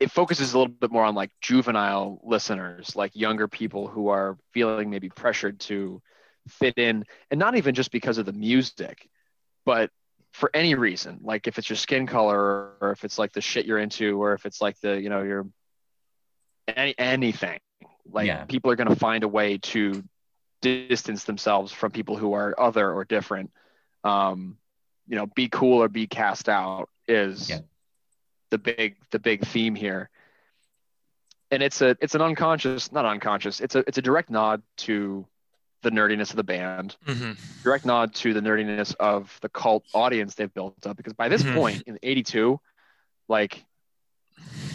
it 0.00 0.10
focuses 0.10 0.52
a 0.52 0.58
little 0.58 0.72
bit 0.72 0.90
more 0.90 1.04
on 1.04 1.14
like 1.14 1.30
juvenile 1.40 2.20
listeners 2.22 2.96
like 2.96 3.14
younger 3.14 3.48
people 3.48 3.86
who 3.86 4.08
are 4.08 4.38
feeling 4.52 4.88
maybe 4.88 5.10
pressured 5.10 5.60
to 5.60 6.00
fit 6.48 6.78
in 6.78 7.04
and 7.30 7.38
not 7.38 7.56
even 7.56 7.74
just 7.74 7.90
because 7.90 8.16
of 8.16 8.24
the 8.24 8.32
music 8.32 9.08
but 9.66 9.90
for 10.36 10.50
any 10.52 10.74
reason. 10.74 11.20
Like 11.22 11.46
if 11.46 11.58
it's 11.58 11.70
your 11.70 11.78
skin 11.78 12.06
color 12.06 12.74
or 12.80 12.90
if 12.92 13.04
it's 13.04 13.18
like 13.18 13.32
the 13.32 13.40
shit 13.40 13.64
you're 13.64 13.78
into 13.78 14.22
or 14.22 14.34
if 14.34 14.44
it's 14.44 14.60
like 14.60 14.78
the 14.80 15.00
you 15.00 15.08
know 15.08 15.22
your 15.22 15.46
any, 16.68 16.94
anything 16.98 17.58
like 18.12 18.26
Yeah. 18.26 18.44
people 18.44 18.70
are 18.70 18.76
going 18.76 18.88
to 18.88 18.96
find 18.96 19.24
a 19.24 19.28
way 19.28 19.58
to 19.58 20.02
distance 20.62 21.24
themselves 21.24 21.72
from 21.72 21.92
people 21.92 22.16
who 22.16 22.32
are 22.32 22.54
other 22.58 22.92
or 22.92 23.04
different 23.04 23.50
um 24.04 24.56
you 25.06 25.16
know 25.16 25.26
be 25.26 25.48
cool 25.48 25.82
or 25.82 25.88
be 25.88 26.06
cast 26.06 26.48
out 26.48 26.88
is 27.06 27.48
Yeah. 27.50 27.60
the 28.50 28.58
big 28.58 28.96
the 29.10 29.18
big 29.18 29.46
theme 29.46 29.74
here 29.74 30.08
and 31.50 31.62
it's 31.62 31.80
a 31.82 31.96
it's 32.00 32.14
an 32.14 32.22
unconscious 32.22 32.90
not 32.90 33.04
unconscious 33.04 33.60
it's 33.60 33.74
a 33.74 33.84
it's 33.86 33.98
a 33.98 34.02
direct 34.02 34.30
nod 34.30 34.62
to 34.78 35.26
the 35.82 35.90
nerdiness 35.90 36.30
of 36.30 36.36
the 36.36 36.44
band 36.44 36.96
hmm 37.06 37.32
direct 37.62 37.84
nod 37.84 38.14
to 38.14 38.32
the 38.32 38.40
nerdiness 38.40 38.94
of 38.98 39.36
the 39.42 39.48
cult 39.48 39.84
audience 39.92 40.34
they've 40.34 40.54
built 40.54 40.86
up 40.86 40.96
because 40.96 41.12
by 41.12 41.28
this 41.28 41.42
Mhm. 41.42 41.52
point 41.54 41.82
in 41.86 41.98
82 42.02 42.58
like 43.28 43.64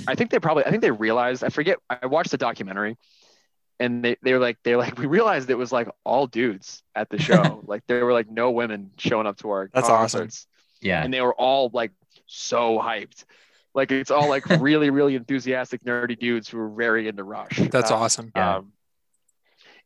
i 0.08 0.16
think 0.16 0.30
they 0.30 0.40
probably 0.40 0.66
i 0.66 0.70
think 0.70 0.82
they 0.82 0.92
realized 0.92 1.44
i 1.44 1.50
forget 1.50 1.78
i 1.90 2.06
watched 2.06 2.32
the 2.32 2.38
documentary 2.38 2.98
and 3.82 4.04
they, 4.06 4.16
they 4.24 4.32
were 4.34 4.40
like 4.40 4.58
they're 4.64 4.78
like 4.78 4.98
we 4.98 5.06
realized 5.08 5.50
it 5.50 5.58
was 5.58 5.72
like 5.72 5.90
all 6.06 6.28
dudes 6.28 6.84
at 6.96 7.10
the 7.10 7.18
show 7.20 7.62
like 7.68 7.84
there 7.88 8.06
were 8.06 8.14
like 8.14 8.30
no 8.30 8.52
women 8.52 8.92
showing 8.98 9.28
up 9.28 9.38
to 9.38 9.50
our 9.50 9.70
That's 9.74 9.90
awesome. 9.90 10.30
Yeah. 10.82 11.04
and 11.04 11.14
they 11.14 11.22
were 11.22 11.36
all 11.36 11.70
like 11.74 11.92
so 12.28 12.80
hyped 12.80 13.26
like 13.74 13.92
it's 13.92 14.12
all 14.12 14.30
like 14.30 14.46
really 14.62 14.90
really 14.90 15.16
enthusiastic 15.16 15.84
nerdy 15.84 16.18
dudes 16.18 16.48
who 16.50 16.58
were 16.58 16.70
very 16.70 17.08
into 17.08 17.24
rush 17.24 17.58
That's 17.58 17.92
Uh, 17.92 17.96
awesome. 17.96 18.32
Yeah. 18.36 18.58
um, 18.58 18.72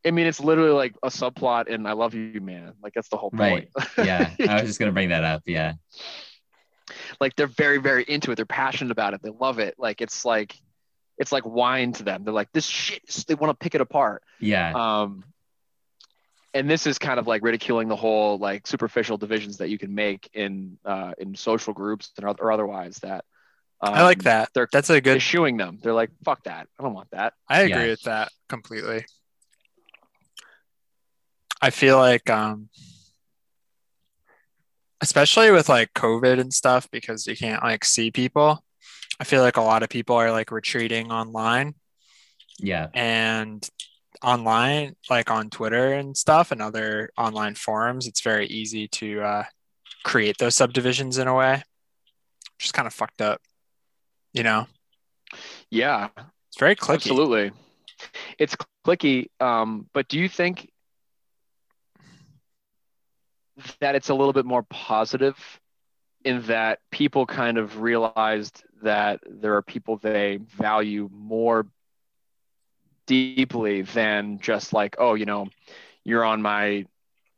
I 0.07 0.11
mean, 0.11 0.27
it's 0.27 0.39
literally 0.39 0.69
like 0.84 0.93
a 1.01 1.07
subplot 1.09 1.67
in 1.67 1.88
"I 1.88 1.93
Love 1.93 2.13
You, 2.13 2.39
Man." 2.39 2.73
Like 2.84 2.93
that's 2.93 3.09
the 3.09 3.17
whole 3.17 3.31
point. 3.31 3.69
Right. 3.97 3.97
Yeah. 4.05 4.30
I 4.47 4.53
was 4.61 4.69
just 4.69 4.80
gonna 4.80 4.91
bring 4.91 5.09
that 5.09 5.23
up. 5.23 5.41
Yeah. 5.47 5.73
like 7.19 7.35
they're 7.35 7.47
very, 7.47 7.80
very 7.80 8.03
into 8.03 8.31
it. 8.31 8.35
They're 8.35 8.45
passionate 8.45 8.91
about 8.91 9.15
it. 9.15 9.22
They 9.23 9.31
love 9.31 9.57
it. 9.57 9.73
Like 9.80 10.01
it's 10.01 10.23
like, 10.23 10.55
it's 11.18 11.32
like 11.32 11.46
wine 11.46 11.94
to 11.94 12.04
them. 12.04 12.24
They're 12.24 12.34
like 12.34 12.52
this 12.52 12.66
shit. 12.66 13.04
They 13.28 13.36
want 13.36 13.58
to 13.58 13.64
pick 13.64 13.76
it 13.76 13.82
apart. 13.82 14.24
Yeah. 14.40 14.74
Um, 14.74 15.24
and 16.54 16.70
this 16.70 16.88
is 16.88 16.98
kind 16.98 17.20
of 17.20 17.28
like 17.28 17.44
ridiculing 17.44 17.88
the 17.90 17.96
whole 17.96 18.38
like 18.38 18.66
superficial 18.66 19.18
divisions 19.18 19.58
that 19.58 19.70
you 19.70 19.78
can 19.78 19.94
make 19.94 20.30
in 20.34 20.78
uh, 20.86 21.14
in 21.18 21.36
social 21.36 21.74
groups 21.74 22.12
and 22.18 22.26
or 22.26 22.52
otherwise. 22.52 22.98
That 23.00 23.26
um, 23.82 23.94
I 23.94 24.04
like 24.04 24.24
that. 24.24 24.50
They're 24.54 24.68
That's 24.72 24.90
a 24.90 25.02
good. 25.02 25.18
eschewing 25.18 25.58
them. 25.58 25.80
They're 25.82 25.94
like, 25.94 26.12
fuck 26.24 26.44
that. 26.46 26.68
I 26.80 26.84
don't 26.84 26.94
want 26.94 27.12
that. 27.12 27.34
I 27.50 27.62
agree 27.62 27.82
Yeah. 27.84 27.88
with 27.88 28.02
that 28.04 28.32
completely. 28.48 29.06
I 31.62 31.70
feel 31.70 31.98
like, 31.98 32.30
um, 32.30 32.70
especially 35.02 35.52
with 35.52 35.68
like 35.70 35.94
COVID 35.94 36.40
and 36.40 36.54
stuff, 36.54 36.90
because 36.92 37.28
you 37.28 37.36
can't 37.36 37.64
like 37.64 37.86
see 37.86 38.12
people. 38.12 38.64
I 39.20 39.24
feel 39.24 39.42
like 39.42 39.58
a 39.58 39.62
lot 39.62 39.84
of 39.84 39.90
people 39.90 40.16
are 40.18 40.32
like 40.32 40.52
retreating 40.52 41.12
online 41.12 41.76
yeah. 42.60 42.88
and 42.94 43.68
online, 44.24 44.96
like 45.10 45.32
on 45.32 45.50
Twitter 45.50 45.94
and 45.94 46.16
stuff 46.16 46.52
and 46.52 46.62
other 46.62 47.10
online 47.18 47.56
forums. 47.56 48.08
It's 48.08 48.22
very 48.22 48.48
easy 48.48 48.88
to 48.90 49.22
uh, 49.22 49.44
create 50.04 50.38
those 50.38 50.56
subdivisions 50.56 51.18
in 51.18 51.28
a 51.28 51.36
way, 51.36 51.64
Just 52.60 52.74
kind 52.74 52.88
of 52.88 52.94
fucked 52.94 53.22
up. 53.22 53.42
You 54.34 54.44
know, 54.44 54.68
Yeah, 55.70 56.10
it's 56.18 56.60
very 56.60 56.76
cliquey. 56.76 56.96
Absolutely. 56.96 57.52
It's 58.38 58.56
cliquey. 58.86 59.30
Um, 59.40 59.90
but 59.94 60.10
do 60.10 60.20
you 60.20 60.28
think 60.28 60.70
that 63.80 63.96
it's 63.96 64.10
a 64.10 64.14
little 64.14 64.34
bit 64.34 64.46
more 64.46 64.64
positive 64.64 65.38
in 66.26 66.41
that 66.43 66.80
people 66.91 67.26
kind 67.26 67.57
of 67.57 67.80
realized 67.81 68.64
that 68.84 69.22
there 69.26 69.56
are 69.56 69.61
people 69.61 69.97
they 69.97 70.39
value 70.57 71.10
more 71.14 71.65
deeply 73.06 73.84
than 73.84 74.39
just 74.39 74.73
like, 74.73 74.95
oh, 74.99 75.14
you 75.14 75.26
know, 75.26 75.47
you're 76.03 76.26
on 76.26 76.41
my 76.41 76.85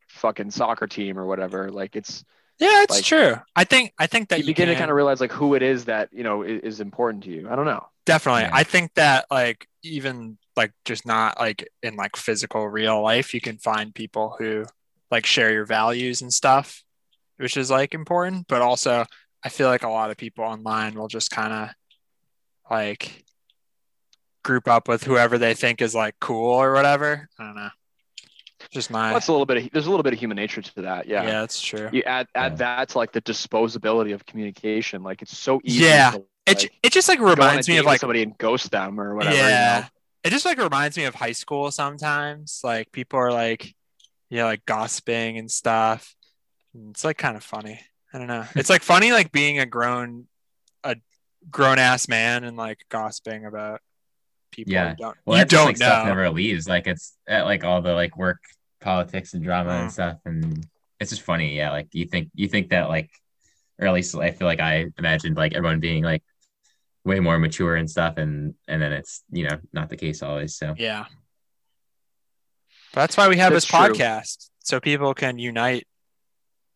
fucking 0.08 0.52
soccer 0.52 0.88
team 0.88 1.20
or 1.20 1.26
whatever. 1.26 1.70
Like 1.70 1.96
it's 1.96 2.24
Yeah, 2.60 2.82
it's 2.84 2.96
Like- 2.96 3.04
true. 3.04 3.36
I 3.56 3.66
think 3.66 3.94
I 4.00 4.08
think 4.08 4.30
that 4.30 4.40
you 4.40 4.46
you, 4.46 4.48
begin 4.56 4.70
to 4.70 4.76
kind 4.76 4.90
of 4.90 4.96
realize 4.96 5.22
like 5.22 5.32
who 5.32 5.54
it 5.54 5.62
is 5.62 5.86
that 5.86 6.10
you 6.12 6.24
know 6.24 6.42
is, 6.42 6.62
is 6.62 6.80
important 6.80 7.24
to 7.26 7.30
you. 7.30 7.48
I 7.50 7.56
don't 7.56 7.66
know. 7.66 7.86
definitely. 8.06 8.44
Yeah. 8.44 8.52
I 8.54 8.64
think 8.64 8.94
that 8.96 9.26
like 9.30 9.68
even 9.84 10.38
like 10.56 10.72
just 10.86 11.06
not 11.06 11.40
like 11.40 11.68
in 11.84 11.96
like 11.98 12.16
physical 12.16 12.68
real 12.68 13.02
life, 13.02 13.34
you 13.34 13.42
can 13.42 13.58
find 13.58 13.94
people 13.94 14.36
who 14.40 14.66
like 15.12 15.26
share 15.26 15.52
your 15.52 15.66
values 15.66 16.22
and 16.22 16.34
stuff, 16.34 16.84
which 17.38 17.58
is 17.58 17.70
like 17.72 17.94
important. 17.94 18.48
But 18.48 18.62
also, 18.62 19.06
I 19.44 19.50
feel 19.50 19.68
like 19.68 19.84
a 19.84 19.90
lot 19.90 20.12
of 20.12 20.18
people 20.18 20.44
online 20.44 20.96
will 20.96 21.08
just 21.08 21.32
kind 21.32 21.54
of 21.54 21.70
like 22.70 23.24
group 24.44 24.68
up 24.68 24.88
with 24.88 25.04
whoever 25.04 25.38
they 25.38 25.54
think 25.54 25.82
is 25.82 25.94
like 25.96 26.16
cool 26.20 26.52
or 26.54 26.74
whatever. 26.74 27.28
I 27.40 27.44
don't 27.44 27.56
know. 27.56 27.70
Just 28.72 28.90
my 28.90 29.14
That's 29.14 29.28
a 29.28 29.32
little 29.32 29.46
bit. 29.46 29.58
Of, 29.58 29.70
there's 29.72 29.86
a 29.86 29.90
little 29.90 30.04
bit 30.04 30.14
of 30.14 30.20
human 30.20 30.36
nature 30.36 30.62
to 30.62 30.82
that. 30.82 31.08
yeah, 31.08 31.24
Yeah. 31.24 31.42
that's 31.42 31.62
true. 31.62 31.90
You 31.94 32.04
add 32.04 32.28
add 32.34 32.54
Yeah. 32.54 32.58
that 32.58 32.90
to 32.90 32.98
like 32.98 33.12
the 33.12 33.22
disposability 33.22 34.14
of 34.14 34.26
communication. 34.26 35.04
Like 35.04 35.22
it's 35.22 35.38
so 35.38 35.62
easy. 35.64 35.86
Yeah. 35.86 36.12
To, 36.12 36.18
It 36.48 36.58
like, 36.64 36.74
it 36.84 36.92
just 36.92 37.08
like 37.08 37.20
a 37.20 37.24
reminds 37.24 37.70
me 37.70 37.78
of 37.78 37.86
like 37.86 38.00
somebody 38.00 38.24
and 38.24 38.38
ghost 38.38 38.72
them 38.72 39.00
or 39.00 39.16
whatever. 39.16 39.36
yeah. 39.36 39.76
You 39.78 39.82
know? 39.84 39.88
It 40.24 40.30
just 40.32 40.46
like 40.46 40.58
reminds 40.58 40.98
me 40.98 41.06
of 41.06 41.14
high 41.16 41.32
school 41.34 41.72
sometimes. 41.72 42.62
Like 42.64 42.92
people 42.92 43.20
are 43.20 43.32
like, 43.32 43.66
yeah, 43.66 43.72
you 44.30 44.38
know, 44.40 44.46
like 44.48 44.66
gossiping 44.66 45.38
and 45.38 45.50
stuff. 45.50 46.16
And 46.78 46.92
It's 46.92 47.04
like 47.04 47.18
kind 47.18 47.36
of 47.36 47.44
funny. 47.44 47.82
I 48.14 48.18
don't 48.20 48.28
know. 48.28 48.46
It's 48.56 48.70
like 48.70 48.84
funny 48.84 49.12
like 49.12 49.32
being 49.32 49.60
a 49.60 49.66
grown 49.66 50.28
a 50.84 50.96
grown 51.52 51.80
ass 51.80 52.08
man 52.08 52.44
and 52.44 52.56
like 52.56 52.80
gossiping 52.90 53.46
about 53.46 53.82
people 54.52 54.72
Yeah. 54.74 54.92
you 54.92 54.96
don't 54.98 55.18
Well, 55.26 55.40
you 55.40 55.46
don't 55.46 55.66
like 55.66 55.78
stuff 55.78 56.06
never 56.06 56.30
leaves. 56.30 56.68
Like 56.70 56.88
it's 56.88 57.18
at 57.28 57.44
like 57.46 57.64
all 57.66 57.82
the 57.82 57.94
like 57.94 58.16
work 58.18 58.40
politics 58.80 59.34
and 59.34 59.44
drama 59.44 59.72
Mm. 59.72 59.82
and 59.82 59.92
stuff, 59.92 60.18
and 60.26 60.66
it's 61.00 61.10
just 61.10 61.24
funny. 61.24 61.58
Yeah, 61.58 61.72
like 61.72 61.90
you 61.94 62.06
think 62.06 62.30
you 62.36 62.48
think 62.48 62.70
that 62.70 62.88
like, 62.90 63.10
or 63.80 63.88
at 63.88 63.94
least 63.94 64.16
I 64.16 64.32
feel 64.32 64.48
like 64.48 64.60
I 64.62 64.86
imagined 64.98 65.36
like 65.36 65.54
everyone 65.54 65.80
being 65.80 66.04
like 66.04 66.24
way 67.04 67.20
more 67.20 67.38
mature 67.40 67.76
and 67.76 67.90
stuff, 67.90 68.18
and 68.18 68.54
and 68.68 68.82
then 68.82 68.94
it's 68.94 69.24
you 69.32 69.48
know 69.50 69.60
not 69.74 69.90
the 69.90 69.98
case 69.98 70.22
always. 70.22 70.56
So 70.56 70.76
Yeah. 70.78 71.06
But 72.94 73.02
that's 73.02 73.18
why 73.18 73.28
we 73.28 73.38
have 73.38 73.52
That's 73.52 73.66
this 73.66 73.70
true. 73.70 73.80
podcast 73.96 74.50
so 74.64 74.80
people 74.80 75.14
can 75.14 75.38
unite 75.40 75.86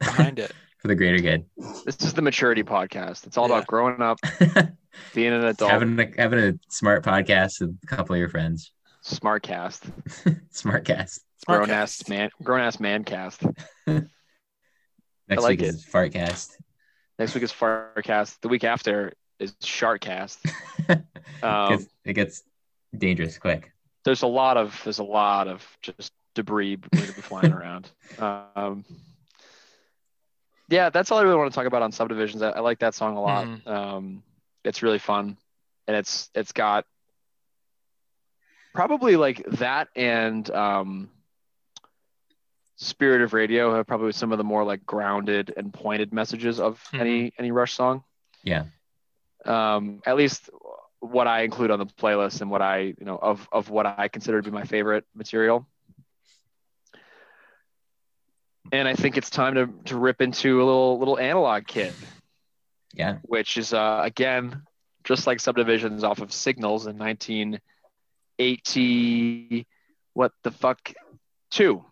behind 0.02 0.40
it. 0.40 0.52
for 0.80 0.88
the 0.88 0.95
greater 0.95 1.19
good, 1.22 1.45
This 1.86 1.98
is 2.02 2.14
the 2.14 2.22
maturity 2.22 2.64
podcast. 2.64 3.26
It's 3.28 3.38
all 3.38 3.48
Yeah. 3.48 3.56
about 3.57 3.68
growing 3.68 4.02
up, 4.02 4.19
being 5.14 5.34
an 5.34 5.44
adult, 5.45 5.72
having 5.72 5.99
a, 5.99 6.07
having 6.18 6.40
a 6.40 6.53
smart 6.69 7.03
podcast 7.06 7.61
with 7.61 7.78
a 7.84 7.88
couple 7.88 8.15
of 8.15 8.19
your 8.19 8.30
friends, 8.30 8.72
smart 9.02 9.44
cast, 9.44 9.86
smart 10.49 10.86
cast. 10.86 11.23
grown 11.48 11.68
Smartcast. 11.68 11.69
ass 11.72 12.07
man, 12.10 12.30
grown 12.44 12.61
ass 12.61 12.80
man 12.80 13.03
cast. 13.03 13.44
Next 13.86 15.44
like 15.44 15.60
week 15.60 15.61
it. 15.61 15.76
is 15.76 15.86
fartcast. 15.86 16.49
Next 17.19 17.36
week 17.36 17.44
is 17.44 17.52
Farcast. 17.53 18.38
The 18.41 18.48
week 18.48 18.64
after 18.64 19.14
is 19.40 19.52
Sharkcast. 19.61 20.38
it, 20.90 21.03
Um, 21.44 21.69
gets, 21.78 21.86
it 22.06 22.14
gets 22.14 22.44
dangerous 22.98 23.38
quick. 23.38 23.72
there's 24.03 24.23
a 24.23 24.28
lot 24.28 24.57
of 24.57 24.80
there's 24.84 24.98
a 24.99 25.03
lot 25.03 25.48
of 25.48 25.64
just 25.84 26.11
debris 26.34 26.78
going 26.78 27.06
to 27.07 27.14
be 27.14 27.22
flying 27.22 27.53
around. 27.53 27.91
Um, 28.18 28.84
yeah, 30.72 30.89
that's 30.89 31.11
all 31.11 31.19
I 31.19 31.23
really 31.23 31.35
want 31.35 31.52
to 31.52 31.56
talk 31.56 31.68
about 31.68 31.81
on 31.81 31.91
subdivisions. 31.91 32.41
I, 32.41 32.52
I 32.52 32.60
like 32.61 32.80
that 32.80 32.95
song 32.95 33.18
a 33.18 33.22
lot. 33.22 33.45
Mhm. 33.45 33.68
Um, 33.68 34.23
it's 34.64 34.81
really 34.81 34.99
fun, 34.99 35.38
and 35.88 35.98
it's 35.98 36.30
it's 36.34 36.53
got 36.53 36.85
probably 38.73 39.18
like 39.18 39.45
that 39.52 39.89
and 39.95 40.49
um, 40.52 41.10
Spirit 42.77 43.22
of 43.22 43.34
Radio 43.34 43.76
have 43.76 43.85
probably 43.85 44.14
some 44.14 44.31
of 44.31 44.38
the 44.38 44.43
more 44.43 44.64
like 44.64 44.85
grounded 44.85 45.53
and 45.57 45.73
pointed 45.73 46.14
messages 46.14 46.60
of 46.60 46.81
any 46.93 47.34
any 47.38 47.52
Rush 47.52 47.73
song. 47.73 48.03
Yeah. 48.43 48.65
Um, 49.45 50.02
at 50.06 50.15
least 50.15 50.49
what 50.99 51.27
I 51.27 51.41
include 51.41 51.72
on 51.72 51.80
the 51.80 51.85
playlist 51.85 52.41
and 52.41 52.49
what 52.49 52.61
I 52.61 52.77
you 52.80 53.06
know 53.06 53.18
of 53.18 53.48
of 53.52 53.69
what 53.69 53.85
I 53.85 54.07
consider 54.07 54.41
to 54.41 54.49
be 54.49 54.53
my 54.53 54.64
favorite 54.64 55.06
material. 55.14 55.68
And 58.72 58.88
I 58.88 58.93
think 58.95 59.18
it's 59.18 59.30
time 59.30 59.53
to 59.56 59.68
to 59.85 59.98
rip 59.98 60.22
into 60.22 60.61
a 60.61 60.64
little 60.64 60.98
little 60.99 61.19
analog 61.19 61.68
kid 61.68 61.93
Yeah. 62.93 63.18
which 63.23 63.57
is 63.57 63.73
uh, 63.73 64.02
again 64.03 64.64
just 65.03 65.26
like 65.27 65.39
subdivisions 65.39 66.03
off 66.03 66.19
of 66.22 66.31
Signals 66.31 66.85
in 66.88 66.98
1980. 66.98 69.68
What 70.14 70.31
the 70.43 70.52
fuck? 70.52 70.93
Two. 71.49 71.84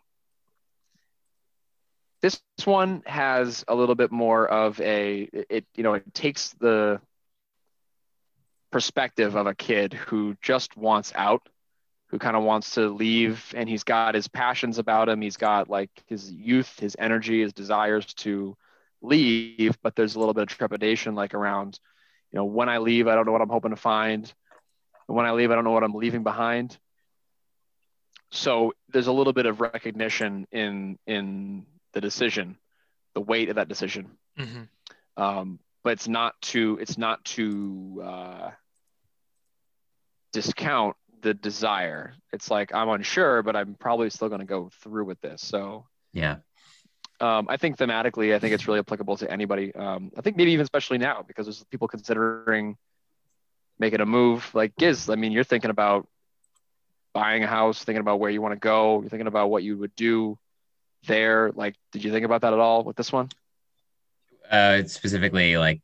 This 2.22 2.42
one 2.66 3.02
has 3.06 3.64
a 3.68 3.76
little 3.76 3.96
bit 3.96 4.12
more 4.12 4.48
of 4.48 4.80
a 4.82 5.30
it 5.50 5.66
you 5.76 5.84
know 5.84 5.94
it 5.94 6.14
takes 6.14 6.52
the 6.60 7.00
perspective 8.72 9.36
of 9.36 9.48
a 9.48 9.56
kid 9.56 9.94
who 9.94 10.36
just 10.42 10.78
wants 10.78 11.12
out 11.16 11.48
who 12.10 12.20
kind 12.20 12.36
of 12.36 12.44
wants 12.44 12.76
to 12.76 12.90
leave 12.90 13.54
and 13.56 13.70
he's 13.70 13.84
got 13.84 14.16
his 14.16 14.28
passions 14.28 14.78
about 14.80 15.10
him 15.10 15.22
he's 15.22 15.38
got 15.38 15.70
like 15.70 15.92
his 16.08 16.32
youth 16.32 16.80
his 16.80 16.96
energy 17.00 17.42
his 17.42 17.54
desires 17.54 18.14
to 18.14 18.58
leave, 19.02 19.78
but 19.82 19.96
there's 19.96 20.16
a 20.16 20.20
little 20.20 20.34
bit 20.34 20.44
of 20.44 20.50
trepidation 20.50 21.16
like 21.16 21.34
around, 21.34 21.80
you 22.32 22.38
know, 22.38 22.46
when 22.46 22.70
I 22.70 22.80
leave, 22.80 23.08
I 23.08 23.16
don't 23.16 23.26
know 23.26 23.32
what 23.32 23.42
I'm 23.42 23.50
hoping 23.50 23.72
to 23.72 23.78
find. 23.78 24.32
And 25.08 25.18
when 25.18 25.26
I 25.26 25.32
leave, 25.32 25.52
I 25.52 25.56
don't 25.56 25.64
know 25.64 25.72
what 25.72 25.84
I'm 25.84 25.94
leaving 25.94 26.24
behind. 26.24 26.78
So 28.32 28.74
there's 28.90 29.08
a 29.08 29.12
little 29.12 29.34
bit 29.34 29.46
of 29.46 29.62
recognition 29.62 30.48
in 30.52 31.00
in 31.08 31.66
the 31.94 32.02
decision, 32.02 32.58
the 33.16 33.22
weight 33.22 33.50
of 33.50 33.56
that 33.56 33.68
decision. 33.68 34.18
Mhm. 34.38 34.68
Um, 35.18 35.60
but 35.84 35.94
it's 35.94 36.08
not 36.08 36.40
to 36.42 36.78
it's 36.80 36.98
not 36.98 37.24
to 37.26 38.02
uh, 38.04 38.52
discount 40.32 40.96
the 41.22 41.34
desire. 41.34 42.14
It's 42.32 42.50
like 42.50 42.74
I'm 42.74 42.90
unsure, 42.90 43.44
but 43.44 43.56
I'm 43.56 43.76
probably 43.76 44.10
still 44.10 44.30
going 44.30 44.40
to 44.40 44.46
go 44.46 44.70
through 44.82 45.06
with 45.06 45.20
this. 45.22 45.42
So 45.42 45.86
Yeah. 46.14 46.38
um, 47.20 47.48
I 47.50 47.58
think 47.58 47.78
thematically, 47.78 48.34
I 48.34 48.40
think 48.40 48.54
it's 48.54 48.68
really 48.68 48.80
applicable 48.80 49.18
to 49.18 49.32
anybody. 49.32 49.74
Um, 49.76 50.12
I 50.18 50.22
think 50.22 50.38
maybe 50.38 50.52
even 50.52 50.64
especially 50.64 50.98
now 50.98 51.24
because 51.28 51.46
there's 51.46 51.64
people 51.66 51.88
considering 51.88 52.78
making 53.78 54.02
a 54.02 54.06
move 54.06 54.50
like 54.54 54.76
Giz. 54.78 55.10
I 55.10 55.16
mean, 55.16 55.32
you're 55.32 55.44
thinking 55.44 55.70
about 55.72 56.08
buying 57.14 57.44
a 57.44 57.48
house, 57.48 57.84
thinking 57.84 58.02
about 58.02 58.20
where 58.20 58.30
you 58.30 58.42
want 58.42 58.54
to 58.54 58.60
go, 58.60 59.02
you're 59.02 59.10
thinking 59.10 59.28
about 59.28 59.50
what 59.50 59.64
you 59.64 59.78
would 59.78 59.96
do 59.96 60.38
there. 61.08 61.52
Like, 61.54 61.76
did 61.92 62.04
you 62.04 62.12
think 62.12 62.26
about 62.26 62.42
that 62.42 62.54
at 62.54 62.60
all 62.60 62.84
with 62.84 62.96
this 62.96 63.12
one? 63.12 63.30
Uh, 64.50 64.84
specifically 64.86 65.58
like 65.58 65.82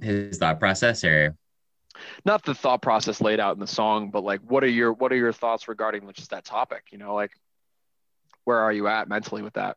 his 0.00 0.38
thought 0.38 0.58
process 0.60 1.04
or 1.04 1.36
Not 2.24 2.44
the 2.44 2.54
thought 2.54 2.82
process 2.82 3.20
laid 3.20 3.40
out 3.40 3.54
in 3.54 3.60
the 3.60 3.66
song, 3.66 4.10
but 4.10 4.24
like, 4.24 4.40
what 4.40 4.64
are 4.64 4.68
your 4.68 4.92
what 4.92 5.12
are 5.12 5.16
your 5.16 5.32
thoughts 5.32 5.68
regarding 5.68 6.10
just 6.12 6.30
that 6.30 6.44
topic? 6.44 6.84
You 6.90 6.98
know, 6.98 7.14
like, 7.14 7.32
where 8.44 8.58
are 8.58 8.72
you 8.72 8.88
at 8.88 9.08
mentally 9.08 9.42
with 9.42 9.54
that? 9.54 9.76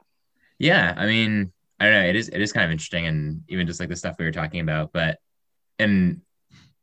Yeah, 0.59 0.93
I 0.95 1.05
mean, 1.05 1.51
I 1.79 1.85
don't 1.85 1.93
know. 1.93 2.09
It 2.09 2.15
is 2.15 2.29
it 2.29 2.39
is 2.41 2.53
kind 2.53 2.65
of 2.65 2.71
interesting, 2.71 3.05
and 3.05 3.41
even 3.49 3.67
just 3.67 3.79
like 3.79 3.89
the 3.89 3.95
stuff 3.95 4.15
we 4.19 4.25
were 4.25 4.31
talking 4.31 4.59
about, 4.59 4.93
but 4.93 5.17
and 5.79 6.21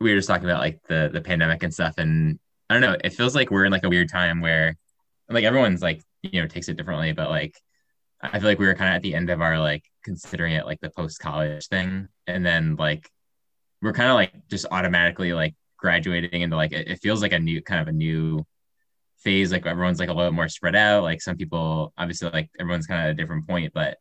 we 0.00 0.10
were 0.10 0.16
just 0.16 0.28
talking 0.28 0.44
about 0.44 0.60
like 0.60 0.82
the 0.88 1.10
the 1.12 1.20
pandemic 1.20 1.62
and 1.62 1.72
stuff, 1.72 1.94
and 1.98 2.38
I 2.68 2.74
don't 2.74 2.80
know. 2.80 2.96
It 3.02 3.14
feels 3.14 3.34
like 3.34 3.50
we're 3.50 3.64
in 3.64 3.72
like 3.72 3.84
a 3.84 3.88
weird 3.88 4.08
time 4.08 4.40
where, 4.40 4.76
like 5.28 5.44
everyone's 5.44 5.82
like 5.82 6.02
you 6.22 6.40
know 6.40 6.48
takes 6.48 6.68
it 6.68 6.76
differently, 6.76 7.12
but 7.12 7.30
like 7.30 7.60
I 8.20 8.38
feel 8.40 8.48
like 8.48 8.58
we 8.58 8.66
were 8.66 8.74
kind 8.74 8.90
of 8.90 8.96
at 8.96 9.02
the 9.02 9.14
end 9.14 9.30
of 9.30 9.40
our 9.40 9.58
like 9.58 9.84
considering 10.04 10.54
it 10.54 10.66
like 10.66 10.80
the 10.80 10.90
post 10.90 11.20
college 11.20 11.68
thing, 11.68 12.08
and 12.26 12.44
then 12.44 12.76
like 12.76 13.10
we're 13.82 13.92
kind 13.92 14.10
of 14.10 14.14
like 14.14 14.32
just 14.48 14.66
automatically 14.70 15.32
like 15.32 15.54
graduating 15.76 16.42
into 16.42 16.56
like 16.56 16.72
it, 16.72 16.88
it 16.88 16.96
feels 17.00 17.22
like 17.22 17.32
a 17.32 17.38
new 17.38 17.62
kind 17.62 17.80
of 17.80 17.88
a 17.88 17.92
new 17.92 18.44
phase 19.22 19.50
like 19.50 19.66
everyone's 19.66 19.98
like 19.98 20.08
a 20.08 20.12
little 20.12 20.32
more 20.32 20.48
spread 20.48 20.76
out 20.76 21.02
like 21.02 21.20
some 21.20 21.36
people 21.36 21.92
obviously 21.98 22.30
like 22.30 22.50
everyone's 22.58 22.86
kind 22.86 23.00
of 23.00 23.06
at 23.06 23.10
a 23.10 23.14
different 23.14 23.46
point 23.48 23.72
but 23.74 23.96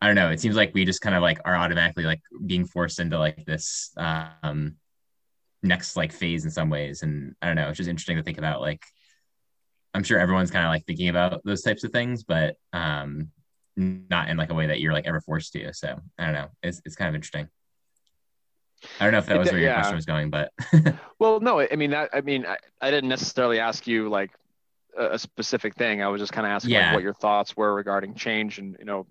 i 0.00 0.06
don't 0.06 0.16
know 0.16 0.30
it 0.30 0.40
seems 0.40 0.56
like 0.56 0.72
we 0.74 0.84
just 0.84 1.00
kind 1.00 1.14
of 1.14 1.22
like 1.22 1.38
are 1.44 1.56
automatically 1.56 2.04
like 2.04 2.20
being 2.46 2.64
forced 2.64 3.00
into 3.00 3.18
like 3.18 3.44
this 3.46 3.90
um 3.96 4.76
next 5.62 5.96
like 5.96 6.12
phase 6.12 6.44
in 6.44 6.50
some 6.50 6.70
ways 6.70 7.02
and 7.02 7.34
i 7.42 7.46
don't 7.46 7.56
know 7.56 7.68
it's 7.68 7.76
just 7.76 7.90
interesting 7.90 8.16
to 8.16 8.22
think 8.22 8.38
about 8.38 8.60
like 8.60 8.82
i'm 9.94 10.02
sure 10.02 10.18
everyone's 10.18 10.50
kind 10.50 10.64
of 10.64 10.70
like 10.70 10.84
thinking 10.86 11.08
about 11.08 11.40
those 11.44 11.62
types 11.62 11.84
of 11.84 11.90
things 11.90 12.24
but 12.24 12.56
um 12.72 13.28
not 13.76 14.28
in 14.28 14.36
like 14.36 14.50
a 14.50 14.54
way 14.54 14.66
that 14.66 14.80
you're 14.80 14.92
like 14.92 15.06
ever 15.06 15.20
forced 15.20 15.52
to 15.52 15.72
so 15.72 15.98
i 16.18 16.24
don't 16.24 16.34
know 16.34 16.48
it's, 16.62 16.80
it's 16.84 16.96
kind 16.96 17.08
of 17.08 17.14
interesting 17.14 17.48
i 19.00 19.04
don't 19.04 19.12
know 19.12 19.18
if 19.18 19.26
that 19.26 19.38
was 19.38 19.50
where 19.50 19.60
your 19.60 19.70
yeah. 19.70 19.80
question 19.80 19.96
was 19.96 20.06
going 20.06 20.30
but 20.30 20.50
Well, 21.22 21.38
no, 21.38 21.60
I 21.60 21.76
mean 21.76 21.92
that. 21.92 22.10
I 22.12 22.20
mean, 22.20 22.44
I, 22.44 22.56
I 22.80 22.90
didn't 22.90 23.08
necessarily 23.08 23.60
ask 23.60 23.86
you 23.86 24.08
like 24.08 24.32
a, 24.98 25.10
a 25.10 25.18
specific 25.20 25.76
thing. 25.76 26.02
I 26.02 26.08
was 26.08 26.20
just 26.20 26.32
kind 26.32 26.44
of 26.44 26.50
asking 26.50 26.72
Yeah. 26.72 26.86
like, 26.86 26.94
what 26.94 27.02
your 27.04 27.14
thoughts 27.14 27.56
were 27.56 27.72
regarding 27.72 28.16
change, 28.16 28.58
and 28.58 28.74
you 28.80 28.84
know, 28.84 29.06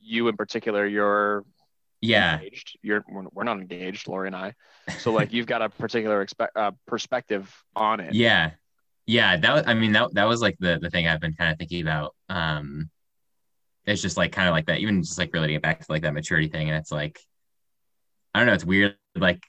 you 0.00 0.28
in 0.28 0.36
particular, 0.36 0.86
you're 0.86 1.44
Yeah. 2.00 2.34
engaged. 2.38 2.78
You're 2.82 3.04
we're, 3.08 3.42
not 3.42 3.58
engaged, 3.58 4.06
Lori 4.06 4.28
and 4.28 4.36
I. 4.36 4.54
So 4.98 5.10
like, 5.12 5.32
you've 5.32 5.48
got 5.48 5.60
a 5.60 5.68
particular 5.68 6.22
expect 6.22 6.56
uh, 6.56 6.70
perspective 6.86 7.52
on 7.74 7.98
it. 7.98 8.14
Yeah. 8.14 8.52
Yeah. 9.06 9.36
That 9.38 9.52
was, 9.52 9.64
I 9.66 9.74
mean, 9.74 9.90
that, 9.92 10.14
that 10.14 10.28
was 10.28 10.40
like 10.40 10.56
the, 10.60 10.78
the 10.80 10.88
thing 10.90 11.08
I've 11.08 11.20
been 11.20 11.34
kind 11.34 11.50
of 11.50 11.58
thinking 11.58 11.82
about. 11.82 12.14
Um, 12.28 12.90
it's 13.86 14.02
just 14.02 14.16
like 14.16 14.30
kind 14.30 14.46
of 14.46 14.52
like 14.52 14.66
that, 14.66 14.78
even 14.78 15.02
just 15.02 15.18
like 15.18 15.34
relating 15.34 15.56
it 15.56 15.62
back 15.62 15.80
to 15.80 15.86
like 15.88 16.02
that 16.02 16.14
maturity 16.14 16.46
thing. 16.46 16.68
And 16.68 16.78
it's 16.78 16.92
like, 16.92 17.18
I 18.32 18.38
don't 18.38 18.46
know, 18.46 18.54
it's 18.54 18.64
weird. 18.64 18.94
Like 19.16 19.42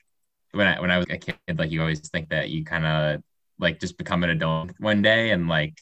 when 0.51 0.67
I, 0.67 0.79
when 0.79 0.91
I 0.91 0.97
was 0.97 1.07
a 1.09 1.17
kid, 1.17 1.37
like 1.57 1.71
you 1.71 1.81
always 1.81 2.07
think 2.09 2.29
that 2.29 2.49
you 2.49 2.63
kind 2.65 2.85
of 2.85 3.21
like 3.59 3.79
just 3.79 3.97
become 3.97 4.23
an 4.23 4.29
adult 4.29 4.71
one 4.79 5.01
day. 5.01 5.31
And 5.31 5.47
like, 5.47 5.77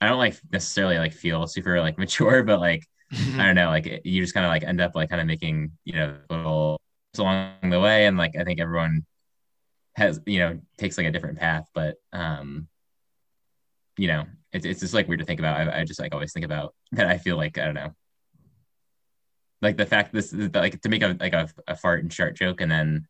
I 0.00 0.08
don't 0.08 0.18
like 0.18 0.36
necessarily 0.52 0.98
like 0.98 1.12
feel 1.12 1.46
super 1.46 1.80
like 1.80 1.98
mature, 2.04 2.42
but 2.42 2.60
like, 2.60 2.84
I 3.12 3.46
don't 3.46 3.54
know, 3.54 3.68
like 3.68 4.00
you 4.04 4.22
just 4.22 4.34
kind 4.34 4.46
of 4.46 4.50
like 4.50 4.64
end 4.64 4.80
up 4.80 4.94
like 4.94 5.08
kind 5.10 5.20
of 5.20 5.26
making, 5.26 5.72
you 5.84 5.94
know, 5.94 6.16
little 6.30 6.80
along 7.18 7.52
the 7.70 7.80
way. 7.80 8.06
And 8.06 8.16
like, 8.16 8.36
I 8.36 8.44
think 8.44 8.60
everyone 8.60 9.04
has, 9.96 10.20
you 10.26 10.40
know, 10.40 10.60
takes 10.78 10.98
like 10.98 11.06
a 11.06 11.12
different 11.12 11.38
path, 11.38 11.68
but, 11.74 11.96
um, 12.12 12.68
you 13.96 14.08
know, 14.08 14.24
it's, 14.52 14.66
it's 14.66 14.80
just 14.80 14.94
like 14.94 15.08
weird 15.08 15.20
to 15.20 15.26
think 15.26 15.40
about. 15.40 15.68
I, 15.68 15.80
I 15.80 15.84
just 15.84 16.00
like 16.00 16.12
always 16.12 16.32
think 16.32 16.44
about 16.44 16.74
that. 16.92 17.06
I 17.06 17.18
feel 17.18 17.36
like, 17.36 17.58
I 17.58 17.64
don't 17.64 17.74
know, 17.74 17.92
like 19.62 19.76
the 19.76 19.86
fact 19.86 20.12
this, 20.12 20.32
like 20.32 20.80
to 20.82 20.88
make 20.88 21.02
a, 21.02 21.16
like 21.18 21.32
a, 21.32 21.48
a 21.66 21.76
fart 21.76 22.02
and 22.02 22.12
shart 22.12 22.36
joke 22.36 22.60
and 22.60 22.70
then 22.70 23.06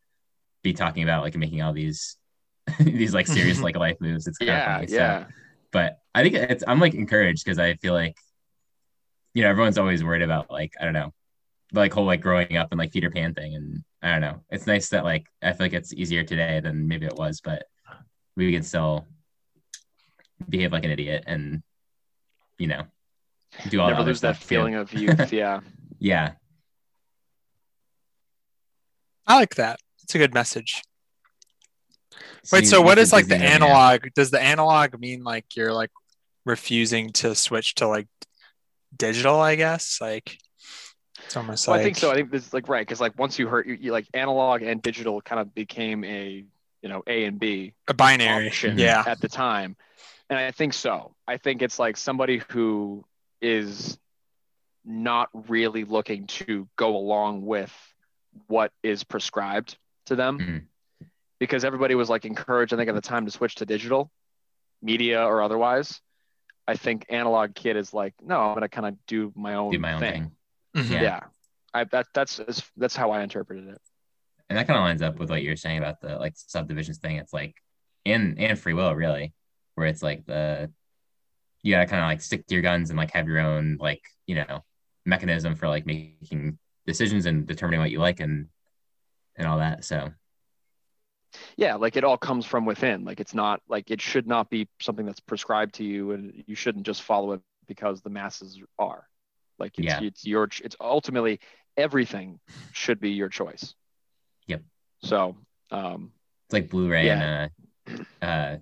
be 0.63 0.73
talking 0.73 1.03
about 1.03 1.23
like 1.23 1.35
making 1.35 1.61
all 1.61 1.73
these, 1.73 2.17
these 2.79 3.13
like 3.13 3.27
serious 3.27 3.59
like 3.61 3.75
life 3.75 3.97
moves. 3.99 4.27
It's 4.27 4.37
kind 4.37 4.49
of 4.51 4.57
yeah, 4.57 4.75
funny. 4.75 4.87
So- 4.87 4.95
yeah. 4.95 5.25
but 5.71 5.99
I 6.13 6.23
think 6.23 6.35
it's 6.35 6.63
I'm 6.67 6.79
like 6.79 6.93
encouraged 6.93 7.43
because 7.43 7.59
I 7.59 7.73
feel 7.75 7.93
like 7.93 8.15
you 9.33 9.43
know 9.43 9.49
everyone's 9.49 9.77
always 9.77 10.01
worried 10.03 10.21
about 10.21 10.49
like 10.49 10.71
I 10.79 10.85
don't 10.85 10.93
know 10.93 11.13
like 11.73 11.91
whole 11.93 12.05
like 12.05 12.21
growing 12.21 12.55
up 12.55 12.69
and 12.71 12.79
like 12.79 12.93
Peter 12.93 13.09
Pan 13.11 13.33
thing 13.33 13.53
and 13.53 13.83
I 14.01 14.11
don't 14.13 14.21
know 14.21 14.41
it's 14.49 14.65
nice 14.65 14.87
that 14.89 15.03
like 15.03 15.25
I 15.43 15.51
feel 15.51 15.65
like 15.65 15.73
it's 15.73 15.93
easier 15.93 16.23
today 16.23 16.61
than 16.61 16.87
maybe 16.87 17.05
it 17.05 17.15
was 17.17 17.41
but 17.41 17.63
we 18.37 18.53
can 18.53 18.63
still 18.63 19.05
behave 20.47 20.71
like 20.71 20.85
an 20.85 20.91
idiot 20.91 21.25
and 21.27 21.61
you 22.57 22.67
know 22.67 22.83
do 23.69 23.81
all 23.81 23.89
Never 23.89 24.03
lose 24.03 24.21
that 24.21 24.39
too. 24.39 24.45
feeling 24.47 24.75
of 24.75 24.93
youth. 24.93 25.33
Yeah. 25.33 25.59
Yeah 26.05 26.33
I 29.27 29.35
like 29.37 29.55
that. 29.55 29.79
It's 30.03 30.13
a 30.13 30.19
good 30.19 30.33
message. 30.35 30.83
Wait, 32.51 32.67
so 32.67 32.77
you 32.77 32.83
what 32.83 32.97
said 32.97 33.01
is 33.01 33.11
like 33.13 33.25
the 33.25 33.35
Disney, 33.35 33.47
yeah. 33.47 33.55
analog? 33.55 34.01
Does 34.15 34.29
the 34.29 34.39
analog 34.39 34.99
mean 34.99 35.23
like 35.23 35.55
you're 35.55 35.73
like 35.73 35.89
refusing 36.45 37.11
to 37.13 37.33
switch 37.33 37.73
to 37.75 37.87
like 37.87 38.07
digital? 38.95 39.39
I 39.39 39.55
guess 39.55 39.97
like 39.99 40.37
it's 41.23 41.35
almost 41.35 41.67
Well, 41.67 41.75
like 41.77 41.81
I 41.81 41.83
think 41.85 41.97
so. 41.97 42.11
I 42.11 42.15
think 42.15 42.29
this 42.29 42.45
is 42.45 42.53
like 42.53 42.69
right 42.69 42.85
because 42.85 43.01
like 43.01 43.17
once 43.17 43.39
you 43.39 43.47
heard 43.47 43.65
you, 43.67 43.73
you 43.81 43.91
like 43.91 44.05
analog 44.13 44.61
and 44.61 44.79
digital 44.79 45.21
kind 45.21 45.41
of 45.41 45.55
became 45.55 46.03
a 46.03 46.45
you 46.83 46.89
know 46.89 47.01
A 47.07 47.25
and 47.25 47.39
B 47.39 47.73
a 47.87 47.95
binary. 47.95 48.47
option 48.47 48.77
Yeah. 48.77 49.03
at 49.07 49.19
the 49.21 49.27
time, 49.27 49.75
and 50.29 50.37
I 50.37 50.51
think 50.51 50.73
so. 50.73 51.15
I 51.27 51.37
think 51.37 51.63
it's 51.63 51.79
like 51.79 51.97
somebody 51.97 52.43
who 52.49 53.03
is 53.41 53.97
not 54.85 55.29
really 55.49 55.83
looking 55.83 56.27
to 56.27 56.67
go 56.75 56.95
along 56.95 57.45
with 57.45 57.73
what 58.47 58.71
is 58.83 59.03
prescribed 59.03 59.77
to 60.05 60.15
them 60.15 60.39
Mhm. 60.39 61.07
because 61.39 61.63
everybody 61.65 61.95
was 61.95 62.09
like 62.09 62.25
encouraged 62.25 62.73
i 62.73 62.77
think 62.77 62.89
at 62.89 62.95
the 62.95 63.01
time 63.01 63.25
to 63.25 63.31
switch 63.31 63.55
to 63.55 63.65
digital 63.65 64.11
media 64.81 65.23
or 65.25 65.41
otherwise 65.41 66.01
i 66.67 66.75
think 66.75 67.05
analog 67.09 67.55
kid 67.55 67.77
is 67.77 67.93
like 67.93 68.13
no 68.21 68.39
i'm 68.41 68.53
gonna 68.53 68.69
kind 68.69 68.85
of 68.87 69.05
do 69.07 69.31
my 69.35 69.55
own 69.55 69.71
do 69.71 69.79
my 69.79 69.93
own 69.93 69.99
thing, 69.99 70.13
thing 70.73 70.83
Mhm. 70.83 70.91
yeah, 70.91 71.01
Yeah. 71.01 71.19
I, 71.73 71.83
that 71.85 72.07
that's 72.13 72.39
that's 72.77 72.95
how 72.95 73.11
i 73.11 73.21
interpreted 73.23 73.67
it 73.69 73.81
and 74.49 74.57
that 74.57 74.67
kind 74.67 74.77
of 74.77 74.83
lines 74.83 75.01
up 75.01 75.17
with 75.17 75.29
what 75.29 75.41
you're 75.41 75.55
saying 75.55 75.79
about 75.79 75.99
the 76.01 76.17
like 76.19 76.33
subdivisions 76.35 76.99
thing. 76.99 77.15
It's 77.17 77.33
like 77.33 77.55
and 78.05 78.37
and 78.39 78.59
free 78.59 78.73
will 78.73 78.93
really, 78.93 79.33
where 79.73 79.87
it's 79.87 80.03
like 80.03 80.23
the 80.27 80.71
you 81.63 81.71
gotta 81.73 81.87
kind 81.87 82.01
of 82.03 82.07
like 82.07 82.21
stick 82.21 82.45
to 82.45 82.53
your 82.53 82.61
guns 82.61 82.91
and 82.91 82.97
like 82.97 83.09
have 83.11 83.27
your 83.27 83.39
own 83.39 83.77
like 83.79 84.03
you 84.27 84.35
know 84.35 84.63
mechanism 85.05 85.55
for 85.55 85.67
like 85.67 85.85
making 85.85 86.57
decisions 86.85 87.25
and 87.25 87.45
determining 87.45 87.79
what 87.79 87.91
you 87.91 87.99
like 87.99 88.19
and 88.19 88.47
and 89.35 89.47
all 89.47 89.57
that. 89.59 89.83
So 89.85 90.11
yeah 91.57 91.75
like 91.75 91.97
it 91.97 92.03
all 92.05 92.17
comes 92.17 92.45
from 92.45 92.65
within 92.65 93.03
like 93.03 93.19
it's 93.19 93.33
not 93.33 93.61
like 93.67 93.91
it 93.91 93.99
should 94.01 94.25
not 94.25 94.49
be 94.49 94.69
something 94.79 95.05
that's 95.05 95.19
prescribed 95.19 95.75
to 95.75 95.83
you 95.83 96.11
and 96.11 96.43
you 96.47 96.55
shouldn't 96.55 96.85
just 96.85 97.01
follow 97.01 97.33
it 97.33 97.41
because 97.67 98.01
the 98.01 98.09
masses 98.09 98.61
are 98.79 99.05
like 99.59 99.77
it's, 99.77 99.85
Yeah. 99.85 100.01
it's 100.01 100.25
your 100.25 100.45
it's 100.63 100.77
ultimately 100.79 101.41
everything 101.75 102.39
should 102.71 103.01
be 103.01 103.09
your 103.11 103.27
choice 103.27 103.73
Yep. 104.47 104.61
so 105.03 105.35
um 105.71 106.11
it's 106.47 106.53
like 106.53 106.69
Blu-ray 106.69 107.07
Yeah. 107.07 107.47
and 107.87 108.01
uh 108.21 108.25
uh 108.25 108.57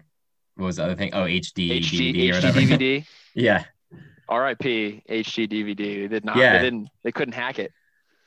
what 0.56 0.66
was 0.66 0.76
the 0.78 0.84
other 0.84 0.96
thing? 0.96 1.12
Oh, 1.14 1.24
HD, 1.26 1.80
hd 1.80 2.14
DVD 2.14 2.32
or 2.32 2.36
whatever. 2.36 2.60
dvd 2.60 3.06
yeah, 3.36 3.66
rip 4.30 4.60
hd 4.60 5.04
dvd 5.50 5.78
they 5.78 6.08
did 6.08 6.26
not 6.26 6.36
Yeah. 6.38 6.58
they 6.58 6.64
didn't 6.66 6.90
they 7.04 7.12
couldn't 7.12 7.34
hack 7.34 7.60
it 7.60 7.72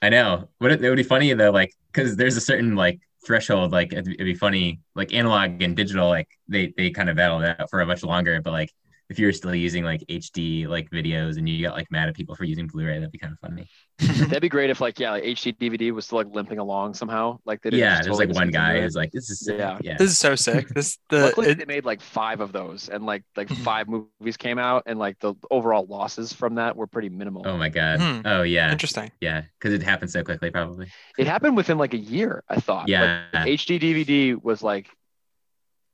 I 0.02 0.10
know. 0.10 0.48
Would 0.60 0.72
it, 0.72 0.84
it 0.84 0.88
would 0.90 0.96
be 0.96 1.02
funny 1.02 1.32
though, 1.32 1.50
like 1.50 1.72
because 1.90 2.16
there's 2.16 2.36
a 2.36 2.40
certain 2.40 2.76
like 2.76 3.00
threshold. 3.26 3.72
Like 3.72 3.92
it'd, 3.94 4.06
it'd 4.06 4.26
be 4.26 4.34
funny, 4.34 4.80
like 4.94 5.14
analog 5.14 5.62
and 5.62 5.74
digital, 5.74 6.08
like 6.08 6.28
they 6.48 6.72
they 6.76 6.90
kind 6.90 7.08
of 7.08 7.16
battle 7.16 7.38
that 7.40 7.70
for 7.70 7.80
a 7.80 7.86
much 7.86 8.04
longer. 8.04 8.40
But 8.42 8.52
like 8.52 8.72
if 9.08 9.18
you 9.18 9.26
were 9.26 9.32
still 9.32 9.54
using 9.54 9.84
like 9.84 10.02
HD 10.10 10.66
like 10.66 10.90
videos 10.90 11.36
and 11.38 11.48
you 11.48 11.62
got 11.62 11.76
like 11.76 11.90
mad 11.90 12.08
at 12.08 12.14
people 12.16 12.34
for 12.34 12.44
using 12.44 12.66
Blu-ray, 12.66 12.94
that'd 12.98 13.12
be 13.12 13.18
kind 13.18 13.32
of 13.32 13.38
funny. 13.38 13.68
that'd 13.98 14.42
be 14.42 14.48
great 14.48 14.68
if 14.68 14.78
like 14.82 14.98
yeah 15.00 15.12
like 15.12 15.24
hd 15.24 15.56
dvd 15.56 15.90
was 15.90 16.04
still 16.04 16.18
like 16.18 16.26
limping 16.34 16.58
along 16.58 16.92
somehow 16.92 17.38
like 17.46 17.62
they 17.62 17.70
didn't 17.70 17.80
Yeah, 17.80 17.96
just 17.96 18.02
there's 18.04 18.16
totally 18.18 18.26
like 18.26 18.34
one 18.34 18.50
guy 18.50 18.80
discontinue 18.80 18.82
who's 18.82 18.94
like, 18.96 19.10
this 19.12 19.30
is 19.30 19.40
sick. 19.40 19.58
Yeah. 19.58 19.78
yeah, 19.80 19.96
This 19.96 20.10
is 20.10 20.18
so 20.18 20.34
sick. 20.34 20.68
This 20.74 20.98
the 21.08 21.20
Luckily, 21.22 21.48
it- 21.48 21.58
they 21.58 21.64
made 21.64 21.84
like 21.84 22.00
five 22.02 22.40
of 22.40 22.52
those, 22.52 22.88
and 22.88 23.06
like 23.06 23.22
like 23.36 23.48
five 23.64 23.88
movies 23.88 24.36
came 24.36 24.58
out, 24.58 24.82
and 24.86 24.98
like 24.98 25.18
the 25.20 25.34
overall 25.50 25.86
losses 25.86 26.32
from 26.32 26.56
that 26.56 26.76
were 26.76 26.86
pretty 26.86 27.08
minimal. 27.08 27.42
Oh 27.46 27.56
my 27.56 27.68
god. 27.70 28.00
Hmm. 28.00 28.20
Oh 28.26 28.42
yeah, 28.42 28.70
interesting. 28.70 29.10
yeah, 29.20 29.42
because 29.58 29.72
it 29.72 29.82
happened 29.82 30.10
so 30.10 30.22
quickly, 30.22 30.50
probably. 30.50 30.88
It 31.16 31.26
happened 31.26 31.56
within 31.56 31.78
like 31.78 31.94
a 31.94 31.98
year, 31.98 32.44
I 32.48 32.60
thought. 32.60 32.88
Yeah. 32.88 33.24
Like, 33.32 33.46
HD 33.46 33.80
DVD 33.80 34.42
was 34.42 34.62
like 34.62 34.88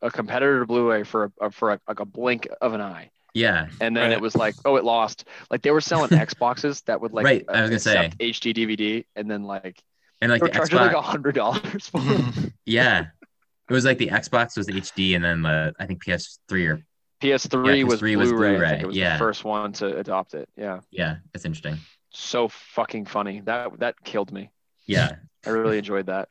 a 0.02 0.10
competitor 0.10 0.60
to 0.60 0.66
Blu-ray 0.66 1.04
for 1.04 1.32
a, 1.40 1.50
for 1.50 1.72
a, 1.72 1.80
like 1.88 2.00
a 2.00 2.04
blink 2.04 2.48
of 2.60 2.74
an 2.74 2.80
eye, 2.80 3.10
Yeah, 3.34 3.68
and 3.80 3.96
then 3.96 4.04
Right. 4.10 4.12
it 4.12 4.20
was 4.20 4.34
like, 4.36 4.54
oh, 4.64 4.76
it 4.76 4.84
lost. 4.84 5.26
Like 5.50 5.62
they 5.62 5.70
were 5.70 5.80
selling 5.80 6.10
Xboxes 6.26 6.84
that 6.84 7.00
would 7.00 7.12
like 7.12 7.24
Right, 7.24 7.44
I 7.48 7.62
was 7.62 7.70
gonna 7.70 7.78
say. 7.80 8.10
HD 8.20 8.52
DVD, 8.54 9.04
and 9.16 9.30
then 9.30 9.44
like 9.44 9.80
and 10.20 10.30
like 10.30 10.40
they 10.42 10.48
the 10.48 10.50
were 10.50 10.66
charging 10.66 10.78
Xbox. 10.78 10.86
like 10.86 10.96
a 10.96 11.02
hundred 11.02 11.34
dollars 11.34 11.88
for 11.88 12.00
them. 12.02 12.52
yeah, 12.66 13.06
it 13.70 13.72
was 13.72 13.84
like 13.84 13.98
the 13.98 14.08
Xbox 14.08 14.56
was 14.56 14.66
HD, 14.68 15.14
and 15.16 15.24
then 15.24 15.42
the 15.42 15.72
I 15.78 15.86
think 15.86 16.04
PS3 16.04 16.68
or 16.68 16.82
PS3 17.22 17.78
Yeah, 17.78 17.84
was 17.84 18.00
PS3 18.00 18.14
Blu-ray. 18.14 18.16
was 18.16 18.30
Blu-ray, 18.32 18.68
think 18.68 18.82
it 18.82 18.86
was 18.88 18.96
yeah. 18.96 19.12
the 19.14 19.18
first 19.18 19.44
one 19.44 19.72
to 19.74 19.96
adopt 19.96 20.34
it. 20.34 20.48
Yeah, 20.56 20.80
yeah, 20.90 21.16
that's 21.32 21.44
interesting. 21.44 21.78
so 22.10 22.48
fucking 22.48 23.06
funny. 23.06 23.40
That 23.42 23.78
that 23.78 24.02
killed 24.04 24.32
me. 24.32 24.50
Yeah, 24.86 25.12
I 25.46 25.50
really 25.50 25.78
enjoyed 25.78 26.06
that. 26.06 26.28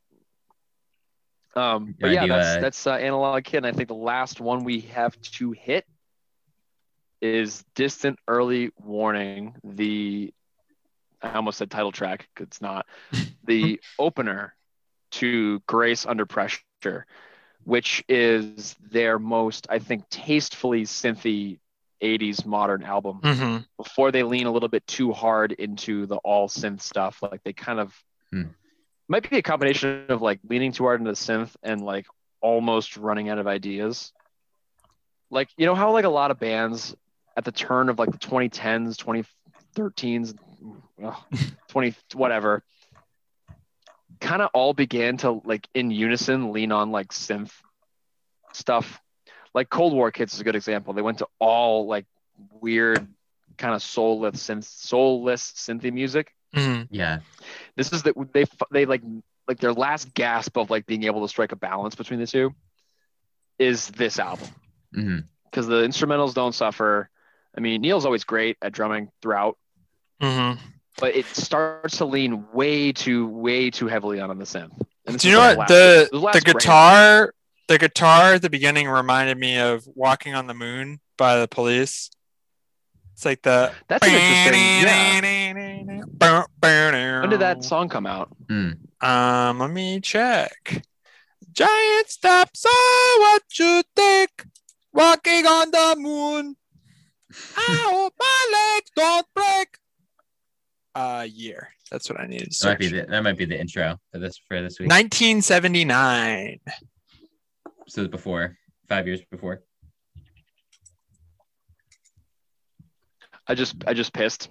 Um, 1.56 1.96
but 2.02 2.12
Yeah, 2.12 2.20
do, 2.20 2.28
that's 2.28 2.58
uh, 2.58 2.58
that's 2.58 2.88
uh, 2.88 2.94
analog 2.94 3.44
kid. 3.44 3.58
And 3.58 3.68
I 3.68 3.72
think 3.74 3.90
the 3.90 3.96
last 3.96 4.40
one 4.42 4.64
we 4.64 4.82
have 4.82 5.20
to 5.22 5.52
hit 5.52 5.86
is 7.22 7.64
distant 7.76 8.20
early 8.28 8.72
warning. 8.78 9.56
The 9.64 10.34
I 11.22 11.34
almost 11.36 11.58
said 11.60 11.72
title 11.72 11.92
track. 11.92 12.28
It's 12.40 12.62
not 12.62 12.86
the 13.46 13.82
opener 14.00 14.56
to 15.14 15.60
Grace 15.68 16.06
Under 16.06 16.26
Pressure, 16.26 17.06
which 17.64 18.04
is 18.10 18.76
their 18.92 19.20
most, 19.20 19.68
I 19.70 19.80
think, 19.80 19.84
tastefully 20.10 20.84
synthy 20.84 21.60
80s 22.02 22.46
modern 22.46 22.84
album 22.84 23.24
hmm 23.24 23.58
before 23.78 24.12
they 24.12 24.24
lean 24.24 24.46
a 24.48 24.52
little 24.52 24.70
bit 24.70 24.86
too 24.88 25.12
hard 25.12 25.52
into 25.52 26.06
the 26.08 26.18
all 26.18 26.48
synth 26.50 26.82
stuff. 26.82 27.22
Like 27.22 27.44
they 27.44 27.54
kind 27.54 27.80
of 27.80 27.94
Hmm. 28.32 28.54
Might 29.12 29.30
be 29.30 29.38
a 29.38 29.42
combination 29.42 30.06
of 30.08 30.22
like 30.22 30.40
leaning 30.48 30.72
too 30.72 30.86
hard 30.86 31.02
into 31.02 31.12
the 31.12 31.18
synth 31.18 31.54
and 31.62 31.82
like 31.82 32.06
almost 32.40 32.96
running 32.96 33.28
out 33.28 33.38
of 33.40 33.46
ideas. 33.46 34.14
Like 35.30 35.50
you 35.58 35.66
know 35.66 35.76
how 35.76 35.92
like 35.92 36.06
a 36.06 36.10
lot 36.10 36.32
of 36.32 36.40
bands 36.40 36.96
at 37.36 37.44
the 37.44 37.52
turn 37.52 37.90
of 37.90 38.00
like 38.00 38.12
the 38.12 38.18
2010s, 38.18 38.98
2013s, 38.98 40.34
ugh, 41.04 41.16
20 41.68 41.94
whatever, 42.14 42.64
kind 44.22 44.42
of 44.42 44.50
all 44.54 44.74
began 44.74 45.18
to 45.18 45.42
like 45.44 45.68
in 45.74 45.92
unison 45.92 46.54
lean 46.54 46.72
on 46.72 46.92
like 46.92 47.10
synth 47.10 47.52
stuff. 48.54 49.02
Like 49.54 49.70
Cold 49.70 49.92
War 49.92 50.12
Kids 50.12 50.34
is 50.34 50.40
a 50.40 50.46
good 50.46 50.56
example. 50.56 50.94
They 50.94 51.02
went 51.02 51.18
to 51.18 51.28
all 51.38 51.86
like 51.86 52.06
weird 52.62 53.06
kind 53.58 53.76
of 53.76 53.84
soulless 53.84 54.38
synth 54.38 54.64
soulless 54.64 55.52
synthy 55.52 55.92
music. 55.92 56.34
hmm 56.54 56.84
yeah, 56.90 57.20
This 57.76 57.92
is 57.94 58.04
that 58.04 58.16
they 58.34 58.46
they 58.72 58.86
like 58.86 59.02
like 59.48 59.60
their 59.60 59.74
last 59.74 60.14
gasp 60.14 60.58
of 60.58 60.70
like 60.70 60.86
being 60.86 61.04
able 61.04 61.22
to 61.22 61.28
strike 61.28 61.52
a 61.52 61.56
balance 61.56 61.96
between 61.96 62.20
the 62.20 62.28
two 62.28 62.54
is 63.60 63.88
this 63.90 64.20
album. 64.20 64.48
because 64.92 65.68
the 65.68 65.82
instrumentals 65.84 66.34
don't 66.34 66.54
suffer. 66.54 67.10
I 67.58 67.60
mean, 67.62 67.82
Neil's 67.82 68.06
always 68.06 68.24
great 68.24 68.58
at 68.62 68.72
drumming 68.72 69.10
throughout, 69.22 69.58
hmm 70.22 70.54
but 71.00 71.16
it 71.16 71.26
starts 71.26 71.98
to 71.98 72.06
lean 72.06 72.46
way 72.54 72.92
too, 72.92 73.26
way 73.28 73.70
too 73.72 73.88
heavily 73.88 74.20
on 74.20 74.30
on 74.30 74.38
the 74.38 74.46
synth. 74.46 74.72
And 75.08 75.18
Do 75.18 75.28
you 75.30 75.34
know 75.34 75.40
like 75.40 75.58
what 75.58 75.70
last- 75.70 75.70
the 75.70 76.10
the 76.12 76.18
the 76.20 76.42
grand. 76.42 76.46
guitar 76.46 77.34
the 77.68 77.78
guitar 77.78 78.34
at 78.34 78.42
the 78.42 78.50
beginning 78.50 78.88
reminded 78.90 79.38
me 79.38 79.58
of 79.58 79.84
"Walking 79.96 80.36
on 80.36 80.48
the 80.48 80.54
Moon" 80.54 81.00
by 81.18 81.40
the 81.40 81.48
Police. 81.48 82.12
It's 83.14 83.24
like 83.26 83.42
the 83.42 83.72
That's 83.88 84.06
an 84.06 84.14
interesting. 84.14 84.60
Yeah. 84.60 85.18
When 87.22 87.30
did 87.30 87.40
that 87.40 87.64
song 87.64 87.90
come 87.90 88.06
out? 88.06 88.30
Hmm. 88.50 88.72
Um, 89.02 89.60
let 89.60 89.72
me 89.72 90.00
check. 90.00 90.84
Giant 91.52 92.10
steps 92.10 92.66
are 92.66 93.20
what 93.20 93.44
you 93.58 93.84
think. 93.96 94.46
Walking 94.94 95.46
on 95.46 95.72
the 95.72 95.96
moon. 95.98 96.56
I 97.58 97.78
hope 97.90 98.14
my 98.20 98.76
legs 98.76 98.92
don't 98.96 99.28
break. 99.34 99.78
Uh, 100.94 101.26
year. 101.30 101.70
That's 101.90 102.10
what 102.10 102.20
I 102.20 102.28
needed 102.28 102.52
to 102.52 102.60
That 102.64 102.70
might 102.70 102.80
be 102.80 102.88
the, 102.88 103.06
that 103.08 103.24
might 103.24 103.38
be 103.38 103.46
the 103.46 103.60
intro 103.60 103.98
for 104.12 104.20
this 104.20 104.40
for 104.48 104.62
this 104.62 104.80
week. 104.80 104.90
1979. 104.90 106.60
So 107.88 108.08
before 108.08 108.58
five 108.88 109.08
years 109.08 109.22
before. 109.32 109.62
I 113.48 113.56
just, 113.56 113.76
I 113.88 113.94
just 113.94 114.14
pissed. 114.14 114.50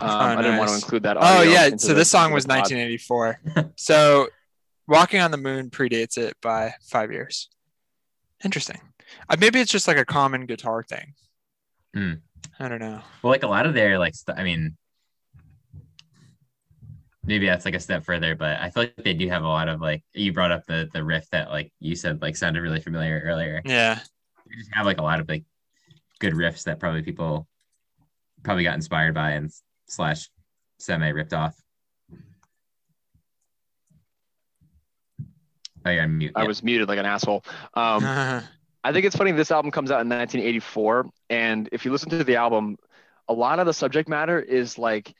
Um, 0.00 0.08
Oh, 0.10 0.18
I 0.38 0.42
didn't 0.42 0.58
want 0.58 0.70
to 0.70 0.76
include 0.76 1.02
that. 1.04 1.16
Oh 1.20 1.42
yeah, 1.42 1.66
into 1.66 1.78
so 1.78 1.88
the- 1.88 1.94
this 1.94 2.10
song 2.10 2.32
was 2.32 2.46
1984. 2.46 3.40
so, 3.76 4.28
Walking 4.88 5.20
on 5.20 5.30
the 5.30 5.36
Moon 5.36 5.70
predates 5.70 6.16
it 6.18 6.34
by 6.42 6.74
five 6.82 7.12
years. 7.12 7.48
Interesting. 8.44 8.80
Uh, 9.28 9.36
maybe 9.38 9.60
it's 9.60 9.70
just 9.70 9.86
like 9.86 9.98
a 9.98 10.04
common 10.04 10.46
guitar 10.46 10.82
thing. 10.82 11.14
Hmm. 11.94 12.12
I 12.58 12.68
don't 12.68 12.78
know. 12.80 13.00
Well, 13.22 13.30
like 13.30 13.42
a 13.42 13.46
lot 13.48 13.66
of 13.66 13.74
their 13.74 13.98
like, 13.98 14.14
st- 14.14 14.38
I 14.38 14.44
mean, 14.44 14.76
maybe 17.24 17.46
that's 17.46 17.64
like 17.64 17.74
a 17.74 17.80
step 17.80 18.04
further, 18.04 18.34
but 18.34 18.58
I 18.60 18.70
feel 18.70 18.84
like 18.84 18.96
they 18.96 19.14
do 19.14 19.28
have 19.28 19.42
a 19.42 19.48
lot 19.48 19.68
of 19.68 19.80
like. 19.80 20.02
You 20.14 20.32
brought 20.32 20.52
up 20.52 20.64
the 20.66 20.88
the 20.92 21.04
riff 21.04 21.28
that 21.30 21.50
like 21.50 21.72
you 21.80 21.94
said 21.94 22.22
like 22.22 22.36
sounded 22.36 22.60
really 22.62 22.80
familiar 22.80 23.20
earlier. 23.24 23.62
Yeah. 23.64 23.98
They 24.48 24.56
just 24.56 24.74
have 24.74 24.86
like 24.86 24.98
a 24.98 25.02
lot 25.02 25.20
of 25.20 25.28
like 25.28 25.44
good 26.18 26.32
riffs 26.34 26.64
that 26.64 26.80
probably 26.80 27.02
people 27.02 27.46
probably 28.42 28.64
got 28.64 28.74
inspired 28.74 29.14
by 29.14 29.32
and 29.32 29.50
slash 29.90 30.30
semi 30.78 31.08
ripped 31.08 31.32
off. 31.32 31.60
Oh, 35.84 35.90
you're 35.90 36.02
on 36.02 36.18
mute. 36.18 36.32
I 36.34 36.42
yeah. 36.42 36.48
was 36.48 36.62
muted 36.62 36.88
like 36.88 36.98
an 36.98 37.06
asshole. 37.06 37.44
Um, 37.74 38.04
I 38.84 38.92
think 38.92 39.04
it's 39.04 39.16
funny. 39.16 39.32
This 39.32 39.50
album 39.50 39.70
comes 39.70 39.90
out 39.90 40.00
in 40.00 40.08
1984, 40.08 41.06
and 41.28 41.68
if 41.72 41.84
you 41.84 41.92
listen 41.92 42.10
to 42.10 42.24
the 42.24 42.36
album, 42.36 42.78
a 43.28 43.32
lot 43.32 43.58
of 43.58 43.66
the 43.66 43.74
subject 43.74 44.08
matter 44.08 44.40
is 44.40 44.78
like 44.78 45.14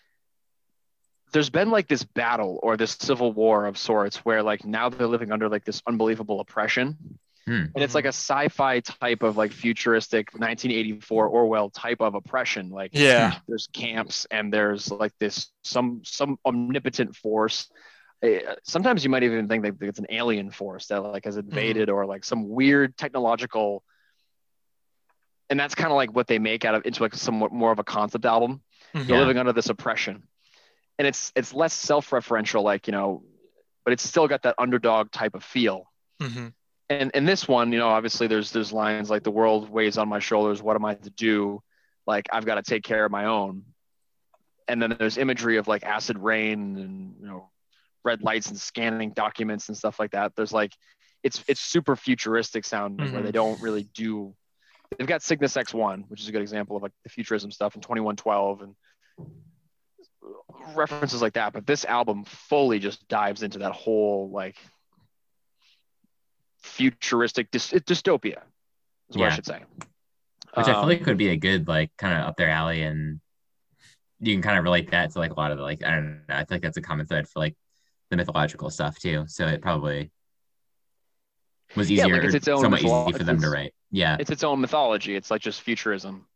there's 1.33 1.51
been 1.51 1.71
like 1.71 1.87
this 1.87 2.03
battle 2.03 2.59
or 2.63 2.77
this 2.77 2.93
civil 2.93 3.33
war 3.33 3.67
of 3.67 3.79
sorts 3.79 4.17
where 4.19 4.43
like 4.43 4.65
now 4.65 4.89
they're 4.89 5.07
living 5.07 5.31
under 5.31 5.49
like 5.49 5.65
this 5.65 5.83
unbelievable 5.87 6.41
oppression. 6.41 6.97
Hmm. 7.47 7.65
And 7.75 7.83
it's 7.83 7.95
like 7.95 8.05
a 8.05 8.09
sci-fi 8.09 8.81
type 8.81 9.23
of 9.23 9.37
like 9.37 9.53
futuristic 9.53 10.33
1984 10.35 11.27
Orwell 11.27 11.71
type 11.71 12.01
of 12.01 12.15
oppression. 12.15 12.71
Like 12.71 12.91
yeah. 12.93 13.39
there's 13.49 13.69
camps 13.73 14.27
and 14.31 14.53
there's 14.53 14.91
like 14.91 15.13
this 15.19 15.51
some 15.63 16.03
some 16.05 16.39
omnipotent 16.45 17.17
force 17.17 17.71
Eh, 18.23 18.41
sometimes 18.65 19.03
you 19.03 19.09
might 19.09 19.23
even 19.23 19.49
think 19.49 19.63
that 19.63 19.77
it's 19.81 19.99
an 19.99 20.05
alien 20.11 20.51
force 20.51 20.89
that 20.89 21.01
like 21.01 21.25
has 21.25 21.39
invaded 21.39 21.89
or 21.89 22.05
like 22.05 22.23
some 22.23 22.51
weird 22.51 22.95
technological 22.99 23.83
and 25.49 25.59
that's 25.59 25.75
kind 25.75 25.91
of 25.91 25.97
like 25.97 26.15
what 26.15 26.27
they 26.27 26.39
make 26.39 26.67
out 26.67 26.75
of 26.75 26.85
into 26.85 27.03
like 27.03 27.15
somewhat 27.15 27.51
more 27.51 27.73
of 27.73 27.79
a 27.79 27.85
concept 27.85 28.27
album 28.27 28.61
Mhm. 28.95 29.07
they're 29.07 29.19
living 29.21 29.39
under 29.39 29.55
this 29.55 29.71
oppression 29.71 30.23
and 30.99 31.09
it's 31.09 31.33
it's 31.35 31.55
less 31.55 31.73
self-referential 31.73 32.63
like 32.63 32.87
you 32.89 32.93
know 32.93 33.23
but 33.85 33.93
it's 33.95 34.03
still 34.03 34.29
got 34.29 34.43
that 34.43 34.55
underdog 34.59 35.11
type 35.11 35.35
of 35.35 35.43
feel 35.43 35.91
Mhm. 36.21 36.53
And 36.91 37.11
in 37.15 37.25
this 37.25 37.47
one, 37.49 37.73
you 37.73 37.79
know, 37.79 37.89
obviously 37.89 38.27
there's 38.27 38.51
there's 38.53 38.73
lines 38.73 39.09
like 39.09 39.23
the 39.23 39.31
world 39.31 39.71
weighs 39.71 39.97
on 39.97 40.09
my 40.09 40.19
shoulders. 40.19 40.63
What 40.63 40.77
am 40.77 40.85
I 40.85 40.95
to 40.95 41.11
do? 41.11 41.63
Like 42.07 42.29
I've 42.33 42.45
got 42.45 42.57
to 42.57 42.63
take 42.63 42.83
care 42.83 43.05
of 43.05 43.11
my 43.13 43.25
own. 43.27 43.65
And 44.69 44.81
then 44.83 44.97
there's 44.99 45.17
imagery 45.19 45.57
of 45.57 45.67
like 45.69 45.85
acid 45.85 46.19
rain 46.19 46.77
and 46.77 47.15
you 47.21 47.27
know 47.27 47.51
red 48.05 48.23
lights 48.23 48.49
and 48.49 48.59
scanning 48.59 49.11
documents 49.13 49.69
and 49.69 49.77
stuff 49.77 49.99
like 50.01 50.11
that. 50.13 50.35
There's 50.37 50.53
like 50.53 50.73
it's 51.23 51.45
it's 51.49 51.61
super 51.61 51.97
futuristic 51.97 52.65
sounding 52.65 53.13
where 53.13 53.21
Mhm. 53.23 53.25
they 53.27 53.33
don't 53.33 53.61
really 53.61 53.85
do. 53.95 54.35
They've 54.99 55.07
got 55.07 55.23
Cygnus 55.23 55.55
X1, 55.57 56.05
which 56.09 56.21
is 56.21 56.29
a 56.29 56.33
good 56.33 56.43
example 56.43 56.77
of 56.77 56.83
like 56.83 56.93
the 57.05 57.11
futurism 57.11 57.51
stuff, 57.53 57.75
and 57.75 57.83
2112 57.83 58.63
and 58.63 58.75
references 60.75 61.23
like 61.23 61.35
that. 61.35 61.53
But 61.53 61.67
this 61.67 61.85
album 61.85 62.25
fully 62.25 62.79
just 62.79 63.07
dives 63.09 63.43
into 63.43 63.59
that 63.61 63.73
whole 63.73 64.31
like 64.31 64.57
futuristic 66.63 67.51
dys- 67.51 67.73
dystopia 67.85 68.39
is 69.09 69.17
what 69.17 69.33
I 69.33 69.35
should 69.35 69.47
say. 69.47 69.61
which 70.55 70.67
I 70.67 70.73
feel 70.73 70.77
Um, 70.77 70.89
like 70.89 71.03
could 71.05 71.17
be 71.19 71.29
a 71.29 71.37
good 71.37 71.69
like 71.69 71.91
kind 71.97 72.19
of 72.21 72.27
up 72.29 72.37
their 72.37 72.51
alley, 72.51 72.83
and 72.83 73.21
you 74.21 74.35
can 74.35 74.43
kind 74.43 74.59
of 74.59 74.65
relate 74.65 74.91
that 74.91 75.11
to 75.13 75.19
like 75.19 75.31
a 75.31 75.35
lot 75.35 75.51
of 75.53 75.59
the 75.59 75.63
like 75.65 75.85
I 75.85 75.91
don't 75.95 76.23
know. 76.29 76.35
I 76.35 76.45
feel 76.45 76.57
like 76.57 76.63
that's 76.63 76.77
a 76.77 76.83
common 76.83 77.07
thread 77.07 77.29
for 77.29 77.39
like 77.41 77.57
the 78.11 78.17
mythological 78.17 78.69
stuff 78.71 78.99
too. 78.99 79.25
So 79.29 79.47
it 79.47 79.63
probably 79.63 80.11
was 81.77 81.91
Yeah, 81.91 82.05
easier, 82.05 82.15
like 82.17 82.25
it's 82.25 82.35
its 82.35 82.49
own 82.49 82.61
somewhat 82.63 82.81
mytholo- 82.81 83.09
easy 83.09 83.19
for 83.19 83.25
them 83.25 83.41
to 83.41 83.49
write. 83.51 83.75
Yeah, 83.91 84.17
it's 84.19 84.31
its 84.31 84.43
own 84.45 84.61
mythology. 84.61 85.15
It's 85.15 85.31
like 85.31 85.41
just 85.41 85.63
futurism. 85.63 86.27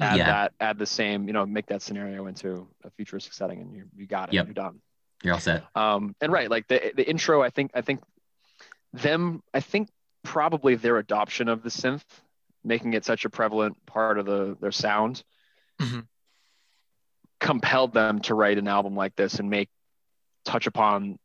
Add 0.00 0.16
Yeah. 0.16 0.26
that, 0.26 0.52
add 0.60 0.78
the 0.78 0.86
same, 0.86 1.26
you 1.26 1.34
know, 1.34 1.44
make 1.44 1.66
that 1.66 1.82
scenario 1.82 2.26
into 2.26 2.66
a 2.84 2.90
futuristic 2.90 3.34
setting, 3.34 3.60
and 3.60 3.74
you 3.74 3.84
you 3.94 4.06
got 4.06 4.30
it. 4.30 4.34
Yep. 4.34 4.46
You're 4.46 4.54
done. 4.54 4.80
you're 5.22 5.34
all 5.34 5.40
set. 5.40 5.64
Um, 5.74 6.16
and 6.22 6.32
right, 6.32 6.50
like 6.50 6.66
the 6.68 6.92
the 6.96 7.06
intro, 7.08 7.42
I 7.42 7.50
think 7.50 7.72
I 7.74 7.82
think 7.82 8.00
them, 8.92 9.42
I 9.54 9.60
think 9.60 9.88
probably 10.22 10.74
their 10.74 10.98
adoption 10.98 11.48
of 11.48 11.62
the 11.62 11.70
synth, 11.70 12.04
making 12.64 12.92
it 12.94 13.04
such 13.04 13.24
a 13.24 13.30
prevalent 13.30 13.84
part 13.86 14.18
of 14.18 14.26
the 14.26 14.56
their 14.60 14.72
sound, 14.72 15.22
Mhm. 15.78 16.06
compelled 17.38 17.94
them 17.94 18.20
to 18.20 18.34
write 18.34 18.58
an 18.58 18.68
album 18.68 18.94
like 18.94 19.16
this 19.16 19.38
and 19.38 19.48
make 19.48 19.70
touch 20.44 20.66
upon 20.66 21.18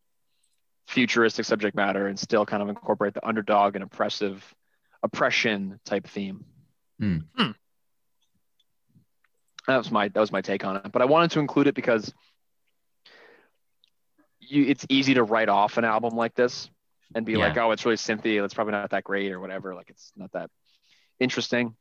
futuristic 0.87 1.45
subject 1.45 1.75
matter 1.75 2.07
and 2.07 2.17
still 2.17 2.45
kind 2.45 2.61
of 2.63 2.69
incorporate 2.69 3.13
the 3.13 3.27
underdog 3.27 3.75
and 3.75 3.83
oppressive 3.83 4.53
oppression 5.03 5.79
type 5.83 6.07
theme. 6.07 6.45
Hmm. 6.99 7.17
Hmm. 7.35 7.51
That 9.67 9.77
was 9.77 9.91
my 9.91 10.07
that 10.09 10.19
was 10.19 10.31
my 10.31 10.41
take 10.41 10.63
on 10.63 10.77
it. 10.77 10.91
But 10.91 11.01
I 11.01 11.05
wanted 11.05 11.31
to 11.31 11.39
include 11.39 11.67
it 11.67 11.75
because 11.75 12.13
you 14.39 14.65
it's 14.65 14.85
easy 14.89 15.15
to 15.15 15.23
write 15.23 15.49
off 15.49 15.77
an 15.77 15.85
album 15.85 16.15
like 16.15 16.35
this 16.35 16.69
and 17.13 17.25
be 17.25 17.33
Yeah. 17.33 17.39
like, 17.39 17.57
oh, 17.57 17.71
it's 17.71 17.85
really 17.85 17.97
synthy, 17.97 18.43
it's 18.43 18.53
probably 18.53 18.71
not 18.71 18.89
that 18.89 19.03
great 19.03 19.31
or 19.31 19.39
whatever. 19.39 19.75
Like 19.75 19.89
it's 19.89 20.11
not 20.15 20.31
that 20.31 20.49
interesting. 21.19 21.75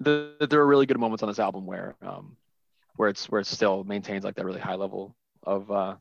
The, 0.00 0.34
there 0.48 0.60
are 0.60 0.66
really 0.66 0.86
good 0.86 0.98
moments 1.00 1.22
on 1.22 1.28
this 1.28 1.40
album 1.40 1.66
where 1.66 1.96
um, 2.02 2.36
where 2.96 3.08
it's 3.08 3.28
where 3.28 3.40
it 3.40 3.46
still 3.46 3.82
maintains 3.84 4.24
like 4.24 4.36
that 4.36 4.44
really 4.44 4.60
high 4.60 4.76
level 4.76 5.16
of 5.42 5.70
uh, 5.70 5.96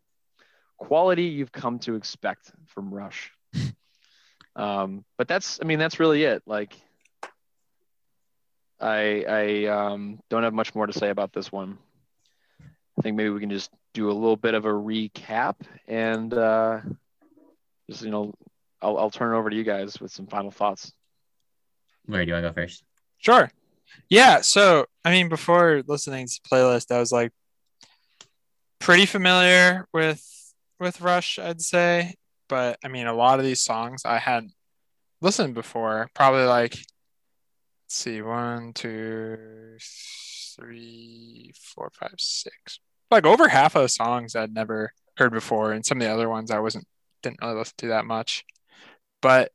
quality 0.78 1.24
you've 1.24 1.52
come 1.52 1.80
to 1.80 1.96
expect 1.96 2.52
from 2.68 2.94
Rush. 2.94 3.32
um, 4.56 5.04
but 5.18 5.28
that's 5.28 5.60
I 5.62 5.66
mean 5.66 5.80
that's 5.80 6.00
really 6.00 6.24
it. 6.24 6.44
Like 6.46 6.76
I 8.80 9.26
I 9.28 9.66
um, 9.66 10.20
don't 10.30 10.44
have 10.44 10.54
much 10.54 10.76
more 10.76 10.86
to 10.86 10.94
say 10.94 11.10
about 11.10 11.34
this 11.34 11.52
one. 11.52 11.78
I 12.98 13.02
think 13.02 13.16
maybe 13.16 13.30
we 13.30 13.40
can 13.40 13.50
just 13.50 13.72
do 13.94 14.10
a 14.10 14.14
little 14.14 14.36
bit 14.38 14.54
of 14.54 14.66
a 14.66 14.70
recap 14.72 15.56
and 15.88 16.34
uh, 16.34 16.82
just 17.90 18.04
you 18.04 18.12
know 18.12 18.34
I'll, 18.82 18.98
I'll 18.98 19.10
turn 19.10 19.34
it 19.34 19.38
over 19.38 19.50
to 19.50 19.56
you 19.56 19.64
guys 19.64 20.00
with 20.00 20.12
some 20.12 20.28
final 20.28 20.52
thoughts. 20.52 20.92
Where 22.06 22.24
do 22.24 22.28
you 22.28 22.34
want 22.34 22.46
to 22.46 22.50
go 22.50 22.54
first? 22.54 22.84
Sure. 23.18 23.50
Yeah. 24.10 24.42
So, 24.42 24.86
I 25.04 25.12
mean, 25.12 25.30
before 25.30 25.84
listening 25.88 26.28
to 26.28 26.40
the 26.44 26.50
playlist, 26.50 26.94
I 26.94 27.00
was 27.00 27.12
like 27.12 27.32
pretty 28.80 29.06
familiar 29.06 29.88
with 29.94 30.24
with 30.80 31.02
Rush, 31.02 31.40
I'd 31.40 31.62
say. 31.62 32.16
But 32.48 32.78
I 32.84 32.88
mean, 32.88 33.08
a 33.08 33.14
lot 33.14 33.40
of 33.40 33.46
these 33.46 33.62
songs 33.62 34.04
I 34.06 34.18
hadn't 34.20 34.54
listened 35.22 35.54
before. 35.54 36.10
Probably 36.14 36.46
like, 36.46 36.74
let's 36.74 36.86
see, 37.96 38.22
one, 38.22 38.74
two, 38.74 39.78
three, 40.56 41.52
four, 41.56 41.92
five, 41.94 42.16
six. 42.18 42.80
Like 43.10 43.26
over 43.26 43.48
half 43.48 43.76
of 43.76 43.82
the 43.82 43.90
songs 43.90 44.36
I'd 44.36 44.54
never 44.54 44.94
heard 45.18 45.32
before, 45.34 45.72
and 45.72 45.86
some 45.86 46.00
of 46.00 46.08
the 46.08 46.14
other 46.14 46.30
ones 46.30 46.52
I 46.52 46.60
wasn't 46.60 46.86
didn't 47.30 47.42
really 47.42 47.56
listen 47.56 47.76
to 47.80 47.88
that 47.88 48.06
much. 48.06 48.46
But 49.22 49.52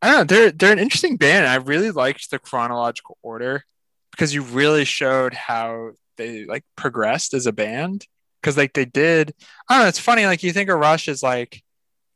I 0.00 0.08
don't 0.08 0.18
know. 0.18 0.24
They're 0.24 0.50
they're 0.52 0.72
an 0.72 0.78
interesting 0.78 1.16
band. 1.16 1.46
I 1.46 1.56
really 1.56 1.90
liked 1.90 2.30
the 2.30 2.38
chronological 2.38 3.18
order 3.22 3.64
because 4.10 4.34
you 4.34 4.42
really 4.42 4.84
showed 4.84 5.34
how 5.34 5.92
they 6.16 6.44
like 6.44 6.64
progressed 6.76 7.34
as 7.34 7.46
a 7.46 7.52
band. 7.52 8.06
Because 8.40 8.56
like 8.56 8.72
they 8.72 8.84
did, 8.84 9.34
I 9.68 9.74
don't 9.74 9.84
know. 9.84 9.88
It's 9.88 10.00
funny. 10.00 10.26
Like 10.26 10.42
you 10.42 10.52
think 10.52 10.68
of 10.68 10.78
Rush 10.78 11.08
as 11.08 11.22
like, 11.22 11.62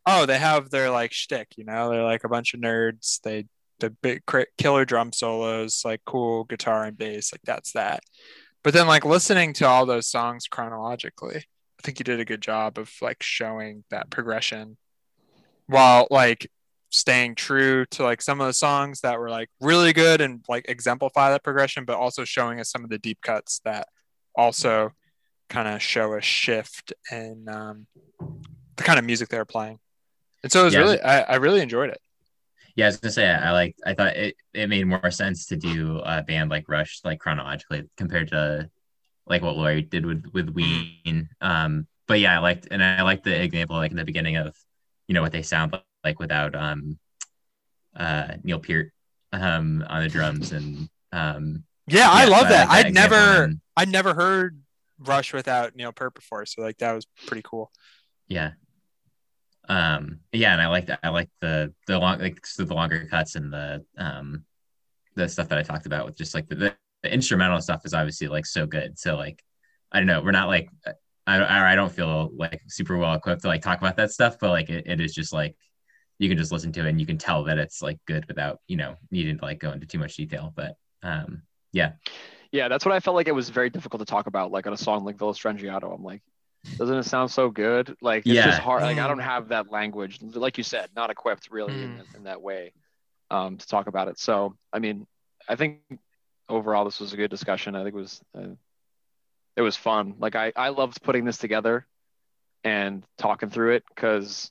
oh, 0.07 0.27
they 0.27 0.39
have 0.39 0.71
their 0.71 0.91
like 0.91 1.13
shtick. 1.13 1.49
You 1.57 1.65
know, 1.65 1.91
they're 1.91 2.03
like 2.03 2.25
a 2.25 2.29
bunch 2.29 2.53
of 2.55 2.61
nerds. 2.61 3.21
They 3.23 3.47
the 3.79 3.91
big 3.91 4.23
killer 4.59 4.85
drum 4.85 5.13
solos, 5.13 5.83
like 5.85 6.01
cool 6.05 6.45
guitar 6.45 6.85
and 6.85 6.97
bass, 6.97 7.33
like 7.33 7.43
that's 7.45 7.73
that. 7.73 8.01
But 8.65 8.75
then 8.75 8.87
like 8.87 9.05
listening 9.05 9.53
to 9.55 9.67
all 9.67 9.87
those 9.87 10.09
songs 10.09 10.49
chronologically, 10.49 11.45
I 11.79 11.83
think 11.83 11.99
you 11.99 12.05
did 12.05 12.21
a 12.21 12.25
good 12.25 12.41
job 12.41 12.79
of 12.79 12.91
like 13.01 13.23
showing 13.23 13.85
that 13.91 14.11
progression 14.11 14.77
while 15.67 16.07
like 16.11 16.51
staying 16.91 17.35
true 17.35 17.85
to 17.87 18.03
like 18.03 18.23
some 18.23 18.41
of 18.41 18.47
the 18.47 18.53
songs 18.53 19.01
that 19.01 19.19
were 19.19 19.29
like 19.31 19.51
really 19.61 19.93
good 19.93 20.21
and 20.21 20.45
like 20.49 20.65
exemplify 20.69 21.31
that 21.31 21.45
progression, 21.45 21.85
but 21.85 21.97
also 21.97 22.25
showing 22.25 22.61
us 22.61 22.71
some 22.71 22.85
of 22.85 22.91
the 22.91 22.99
deep 22.99 23.21
cuts 23.21 23.61
that 23.65 23.89
also 24.35 24.93
kind 25.49 25.69
of 25.69 25.83
show 25.83 26.15
a 26.15 26.21
shift 26.21 26.93
in 27.11 27.47
um, 27.49 27.87
the 28.77 28.83
kind 28.83 28.99
of 28.99 29.05
music 29.05 29.29
they're 29.29 29.45
playing. 29.45 29.79
And 30.43 30.51
so 30.53 30.63
it 30.63 30.65
was 30.65 30.75
Yeah. 30.75 30.81
really, 30.81 31.01
I, 31.01 31.21
I 31.23 31.37
really 31.37 31.61
enjoyed 31.61 31.91
it. 31.91 31.99
Yeah, 32.75 32.87
I 32.87 32.89
was 32.89 32.99
gonna 32.99 33.13
say 33.13 33.29
I 33.29 33.53
like 33.53 33.75
I 33.87 33.95
thought 33.95 34.17
it, 34.17 34.37
it 34.53 34.69
made 34.69 34.87
more 34.87 35.11
sense 35.11 35.47
to 35.47 35.57
do 35.57 35.99
a 36.05 36.23
band 36.23 36.51
like 36.51 36.69
Rush 36.69 37.01
like 37.05 37.19
chronologically 37.19 37.85
compared 37.97 38.29
to 38.29 38.69
like 39.27 39.43
what 39.43 39.57
Lori 39.57 39.83
did 39.83 40.07
with 40.07 40.25
with 40.33 40.49
Ween. 40.51 41.29
Um, 41.41 41.87
but 42.07 42.21
yeah, 42.21 42.37
I 42.37 42.39
liked 42.39 42.69
and 42.71 42.83
I 42.83 43.03
liked 43.03 43.25
the 43.25 43.43
example 43.43 43.77
like 43.77 43.91
in 43.91 43.97
the 43.97 44.05
beginning 44.05 44.37
of 44.37 44.57
you 45.09 45.15
know 45.15 45.23
what 45.23 45.33
they 45.33 45.43
sound 45.43 45.77
like 46.05 46.19
without 46.19 46.55
um 46.55 46.99
uh 47.97 48.35
Neil 48.45 48.59
Peart 48.61 48.93
um 49.33 49.85
on 49.89 50.03
the 50.03 50.09
drums 50.09 50.53
and 50.53 50.89
um 51.13 51.65
Yeah, 51.89 52.09
I 52.11 52.27
love 52.27 52.43
so 52.43 52.49
that. 52.49 52.69
I'd 52.71 52.95
never, 52.95 53.45
and- 53.45 53.61
I'd 53.77 53.89
never 53.89 54.15
heard 54.15 54.61
Rush 54.99 55.33
without 55.33 55.75
Neil 55.77 55.93
Peart 55.93 56.15
before, 56.15 56.47
so 56.47 56.63
like 56.63 56.79
that 56.79 56.93
was 56.93 57.07
pretty 57.27 57.43
cool. 57.43 57.71
yeah 58.29 58.53
um 59.69 60.21
yeah 60.33 60.53
and 60.53 60.63
i 60.63 60.69
like 60.69 60.87
that 60.87 61.01
i 61.03 61.09
like 61.09 61.29
the 61.41 61.75
the 61.89 61.99
long 61.99 62.21
like 62.21 62.47
so 62.47 62.63
the 62.65 62.73
longer 62.75 63.05
cuts 63.11 63.35
and 63.35 63.53
the 63.53 63.85
um 63.99 64.45
the 65.17 65.29
stuff 65.29 65.49
that 65.49 65.59
i 65.59 65.63
talked 65.63 65.87
about 65.87 66.07
with 66.07 66.17
just 66.17 66.35
like 66.37 66.49
the, 66.49 66.73
the, 67.07 67.13
the 67.13 67.15
instrumental 67.15 67.61
stuff 67.61 67.83
is 67.85 67.95
obviously 67.95 68.29
like 68.29 68.47
so 68.47 68.67
good 68.67 68.99
so 68.99 69.17
like 69.17 69.43
i 69.93 69.99
don't 69.99 70.07
know 70.07 70.23
we're 70.23 70.31
not 70.33 70.49
like 70.49 70.69
i 71.27 71.39
i 71.39 71.73
I 71.73 71.75
don't 71.75 71.93
feel 71.93 72.31
like 72.37 72.63
super 72.69 72.97
well 72.97 73.15
equipped 73.15 73.43
to 73.43 73.49
like 73.49 73.63
talk 73.63 73.79
about 73.79 73.97
that 73.97 74.13
stuff 74.13 74.39
but 74.41 74.51
like 74.51 74.71
it, 74.71 74.87
it 74.87 75.01
is 75.01 75.15
just 75.15 75.33
like 75.33 75.57
you 76.19 76.29
can 76.29 76.39
just 76.39 76.53
listen 76.53 76.73
to 76.73 76.81
it 76.81 76.89
and 76.89 77.01
you 77.01 77.07
can 77.07 77.19
tell 77.19 77.45
that 77.45 77.59
it's 77.59 77.83
like 77.83 77.99
good 78.07 78.27
without 78.29 78.61
you 78.69 78.77
know 78.77 78.97
needing 79.11 79.39
to 79.39 79.45
like 79.45 79.61
go 79.61 79.73
into 79.73 79.87
too 79.87 79.99
much 79.99 80.17
detail 80.17 80.53
but 80.57 80.77
um 81.03 81.43
yeah 81.73 81.93
Yeah, 82.53 82.69
that's 82.69 82.85
what 82.85 82.95
I 82.95 83.01
felt 83.01 83.17
like 83.17 83.29
it 83.29 83.35
was 83.35 83.51
very 83.51 83.71
difficult 83.71 84.01
to 84.01 84.07
talk 84.07 84.27
about, 84.27 84.51
like 84.51 84.67
on 84.67 84.73
a 84.73 84.77
song 84.77 85.05
like 85.05 85.19
Villa 85.19 85.33
Strangiato. 85.33 85.95
I'm 85.95 86.03
like, 86.03 86.23
doesn't 86.79 86.97
it 86.97 87.05
sound 87.05 87.31
so 87.31 87.51
good? 87.51 87.97
Like 88.01 88.25
it's 88.29 88.33
Yeah. 88.33 88.45
just 88.45 88.61
hard. 88.61 88.83
Like 88.85 88.99
I 88.99 89.07
Mm. 89.07 89.09
don't 89.09 89.19
have 89.21 89.49
that 89.49 89.71
language, 89.71 90.21
like 90.23 90.59
you 90.59 90.65
said, 90.65 90.91
not 90.97 91.11
equipped 91.11 91.49
really 91.51 91.85
in, 91.85 92.07
in 92.15 92.25
that 92.25 92.43
way 92.43 92.73
um, 93.31 93.59
to 93.59 93.67
talk 93.67 93.89
about 93.89 94.09
it. 94.09 94.19
So 94.21 94.57
I 94.73 94.79
mean, 94.81 95.07
I 95.49 95.57
think 95.57 95.81
overall 96.49 96.85
this 96.85 97.01
was 97.01 97.13
a 97.13 97.17
good 97.17 97.31
discussion. 97.31 97.75
I 97.75 97.83
think 97.83 97.95
it 97.95 97.99
was 97.99 98.21
uh, 98.37 98.55
it 99.57 99.63
was 99.63 99.77
fun. 99.77 100.15
Like 100.19 100.37
I 100.37 100.53
I 100.55 100.71
loved 100.71 101.03
putting 101.03 101.25
this 101.25 101.39
together 101.39 101.87
and 102.65 103.05
talking 103.19 103.51
through 103.51 103.75
it 103.75 103.85
because 103.89 104.51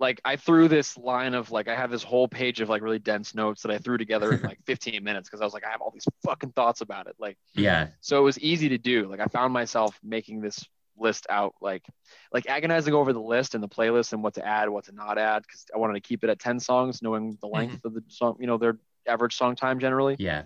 like 0.00 0.20
I 0.24 0.36
threw 0.36 0.68
this 0.68 0.98
line 0.98 1.34
of 1.34 1.50
like 1.50 1.68
I 1.68 1.76
have 1.76 1.90
this 1.90 2.02
whole 2.02 2.28
page 2.28 2.60
of 2.60 2.68
like 2.68 2.82
really 2.82 2.98
dense 2.98 3.34
notes 3.34 3.62
that 3.62 3.70
I 3.70 3.78
threw 3.78 3.96
together 3.96 4.32
in 4.32 4.42
like 4.42 4.58
15 4.66 5.02
minutes 5.02 5.28
because 5.28 5.40
I 5.40 5.44
was 5.44 5.54
like 5.54 5.64
I 5.64 5.70
have 5.70 5.80
all 5.80 5.92
these 5.92 6.06
fucking 6.24 6.52
thoughts 6.52 6.80
about 6.80 7.06
it. 7.06 7.14
Like 7.18 7.38
yeah 7.54 7.88
so 8.00 8.18
it 8.18 8.22
was 8.22 8.38
easy 8.40 8.68
to 8.70 8.78
do. 8.78 9.08
Like 9.08 9.20
I 9.20 9.26
found 9.26 9.52
myself 9.52 9.98
making 10.02 10.40
this 10.40 10.64
list 10.96 11.26
out 11.28 11.54
like 11.60 11.84
like 12.32 12.48
agonizing 12.48 12.94
over 12.94 13.12
the 13.12 13.20
list 13.20 13.54
and 13.54 13.62
the 13.62 13.68
playlist 13.68 14.12
and 14.12 14.22
what 14.22 14.34
to 14.34 14.46
add, 14.46 14.68
what 14.68 14.84
to 14.84 14.92
not 14.92 15.18
add 15.18 15.42
because 15.42 15.64
I 15.74 15.78
wanted 15.78 15.94
to 15.94 16.00
keep 16.00 16.22
it 16.24 16.30
at 16.30 16.38
10 16.38 16.60
songs, 16.60 17.02
knowing 17.02 17.38
the 17.40 17.48
length 17.48 17.84
of 17.84 17.94
the 17.94 18.02
song, 18.08 18.36
you 18.38 18.46
know, 18.46 18.58
their 18.58 18.78
average 19.06 19.36
song 19.36 19.56
time 19.56 19.80
generally. 19.80 20.16
yeah 20.18 20.42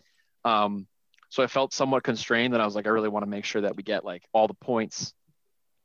Um, 0.48 0.86
so 1.28 1.42
I 1.42 1.46
felt 1.46 1.74
somewhat 1.74 2.02
constrained 2.04 2.54
and 2.54 2.62
I 2.62 2.64
was 2.64 2.74
like, 2.74 2.86
I 2.86 2.90
really 2.90 3.10
want 3.10 3.24
to 3.24 3.30
make 3.30 3.44
sure 3.44 3.62
that 3.62 3.76
we 3.76 3.82
get 3.82 4.04
like 4.04 4.22
all 4.32 4.48
the 4.48 4.54
points 4.54 5.12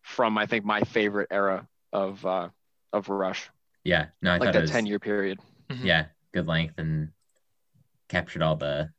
from 0.01 0.37
I 0.37 0.45
think 0.45 0.63
my 0.65 0.81
favorite 0.81 1.27
era 1.31 1.67
of 1.91 2.25
uh 2.25 2.49
of 2.91 3.09
Rush, 3.09 3.49
yeah 3.83 4.07
no 4.21 4.31
i 4.31 4.39
like 4.39 4.47
thought 4.47 4.55
it 4.55 4.57
that 4.57 4.61
was 4.61 4.71
10 4.71 4.85
year 4.85 4.99
period. 4.99 5.39
Mhm. 5.69 5.85
yeah 5.85 6.05
good 6.33 6.47
length 6.47 6.75
and 6.77 7.09
captured 8.09 8.41
all 8.41 8.55
the 8.55 8.89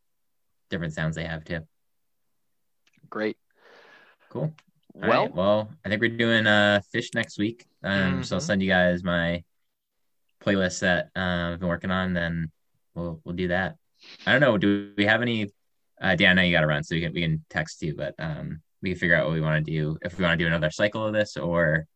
different 0.71 0.93
sounds 0.93 1.17
they 1.17 1.25
have 1.25 1.45
too 1.45 1.61
Great. 3.11 3.37
cool 4.31 4.53
All 4.95 5.09
Well, 5.09 5.25
right, 5.25 5.35
well, 5.35 5.71
I 5.85 5.89
think 5.89 6.01
we're 6.01 6.17
doing 6.17 6.47
uh 6.47 6.81
Phish 6.93 7.15
next 7.15 7.39
week. 7.39 7.67
Um, 7.83 8.23
so 8.25 8.37
I'll 8.37 8.41
Mhm. 8.41 8.45
send 8.45 8.63
you 8.63 8.69
guys 8.69 9.05
my 9.05 9.43
playlist 10.43 10.81
that 10.81 11.11
uh, 11.17 11.53
I've 11.53 11.61
been 11.61 11.69
working 11.69 11.91
on. 11.91 12.13
Then 12.15 12.51
we'll 12.95 13.21
we'll 13.25 13.37
do 13.37 13.49
that. 13.49 13.77
I 14.27 14.33
don't 14.33 14.41
know. 14.41 14.59
Do 14.59 14.93
we 14.97 15.05
have 15.07 15.23
any? 15.23 15.51
Uh, 16.01 16.15
Dan, 16.17 16.31
I 16.31 16.35
know 16.35 16.47
you 16.47 16.53
got 16.53 16.63
to 16.63 16.67
run, 16.67 16.83
so 16.83 16.95
we 16.95 17.01
can 17.01 17.13
we 17.13 17.23
can 17.23 17.45
text 17.51 17.83
you, 17.83 17.95
but 17.97 18.15
um, 18.19 18.61
we 18.83 18.91
can 18.91 18.99
figure 18.99 19.17
out 19.17 19.27
what 19.27 19.35
we 19.35 19.41
want 19.41 19.65
to 19.65 19.71
do. 19.71 19.99
If 20.03 20.19
we 20.19 20.25
want 20.25 20.39
to 20.39 20.45
do 20.45 20.47
another 20.47 20.71
cycle 20.71 21.07
of 21.07 21.13
this, 21.13 21.37
or 21.37 21.87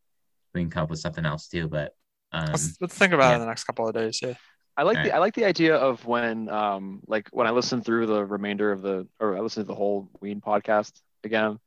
we 0.55 0.63
can 0.63 0.71
come 0.71 0.85
up 0.85 0.91
with 0.91 1.01
something 1.01 1.25
else 1.25 1.49
too. 1.49 1.69
But 1.69 1.95
um, 2.33 2.47
Let's, 2.47 2.77
let's 2.81 2.95
think 2.95 3.13
about 3.13 3.33
it 3.33 3.35
in 3.37 3.41
the 3.41 3.47
next 3.47 3.65
couple 3.65 3.89
of 3.89 3.95
days. 3.95 4.21
Yeah. 4.23 4.35
I 4.77 4.83
like 4.83 4.97
All 4.99 5.03
the 5.03 5.11
right. 5.11 5.17
I 5.17 5.19
like 5.19 5.35
the 5.35 5.45
idea 5.45 5.75
of 5.75 6.07
when 6.07 6.49
um 6.49 7.01
like 7.09 7.29
when 7.33 7.47
I 7.47 7.51
listen 7.51 7.83
through 7.83 8.07
the 8.07 8.25
remainder 8.25 8.71
of 8.71 8.81
the 8.81 9.09
or 9.19 9.37
I 9.37 9.41
listen 9.41 9.65
to 9.65 9.67
the 9.67 9.75
whole 9.75 10.09
Ween 10.21 10.41
podcast 10.41 10.93
again, 11.25 11.59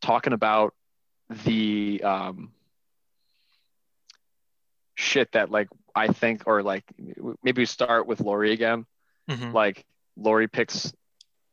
talking 0.00 0.32
about 0.32 0.74
the 1.44 2.02
um 2.02 2.50
shit 4.96 5.30
that 5.32 5.50
like 5.50 5.68
I 5.94 6.08
think 6.08 6.42
or 6.46 6.62
like 6.64 6.84
maybe 7.44 7.62
we 7.62 7.66
start 7.66 8.08
with 8.08 8.20
Lori 8.20 8.52
again. 8.52 8.86
Mhm. 9.30 9.52
Like 9.52 9.84
Lori 10.16 10.48
picks 10.48 10.92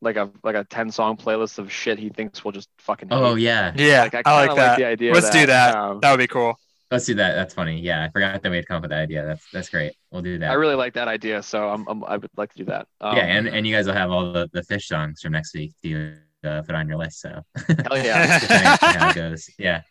like 0.02 0.16
a 0.16 0.32
like 0.44 0.56
a 0.56 0.64
10 0.64 0.92
song 0.92 1.18
playlist 1.18 1.60
of 1.60 1.72
shit 1.72 2.00
he 2.00 2.10
thinks 2.10 2.44
will 2.44 2.52
just 2.54 2.70
fucking 2.80 3.10
oh 3.12 3.36
hate. 3.36 3.42
yeah, 3.44 3.74
Yeah, 3.76 4.04
Like 4.04 4.16
I 4.16 4.20
I, 4.20 4.24
kind 4.24 4.36
like 4.42 4.50
of 4.52 4.56
that. 4.58 4.68
like 4.70 4.78
the 4.80 4.86
idea. 4.86 5.14
Let's 5.14 5.30
do 5.30 5.46
that. 5.46 5.76
Um, 5.76 6.00
that 6.00 6.12
would 6.12 6.18
be 6.20 6.28
cool. 6.28 6.58
let's 6.90 7.06
do 7.06 7.16
that. 7.16 7.34
That's 7.36 7.54
funny. 7.54 7.80
Yeah, 7.82 8.04
I 8.06 8.10
forgot 8.10 8.42
that 8.42 8.50
we 8.50 8.56
had 8.56 8.66
come 8.68 8.78
up 8.78 8.82
with 8.84 8.92
that 8.92 9.02
idea. 9.02 9.26
That's 9.26 9.46
that's 9.52 9.70
great. 9.70 9.94
We'll 10.12 10.22
do 10.22 10.38
that. 10.40 10.52
I 10.52 10.54
really 10.54 10.76
like 10.76 10.94
that 10.94 11.08
idea, 11.10 11.44
so 11.44 11.70
I'm, 11.70 11.86
I'm 11.88 12.04
I 12.06 12.16
would 12.18 12.32
like 12.38 12.52
to 12.54 12.58
do 12.60 12.66
that. 12.66 12.88
Um, 13.02 13.16
yeah, 13.18 13.26
and, 13.26 13.48
and 13.48 13.68
you 13.68 13.76
guys 13.76 13.86
will 13.88 13.94
have 13.94 14.10
all 14.10 14.32
the, 14.32 14.50
the 14.54 14.62
Phish 14.62 14.84
songs 14.84 15.22
from 15.22 15.34
next 15.34 15.54
week 15.54 15.74
to 15.84 16.16
uh, 16.46 16.62
put 16.64 16.76
on 16.76 16.88
your 16.88 16.98
list. 16.98 17.20
So 17.20 17.44
hell 17.68 17.98
yeah. 18.04 18.38
how 18.82 19.10
it 19.10 19.16
goes. 19.16 19.50
Yeah. 19.60 19.82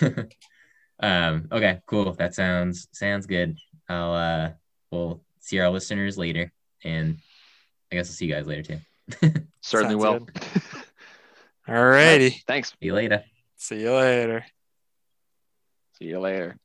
um, 1.00 1.48
okay, 1.52 1.80
cool. 1.86 2.12
That 2.14 2.34
sounds 2.34 2.88
sounds 2.92 3.26
good. 3.26 3.56
I'll 3.88 4.12
uh 4.14 4.50
we'll 4.90 5.22
see 5.40 5.58
our 5.58 5.70
listeners 5.70 6.16
later 6.16 6.52
and 6.84 7.18
I 7.90 7.96
guess 7.96 8.08
I'll 8.08 8.14
see 8.14 8.26
you 8.26 8.34
guys 8.34 8.46
later 8.46 8.62
too. 8.62 9.30
Certainly 9.60 10.02
Sounds 10.02 10.24
will. 10.24 10.28
Alrighty. 11.68 12.42
Thanks. 12.46 12.70
See 12.70 12.86
you 12.86 12.94
later. 12.94 13.24
See 13.56 13.80
you 13.80 13.92
later. 13.92 14.44
See 15.98 16.06
you 16.06 16.20
later. 16.20 16.60